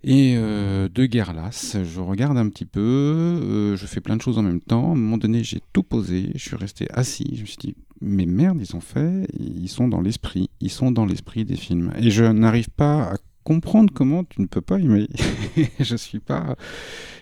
Et 0.06 0.34
euh, 0.36 0.90
de 0.94 1.06
guerre 1.06 1.32
lasse, 1.32 1.78
je 1.82 2.00
regarde 2.00 2.36
un 2.36 2.50
petit 2.50 2.66
peu, 2.66 2.80
euh, 2.82 3.76
je 3.78 3.86
fais 3.86 4.02
plein 4.02 4.16
de 4.16 4.20
choses 4.20 4.36
en 4.36 4.42
même 4.42 4.60
temps. 4.60 4.90
À 4.90 4.92
un 4.92 4.96
moment 4.96 5.16
donné, 5.16 5.42
j'ai 5.42 5.62
tout 5.72 5.82
posé, 5.82 6.30
je 6.34 6.46
suis 6.46 6.56
resté 6.56 6.86
assis. 6.92 7.30
Je 7.34 7.40
me 7.40 7.46
suis 7.46 7.56
dit, 7.56 7.74
mais 8.02 8.26
merde, 8.26 8.58
ils 8.60 8.76
ont 8.76 8.80
fait, 8.82 9.26
ils 9.40 9.68
sont 9.70 9.88
dans 9.88 10.02
l'esprit, 10.02 10.50
ils 10.60 10.70
sont 10.70 10.90
dans 10.90 11.06
l'esprit 11.06 11.46
des 11.46 11.56
films. 11.56 11.90
Et 11.98 12.10
je 12.10 12.24
n'arrive 12.26 12.68
pas 12.68 13.04
à 13.12 13.16
comprendre 13.44 13.92
comment 13.94 14.24
tu 14.24 14.40
ne 14.40 14.46
peux 14.46 14.60
pas 14.60 14.78
aimer. 14.78 15.06
je 15.80 15.96
suis 15.96 16.18
pas, 16.18 16.56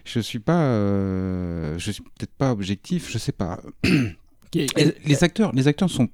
je 0.05 0.21
suis 0.21 0.39
pas, 0.39 0.63
euh, 0.63 1.77
je 1.79 1.91
suis 1.91 2.03
peut-être 2.03 2.35
pas 2.35 2.53
objectif, 2.53 3.11
je 3.11 3.19
sais 3.19 3.33
pas. 3.33 3.61
Les 5.07 5.25
acteurs, 5.25 5.53
les 5.55 5.67
acteurs 5.67 5.89
sont, 5.91 6.09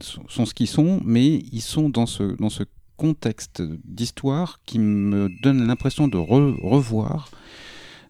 sont, 0.00 0.22
sont 0.28 0.46
ce 0.46 0.54
qu'ils 0.54 0.68
sont, 0.68 1.00
mais 1.04 1.26
ils 1.52 1.60
sont 1.60 1.88
dans 1.88 2.06
ce, 2.06 2.36
dans 2.36 2.50
ce 2.50 2.62
contexte 2.96 3.62
d'histoire 3.84 4.60
qui 4.64 4.78
me 4.78 5.28
donne 5.42 5.66
l'impression 5.66 6.06
de 6.06 6.16
re- 6.16 6.56
revoir 6.62 7.30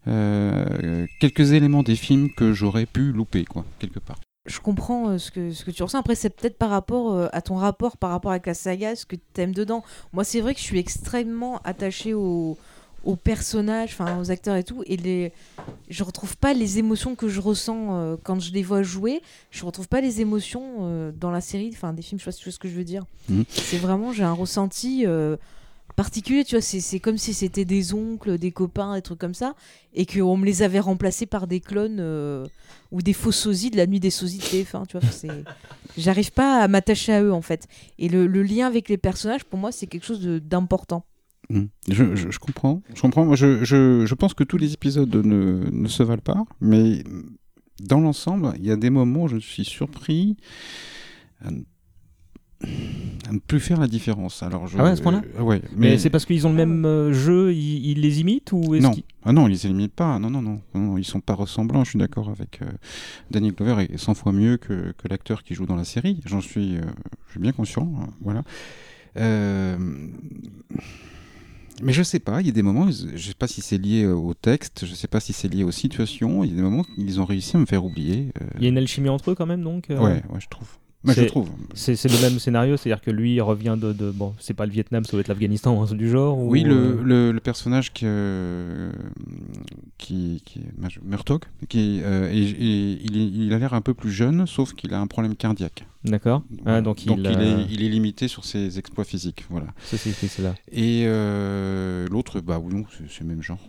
euh, 0.07 1.07
quelques 1.19 1.53
éléments 1.53 1.81
des 1.83 1.95
films 1.95 2.29
que 2.31 2.53
j'aurais 2.53 2.85
pu 2.85 3.11
louper, 3.11 3.45
quoi, 3.45 3.65
quelque 3.79 3.99
part. 3.99 4.19
Je 4.51 4.59
comprends 4.59 5.09
euh, 5.09 5.17
ce, 5.17 5.31
que, 5.31 5.51
ce 5.51 5.63
que 5.63 5.71
tu 5.71 5.81
ressens. 5.81 5.99
Après, 5.99 6.15
c'est 6.15 6.29
peut-être 6.29 6.57
par 6.57 6.69
rapport 6.69 7.13
euh, 7.13 7.27
à 7.31 7.41
ton 7.41 7.55
rapport 7.55 7.97
par 7.97 8.11
rapport 8.11 8.31
avec 8.31 8.45
la 8.45 8.53
saga, 8.53 8.95
ce 8.95 9.05
que 9.05 9.15
tu 9.15 9.41
aimes 9.41 9.53
dedans. 9.53 9.83
Moi, 10.13 10.23
c'est 10.23 10.41
vrai 10.41 10.53
que 10.53 10.59
je 10.59 10.65
suis 10.65 10.79
extrêmement 10.79 11.59
attachée 11.63 12.13
aux, 12.13 12.57
aux 13.03 13.15
personnages, 13.15 13.91
enfin 13.93 14.19
aux 14.19 14.29
acteurs 14.29 14.55
et 14.55 14.63
tout. 14.63 14.83
Et 14.85 14.97
les... 14.97 15.31
je 15.89 16.03
retrouve 16.03 16.37
pas 16.37 16.53
les 16.53 16.79
émotions 16.79 17.15
que 17.15 17.27
je 17.27 17.39
ressens 17.39 17.95
euh, 17.95 18.15
quand 18.21 18.39
je 18.39 18.51
les 18.51 18.63
vois 18.63 18.83
jouer. 18.83 19.21
Je 19.49 19.65
retrouve 19.65 19.87
pas 19.87 20.01
les 20.01 20.21
émotions 20.21 20.79
euh, 20.81 21.11
dans 21.11 21.31
la 21.31 21.41
série, 21.41 21.71
enfin 21.73 21.93
des 21.93 22.01
films, 22.01 22.19
je 22.19 22.25
sais 22.25 22.45
pas 22.45 22.51
ce 22.51 22.59
que 22.59 22.67
je 22.67 22.75
veux 22.75 22.83
dire. 22.83 23.05
Mhm. 23.29 23.45
C'est 23.49 23.77
vraiment, 23.77 24.13
j'ai 24.13 24.23
un 24.23 24.33
ressenti 24.33 25.05
euh, 25.05 25.37
particulier, 26.03 26.43
tu 26.43 26.55
vois. 26.55 26.61
C'est 26.61 26.99
comme 26.99 27.17
si 27.17 27.33
c'était 27.33 27.65
des 27.65 27.93
oncles, 27.93 28.37
des 28.37 28.51
copains, 28.51 28.95
des 28.95 29.01
trucs 29.01 29.19
comme 29.19 29.33
ça. 29.33 29.53
Et 29.93 30.05
qu'on 30.05 30.35
me 30.37 30.45
les 30.45 30.61
avait 30.63 30.79
remplacés 30.79 31.25
par 31.27 31.45
des 31.47 31.59
clones 31.59 31.99
euh, 31.99 32.45
ou 32.91 33.01
des 33.01 33.13
faux 33.13 33.31
sosies 33.31 33.69
de 33.69 33.77
la 33.77 33.85
nuit 33.87 33.99
des 33.99 34.09
sosies 34.09 34.39
de 34.39 34.43
TF1, 34.43 34.87
tu 34.87 34.97
vois. 34.97 35.09
c'est- 35.11 35.43
J'arrive 35.97 36.31
pas 36.31 36.61
à 36.63 36.67
m'attacher 36.67 37.13
à 37.13 37.21
eux 37.21 37.33
en 37.33 37.41
fait. 37.41 37.67
Et 37.99 38.07
le, 38.09 38.25
le 38.25 38.41
lien 38.43 38.65
avec 38.67 38.87
les 38.89 38.97
personnages, 38.97 39.43
pour 39.43 39.59
moi, 39.59 39.71
c'est 39.71 39.87
quelque 39.87 40.05
chose 40.05 40.21
d'important. 40.21 41.05
Mm. 41.49 41.65
Je, 41.89 42.15
je- 42.15 42.31
je 42.31 42.39
comprends. 42.39 42.81
Je 42.95 43.01
comprends. 43.01 43.25
Moi, 43.25 43.35
je, 43.35 43.63
je- 43.63 44.05
je 44.05 44.15
pense 44.15 44.33
que 44.33 44.43
tous 44.45 44.57
les 44.57 44.73
épisodes 44.73 45.13
ne, 45.15 45.69
ne 45.69 45.87
se 45.87 46.01
valent 46.03 46.21
pas, 46.33 46.43
mais 46.61 47.03
dans 47.79 47.99
l'ensemble, 47.99 48.53
il 48.59 48.65
y 48.65 48.71
a 48.71 48.75
des 48.77 48.89
moments 48.89 49.23
où 49.23 49.27
je 49.27 49.37
suis 49.37 49.65
surpris 49.65 50.37
à 52.63 53.29
ne, 53.29 53.35
ne 53.35 53.39
plus 53.39 53.59
faire 53.59 53.79
la 53.79 53.87
différence. 53.87 54.43
Alors, 54.43 54.67
je, 54.67 54.77
Ah 54.77 54.83
ouais, 54.83 54.89
à 54.91 54.95
ce 54.95 55.01
point-là 55.01 55.21
euh, 55.39 55.41
ouais, 55.43 55.61
Mais, 55.75 55.97
c'est 55.97 56.09
parce 56.09 56.25
qu'ils 56.25 56.45
ont 56.47 56.49
le 56.49 56.55
même 56.55 56.85
euh, 56.85 57.13
jeu, 57.13 57.53
ils, 57.53 57.91
ils 57.91 58.01
les 58.01 58.19
imitent 58.21 58.51
ou 58.51 58.75
non. 58.77 58.93
Ah 59.23 59.31
non, 59.33 59.47
ils 59.47 59.51
les 59.51 59.65
éliminent 59.65 59.89
pas. 59.95 60.17
Non, 60.19 60.29
non, 60.29 60.41
non, 60.41 60.97
ils 60.97 61.05
sont 61.05 61.21
pas 61.21 61.33
ressemblants. 61.33 61.83
Je 61.83 61.91
suis 61.91 61.99
d'accord 61.99 62.29
avec 62.29 62.61
euh, 62.61 62.65
Danny 63.29 63.51
Glover 63.51 63.83
est 63.89 63.97
100 63.97 64.15
fois 64.15 64.31
mieux 64.31 64.57
que, 64.57 64.93
que 64.97 65.07
l'acteur 65.07 65.43
qui 65.43 65.53
joue 65.53 65.65
dans 65.65 65.75
la 65.75 65.85
série. 65.85 66.19
J'en 66.25 66.41
suis, 66.41 66.77
euh, 66.77 66.81
je 67.27 67.31
suis 67.31 67.39
bien 67.39 67.51
conscient. 67.51 67.91
hein, 68.01 68.07
voilà. 68.21 68.43
Mais 71.83 71.93
je 71.93 72.03
sais 72.03 72.19
pas. 72.19 72.41
Il 72.41 72.47
y 72.47 72.49
a 72.49 72.53
des 72.53 72.61
moments, 72.61 72.89
je 72.91 73.17
sais 73.17 73.33
pas 73.33 73.47
si 73.47 73.61
c'est 73.61 73.77
lié 73.77 74.05
au 74.05 74.33
texte, 74.33 74.85
je 74.85 74.93
sais 74.93 75.07
pas 75.07 75.19
si 75.19 75.33
c'est 75.33 75.47
lié 75.47 75.63
aux 75.63 75.71
situations. 75.71 76.43
Il 76.43 76.51
y 76.51 76.53
a 76.53 76.55
des 76.57 76.61
moments 76.61 76.85
ils 76.97 77.19
ont 77.19 77.25
réussi 77.25 77.55
à 77.55 77.59
me 77.59 77.65
faire 77.65 77.83
oublier. 77.85 78.27
Il 78.57 78.63
y 78.63 78.65
a 78.67 78.69
une 78.69 78.77
alchimie 78.77 79.09
entre 79.09 79.31
eux 79.31 79.35
quand 79.35 79.47
même, 79.47 79.63
donc 79.63 79.85
Ouais, 79.89 79.97
ouais, 79.97 80.21
je 80.39 80.47
trouve. 80.47 80.67
Je 81.03 81.13
C'est- 81.13 81.25
trouve. 81.25 81.49
C'est 81.73 82.03
le 82.05 82.21
même 82.21 82.37
scénario, 82.37 82.77
c'est-à-dire 82.77 83.01
que 83.01 83.09
lui 83.09 83.33
il 83.33 83.41
revient 83.41 83.75
de, 83.79 83.91
de- 83.91 84.11
bon, 84.11 84.35
c'est 84.39 84.53
pas 84.53 84.67
le 84.67 84.71
Vietnam, 84.71 85.03
ça 85.03 85.13
doit 85.13 85.21
être 85.21 85.29
l'Afghanistan 85.29 85.75
ou 85.75 85.81
un 85.81 85.85
truc 85.87 85.97
du 85.97 86.07
genre. 86.09 86.37
ou, 86.37 86.49
Oui, 86.51 86.61
le, 86.61 86.75
euh, 86.75 87.01
le, 87.03 87.31
le 87.31 87.39
personnage 87.39 87.91
que, 87.91 88.91
qui, 89.97 90.41
qui 90.45 90.61
Murtaugh, 91.03 91.41
qui, 91.69 92.01
euh, 92.03 92.29
est- 92.31 92.37
est- 92.51 92.99
il, 93.03 93.43
il 93.45 93.53
a 93.53 93.57
l'air 93.59 93.73
un 93.73 93.81
peu 93.81 93.93
plus 93.93 94.11
jeune, 94.11 94.45
sauf 94.45 94.73
qu'il 94.73 94.93
a 94.93 94.99
un 94.99 95.07
problème 95.07 95.35
cardiaque. 95.35 95.85
D'accord. 96.03 96.43
Ah, 96.65 96.81
donc 96.81 97.05
il, 97.05 97.11
il, 97.13 97.25
euh, 97.27 97.61
est, 97.61 97.65
il 97.71 97.83
est 97.83 97.89
limité 97.89 98.27
sur 98.27 98.45
ses 98.45 98.77
exploits 98.79 99.03
physiques. 99.05 99.45
Voilà. 99.49 99.67
C'est 99.83 100.39
là. 100.39 100.55
Et 100.71 101.03
euh, 101.05 102.07
l'autre, 102.09 102.41
bah 102.41 102.59
oui, 102.63 102.73
non, 102.75 102.83
c'est 103.09 103.21
le 103.21 103.27
même 103.27 103.41
genre. 103.41 103.59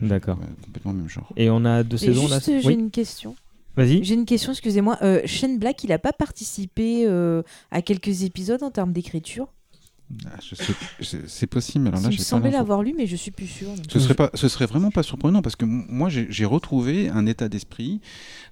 D'accord. 0.00 0.38
ouais, 0.38 0.46
complètement 0.64 0.92
le 0.92 0.98
même 0.98 1.08
genre. 1.08 1.30
Et 1.36 1.50
on 1.50 1.64
a 1.64 1.82
deux 1.82 1.96
Et 2.02 2.06
saisons 2.06 2.26
là. 2.28 2.36
juste, 2.38 2.60
j'ai 2.62 2.66
Oui. 2.68 2.74
une 2.74 2.90
question. 2.90 3.36
J'ai 3.76 4.14
une 4.14 4.26
question, 4.26 4.52
excusez-moi. 4.52 4.98
Euh, 5.02 5.22
Shane 5.24 5.58
Black, 5.58 5.82
il 5.84 5.88
n'a 5.88 5.98
pas 5.98 6.12
participé 6.12 7.06
euh, 7.06 7.42
à 7.70 7.80
quelques 7.82 8.22
épisodes 8.22 8.62
en 8.62 8.70
termes 8.70 8.92
d'écriture? 8.92 9.48
Ah, 10.26 10.38
c'est- 11.00 11.46
possible, 11.46 11.88
alors 11.88 12.00
là, 12.00 12.08
Il 12.10 12.18
me 12.18 12.22
semblait 12.22 12.50
l'avoir 12.50 12.82
lu, 12.82 12.94
mais 12.96 13.06
je 13.06 13.16
suis 13.16 13.30
plus 13.30 13.46
sûre. 13.46 13.68
donc. 13.68 13.84
Ce 13.90 13.98
serait, 13.98 14.14
pas, 14.14 14.30
ce 14.34 14.48
serait 14.48 14.66
vraiment 14.66 14.90
pas 14.90 15.02
surprenant 15.02 15.42
parce 15.42 15.56
que 15.56 15.64
moi 15.64 16.08
j'ai 16.10 16.44
retrouvé 16.44 17.08
un 17.08 17.26
état 17.26 17.48
d'esprit 17.48 18.00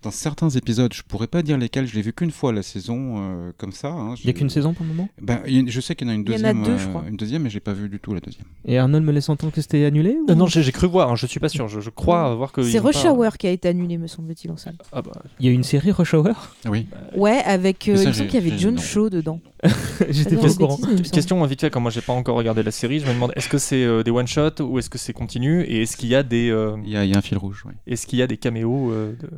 dans 0.02 0.10
certains 0.10 0.48
épisodes. 0.50 0.92
Je 0.92 1.02
pourrais 1.02 1.26
pas 1.26 1.42
dire 1.42 1.58
lesquels, 1.58 1.86
je 1.86 1.94
l'ai 1.94 2.02
vu 2.02 2.12
qu'une 2.12 2.30
fois 2.30 2.52
la 2.52 2.62
saison 2.62 3.16
euh, 3.18 3.52
comme 3.58 3.72
ça. 3.72 3.88
hein. 3.88 4.14
Il 4.22 4.26
y 4.26 4.30
a 4.30 4.32
qu'une 4.32 4.50
saison 4.50 4.72
pour 4.74 4.84
le 4.84 4.92
moment? 4.92 5.08
Ben, 5.20 5.40
je 5.46 5.80
sais 5.80 5.94
qu'il 5.94 6.06
y 6.06 6.10
en 6.10 6.12
a 6.12 6.16
une 6.16 6.22
Il 6.26 6.30
y 6.32 6.32
en 6.32 6.44
a 6.44 6.52
deuxième, 6.52 6.62
deux, 6.64 6.78
je 6.78 6.86
euh, 6.86 6.88
crois. 6.88 7.04
une 7.08 7.16
deuxième, 7.16 7.42
mais 7.42 7.50
j'ai 7.50 7.60
pas 7.60 7.72
vu 7.72 7.88
du 7.88 8.00
tout 8.00 8.14
la 8.14 8.20
deuxième. 8.20 8.44
Et 8.64 8.78
Arnold 8.78 9.04
me 9.04 9.12
laisse 9.12 9.28
entendre 9.28 9.52
que 9.52 9.60
c'était 9.60 9.84
annulé 9.84 10.16
ou- 10.16 10.30
Euh, 10.30 10.34
non, 10.34 10.46
j'ai 10.46 10.72
cru 10.72 10.86
voir, 10.86 11.10
hein, 11.10 11.16
je 11.16 11.26
suis 11.26 11.40
pas 11.40 11.48
sûr. 11.48 11.68
Je, 11.68 11.80
je 11.80 11.90
crois 11.90 12.34
voir 12.34 12.52
que. 12.52 12.62
C'est 12.62 12.78
Rush 12.78 13.02
pas- 13.02 13.12
Hour 13.12 13.36
qui 13.38 13.46
a 13.46 13.50
été 13.50 13.68
annulé, 13.68 13.98
me 13.98 14.06
semble-t-il, 14.06 14.50
en 14.50 14.56
salle. 14.56 14.76
Ah 14.92 15.02
bah, 15.02 15.12
Il 15.38 15.46
y 15.46 15.48
a 15.48 15.52
une 15.52 15.64
série 15.64 15.90
Rush 15.92 16.14
Hour? 16.14 16.54
Oui. 16.68 16.86
Ouais, 17.16 17.38
avec. 17.44 17.88
euh, 17.88 17.96
ça, 17.96 18.02
il 18.04 18.08
me 18.08 18.12
semble 18.12 18.28
qu'il 18.30 18.44
y 18.46 18.50
avait 18.50 18.58
John. 18.58 18.78
Shaw 18.78 19.10
dedans. 19.10 19.40
J'étais 20.10 20.36
Ah, 20.38 20.42
pas 20.42 20.50
au 20.50 20.54
courant. 20.54 20.78
Question 21.12 21.38
vite 21.50 21.60
fait, 21.60 21.70
comme 21.70 21.82
moi 21.82 21.90
j'ai 21.90 22.00
pas 22.00 22.12
encore 22.14 22.36
regardé 22.36 22.62
la 22.62 22.70
série, 22.70 22.98
je 23.00 23.06
me 23.06 23.12
demande 23.12 23.32
est-ce 23.36 23.48
que 23.48 23.58
c'est 23.58 23.84
euh, 23.84 24.02
des 24.02 24.10
one 24.10 24.26
shot 24.26 24.60
ou 24.60 24.78
est-ce 24.78 24.88
que 24.88 24.96
c'est 24.98 25.12
continu 25.12 25.62
et 25.64 25.82
est-ce 25.82 25.96
qu'il 25.96 26.08
y 26.08 26.14
a 26.14 26.22
des 26.22 26.50
euh, 26.50 26.76
Il 26.84 26.90
y, 26.90 26.96
a, 26.96 27.04
il 27.04 27.10
y 27.10 27.14
a 27.14 27.18
un 27.18 27.22
fil 27.22 27.36
rouge. 27.38 27.62
Oui. 27.66 27.72
est-ce 27.86 28.06
qu'il 28.06 28.18
y 28.18 28.22
a 28.22 28.26
des 28.26 28.36
caméos 28.38 28.90
euh, 28.92 29.12
de... 29.20 29.28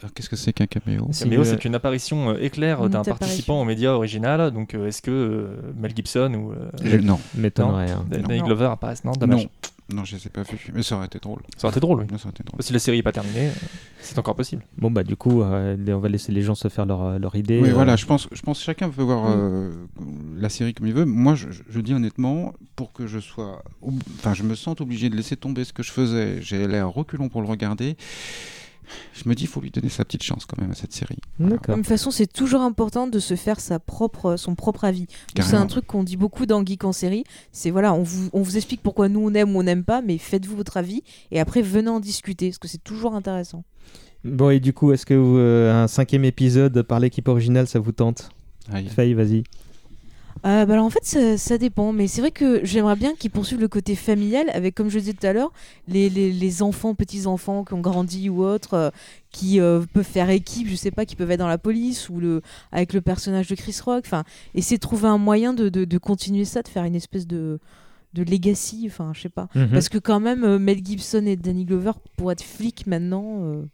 Alors, 0.00 0.12
Qu'est-ce 0.14 0.28
que 0.28 0.36
c'est 0.36 0.52
qu'un 0.52 0.66
caméo? 0.66 1.08
Si, 1.10 1.24
Caméo, 1.24 1.42
c'est 1.44 1.64
une 1.64 1.74
apparition 1.74 2.30
euh, 2.30 2.38
éclair 2.40 2.88
d'un 2.88 3.02
participant 3.02 3.60
au 3.60 3.64
média 3.64 3.92
original. 3.94 4.52
Donc 4.52 4.74
euh, 4.74 4.86
est-ce 4.86 5.02
que 5.02 5.10
euh, 5.10 5.46
Mel 5.76 5.92
Gibson 5.94 6.32
ou 6.34 6.52
euh, 6.52 6.70
Je- 6.84 6.96
Non, 6.98 7.18
M'étonnerait. 7.34 7.90
hein. 7.90 8.06
Danny 8.08 8.38
Non. 8.38 8.46
Glover 8.46 8.66
apparaissent 8.66 9.02
Non, 9.04 9.10
dommage. 9.12 9.42
non, 9.44 9.50
non, 9.90 10.04
je 10.04 10.16
les 10.16 10.26
ai 10.26 10.30
pas 10.30 10.42
vus. 10.42 10.70
Mais 10.74 10.82
ça 10.82 10.96
aurait 10.96 11.06
été 11.06 11.18
drôle. 11.18 11.40
Ça 11.56 11.66
aurait 11.66 11.72
été 11.72 11.80
drôle, 11.80 12.00
oui. 12.00 12.06
Non, 12.10 12.18
ça 12.18 12.24
aurait 12.26 12.32
été 12.34 12.44
drôle. 12.44 12.62
Si 12.62 12.72
la 12.72 12.78
série 12.78 12.98
n'est 12.98 13.02
pas 13.02 13.12
terminée, 13.12 13.48
euh, 13.48 13.52
c'est 14.00 14.18
encore 14.18 14.36
possible. 14.36 14.62
Bon 14.76 14.90
bah 14.90 15.02
du 15.02 15.16
coup, 15.16 15.42
euh, 15.42 15.76
on 15.88 15.98
va 15.98 16.08
laisser 16.08 16.30
les 16.30 16.42
gens 16.42 16.54
se 16.54 16.68
faire 16.68 16.84
leur, 16.84 17.18
leur 17.18 17.34
idée. 17.36 17.60
Oui, 17.62 17.70
euh, 17.70 17.74
voilà, 17.74 17.96
je 17.96 18.04
pense, 18.04 18.28
je 18.30 18.42
pense 18.42 18.58
que 18.58 18.64
chacun 18.64 18.90
peut 18.90 19.02
voir 19.02 19.24
Mm. 19.28 19.32
euh, 19.40 19.70
la 20.36 20.48
série 20.50 20.74
comme 20.74 20.86
il 20.86 20.92
veut. 20.92 21.04
Moi, 21.06 21.34
je, 21.34 21.80
dis 21.80 21.94
honnêtement, 21.94 22.52
pour 22.76 22.92
que 22.92 23.06
je 23.06 23.18
sois, 23.18 23.62
enfin, 24.18 24.34
je 24.34 24.42
me 24.42 24.54
sente 24.54 24.80
obligé 24.80 25.08
de 25.08 25.16
laisser 25.16 25.36
tomber 25.36 25.64
ce 25.64 25.72
que 25.72 25.82
je 25.82 25.90
faisais. 25.90 26.42
J'ai 26.42 26.66
l'air 26.68 26.90
reculon 26.90 27.28
pour 27.28 27.40
le 27.40 27.48
regarder. 27.48 27.96
Je 29.12 29.28
me 29.28 29.34
dis, 29.34 29.44
il 29.44 29.48
faut 29.48 29.60
lui 29.60 29.70
donner 29.70 29.88
sa 29.88 30.04
petite 30.04 30.22
chance 30.22 30.46
quand 30.46 30.60
même 30.60 30.70
à 30.70 30.74
cette 30.74 30.92
série. 30.92 31.18
De 31.38 31.50
D'accord. 31.50 31.76
toute 31.76 31.86
façon, 31.86 32.10
c'est 32.10 32.26
toujours 32.26 32.62
important 32.62 33.06
de 33.06 33.18
se 33.18 33.36
faire 33.36 33.60
sa 33.60 33.78
propre, 33.78 34.36
son 34.36 34.54
propre 34.54 34.84
avis. 34.84 35.06
C'est 35.40 35.56
un 35.56 35.66
truc 35.66 35.86
qu'on 35.86 36.02
dit 36.02 36.16
beaucoup 36.16 36.46
dans 36.46 36.64
Geek 36.64 36.84
en 36.84 36.92
série. 36.92 37.24
C'est 37.52 37.70
voilà, 37.70 37.94
on 37.94 38.02
vous, 38.02 38.30
on 38.32 38.42
vous 38.42 38.56
explique 38.56 38.82
pourquoi 38.82 39.08
nous 39.08 39.20
on 39.20 39.34
aime 39.34 39.54
ou 39.54 39.60
on 39.60 39.62
n'aime 39.62 39.84
pas, 39.84 40.02
mais 40.02 40.18
faites-vous 40.18 40.56
votre 40.56 40.76
avis 40.76 41.02
et 41.30 41.40
après 41.40 41.62
venez 41.62 41.90
en 41.90 42.00
discuter 42.00 42.48
parce 42.48 42.58
que 42.58 42.68
c'est 42.68 42.82
toujours 42.82 43.14
intéressant. 43.14 43.64
Bon 44.24 44.50
et 44.50 44.60
du 44.60 44.72
coup, 44.72 44.92
est-ce 44.92 45.06
que 45.06 45.14
vous, 45.14 45.38
euh, 45.38 45.84
un 45.84 45.86
cinquième 45.86 46.24
épisode 46.24 46.82
par 46.82 47.00
l'équipe 47.00 47.28
originale, 47.28 47.66
ça 47.68 47.78
vous 47.78 47.92
tente? 47.92 48.30
Faye, 48.94 49.14
vas-y. 49.14 49.44
Euh, 50.46 50.66
bah 50.66 50.74
alors 50.74 50.84
en 50.84 50.90
fait 50.90 51.04
ça, 51.04 51.36
ça 51.36 51.58
dépend, 51.58 51.92
mais 51.92 52.06
c'est 52.06 52.20
vrai 52.20 52.30
que 52.30 52.64
j'aimerais 52.64 52.96
bien 52.96 53.14
qu'ils 53.14 53.30
poursuivent 53.30 53.60
le 53.60 53.68
côté 53.68 53.94
familial 53.94 54.50
avec, 54.52 54.74
comme 54.74 54.88
je 54.88 54.98
disais 54.98 55.12
tout 55.12 55.26
à 55.26 55.32
l'heure, 55.32 55.52
les, 55.88 56.08
les, 56.08 56.32
les 56.32 56.62
enfants, 56.62 56.94
petits-enfants 56.94 57.64
qui 57.64 57.74
ont 57.74 57.80
grandi 57.80 58.28
ou 58.28 58.44
autres, 58.44 58.74
euh, 58.74 58.90
qui 59.30 59.60
euh, 59.60 59.82
peuvent 59.92 60.04
faire 60.04 60.30
équipe, 60.30 60.68
je 60.68 60.76
sais 60.76 60.90
pas, 60.90 61.04
qui 61.06 61.16
peuvent 61.16 61.30
être 61.30 61.40
dans 61.40 61.48
la 61.48 61.58
police 61.58 62.08
ou 62.08 62.20
le, 62.20 62.42
avec 62.72 62.92
le 62.92 63.00
personnage 63.00 63.48
de 63.48 63.54
Chris 63.54 63.76
Rock, 63.84 64.04
enfin, 64.06 64.24
essayer 64.54 64.76
de 64.76 64.82
trouver 64.82 65.08
un 65.08 65.18
moyen 65.18 65.52
de, 65.54 65.68
de, 65.68 65.84
de 65.84 65.98
continuer 65.98 66.44
ça, 66.44 66.62
de 66.62 66.68
faire 66.68 66.84
une 66.84 66.94
espèce 66.94 67.26
de, 67.26 67.58
de 68.14 68.22
legacy, 68.22 68.84
enfin 68.86 69.12
je 69.14 69.22
sais 69.22 69.28
pas. 69.28 69.48
Mhm. 69.54 69.70
Parce 69.70 69.88
que 69.88 69.98
quand 69.98 70.20
même, 70.20 70.58
Mel 70.58 70.84
Gibson 70.84 71.26
et 71.26 71.36
Danny 71.36 71.64
Glover, 71.64 71.92
pour 72.16 72.32
être 72.32 72.42
flics 72.42 72.86
maintenant... 72.86 73.64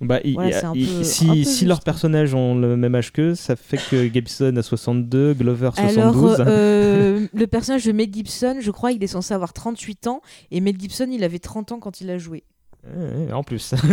Bah, 0.00 0.20
il- 0.24 0.34
Voilà, 0.34 0.48
il- 0.50 0.54
c'est 0.54 0.64
un 0.66 0.72
il- 0.74 1.44
peu- 1.44 1.44
si 1.44 1.64
leurs 1.64 1.80
personnages 1.80 2.34
ont 2.34 2.54
le 2.54 2.76
même 2.76 2.94
âge 2.94 3.12
qu'eux, 3.12 3.34
ça 3.34 3.56
fait 3.56 3.78
que 3.90 4.04
Gibson 4.12 4.54
a 4.56 4.62
62, 4.62 5.34
Glover 5.34 5.70
72. 5.74 6.34
Alors, 6.40 6.48
euh, 6.48 7.26
le 7.34 7.46
personnage 7.46 7.84
de 7.84 7.92
Mel 7.92 8.12
Gibson, 8.12 8.56
je 8.60 8.70
crois, 8.70 8.92
il 8.92 9.02
est 9.02 9.08
censé 9.08 9.34
avoir 9.34 9.52
38 9.52 10.06
ans, 10.06 10.20
et 10.50 10.60
Mel 10.60 10.74
Gibson, 10.78 11.08
il 11.10 11.24
avait 11.24 11.38
30 11.38 11.72
ans 11.72 11.78
quand 11.78 12.00
il 12.00 12.10
a 12.10 12.18
joué. 12.18 12.44
Ouais, 12.86 13.32
en 13.32 13.42
plus. 13.42 13.74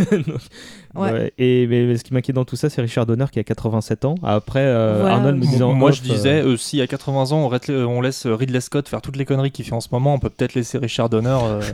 Ouais. 0.93 1.09
Ouais, 1.13 1.33
Et 1.37 1.67
mais, 1.67 1.85
mais 1.85 1.95
ce 1.97 2.03
qui 2.03 2.13
m'inquiète 2.13 2.35
dans 2.35 2.43
tout 2.43 2.57
ça, 2.57 2.69
c'est 2.69 2.81
Richard 2.81 3.05
Donner 3.05 3.23
qui 3.31 3.39
a 3.39 3.45
87 3.45 4.03
ans. 4.03 4.15
Après, 4.23 4.59
euh, 4.59 4.97
Voilà. 4.99 5.15
Arnold 5.15 5.37
me 5.37 5.43
Moi- 5.43 5.51
disant. 5.53 5.73
Moi, 5.73 5.91
je 5.91 6.01
disais, 6.01 6.41
euh, 6.43 6.57
si 6.57 6.81
à 6.81 6.87
80 6.87 7.31
ans, 7.31 7.45
on, 7.45 7.47
rate- 7.47 7.69
on 7.69 8.01
laisse 8.01 8.25
Ridley 8.27 8.59
Scott 8.59 8.89
faire 8.89 9.01
toutes 9.01 9.15
les 9.15 9.23
conneries 9.23 9.51
qu'il 9.51 9.63
fait 9.63 9.71
en 9.71 9.79
ce 9.79 9.87
moment, 9.93 10.13
on 10.13 10.19
peut 10.19 10.29
peut-être 10.29 10.53
laisser 10.53 10.77
Richard 10.79 11.07
Donner 11.09 11.29
euh, 11.29 11.59
Ouais. 11.61 11.65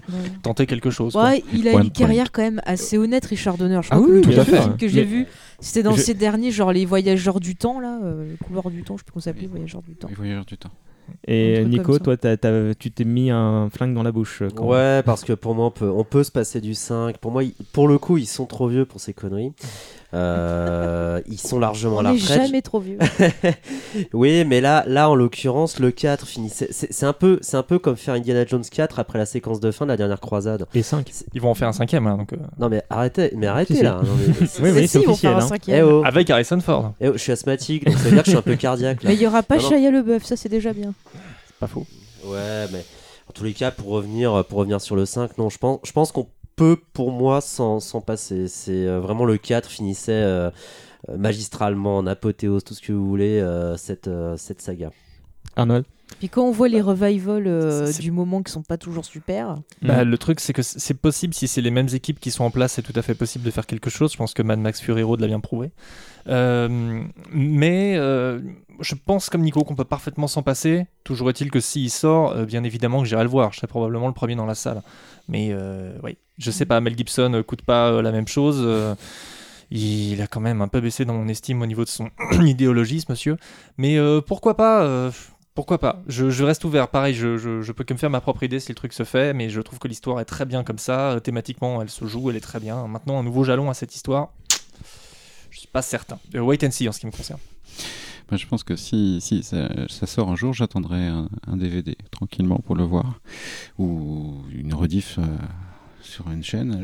tenter 0.43 0.68
quelque 0.68 0.91
chose. 0.91 1.13
quoi. 1.13 1.24
Ouais, 1.30 1.43
il 1.51 1.68
a 1.68 1.72
une 1.74 1.89
carrière 1.89 2.32
quand 2.32 2.43
même 2.43 2.61
assez 2.65 2.99
honnête, 2.99 3.26
Richard 3.26 3.57
Donner. 3.57 3.80
Je 3.82 3.88
Ah 3.89 3.95
crois 3.95 4.07
que 4.07 4.11
le 4.11 4.22
tout 4.22 4.30
plus 4.30 4.39
à 4.39 4.45
fait. 4.45 4.61
film 4.61 4.78
que 4.78 4.88
j'ai 4.88 4.99
Mais- 5.01 5.07
vu, 5.07 5.26
c'était 5.59 5.82
dans 5.82 5.95
Je- 5.95 6.01
ces 6.01 6.13
derniers, 6.13 6.51
genre 6.51 6.72
les 6.72 6.86
voyageurs 6.86 7.39
du 7.39 7.55
temps, 7.55 7.80
là, 7.80 7.99
euh, 8.03 8.30
le 8.30 8.45
couloir 8.45 8.70
du 8.70 8.84
temps, 8.84 8.97
je 8.97 9.01
sais 9.01 9.05
plus 9.05 9.13
comment 9.13 9.22
ça 9.22 9.32
s'appelait, 9.32 9.47
voyageurs 9.47 9.82
du 9.82 9.95
temps. 9.95 10.09
Les 10.09 10.15
voyageurs 10.15 10.45
du 10.45 10.57
temps. 10.59 10.70
Et 11.28 11.60
Nico, 11.70 11.93
toi, 12.03 12.18
t'as- 12.18 12.38
t'as- 12.38 12.74
tu 12.76 12.91
t'es 12.91 13.03
mis 13.03 13.30
un 13.32 13.70
flingue 13.70 13.93
dans 13.93 14.03
la 14.03 14.12
bouche. 14.12 14.41
euh, 14.41 14.49
quand- 14.53 14.66
Ouais, 14.68 15.01
parce 15.03 15.24
que 15.24 15.34
pour 15.34 15.55
moi, 15.55 15.66
on 15.68 15.72
peut, 15.72 15.89
on 15.89 16.03
peut 16.03 16.24
se 16.24 16.32
passer 16.32 16.62
du 16.62 16.74
5. 16.74 17.18
Pour 17.18 17.32
moi, 17.32 17.43
pour 17.74 17.88
le 17.88 17.97
coup, 17.97 18.18
ils 18.18 18.26
sont 18.28 18.45
trop 18.45 18.68
vieux 18.68 18.86
pour 18.86 18.99
ces 19.01 19.14
conneries. 19.14 19.51
Euh, 20.14 21.20
ils 21.28 21.38
sont 21.39 21.60
largement 21.60 21.99
à 21.99 22.03
On 22.12 22.14
retraite. 22.14 22.41
jamais 22.43 22.62
trop 22.62 22.80
vieux. 22.80 22.97
oui, 24.14 24.45
mais 24.45 24.62
là, 24.62 24.84
là 24.88 25.10
en 25.10 25.16
l'occurrence, 25.16 25.80
le 25.80 25.91
4 25.91 26.26
finissait. 26.28 26.70
C'est 26.72 27.05
un, 27.05 27.14
peu- 27.14 27.39
c'est 27.41 27.58
un 27.58 27.64
peu 27.64 27.78
comme 27.80 27.97
faire 27.97 28.14
Indiana 28.14 28.45
Jones 28.45 28.64
4 28.64 28.99
après 28.99 29.18
la 29.20 29.26
séquence 29.26 29.60
de 29.60 29.70
fin 29.72 29.86
de 29.86 29.91
la 29.91 29.97
dernière 29.97 30.20
croisade. 30.20 30.66
Et 30.74 30.82
5. 30.84 31.12
Ils 31.34 31.41
vont 31.41 31.49
en 31.49 31.55
faire 31.55 31.68
un 31.68 31.74
cinquième, 31.74 32.08
hein, 32.08 32.18
donc, 32.18 32.34
euh, 32.34 32.38
Non, 32.58 32.70
mais 32.70 32.84
arrêtez, 32.89 33.32
mais 33.36 33.47
arrêtez 33.47 33.82
là. 33.84 34.01
Non, 34.03 34.10
mais- 34.62 34.72
Oui, 34.72 34.88
c'est 34.88 35.05
officiel. 35.05 35.34
hein. 35.34 35.47
Eh 35.68 35.82
oh. 35.82 36.03
avec 36.05 36.30
Harrison 36.30 36.60
Ford. 36.62 36.93
Eh 37.01 37.10
oh, 37.10 37.14
je 37.14 37.18
suis 37.20 37.32
asthmatique, 37.32 37.86
donc 37.86 37.97
ça 37.97 38.03
veut 38.05 38.12
dire 38.12 38.20
que 38.20 38.26
je 38.26 38.32
suis 38.32 38.38
un 38.38 38.41
peu 38.41 38.55
cardiaque. 38.55 39.03
Là. 39.03 39.10
Mais 39.10 39.16
il 39.16 39.22
y 39.22 39.28
aura 39.28 39.43
pas 39.43 39.58
non. 39.58 39.62
Shia 39.70 39.91
LeBeouf, 39.91 40.24
ça 40.24 40.36
c'est 40.38 40.49
déjà 40.49 40.72
bien. 40.74 40.93
C'est 41.47 41.55
pas 41.60 41.68
faux. 41.68 41.86
Ouais, 42.26 42.66
mais 42.72 42.84
en 43.30 43.34
tous 43.34 43.43
les 43.43 43.53
cas, 43.53 43.72
pour 43.72 43.88
revenir, 43.88 44.45
pour 44.45 44.60
revenir 44.60 44.80
sur 44.82 44.95
le 44.95 45.05
5, 45.05 45.38
non, 45.38 45.49
je 45.49 45.58
pense, 45.58 45.80
je 45.84 45.91
pense 45.91 46.12
qu'on 46.12 46.28
peut, 46.58 46.78
pour 46.91 47.12
moi, 47.12 47.39
s'en 47.39 47.80
passer. 48.01 48.49
C'est 48.49 48.86
euh, 48.86 48.99
vraiment 48.99 49.24
le 49.24 49.38
4 49.38 49.70
finissait 49.70 50.12
euh, 50.12 50.49
euh, 51.08 51.18
magistralement, 51.18 51.97
en 51.97 52.08
apothéose, 52.08 52.66
tout 52.66 52.74
ce 52.74 52.82
que 52.82 52.91
vous 52.91 53.08
voulez, 53.08 53.41
cette, 53.78 54.10
cette 54.36 54.62
saga. 54.62 54.91
Arnold? 55.55 55.86
Puis 56.20 56.30
quand 56.30 56.43
on 56.43 56.51
voit 56.51 56.68
les 56.68 56.82
revivals 56.82 57.47
euh, 57.47 57.91
du 57.93 58.12
moment 58.12 58.41
qui 58.41 58.51
sont 58.51 58.64
pas 58.64 58.78
toujours 58.78 59.05
super, 59.05 59.58
Bah, 59.82 60.03
Mm. 60.03 60.10
Le 60.10 60.18
truc, 60.18 60.39
c'est 60.39 60.53
que 60.53 60.62
c'est 60.62 60.93
possible, 60.95 61.34
si 61.34 61.47
c'est 61.47 61.62
les 61.62 61.70
mêmes 61.72 61.89
équipes 61.93 62.20
qui 62.20 62.32
sont 62.32 62.43
en 62.43 62.49
place, 62.51 62.74
c'est 62.74 62.82
tout 62.82 62.93
à 62.95 63.01
fait 63.01 63.14
possible 63.16 63.43
de 63.45 63.51
faire 63.51 63.66
quelque 63.66 63.89
chose. 63.89 64.12
Je 64.14 64.18
pense 64.18 64.34
que 64.34 64.41
Mad 64.41 64.60
Max 64.60 64.82
Fury 64.82 65.03
Road 65.03 65.20
l'a 65.20 65.28
bien 65.28 65.39
prouvé. 65.39 65.72
Euh, 66.28 67.03
mais 67.32 67.95
euh, 67.97 68.41
je 68.80 68.95
pense, 68.95 69.30
comme 69.30 69.41
Nico, 69.41 69.64
qu'on 69.64 69.76
peut 69.76 69.84
parfaitement 69.86 70.28
s'en 70.28 70.43
passer. 70.43 70.88
Toujours 71.03 71.30
est-il 71.30 71.51
que 71.51 71.60
s'il 71.60 71.89
sort, 71.91 72.32
euh, 72.32 72.45
bien 72.45 72.64
évidemment 72.64 73.01
que 73.01 73.08
j'irai 73.08 73.24
le 73.24 73.30
voir. 73.30 73.51
Je 73.53 73.58
serai 73.58 73.68
probablement 73.68 74.08
le 74.08 74.14
premier 74.14 74.36
dans 74.36 74.45
la 74.45 74.55
salle. 74.55 74.82
Mais 75.30 75.49
euh, 75.51 75.93
oui, 76.03 76.18
je 76.38 76.51
sais 76.51 76.66
pas, 76.66 76.80
Mel 76.82 76.97
Gibson 76.97 77.43
coûte 77.45 77.62
pas 77.62 77.89
euh, 77.91 78.01
la 78.01 78.12
même 78.12 78.28
chose. 78.28 78.58
euh, 78.62 78.95
il 79.70 80.22
a 80.22 80.28
quand 80.28 80.39
même 80.39 80.62
un 80.62 80.70
peu 80.70 80.80
baissé 80.80 81.03
dans 81.03 81.14
mon 81.14 81.28
estime 81.28 81.62
au 81.62 81.66
niveau 81.66 81.84
de 81.84 81.89
son 81.89 82.10
idéologie, 82.41 83.01
ce 83.01 83.08
monsieur. 83.12 83.36
Mais 83.78 83.97
euh, 83.97 84.22
pourquoi 84.22 84.55
pas 84.55 84.84
euh, 84.84 85.12
pourquoi 85.58 85.80
pas 85.80 86.03
je, 86.08 86.43
reste 86.43 86.66
ouvert. 86.66 86.88
Pareil, 86.88 87.16
je, 87.16 87.72
peux 87.72 87.84
que 87.84 87.91
me 87.91 87.97
faire 87.97 88.12
ma 88.12 88.22
propre 88.22 88.43
idée 88.43 88.60
si 88.60 88.70
le 88.70 88.76
truc 88.76 88.93
se 88.93 89.03
fait, 89.03 89.34
mais 89.34 89.49
je 89.49 89.60
trouve 89.60 89.80
que 89.80 89.88
l'histoire 89.88 90.20
est 90.20 90.26
très 90.26 90.45
bien 90.45 90.64
comme 90.64 90.78
ça. 90.78 91.14
Euh, 91.14 91.20
Thématiquement, 91.20 91.82
elle 91.82 91.89
se 91.89 92.05
joue, 92.05 92.30
elle 92.30 92.36
est 92.36 92.41
très 92.41 92.60
bien. 92.60 92.88
Maintenant, 92.88 93.20
un 93.20 93.24
nouveau 93.24 93.43
jalon 93.43 93.68
à 93.68 93.74
cette 93.74 93.95
histoire, 93.95 94.30
je 95.49 95.58
suis 95.58 95.68
pas 95.68 95.82
certain. 95.82 96.20
Euh, 96.36 96.41
wait 96.41 96.64
and 96.64 96.70
see 96.70 96.88
en 96.88 96.91
ce 96.91 96.99
qui 96.99 97.08
me 97.08 97.12
concerne. 97.12 97.39
Moi, 98.30 98.38
je 98.38 98.45
pense 98.45 98.64
que 98.64 98.76
si, 98.76 99.20
ça, 99.41 100.05
sort 100.05 100.30
un 100.30 100.36
jour, 100.36 100.53
j'attendrai 100.53 101.08
un, 101.08 101.58
DVD 101.58 101.97
tranquillement 102.12 102.60
pour 102.60 102.76
le 102.76 102.84
voir. 102.84 103.20
Ou 103.80 104.36
une 104.51 104.76
rediff 104.76 105.18
euh, 105.18 105.24
sur 106.03 106.30
une 106.30 106.43
chaîne. 106.43 106.84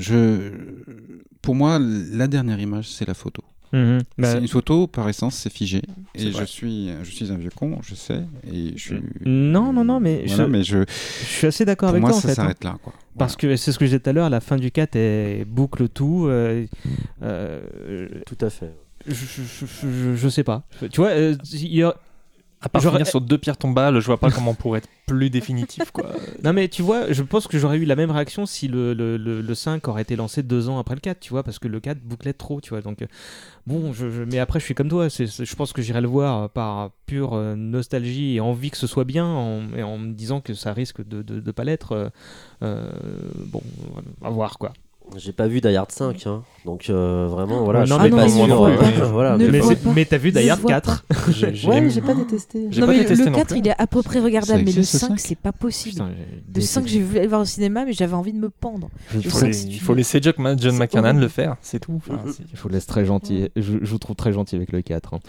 Pour 1.43 1.53
moi, 1.53 1.77
la 1.79 2.27
dernière 2.27 2.59
image, 2.59 2.89
c'est 2.89 3.07
la 3.07 3.13
photo. 3.13 3.43
Mhm. 3.73 3.99
Bah, 4.19 4.31
c'est 4.33 4.37
une 4.39 4.47
photo, 4.47 4.85
par 4.87 5.09
essence, 5.09 5.35
c'est 5.35 5.51
figé. 5.51 5.81
Et 6.15 6.29
vrai. 6.29 6.43
je 6.45 6.49
suis, 6.49 6.89
je 7.03 7.09
suis 7.11 7.31
un 7.31 7.37
vieux 7.37 7.49
con, 7.49 7.79
je 7.81 7.95
sais. 7.95 8.21
Et 8.51 8.73
je 8.77 8.81
suis... 8.81 9.01
Non, 9.25 9.73
non, 9.73 9.83
non, 9.83 9.99
mais 9.99 10.23
Voilà, 10.27 10.43
je- 10.45 10.49
mais 10.49 10.63
je, 10.63 10.77
Je 10.87 11.25
suis 11.25 11.47
assez 11.47 11.65
d'accord 11.65 11.89
avec 11.89 12.01
moi, 12.01 12.11
toi 12.11 12.17
en 12.19 12.21
ça 12.21 12.27
fait. 12.27 12.31
hein. 12.33 12.35
s'arrête 12.35 12.63
là. 12.63 12.77
Quoi. 12.83 12.93
Parce 13.17 13.35
que 13.35 13.55
c'est 13.55 13.71
ce 13.71 13.79
que 13.79 13.85
je 13.85 13.89
disais 13.89 13.99
tout 13.99 14.09
à 14.09 14.13
l'heure, 14.13 14.29
la 14.29 14.41
fin 14.41 14.57
du 14.57 14.69
4 14.71 14.95
elle 14.95 15.45
boucle 15.45 15.89
tout. 15.89 16.25
euh, 16.27 16.65
euh, 17.23 17.61
Tout 18.25 18.37
à 18.41 18.49
fait. 18.49 18.71
je, 19.07 19.13
je, 19.13 19.65
je- 19.65 20.15
je 20.15 20.29
sais 20.29 20.43
pas. 20.43 20.63
Tu 20.91 21.01
vois, 21.01 21.09
euh, 21.09 21.35
il 21.53 21.73
y 21.75 21.83
a- 21.83 21.95
À 22.63 22.69
part 22.69 22.81
finir 22.93 23.05
sur 23.11 23.21
deux 23.21 23.37
pierres 23.37 23.57
tombales, 23.57 23.99
je 23.99 24.05
vois 24.05 24.17
pas 24.19 24.31
comment 24.31 24.51
on 24.51 24.55
pourrait 24.55 24.79
être 24.79 24.89
plus 25.05 25.29
définitif. 25.29 25.91
Quoi. 25.91 26.05
Non 26.43 26.53
mais 26.53 26.67
tu 26.69 26.81
vois, 26.81 27.11
je 27.11 27.21
pense 27.21 27.47
que 27.47 27.59
j'aurais 27.59 27.77
eu 27.77 27.85
la 27.85 27.95
même 27.95 28.09
réaction 28.11 28.45
si 28.45 28.67
le, 28.67 28.93
le, 28.93 29.17
le, 29.17 29.41
le 29.41 29.55
5 29.55 29.87
aurait 29.87 30.01
été 30.01 30.15
lancé 30.15 30.43
deux 30.43 30.69
ans 30.69 30.79
après 30.79 30.95
le 30.95 31.01
4, 31.01 31.19
tu 31.19 31.29
vois, 31.31 31.43
parce 31.43 31.59
que 31.59 31.67
le 31.67 31.79
4 31.79 31.99
bouclait 31.99 32.33
trop, 32.33 32.61
tu 32.61 32.69
vois. 32.69 32.81
Donc 32.81 33.01
euh, 33.01 33.07
bon, 33.67 33.91
je, 33.93 34.09
je- 34.09 34.23
mais 34.23 34.39
après 34.39 34.59
je 34.59 34.65
suis 34.65 34.75
comme 34.75 34.89
toi, 34.89 35.07
je 35.09 35.55
pense 35.55 35.73
que 35.73 35.81
j'irai 35.81 36.01
le 36.01 36.07
voir 36.07 36.49
par 36.49 36.91
pure 37.05 37.33
euh, 37.33 37.55
nostalgie 37.55 38.35
et 38.35 38.39
envie 38.39 38.71
que 38.71 38.77
ce 38.77 38.87
soit 38.87 39.03
bien, 39.05 39.25
en, 39.25 39.73
et 39.75 39.83
en 39.83 39.97
me 39.97 40.13
disant 40.13 40.39
que 40.41 40.53
ça 40.53 40.73
risque 40.73 41.05
de, 41.07 41.21
de 41.21 41.51
pas 41.51 41.63
l'être. 41.65 42.11
euh, 42.63 42.89
bon, 43.47 43.61
on 44.21 44.25
va 44.25 44.29
voir 44.29 44.57
quoi. 44.57 44.73
J'ai 45.17 45.31
pas 45.31 45.47
vu 45.47 45.61
Die 45.61 45.67
Hard 45.75 45.91
5, 45.91 46.25
hein. 46.25 46.43
donc 46.65 46.89
euh, 46.89 47.27
vraiment, 47.29 47.63
voilà. 47.65 47.85
Non, 47.85 47.97
je 47.99 48.03
mais 48.03 48.09
pas 48.09 48.27
sûr, 48.27 48.63
euh, 48.63 48.75
voilà, 49.11 49.37
mais 49.37 50.05
t'as 50.05 50.17
vu 50.17 50.31
Die 50.31 50.49
Hard 50.49 50.61
vois 50.61 50.71
4 50.71 51.05
J'ai- 51.29 51.53
j'ai- 51.53 51.67
Ouais, 51.67 51.89
j'ai 51.89 52.01
pas 52.01 52.15
détesté. 52.15 52.67
J'ai 52.71 52.81
Non, 52.81 52.87
pas 52.87 52.93
mais 52.93 52.99
détesté 52.99 53.25
le 53.25 53.29
non 53.31 53.37
4, 53.37 53.47
plus. 53.49 53.57
il 53.59 53.67
est 53.67 53.75
à 53.79 53.85
peu 53.85 54.01
près 54.01 54.19
regardable, 54.19 54.59
Ça 54.59 54.65
mais 54.65 54.71
le 54.71 54.77
existe, 54.79 54.93
ce 54.93 54.97
5, 54.99 55.07
5? 55.09 55.19
c'est 55.19 55.37
pas 55.37 55.51
possible. 55.51 55.95
Putain, 55.95 56.09
j'ai 56.47 56.53
Le 56.55 56.61
5, 56.61 56.87
j'ai 56.87 57.01
voulu 57.01 57.17
aller 57.17 57.25
le 57.25 57.29
voir 57.29 57.41
au 57.41 57.45
cinéma, 57.45 57.85
mais 57.85 57.93
j'avais 57.93 58.13
envie 58.15 58.33
de 58.33 58.39
me 58.39 58.49
pendre. 58.49 58.89
Il 59.13 59.23
faut, 59.29 59.45
les- 59.45 59.65
il 59.65 59.95
laisser 59.95 60.19
Jack 60.21 60.39
Ma- 60.39 60.57
John 60.57 60.77
McCann 60.77 61.19
le 61.19 61.27
faire, 61.27 61.57
c'est 61.61 61.79
tout. 61.79 61.93
Enfin, 62.07 62.19
c'est- 62.31 62.43
Je 62.51 62.61
vous 62.61 62.69
laisse 62.69 62.87
très 62.87 63.05
gentil. 63.05 63.49
Je, 63.55 63.61
je 63.81 63.91
vous 63.91 63.99
trouve 63.99 64.15
très 64.15 64.33
gentil 64.33 64.55
avec 64.55 64.71
le 64.71 64.81
4. 64.81 65.13
hein. 65.13 65.19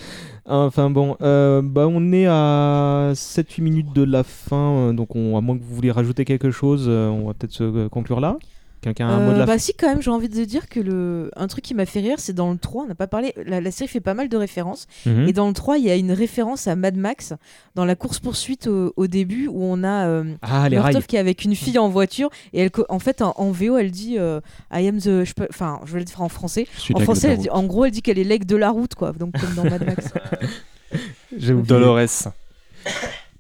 Enfin 0.47 0.89
bon, 0.89 1.17
euh, 1.21 1.61
bah 1.63 1.87
on 1.89 2.13
est 2.13 2.27
à 2.27 3.13
7-8 3.15 3.61
minutes 3.63 3.93
de 3.95 4.03
la 4.05 4.23
fin. 4.23 4.57
euh, 4.57 4.93
donc 4.93 5.15
on, 5.17 5.37
à 5.37 5.41
moins 5.41 5.59
que 5.59 5.63
vous 5.63 5.75
vouliez 5.75 5.91
rajouter 5.91 6.25
quelque 6.25 6.51
chose, 6.51 6.87
euh, 6.89 7.09
on 7.09 7.27
va 7.27 7.35
peut-être 7.35 7.53
se 7.53 7.65
euh, 7.65 7.89
conclure 7.89 8.21
là. 8.21 8.39
Quelqu'un 8.85 9.09
a 9.09 9.13
un 9.13 9.19
mot 9.21 9.31
de 9.31 9.37
Euh, 9.37 9.39
la 9.39 9.47
bah 9.47 9.59
si 9.59 9.73
quand 9.75 9.89
même 9.89 10.03
j'ai 10.03 10.11
envie 10.11 10.29
de 10.29 10.45
dire 10.45 10.69
que 10.69 10.79
le 10.79 11.31
un 11.37 11.47
truc 11.47 11.65
qui 11.65 11.73
m'a 11.75 11.87
fait 11.87 12.01
rire 12.01 12.17
c'est 12.21 12.35
dans 12.35 12.53
le 12.53 12.59
3 12.59 12.85
on 12.85 12.87
n'a 12.87 12.95
pas 12.95 13.07
parlé 13.07 13.33
la, 13.47 13.61
la 13.63 13.71
série 13.71 13.89
fait 13.89 14.01
pas 14.01 14.13
mal 14.15 14.29
de 14.29 14.37
références 14.37 14.87
Mhm. 15.07 15.27
et 15.27 15.33
dans 15.33 15.49
le 15.49 15.55
3 15.55 15.79
il 15.79 15.85
y 15.85 15.91
a 15.91 15.97
une 15.97 16.13
référence 16.13 16.69
à 16.69 16.77
Mad 16.77 16.95
Max 16.97 17.33
dans 17.75 17.87
la 17.87 17.97
course 17.97 18.19
poursuite 18.21 18.67
au, 18.67 18.93
au 18.97 19.07
début 19.07 19.47
où 19.49 19.63
on 19.65 19.83
a 19.85 20.07
euh, 20.07 20.25
Ah, 20.43 20.69
les 20.69 20.79
rails. 20.79 21.03
Qui 21.05 21.17
est 21.17 21.19
avec 21.19 21.45
une 21.45 21.55
fille 21.57 21.79
en 21.79 21.89
voiture 21.89 22.29
et 22.53 22.61
elle 22.61 22.71
en 22.91 22.99
fait 22.99 23.23
en, 23.23 23.33
en 23.39 23.51
VO 23.53 23.79
elle 23.79 23.91
dit 23.91 24.17
euh, 24.19 24.41
I 24.71 24.87
am 24.87 24.99
the 24.99 25.25
je 25.25 25.33
peux- 25.33 25.47
enfin 25.49 25.81
je 25.87 25.93
vais 25.95 26.01
le 26.01 26.05
dire 26.05 26.21
en 26.21 26.29
français 26.29 26.67
en 26.95 27.01
français 27.01 27.29
de 27.29 27.33
elle 27.33 27.39
dit- 27.39 27.51
en 27.51 27.65
gros 27.65 27.87
elle 27.87 27.91
dit 27.91 28.03
qu'elle 28.03 28.19
est 28.19 28.25
l'aigle 28.25 28.45
de 28.47 28.57
la 28.57 28.71
route 28.71 28.95
quoi 28.95 29.13
donc 29.13 29.33
comme 29.41 29.55
dans 29.55 29.65
Mad 29.65 29.85
Max 29.87 30.13
J'ai 31.39 31.53
oublié. 31.55 31.67
Dolores. 31.69 31.99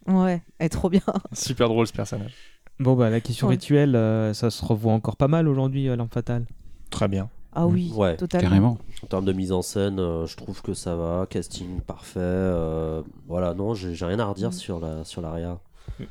ouais 0.07 0.43
elle 0.59 0.67
est 0.67 0.69
trop 0.71 0.89
bien 0.89 1.03
Super 1.33 1.69
drôle 1.69 1.87
ce 1.87 1.93
personnage. 1.93 2.33
Bon 2.81 2.95
bah 2.95 3.09
la 3.11 3.21
question 3.21 3.47
Ouais. 3.49 3.55
rituelle, 3.55 3.95
euh, 3.97 4.35
ça 4.35 4.51
se 4.51 4.65
revoit 4.65 4.93
encore 4.93 5.17
pas 5.17 5.29
mal 5.29 5.49
aujourd'hui, 5.49 5.89
euh, 5.89 5.97
L'arme 5.97 6.09
fatale. 6.13 6.45
Très 6.91 7.09
bien. 7.09 7.29
ah 7.53 7.67
oui 7.67 7.93
Ouais, 7.95 8.17
totalement 8.17 8.49
Carrément. 8.49 8.79
En 9.03 9.07
termes 9.07 9.25
de 9.25 9.33
mise 9.33 9.53
en 9.53 9.63
scène, 9.63 9.99
euh, 10.01 10.27
je 10.27 10.37
trouve 10.37 10.61
que 10.61 10.75
ça 10.75 10.97
va. 10.97 11.27
Casting 11.31 11.81
parfait. 11.81 12.19
euh, 12.21 13.03
voilà, 13.29 13.55
non, 13.55 13.75
j'ai 13.75 13.95
rien 14.05 14.19
à 14.19 14.25
redire 14.25 14.49
Mm. 14.49 14.53
sur 14.53 14.81
la 14.81 15.05
sur 15.05 15.21
l'aria. 15.23 15.59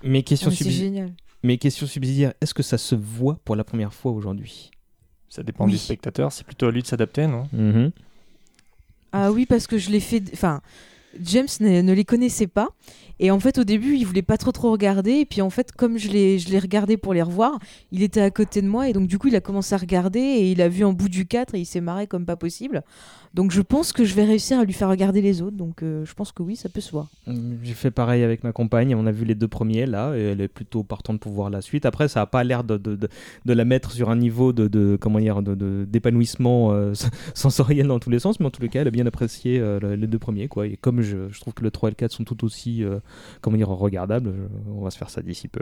Mais 0.03 0.23
question, 0.23 0.47
Ah, 0.47 0.51
mais 0.51 0.55
c'est 0.55 0.69
subsi- 0.69 0.77
génial 0.77 1.11
mais 1.45 1.57
question 1.57 1.85
subsidiaire, 1.85 2.33
est-ce 2.39 2.53
que 2.53 2.63
ça 2.63 2.77
se 2.77 2.95
voit 2.95 3.37
pour 3.43 3.57
la 3.57 3.65
première 3.65 3.93
fois 3.93 4.13
aujourd'hui? 4.13 4.71
Ça 5.27 5.43
dépend 5.43 5.65
Oui. 5.65 5.71
du 5.71 5.77
spectateur, 5.77 6.31
c'est 6.31 6.45
plutôt 6.45 6.67
à 6.67 6.71
lui 6.71 6.81
de 6.81 6.87
s'adapter, 6.87 7.27
non? 7.27 7.49
Mhm. 7.51 7.91
Ah 9.11 9.31
oui, 9.31 9.45
parce 9.45 9.67
que 9.67 9.77
je 9.77 9.89
l'ai 9.91 9.99
fait. 9.99 10.23
Enfin, 10.31 10.61
James 11.21 11.47
ne, 11.59 11.93
les 11.93 12.05
connaissait 12.05 12.47
pas. 12.47 12.69
Et 13.19 13.29
en 13.31 13.39
fait, 13.39 13.57
au 13.59 13.63
début, 13.63 13.95
il 13.95 14.05
voulait 14.05 14.21
pas 14.23 14.37
trop 14.37 14.51
trop 14.51 14.71
regarder. 14.71 15.11
Et 15.19 15.25
puis 15.25 15.41
en 15.41 15.49
fait, 15.49 15.71
comme 15.71 15.97
je 15.97 16.09
l'ai, 16.09 16.39
je 16.39 16.57
regardé 16.57 16.97
pour 16.97 17.13
les 17.13 17.21
revoir, 17.21 17.59
il 17.91 18.01
était 18.03 18.21
à 18.21 18.31
côté 18.31 18.61
de 18.61 18.67
moi. 18.67 18.89
Et 18.89 18.93
donc, 18.93 19.07
du 19.07 19.17
coup, 19.19 19.27
il 19.27 19.35
a 19.35 19.41
commencé 19.41 19.73
à 19.75 19.77
regarder. 19.77 20.19
Et 20.19 20.51
il 20.51 20.61
a 20.61 20.67
vu 20.69 20.83
en 20.83 20.93
bout 20.93 21.09
du 21.09 21.25
4 21.25 21.55
et 21.55 21.59
il 21.59 21.65
s'est 21.65 21.81
marré 21.81 22.07
comme 22.07 22.25
pas 22.25 22.35
possible. 22.35 22.83
Donc, 23.33 23.51
je 23.51 23.61
pense 23.61 23.93
que 23.93 24.03
je 24.05 24.13
vais 24.13 24.25
réussir 24.25 24.59
à 24.59 24.63
lui 24.63 24.73
faire 24.73 24.89
regarder 24.89 25.21
les 25.21 25.41
autres. 25.41 25.57
Donc, 25.57 25.81
euh, 25.81 26.05
je 26.05 26.13
pense 26.13 26.31
que 26.31 26.43
oui, 26.43 26.55
ça 26.55 26.69
peut 26.69 26.81
se 26.81 26.91
voir. 26.91 27.07
Mm, 27.25 27.53
J'ai 27.63 27.73
fait 27.73 27.89
pareil 27.91 28.23
avec 28.23 28.43
ma 28.43 28.51
compagne, 28.51 28.93
on 28.95 29.07
a 29.07 29.11
vu 29.11 29.25
les 29.25 29.33
deux 29.35 29.47
premiers 29.47 29.87
là, 29.87 30.15
et 30.15 30.21
elle 30.21 30.41
est 30.41 30.47
plutôt 30.47 30.83
partante 30.83 31.19
pour 31.19 31.31
voir 31.31 31.49
la 31.49 31.61
suite. 31.61 31.85
Après, 31.87 32.07
ça 32.07 32.21
a 32.21 32.25
pas 32.27 32.43
l'air 32.43 32.63
de, 32.63 32.77
de, 32.77 32.95
de, 32.95 33.07
de 33.45 33.53
la 33.53 33.65
mettre 33.65 33.91
sur 33.91 34.11
un 34.11 34.15
niveau 34.17 34.53
de, 34.53 34.67
de 34.67 34.97
comment 35.01 35.19
dire, 35.19 35.41
d'épanouissement 35.41 36.73
euh, 36.73 36.93
sensoriel 37.33 37.87
dans 37.87 37.99
tous 37.99 38.09
les 38.09 38.19
sens, 38.19 38.39
mais 38.39 38.45
en 38.45 38.51
tous 38.51 38.61
les 38.61 38.69
cas, 38.69 38.81
elle 38.81 38.87
a 38.87 38.91
bien 38.91 39.05
apprécié 39.05 39.59
euh, 39.59 39.79
le- 39.79 39.95
les 39.95 40.07
deux 40.07 40.19
premiers. 40.19 40.47
Quoi. 40.47 40.67
Et 40.67 40.77
comme 40.77 41.01
je, 41.03 41.29
je 41.29 41.39
trouve 41.39 41.53
que 41.53 41.63
le 41.63 41.71
3 41.71 41.89
et 41.89 41.91
le 41.91 41.95
4 41.95 42.11
sont 42.11 42.23
tout 42.23 42.43
aussi 42.45 42.83
euh, 42.83 42.99
comment 43.41 43.57
dire, 43.57 43.69
regardables, 43.69 44.33
on 44.75 44.81
va 44.83 44.89
se 44.91 44.97
faire 44.97 45.09
ça 45.09 45.21
d'ici 45.21 45.47
peu. 45.47 45.61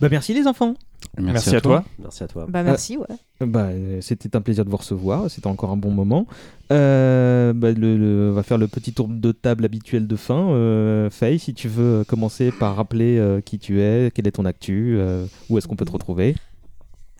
Bah, 0.00 0.08
merci 0.10 0.32
les 0.32 0.46
enfants. 0.46 0.74
Merci, 1.16 1.54
à 1.56 1.60
toi. 1.60 1.84
Merci 1.98 2.22
à 2.24 2.28
toi. 2.28 2.46
Bah, 2.48 2.62
merci, 2.62 2.96
ouais. 2.96 3.06
Bah, 3.46 3.66
euh, 3.66 4.00
c'était 4.00 4.36
un 4.36 4.40
plaisir 4.40 4.64
de 4.64 4.70
vous 4.70 4.76
recevoir, 4.76 5.28
c'était 5.30 5.46
encore 5.48 5.70
un 5.70 5.76
bon 5.76 5.90
moment. 5.90 6.26
Euh, 6.72 7.52
bah, 7.52 7.72
le, 7.72 7.96
le- 7.96 8.30
on 8.30 8.34
va 8.34 8.42
faire 8.44 8.58
le 8.58 8.68
petit 8.68 8.92
tour 8.92 9.08
de 9.08 9.32
table 9.32 9.64
habituel 9.64 10.06
de 10.06 10.16
fin. 10.16 10.50
Euh, 10.50 11.10
Faye, 11.10 11.38
si 11.38 11.54
tu 11.54 11.68
veux 11.68 12.04
commencer 12.04 12.52
par 12.52 12.76
rappeler 12.76 13.18
euh, 13.18 13.40
qui 13.40 13.58
tu 13.58 13.80
es, 13.80 14.10
quelle 14.14 14.26
est 14.28 14.32
ton 14.32 14.44
actu, 14.44 14.96
euh, 14.98 15.26
où 15.50 15.58
est-ce 15.58 15.66
qu'on 15.66 15.76
peut 15.76 15.84
te 15.84 15.92
retrouver? 15.92 16.36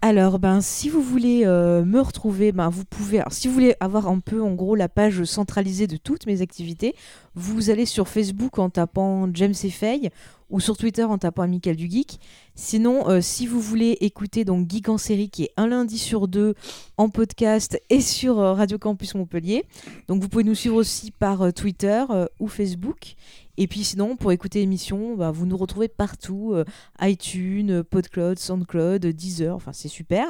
Alors, 0.01 0.39
ben, 0.39 0.61
si 0.61 0.89
vous 0.89 1.03
voulez 1.03 1.43
euh, 1.45 1.85
me 1.85 2.01
retrouver, 2.01 2.53
ben, 2.53 2.69
vous 2.69 2.85
pouvez. 2.85 3.21
Si 3.31 3.49
vous 3.49 3.55
voulez 3.55 3.75
avoir 3.81 4.07
un 4.07 4.21
peu, 4.21 4.41
en 4.41 4.55
gros, 4.55 4.77
la 4.77 4.89
page 4.89 5.25
centralisée 5.25 5.89
de 5.89 5.97
toutes 5.97 6.27
mes 6.27 6.41
activités, 6.41 6.95
vous 7.35 7.69
allez 7.69 7.85
sur 7.85 8.07
Facebook 8.07 8.61
en 8.61 8.71
tapant 8.71 9.29
James 9.35 9.55
et 9.65 9.71
Faye 9.71 10.11
ou 10.51 10.61
sur 10.61 10.77
Twitter 10.77 11.03
en 11.03 11.19
tapant 11.19 11.43
Amical 11.43 11.75
du 11.75 11.91
Geek. 11.91 12.21
Sinon, 12.55 13.09
euh, 13.09 13.21
si 13.21 13.49
vous 13.49 13.61
voulez 13.61 13.99
écouter 14.01 14.45
donc 14.45 14.71
Geek 14.71 14.89
en 14.89 14.99
série, 14.99 15.31
qui 15.31 15.45
est 15.45 15.53
un 15.57 15.67
lundi 15.67 15.99
sur 15.99 16.29
deux 16.29 16.55
en 16.97 17.09
podcast 17.09 17.83
et 17.91 18.01
sur 18.01 18.39
euh, 18.39 18.53
Radio 18.53 18.79
Campus 18.79 19.17
Montpellier, 19.17 19.65
donc 20.07 20.23
vous 20.23 20.29
pouvez 20.29 20.45
nous 20.45 20.55
suivre 20.55 20.77
aussi 20.77 21.11
par 21.11 21.53
Twitter 21.53 22.05
ou 22.39 22.47
Facebook. 22.47 23.17
Et 23.61 23.67
puis 23.67 23.83
sinon, 23.83 24.15
pour 24.17 24.31
écouter 24.31 24.61
l'émission, 24.61 25.17
bah, 25.17 25.33
vous 25.33 25.45
nous 25.45 25.57
retrouvez 25.57 25.89
partout, 25.89 26.53
euh, 26.55 26.65
iTunes, 27.01 27.73
euh, 27.73 27.83
PodCloud, 27.83 28.39
SoundCloud, 28.39 29.05
euh, 29.05 29.13
Deezer, 29.13 29.57
enfin 29.57 29.73
c'est 29.73 29.89
super. 29.89 30.27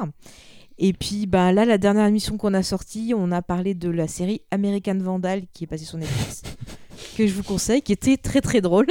Et 0.79 0.95
puis 0.95 1.27
bah, 1.27 1.53
là, 1.53 1.67
la 1.67 1.77
dernière 1.77 2.07
émission 2.07 2.39
qu'on 2.39 2.55
a 2.55 2.63
sortie, 2.63 3.13
on 3.15 3.31
a 3.31 3.43
parlé 3.43 3.75
de 3.75 3.91
la 3.91 4.09
série 4.09 4.41
American 4.51 4.97
Vandal 4.97 5.43
qui 5.53 5.65
est 5.65 5.67
passée 5.67 5.85
sur 5.85 5.99
Netflix, 5.99 6.43
que 7.19 7.27
je 7.27 7.35
vous 7.35 7.43
conseille, 7.43 7.83
qui 7.83 7.93
était 7.93 8.17
très 8.17 8.41
très 8.41 8.63
drôle. 8.63 8.87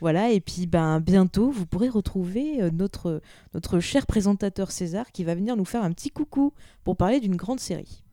Voilà, 0.00 0.30
et 0.30 0.40
puis 0.40 0.68
ben, 0.68 1.00
bientôt, 1.00 1.50
vous 1.50 1.66
pourrez 1.66 1.88
retrouver 1.88 2.70
notre, 2.70 3.20
notre 3.54 3.80
cher 3.80 4.06
présentateur 4.06 4.70
César 4.70 5.10
qui 5.10 5.24
va 5.24 5.34
venir 5.34 5.56
nous 5.56 5.64
faire 5.64 5.82
un 5.82 5.90
petit 5.90 6.10
coucou 6.10 6.52
pour 6.84 6.96
parler 6.96 7.18
d'une 7.18 7.34
grande 7.34 7.58
série. 7.58 8.04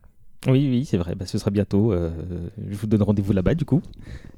Oui, 0.46 0.68
oui, 0.70 0.84
c'est 0.84 0.96
vrai, 0.98 1.16
bah, 1.16 1.26
ce 1.26 1.36
sera 1.36 1.50
bientôt. 1.50 1.92
euh, 1.92 2.10
je 2.70 2.76
vous 2.76 2.86
donne 2.86 3.02
rendez-vous 3.02 3.32
là-bas 3.32 3.54
du 3.54 3.64
coup. 3.64 3.82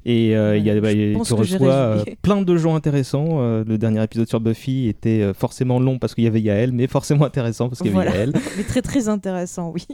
Et 0.03 0.35
euh, 0.35 0.57
il 0.57 0.65
y 0.65 0.71
a, 0.71 0.81
bah, 0.81 0.91
tu 0.93 1.33
reçois 1.33 1.71
euh, 1.71 2.03
plein 2.23 2.41
de 2.41 2.57
gens 2.57 2.73
intéressants. 2.73 3.39
euh, 3.39 3.63
le 3.63 3.77
dernier 3.77 4.03
épisode 4.03 4.27
sur 4.27 4.39
Buffy 4.39 4.87
était 4.87 5.21
euh, 5.21 5.33
forcément 5.35 5.79
long 5.79 5.99
parce 5.99 6.15
qu'il 6.15 6.23
y 6.23 6.27
avait 6.27 6.41
Yael, 6.41 6.71
mais 6.71 6.87
forcément 6.87 7.25
intéressant 7.25 7.69
parce 7.69 7.81
qu'il 7.83 7.91
y 7.91 7.95
avait 7.95 8.05
Voilà. 8.09 8.17
Yael. 8.17 8.33
Mais 8.57 8.63
très 8.63 8.81
très 8.81 9.09
intéressant, 9.09 9.71
oui. 9.71 9.85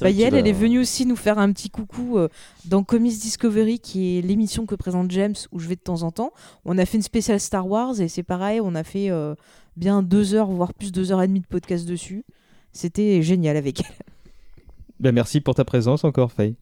Bah, 0.00 0.10
Yael, 0.10 0.34
elle 0.34 0.48
est 0.48 0.52
venue 0.52 0.80
aussi 0.80 1.06
nous 1.06 1.14
faire 1.14 1.38
un 1.38 1.52
petit 1.52 1.70
coucou 1.70 2.18
euh, 2.18 2.28
dans 2.64 2.82
Comics 2.82 3.20
Discovery, 3.20 3.78
qui 3.78 4.18
est 4.18 4.22
l'émission 4.22 4.66
que 4.66 4.74
présente 4.74 5.12
James, 5.12 5.36
où 5.52 5.60
je 5.60 5.68
vais 5.68 5.76
de 5.76 5.80
temps 5.80 6.02
en 6.02 6.10
temps. 6.10 6.32
On 6.64 6.76
a 6.76 6.84
fait 6.84 6.96
une 6.96 7.02
spéciale 7.04 7.38
Star 7.38 7.68
Wars, 7.68 8.00
et 8.00 8.08
c'est 8.08 8.24
pareil, 8.24 8.60
on 8.60 8.74
a 8.74 8.82
fait 8.82 9.10
euh, 9.10 9.36
bien 9.76 10.02
deux 10.02 10.34
heures, 10.34 10.50
voire 10.50 10.74
plus 10.74 10.90
deux 10.90 11.12
heures 11.12 11.22
et 11.22 11.28
demie 11.28 11.40
de 11.40 11.46
podcast 11.46 11.86
dessus. 11.86 12.24
C'était 12.72 13.22
génial 13.22 13.56
avec 13.56 13.80
elle. 13.80 14.06
Bah, 15.02 15.12
merci 15.12 15.40
pour 15.40 15.54
ta 15.54 15.64
présence 15.64 16.04
encore, 16.04 16.32
Faye. 16.32 16.54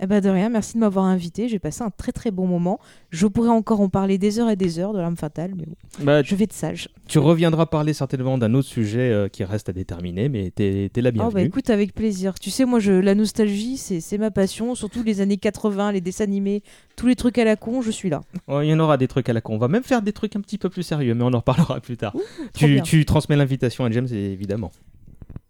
Eh 0.00 0.06
ben 0.06 0.20
de 0.20 0.28
rien, 0.28 0.48
merci 0.48 0.74
de 0.74 0.80
m'avoir 0.80 1.04
invité. 1.04 1.48
J'ai 1.48 1.60
passé 1.60 1.82
un 1.82 1.88
très 1.90 2.10
très 2.10 2.32
bon 2.32 2.48
moment. 2.48 2.80
Je 3.10 3.28
pourrais 3.28 3.48
encore 3.48 3.80
en 3.80 3.88
parler 3.88 4.18
des 4.18 4.40
heures 4.40 4.50
et 4.50 4.56
des 4.56 4.80
heures 4.80 4.92
de 4.92 4.98
l'âme 4.98 5.16
fatale, 5.16 5.52
mais 5.56 5.64
bon, 5.66 5.76
Bah, 6.04 6.20
je 6.24 6.34
vais 6.34 6.44
être 6.44 6.52
sage. 6.52 6.88
Tu 7.06 7.20
reviendras 7.20 7.66
parler 7.66 7.92
certainement 7.92 8.36
d'un 8.36 8.54
autre 8.54 8.66
sujet 8.66 9.12
euh, 9.12 9.28
qui 9.28 9.44
reste 9.44 9.68
à 9.68 9.72
déterminer, 9.72 10.28
mais 10.28 10.50
t'es 10.50 10.90
t'es 10.92 11.00
la 11.00 11.10
Oh 11.10 11.12
bah 11.12 11.18
bienvenue. 11.30 11.44
écoute, 11.46 11.70
avec 11.70 11.94
plaisir. 11.94 12.34
Tu 12.40 12.50
sais, 12.50 12.64
moi, 12.64 12.80
je, 12.80 12.90
la 12.90 13.14
nostalgie, 13.14 13.76
c'est 13.76 14.00
c'est 14.00 14.18
ma 14.18 14.32
passion. 14.32 14.74
Surtout 14.74 15.04
les 15.04 15.20
années 15.20 15.36
80, 15.38 15.92
les 15.92 16.00
dessins 16.00 16.24
animés, 16.24 16.64
tous 16.96 17.06
les 17.06 17.14
trucs 17.14 17.38
à 17.38 17.44
la 17.44 17.54
con, 17.54 17.80
je 17.80 17.92
suis 17.92 18.10
là. 18.10 18.20
Oh, 18.48 18.60
Il 18.62 18.68
y 18.68 18.74
en 18.74 18.80
aura 18.80 18.96
des 18.98 19.06
trucs 19.06 19.28
à 19.28 19.32
la 19.32 19.40
con. 19.40 19.54
On 19.54 19.58
va 19.58 19.68
même 19.68 19.84
faire 19.84 20.02
des 20.02 20.12
trucs 20.12 20.34
un 20.34 20.40
petit 20.40 20.58
peu 20.58 20.68
plus 20.70 20.82
sérieux, 20.82 21.14
mais 21.14 21.22
on 21.22 21.32
en 21.32 21.38
reparlera 21.38 21.80
plus 21.80 21.96
tard. 21.96 22.14
tu, 22.52 22.82
tu 22.82 23.04
transmets 23.06 23.36
l'invitation 23.36 23.84
à 23.84 23.90
James, 23.92 24.08
évidemment. 24.10 24.72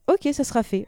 Ok, 0.07 0.29
ça 0.35 0.45
sera 0.45 0.63
fait. 0.63 0.87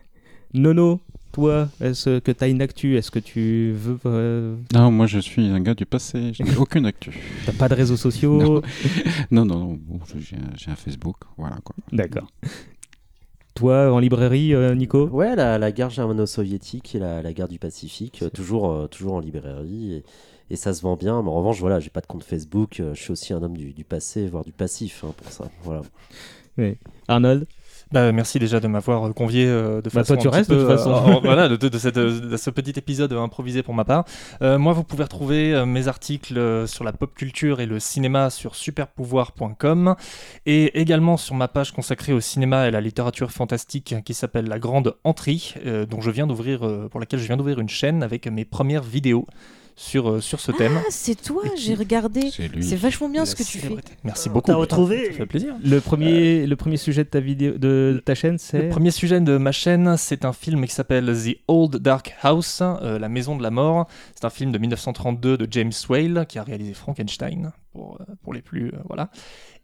Nono, 0.53 1.01
toi, 1.37 1.68
est-ce 1.82 2.18
que 2.18 2.32
tu 2.32 2.43
as 2.45 2.49
une 2.49 2.62
actu? 2.62 2.97
Est-ce 2.97 3.11
que 3.11 3.18
tu 3.18 3.72
veux. 3.76 3.99
euh, 4.07 4.57
Non, 4.72 4.91
moi 4.91 5.07
je 5.07 5.18
suis 5.18 5.47
un 5.47 5.61
gars 5.61 5.74
du 5.74 5.84
passé, 5.84 6.32
je 6.32 6.43
n'ai 6.43 6.57
aucune 6.64 6.87
actu. 6.87 7.11
T'as 7.45 7.53
pas 7.53 7.68
de 7.68 7.74
réseaux 7.74 7.99
sociaux? 7.99 8.41
Non. 8.43 8.62
Non, 9.30 9.45
non, 9.45 9.59
non, 9.59 9.78
bon, 9.87 9.99
je- 10.09 10.18
j'ai 10.18 10.37
un, 10.37 10.51
j'ai 10.57 10.70
un 10.70 10.76
Facebook, 10.76 11.16
voilà 11.37 11.59
quoi. 11.62 11.74
D'accord. 11.93 12.28
Toi, 13.55 13.93
en 13.93 13.99
librairie, 13.99 14.55
euh, 14.55 14.74
Nico? 14.74 15.09
Ouais, 15.09 15.34
la, 15.37 15.59
la 15.59 15.72
guerre 15.72 15.91
germano-soviétique 15.91 16.95
et 16.95 16.99
la, 16.99 17.20
la 17.22 17.32
guerre 17.34 17.49
du 17.49 17.59
Pacifique, 17.59 18.22
euh, 18.22 18.28
toujours, 18.30 18.70
euh, 18.70 18.87
toujours 18.87 19.14
en 19.14 19.20
librairie. 19.20 19.95
Et, 19.95 20.05
et 20.51 20.57
ça 20.57 20.72
se 20.74 20.82
vend 20.82 20.97
bien. 20.97 21.22
Mais 21.22 21.28
en 21.28 21.34
revanche, 21.34 21.59
voilà, 21.61 21.80
j'ai 21.80 21.89
pas 21.91 22.01
de 22.03 22.07
compte 22.07 22.22
Facebook. 22.24 22.76
je 22.95 23.01
suis 23.01 23.12
aussi 23.12 23.32
un 23.34 23.43
homme 23.43 23.57
du, 23.57 23.72
du 23.72 23.84
passé, 23.84 24.26
voire 24.26 24.45
du 24.45 24.53
passif 24.53 25.05
hein, 25.05 25.12
pour 25.16 25.30
ça. 25.32 25.51
Voilà. 25.64 25.82
Oui. 26.59 26.76
Arnold? 27.09 27.47
Bah, 27.93 28.11
merci 28.11 28.41
déjà 28.41 28.59
de 28.59 28.66
m'avoir 28.66 29.14
convié 29.14 29.47
euh, 29.47 29.76
de 29.80 29.84
Bah, 29.91 30.03
façon 30.03 30.14
toi, 30.14 30.22
tu 30.22 30.28
restes, 30.28 30.51
de 30.51 30.57
toute 30.59 30.66
façon. 30.66 30.91
euh, 30.91 30.95
en- 31.14 31.20
voilà, 31.24 31.49
de, 31.49 31.57
de 31.57 31.78
cette, 31.78 31.95
de 31.99 32.37
ce 32.37 32.51
petit 32.51 32.72
épisode 32.76 33.12
improvisé 33.12 33.62
pour 33.62 33.74
ma 33.74 33.84
part. 33.84 34.05
Euh, 34.43 34.59
moi, 34.59 34.72
vous 34.72 34.82
pouvez 34.82 35.05
retrouver 35.05 35.55
euh, 35.55 35.66
mes 35.66 35.87
articles 35.87 36.37
euh, 36.37 36.66
sur 36.66 36.82
la 36.82 36.93
pop 36.93 37.14
culture 37.14 37.61
et 37.61 37.66
le 37.66 37.78
cinéma 37.78 38.28
sur 38.30 38.57
superpouvoir.com 38.57 39.95
et 40.47 40.80
également 40.80 41.16
sur 41.16 41.37
ma 41.37 41.47
page 41.49 41.72
consacrée 41.72 42.12
au 42.12 42.20
cinéma 42.20 42.64
et 42.64 42.68
à 42.68 42.70
la 42.72 42.80
littérature 42.80 43.30
fantastique 43.30 43.95
qui 44.05 44.14
s'appelle 44.14 44.47
La 44.49 44.59
Grande 44.59 44.97
Entrée, 45.05 45.41
euh, 45.64 45.87
dont 45.87 46.01
je 46.01 46.11
viens 46.11 46.26
d'ouvrir, 46.26 46.66
euh, 46.66 46.89
pour 46.89 46.99
laquelle 47.01 47.20
je 47.20 47.26
viens 47.26 47.37
d'ouvrir 47.37 47.61
une 47.61 47.68
chaîne 47.68 48.03
avec 48.03 48.26
mes 48.26 48.45
premières 48.45 48.82
vidéos 48.82 49.26
sur, 49.77 50.09
euh, 50.11 50.20
sur 50.20 50.41
ce 50.41 50.53
thème. 50.53 50.79
Ah, 50.79 50.87
c'est 50.91 51.20
toi, 51.20 51.43
j'ai 51.57 51.74
regardé. 51.74 52.31
C'est 52.35 52.49
lui. 52.49 52.64
C'est 52.64 52.77
vachement 52.77 53.11
bien 53.11 53.22
La 53.22 53.27
ce 53.27 53.37
que 53.37 53.43
tu 53.43 53.59
fais. 53.59 53.77
Merci 54.05 54.31
beaucoup. 54.31 54.47
t'a 54.47 54.57
retrouvé. 54.57 55.07
Ça 55.07 55.12
fait 55.12 55.27
plaisir. 55.27 55.55
Le 55.62 55.81
premier, 55.81 56.47
le 56.47 56.57
premier 56.57 56.79
sujet 56.79 57.05
de 57.05 57.09
ta 57.11 57.20
vidéo, 57.20 57.59
de 57.59 58.03
ta 58.05 58.14
chaîne, 58.14 58.39
c'est 58.39 58.62
Le 58.62 58.68
premier 58.70 58.91
sujet 58.91 59.20
de 59.20 59.37
ma 59.37 59.53
chaîne, 59.53 59.97
c'est 59.99 60.24
un 60.24 60.33
film 60.33 60.66
qui 60.66 60.74
s'appelle 60.74 61.07
The 61.14 61.37
Old 61.47 61.77
Dark 61.77 62.16
House, 62.22 62.62
euh, 62.62 62.99
La 62.99 63.11
Maison 63.11 63.37
de 63.37 63.43
la 63.43 63.51
Mort. 63.51 63.87
C'est 64.14 64.24
un 64.24 64.31
film 64.31 64.51
de 64.51 64.59
1932 64.59 65.37
de 65.37 65.47
James 65.51 65.72
Whale 65.91 66.24
qui 66.27 66.39
a 66.39 66.43
réalisé 66.43 66.72
Frankenstein, 66.72 67.53
pour, 67.77 67.99
euh, 68.01 68.05
pour 68.22 68.33
les 68.33 68.41
plus... 68.43 68.68
euh, 68.68 68.79
voilà. 68.89 69.11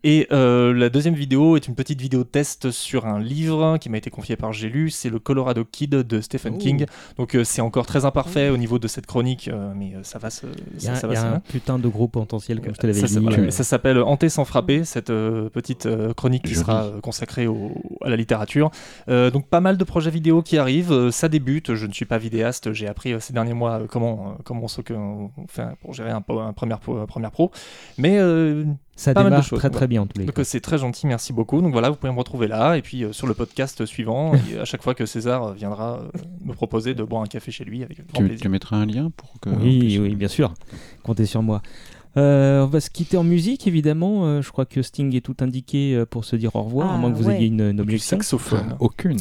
Et 0.04 0.26
euh, 0.32 0.74
la 0.74 0.88
deuxième 0.88 1.14
vidéo 1.14 1.56
est 1.56 1.68
une 1.68 1.76
petite 1.76 2.00
vidéo 2.00 2.24
test 2.24 2.72
sur 2.72 3.06
un 3.06 3.20
livre 3.20 3.78
qui 3.78 3.88
m'a 3.88 3.98
été 3.98 4.10
confié 4.10 4.34
par 4.36 4.52
J'ai 4.52 4.68
lu, 4.68 4.90
c'est 4.90 5.08
le 5.10 5.20
Colorado 5.20 5.64
Kid 5.64 5.90
de 5.90 6.20
Stephen 6.20 6.54
Oh. 6.56 6.58
King. 6.58 6.86
Donc 7.18 7.36
euh, 7.36 7.44
c'est 7.44 7.60
encore 7.62 7.86
très 7.86 8.04
imparfait 8.04 8.48
au 8.50 8.56
niveau 8.56 8.80
de 8.80 8.88
cette 8.88 9.06
chronique, 9.06 9.46
euh, 9.48 9.72
mais 9.76 9.92
ça 10.02 10.18
va 10.18 10.28
se... 10.30 10.44
Il 10.76 10.82
y 10.82 10.88
a, 10.88 10.96
ça, 10.96 11.02
ça 11.02 11.06
il 11.06 11.10
y 11.12 11.14
va 11.14 11.20
a 11.20 11.22
se- 11.30 11.36
un 11.36 11.40
putain 11.40 11.78
de 11.78 11.86
gros 11.88 12.08
potentiel, 12.08 12.60
comme 12.60 12.74
je 12.74 12.80
te 12.80 12.86
l'avais 12.88 13.00
dit. 13.00 13.08
ça- 13.08 13.20
voilà, 13.20 13.50
ça 13.52 13.62
s'appelle 13.62 13.98
Hanté 14.02 14.28
sans 14.28 14.44
frapper, 14.44 14.84
cette 14.84 15.10
euh, 15.10 15.48
petite 15.50 15.86
euh, 15.86 16.12
chronique 16.14 16.42
qui 16.46 16.56
sera 16.56 16.82
euh, 16.86 17.00
consacrée 17.00 17.46
au- 17.46 17.70
à 18.04 18.08
la 18.10 18.16
littérature. 18.16 18.72
Euh, 19.08 19.30
donc 19.30 19.46
pas 19.46 19.60
mal 19.60 19.76
de 19.76 19.84
projets 19.84 20.10
vidéo 20.10 20.42
qui 20.42 20.58
arrivent, 20.58 20.90
euh, 20.92 21.10
ça 21.12 21.28
débute, 21.28 21.76
je 21.76 21.86
ne 21.86 21.92
suis 21.92 22.06
pas 22.06 22.18
vidéaste, 22.18 22.72
j'ai 22.72 22.88
appris 22.88 23.12
euh, 23.12 23.20
ces 23.20 23.32
derniers 23.32 23.54
mois 23.54 23.82
euh, 23.82 23.86
comment, 23.88 24.30
euh, 24.30 24.42
comment 24.44 24.62
on, 24.64 24.68
s'occupe- 24.68 24.96
on 24.96 25.30
fait 25.46 25.62
pour 25.80 25.92
gérer 25.94 26.10
un, 26.10 26.24
un 26.28 26.52
première, 26.52 26.80
pro, 26.80 26.98
un 26.98 27.06
première 27.06 27.30
pro. 27.30 27.52
Mais 27.98 28.01
euh, 28.18 28.64
ça 28.96 29.14
pas 29.14 29.22
mal 29.22 29.30
de 29.30 29.34
démarre 29.36 29.46
choses, 29.46 29.58
très 29.58 29.70
très 29.70 29.86
bien 29.86 30.02
en 30.02 30.06
tous 30.06 30.18
les 30.18 30.26
donc 30.26 30.34
cas. 30.36 30.40
euh, 30.42 30.44
c'est 30.44 30.60
très 30.60 30.78
gentil, 30.78 31.06
merci 31.06 31.32
beaucoup. 31.32 31.60
Donc 31.60 31.72
voilà, 31.72 31.90
vous 31.90 31.96
pouvez 31.96 32.12
me 32.12 32.18
retrouver 32.18 32.46
là, 32.48 32.76
et 32.76 32.82
puis 32.82 33.04
euh, 33.04 33.12
sur 33.12 33.26
le 33.26 33.34
podcast 33.34 33.84
suivant, 33.86 34.32
et 34.52 34.58
à 34.58 34.64
chaque 34.64 34.82
fois 34.82 34.94
que 34.94 35.06
César 35.06 35.52
viendra 35.54 36.00
euh, 36.00 36.08
me 36.44 36.52
proposer 36.52 36.94
de 36.94 37.02
boire 37.02 37.22
un 37.22 37.26
café 37.26 37.50
chez 37.52 37.64
lui, 37.64 37.82
avec 37.82 37.98
grand 37.98 38.18
Tu, 38.20 38.24
plaisir. 38.24 38.42
tu 38.42 38.48
mettras 38.48 38.76
un 38.76 38.86
lien 38.86 39.10
pour 39.16 39.38
que. 39.40 39.50
Oui, 39.50 39.78
puisse- 39.80 39.98
oui, 39.98 40.14
bien 40.14 40.28
sûr. 40.28 40.52
Comptez 41.02 41.26
sur 41.26 41.42
moi. 41.42 41.62
Euh, 42.16 42.62
on 42.64 42.66
va 42.66 42.80
se 42.80 42.90
quitter 42.90 43.16
en 43.16 43.24
musique, 43.24 43.66
évidemment. 43.66 44.26
Euh, 44.26 44.42
je 44.42 44.50
crois 44.52 44.66
que 44.66 44.82
Sting 44.82 45.14
est 45.16 45.20
tout 45.22 45.36
indiqué 45.40 45.94
euh, 45.94 46.04
pour 46.04 46.24
se 46.24 46.36
dire 46.36 46.54
au 46.56 46.62
revoir, 46.62 46.90
à 46.90 46.94
Ah, 46.94 46.98
moins 46.98 47.10
que 47.10 47.16
vous 47.16 47.28
ouais. 47.28 47.36
ayez 47.36 47.46
une, 47.46 47.60
une 47.62 47.72
Du 47.76 47.80
objection. 47.82 48.16
saxophone. 48.18 48.60
Enfin, 48.66 48.76
aucune. 48.80 49.18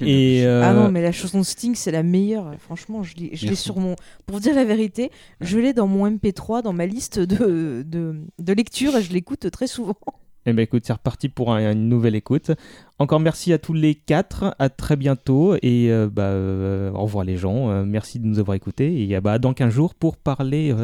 Et 0.00 0.44
euh, 0.46 0.62
Ah 0.64 0.72
non, 0.72 0.90
mais 0.90 1.02
la 1.02 1.12
chanson 1.12 1.40
de 1.40 1.44
Sting, 1.44 1.74
c'est 1.74 1.90
la 1.90 2.02
meilleure. 2.02 2.52
Franchement, 2.58 3.02
je 3.02 3.16
l'ai 3.16 3.30
je 3.34 3.42
l'ai 3.42 3.48
Merci. 3.48 3.62
sur 3.64 3.78
mon. 3.78 3.96
Pour 4.26 4.36
vous 4.36 4.40
dire 4.42 4.54
la 4.54 4.64
vérité, 4.64 5.10
je 5.40 5.58
l'ai 5.58 5.72
dans 5.72 5.86
mon 5.88 6.08
MP3, 6.08 6.62
dans 6.62 6.72
ma 6.72 6.86
liste 6.86 7.18
de, 7.18 7.84
de, 7.86 8.16
de 8.38 8.52
lecture 8.52 8.96
et 8.96 9.02
je 9.02 9.12
l'écoute 9.12 9.50
très 9.50 9.66
souvent. 9.66 9.96
Eh 10.46 10.52
ben, 10.52 10.62
écoute, 10.62 10.82
c'est 10.86 10.92
reparti 10.92 11.28
pour 11.28 11.52
un- 11.52 11.72
une 11.72 11.88
nouvelle 11.88 12.14
écoute. 12.14 12.50
Encore 12.98 13.20
merci 13.20 13.52
à 13.52 13.58
tous 13.58 13.72
les 13.74 13.94
quatre. 13.94 14.54
À 14.58 14.68
très 14.68 14.96
bientôt. 14.96 15.54
Et 15.62 15.90
euh, 15.90 16.08
bah, 16.12 16.22
euh, 16.24 16.90
au 16.92 17.02
revoir 17.02 17.24
les 17.24 17.36
gens. 17.36 17.70
Euh, 17.70 17.84
merci 17.84 18.18
de 18.18 18.26
nous 18.26 18.38
avoir 18.38 18.54
écoutés. 18.54 19.08
Et 19.10 19.20
bah, 19.20 19.38
dans 19.38 19.52
15 19.54 19.72
jours 19.72 19.94
pour 19.94 20.16
parler. 20.16 20.74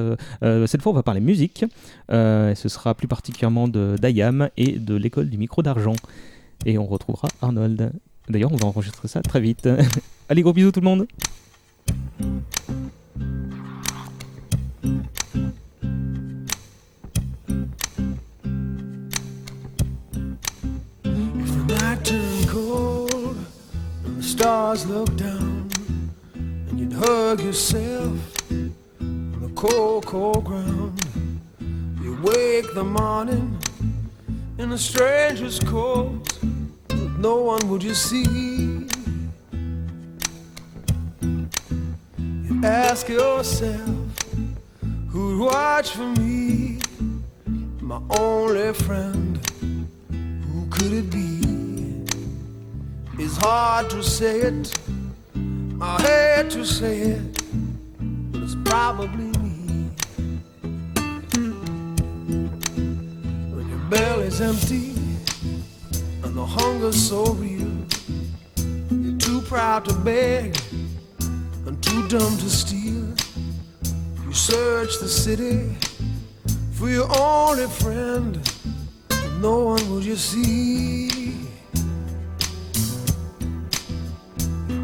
cette 0.67 0.83
fois, 0.83 0.93
on 0.93 0.95
va 0.95 1.03
parler 1.03 1.21
musique. 1.21 1.65
Ce 2.11 2.55
sera 2.69 2.95
plus 2.95 3.09
particulièrement 3.09 3.69
d'Ayam 3.69 4.49
et 4.57 4.73
de 4.79 4.95
l'école 4.95 5.29
du 5.29 5.39
micro 5.39 5.63
d'argent. 5.63 5.95
Et 6.67 6.79
on 6.79 6.87
retrouvera 6.87 7.29
Arnold. 7.43 7.93
D'ailleurs, 8.29 8.53
on 8.53 8.57
va 8.57 8.67
enregistrer 8.67 9.09
ça 9.09 9.23
très 9.23 9.41
vite. 9.41 9.69
Allez, 10.29 10.43
gros 10.43 10.53
bisous 10.53 10.73
tout 10.73 10.81
le 10.81 10.85
monde. 10.85 11.07
Turned 22.09 22.49
cold 22.49 23.37
and 24.07 24.17
the 24.17 24.23
stars 24.23 24.87
look 24.87 25.15
down, 25.17 25.71
and 26.35 26.81
you'd 26.81 26.95
hug 26.95 27.39
yourself 27.43 28.51
on 28.51 29.41
the 29.43 29.51
cold, 29.55 30.07
cold 30.07 30.43
ground, 30.43 30.99
you 32.01 32.19
wake 32.23 32.73
the 32.73 32.83
morning 32.83 33.59
in 34.57 34.73
a 34.73 34.79
stranger's 34.79 35.59
coat, 35.61 36.39
but 36.89 37.11
no 37.19 37.43
one 37.43 37.69
would 37.69 37.83
you 37.83 37.93
see. 37.93 38.87
You 41.21 42.61
ask 42.65 43.07
yourself, 43.07 43.99
who'd 45.11 45.41
watch 45.41 45.91
for 45.91 46.07
me, 46.07 46.79
my 47.83 48.01
only 48.19 48.73
friend? 48.73 49.39
Who 50.11 50.67
could 50.71 50.93
it 50.95 51.11
be? 51.11 51.58
Hard 53.41 53.91
to 53.91 54.03
say 54.03 54.41
it. 54.41 54.79
I 55.81 56.03
hate 56.03 56.51
to 56.51 56.65
say 56.65 56.99
it, 56.99 57.43
but 58.33 58.43
it's 58.43 58.57
probably 58.65 59.31
me. 59.39 59.91
When 63.55 63.69
your 63.69 63.79
belly's 63.91 64.41
empty 64.41 64.93
and 66.23 66.37
the 66.37 66.45
hunger's 66.45 67.01
so 67.01 67.27
real, 67.35 67.73
you're 68.91 69.19
too 69.19 69.41
proud 69.43 69.85
to 69.87 69.95
beg 69.95 70.59
and 71.67 71.83
too 71.83 72.09
dumb 72.09 72.37
to 72.39 72.51
steal. 72.51 73.07
You 74.25 74.33
search 74.33 74.99
the 74.99 75.09
city 75.09 75.77
for 76.73 76.89
your 76.89 77.09
only 77.19 77.67
friend 77.67 78.41
no 79.41 79.61
one 79.61 79.89
will 79.89 80.03
you 80.03 80.17
see. 80.17 81.18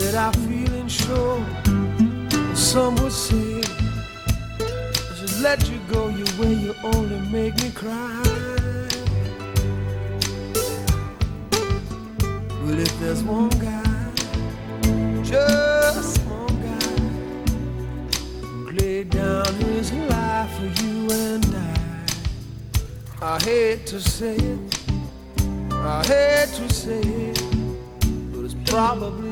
let 0.00 0.14
our 0.14 0.32
feelings 0.32 0.92
show. 0.92 1.44
Some 2.54 2.96
would 2.96 3.12
say, 3.12 3.62
I 4.58 5.14
should 5.14 5.40
let 5.40 5.68
you 5.68 5.78
go 5.92 6.08
your 6.08 6.26
way, 6.40 6.54
you 6.54 6.74
only 6.82 7.20
make 7.30 7.54
me 7.62 7.70
cry. 7.70 8.22
But 12.62 12.78
if 12.78 13.00
there's 13.00 13.22
one 13.22 13.50
guy, 13.50 14.10
just 15.22 16.22
one 16.24 16.56
guy, 16.68 16.96
laid 18.72 19.10
down 19.10 19.54
his 19.56 19.92
life 19.92 20.50
for 20.56 20.82
you 20.82 21.10
and 21.10 21.44
I, 21.54 23.34
I 23.34 23.38
hate 23.42 23.86
to 23.86 24.00
say 24.00 24.36
it, 24.36 24.60
I 25.72 26.02
hate 26.06 26.48
to 26.54 26.68
say 26.72 27.00
it, 27.00 27.42
but 28.32 28.44
it's 28.46 28.54
probably 28.70 29.29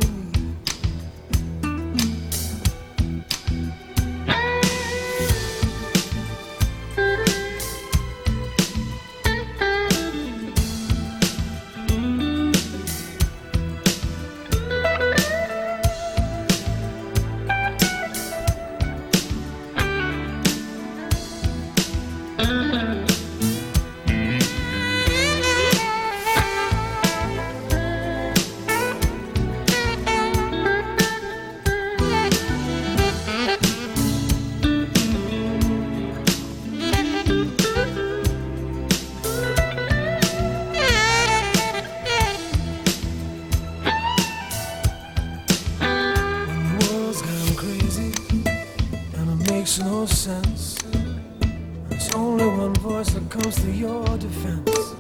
comes 53.49 53.65
to 53.65 53.71
your 53.71 54.05
defense. 54.19 54.95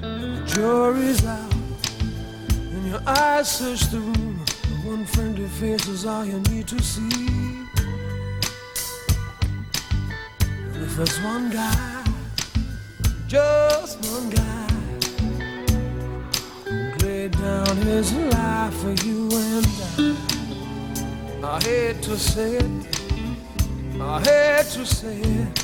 The 0.00 0.42
jury's 0.46 1.24
out, 1.26 1.54
and 2.48 2.86
your 2.86 3.02
eyes 3.06 3.50
search 3.58 3.82
the 3.90 4.00
room. 4.00 4.40
The 4.62 4.88
one 4.88 5.04
friendly 5.04 5.48
face 5.60 5.86
is 5.88 6.06
all 6.06 6.24
you 6.24 6.40
need 6.50 6.66
to 6.68 6.82
see. 6.82 7.28
And 10.72 10.84
if 10.84 10.96
there's 10.96 11.20
one 11.20 11.50
guy, 11.50 12.04
just 13.28 13.98
one 14.10 14.30
guy, 14.30 14.68
laid 17.02 17.32
down 17.32 17.76
his 17.76 18.12
life 18.14 18.74
for 18.74 18.94
you 19.04 19.28
and 19.32 19.66
I. 21.42 21.56
I 21.56 21.62
hate 21.62 22.00
to 22.02 22.16
say 22.16 22.56
it, 22.56 22.70
I 24.00 24.20
hate 24.20 24.66
to 24.72 24.86
say 24.86 25.20
it, 25.20 25.63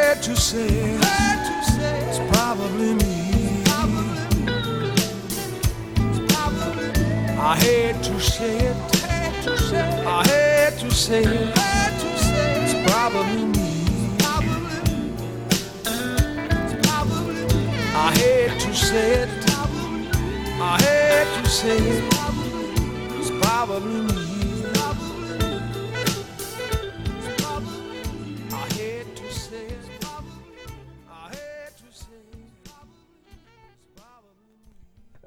say, 0.51 0.67
say. 1.63 1.99
It's 2.09 2.19
probably 2.35 2.93
me. 2.95 3.63
I 7.39 7.55
hate 7.57 8.03
to 8.03 8.19
say 8.19 8.57
it. 8.57 8.75
Hate 8.95 9.43
to 9.43 9.57
say 9.57 9.79
it. 9.79 10.05
I 10.05 10.23
hate 10.31 10.79
to 10.79 10.91
say 10.91 11.23
it. 11.23 11.53
It's 12.63 12.75
probably 12.91 13.45
me. 13.55 13.69
Probably 14.19 14.59
me. 14.77 15.13
It's 16.65 16.87
probably 16.87 17.43
me. 17.53 17.61
I 17.95 18.09
hate 18.19 18.59
to 18.59 18.73
say 18.73 19.09
it. 19.23 19.29
I 20.59 20.73
hate 20.85 21.31
to 21.37 21.49
say 21.49 21.77
it. 21.77 22.03
It's 23.19 23.31
probably 23.41 24.01
me. 24.01 24.10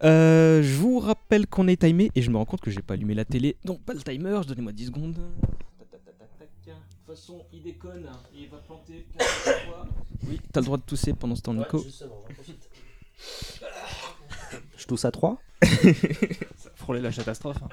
Euh, 0.05 0.63
je 0.63 0.75
vous 0.77 0.99
rappelle 0.99 1.47
qu'on 1.47 1.67
est 1.69 1.81
timé 1.81 2.11
et 2.15 2.23
je 2.23 2.31
me 2.31 2.37
rends 2.37 2.45
compte 2.45 2.61
que 2.61 2.71
j'ai 2.71 2.83
pas 2.83 2.95
allumé 2.95 3.15
la 3.15 3.25
télé. 3.25 3.57
Donc 3.65 3.81
pas 3.83 3.95
le 3.95 4.03
timer, 4.03 4.41
donnez-moi 4.47 4.73
10 4.73 4.87
secondes. 4.87 5.15
De 5.15 5.21
toute 7.07 7.17
façon, 7.21 7.45
il 7.53 7.63
déconne, 7.63 8.09
il 8.35 8.49
va 8.49 8.59
planter 8.59 9.07
15 9.19 9.27
fois. 9.67 9.87
Oui, 10.29 10.41
t'as 10.53 10.61
le 10.61 10.67
droit 10.67 10.79
de 10.79 10.83
tousser 10.83 11.13
pendant 11.13 11.37
ce 11.37 11.43
temps, 11.43 11.55
Nico. 11.55 11.85
Je 14.77 14.87
tousse 14.87 15.05
à 15.05 15.11
3 15.11 15.41
Frôler 16.75 17.01
la 17.01 17.13
catastrophe. 17.13 17.59
hein. 17.63 17.69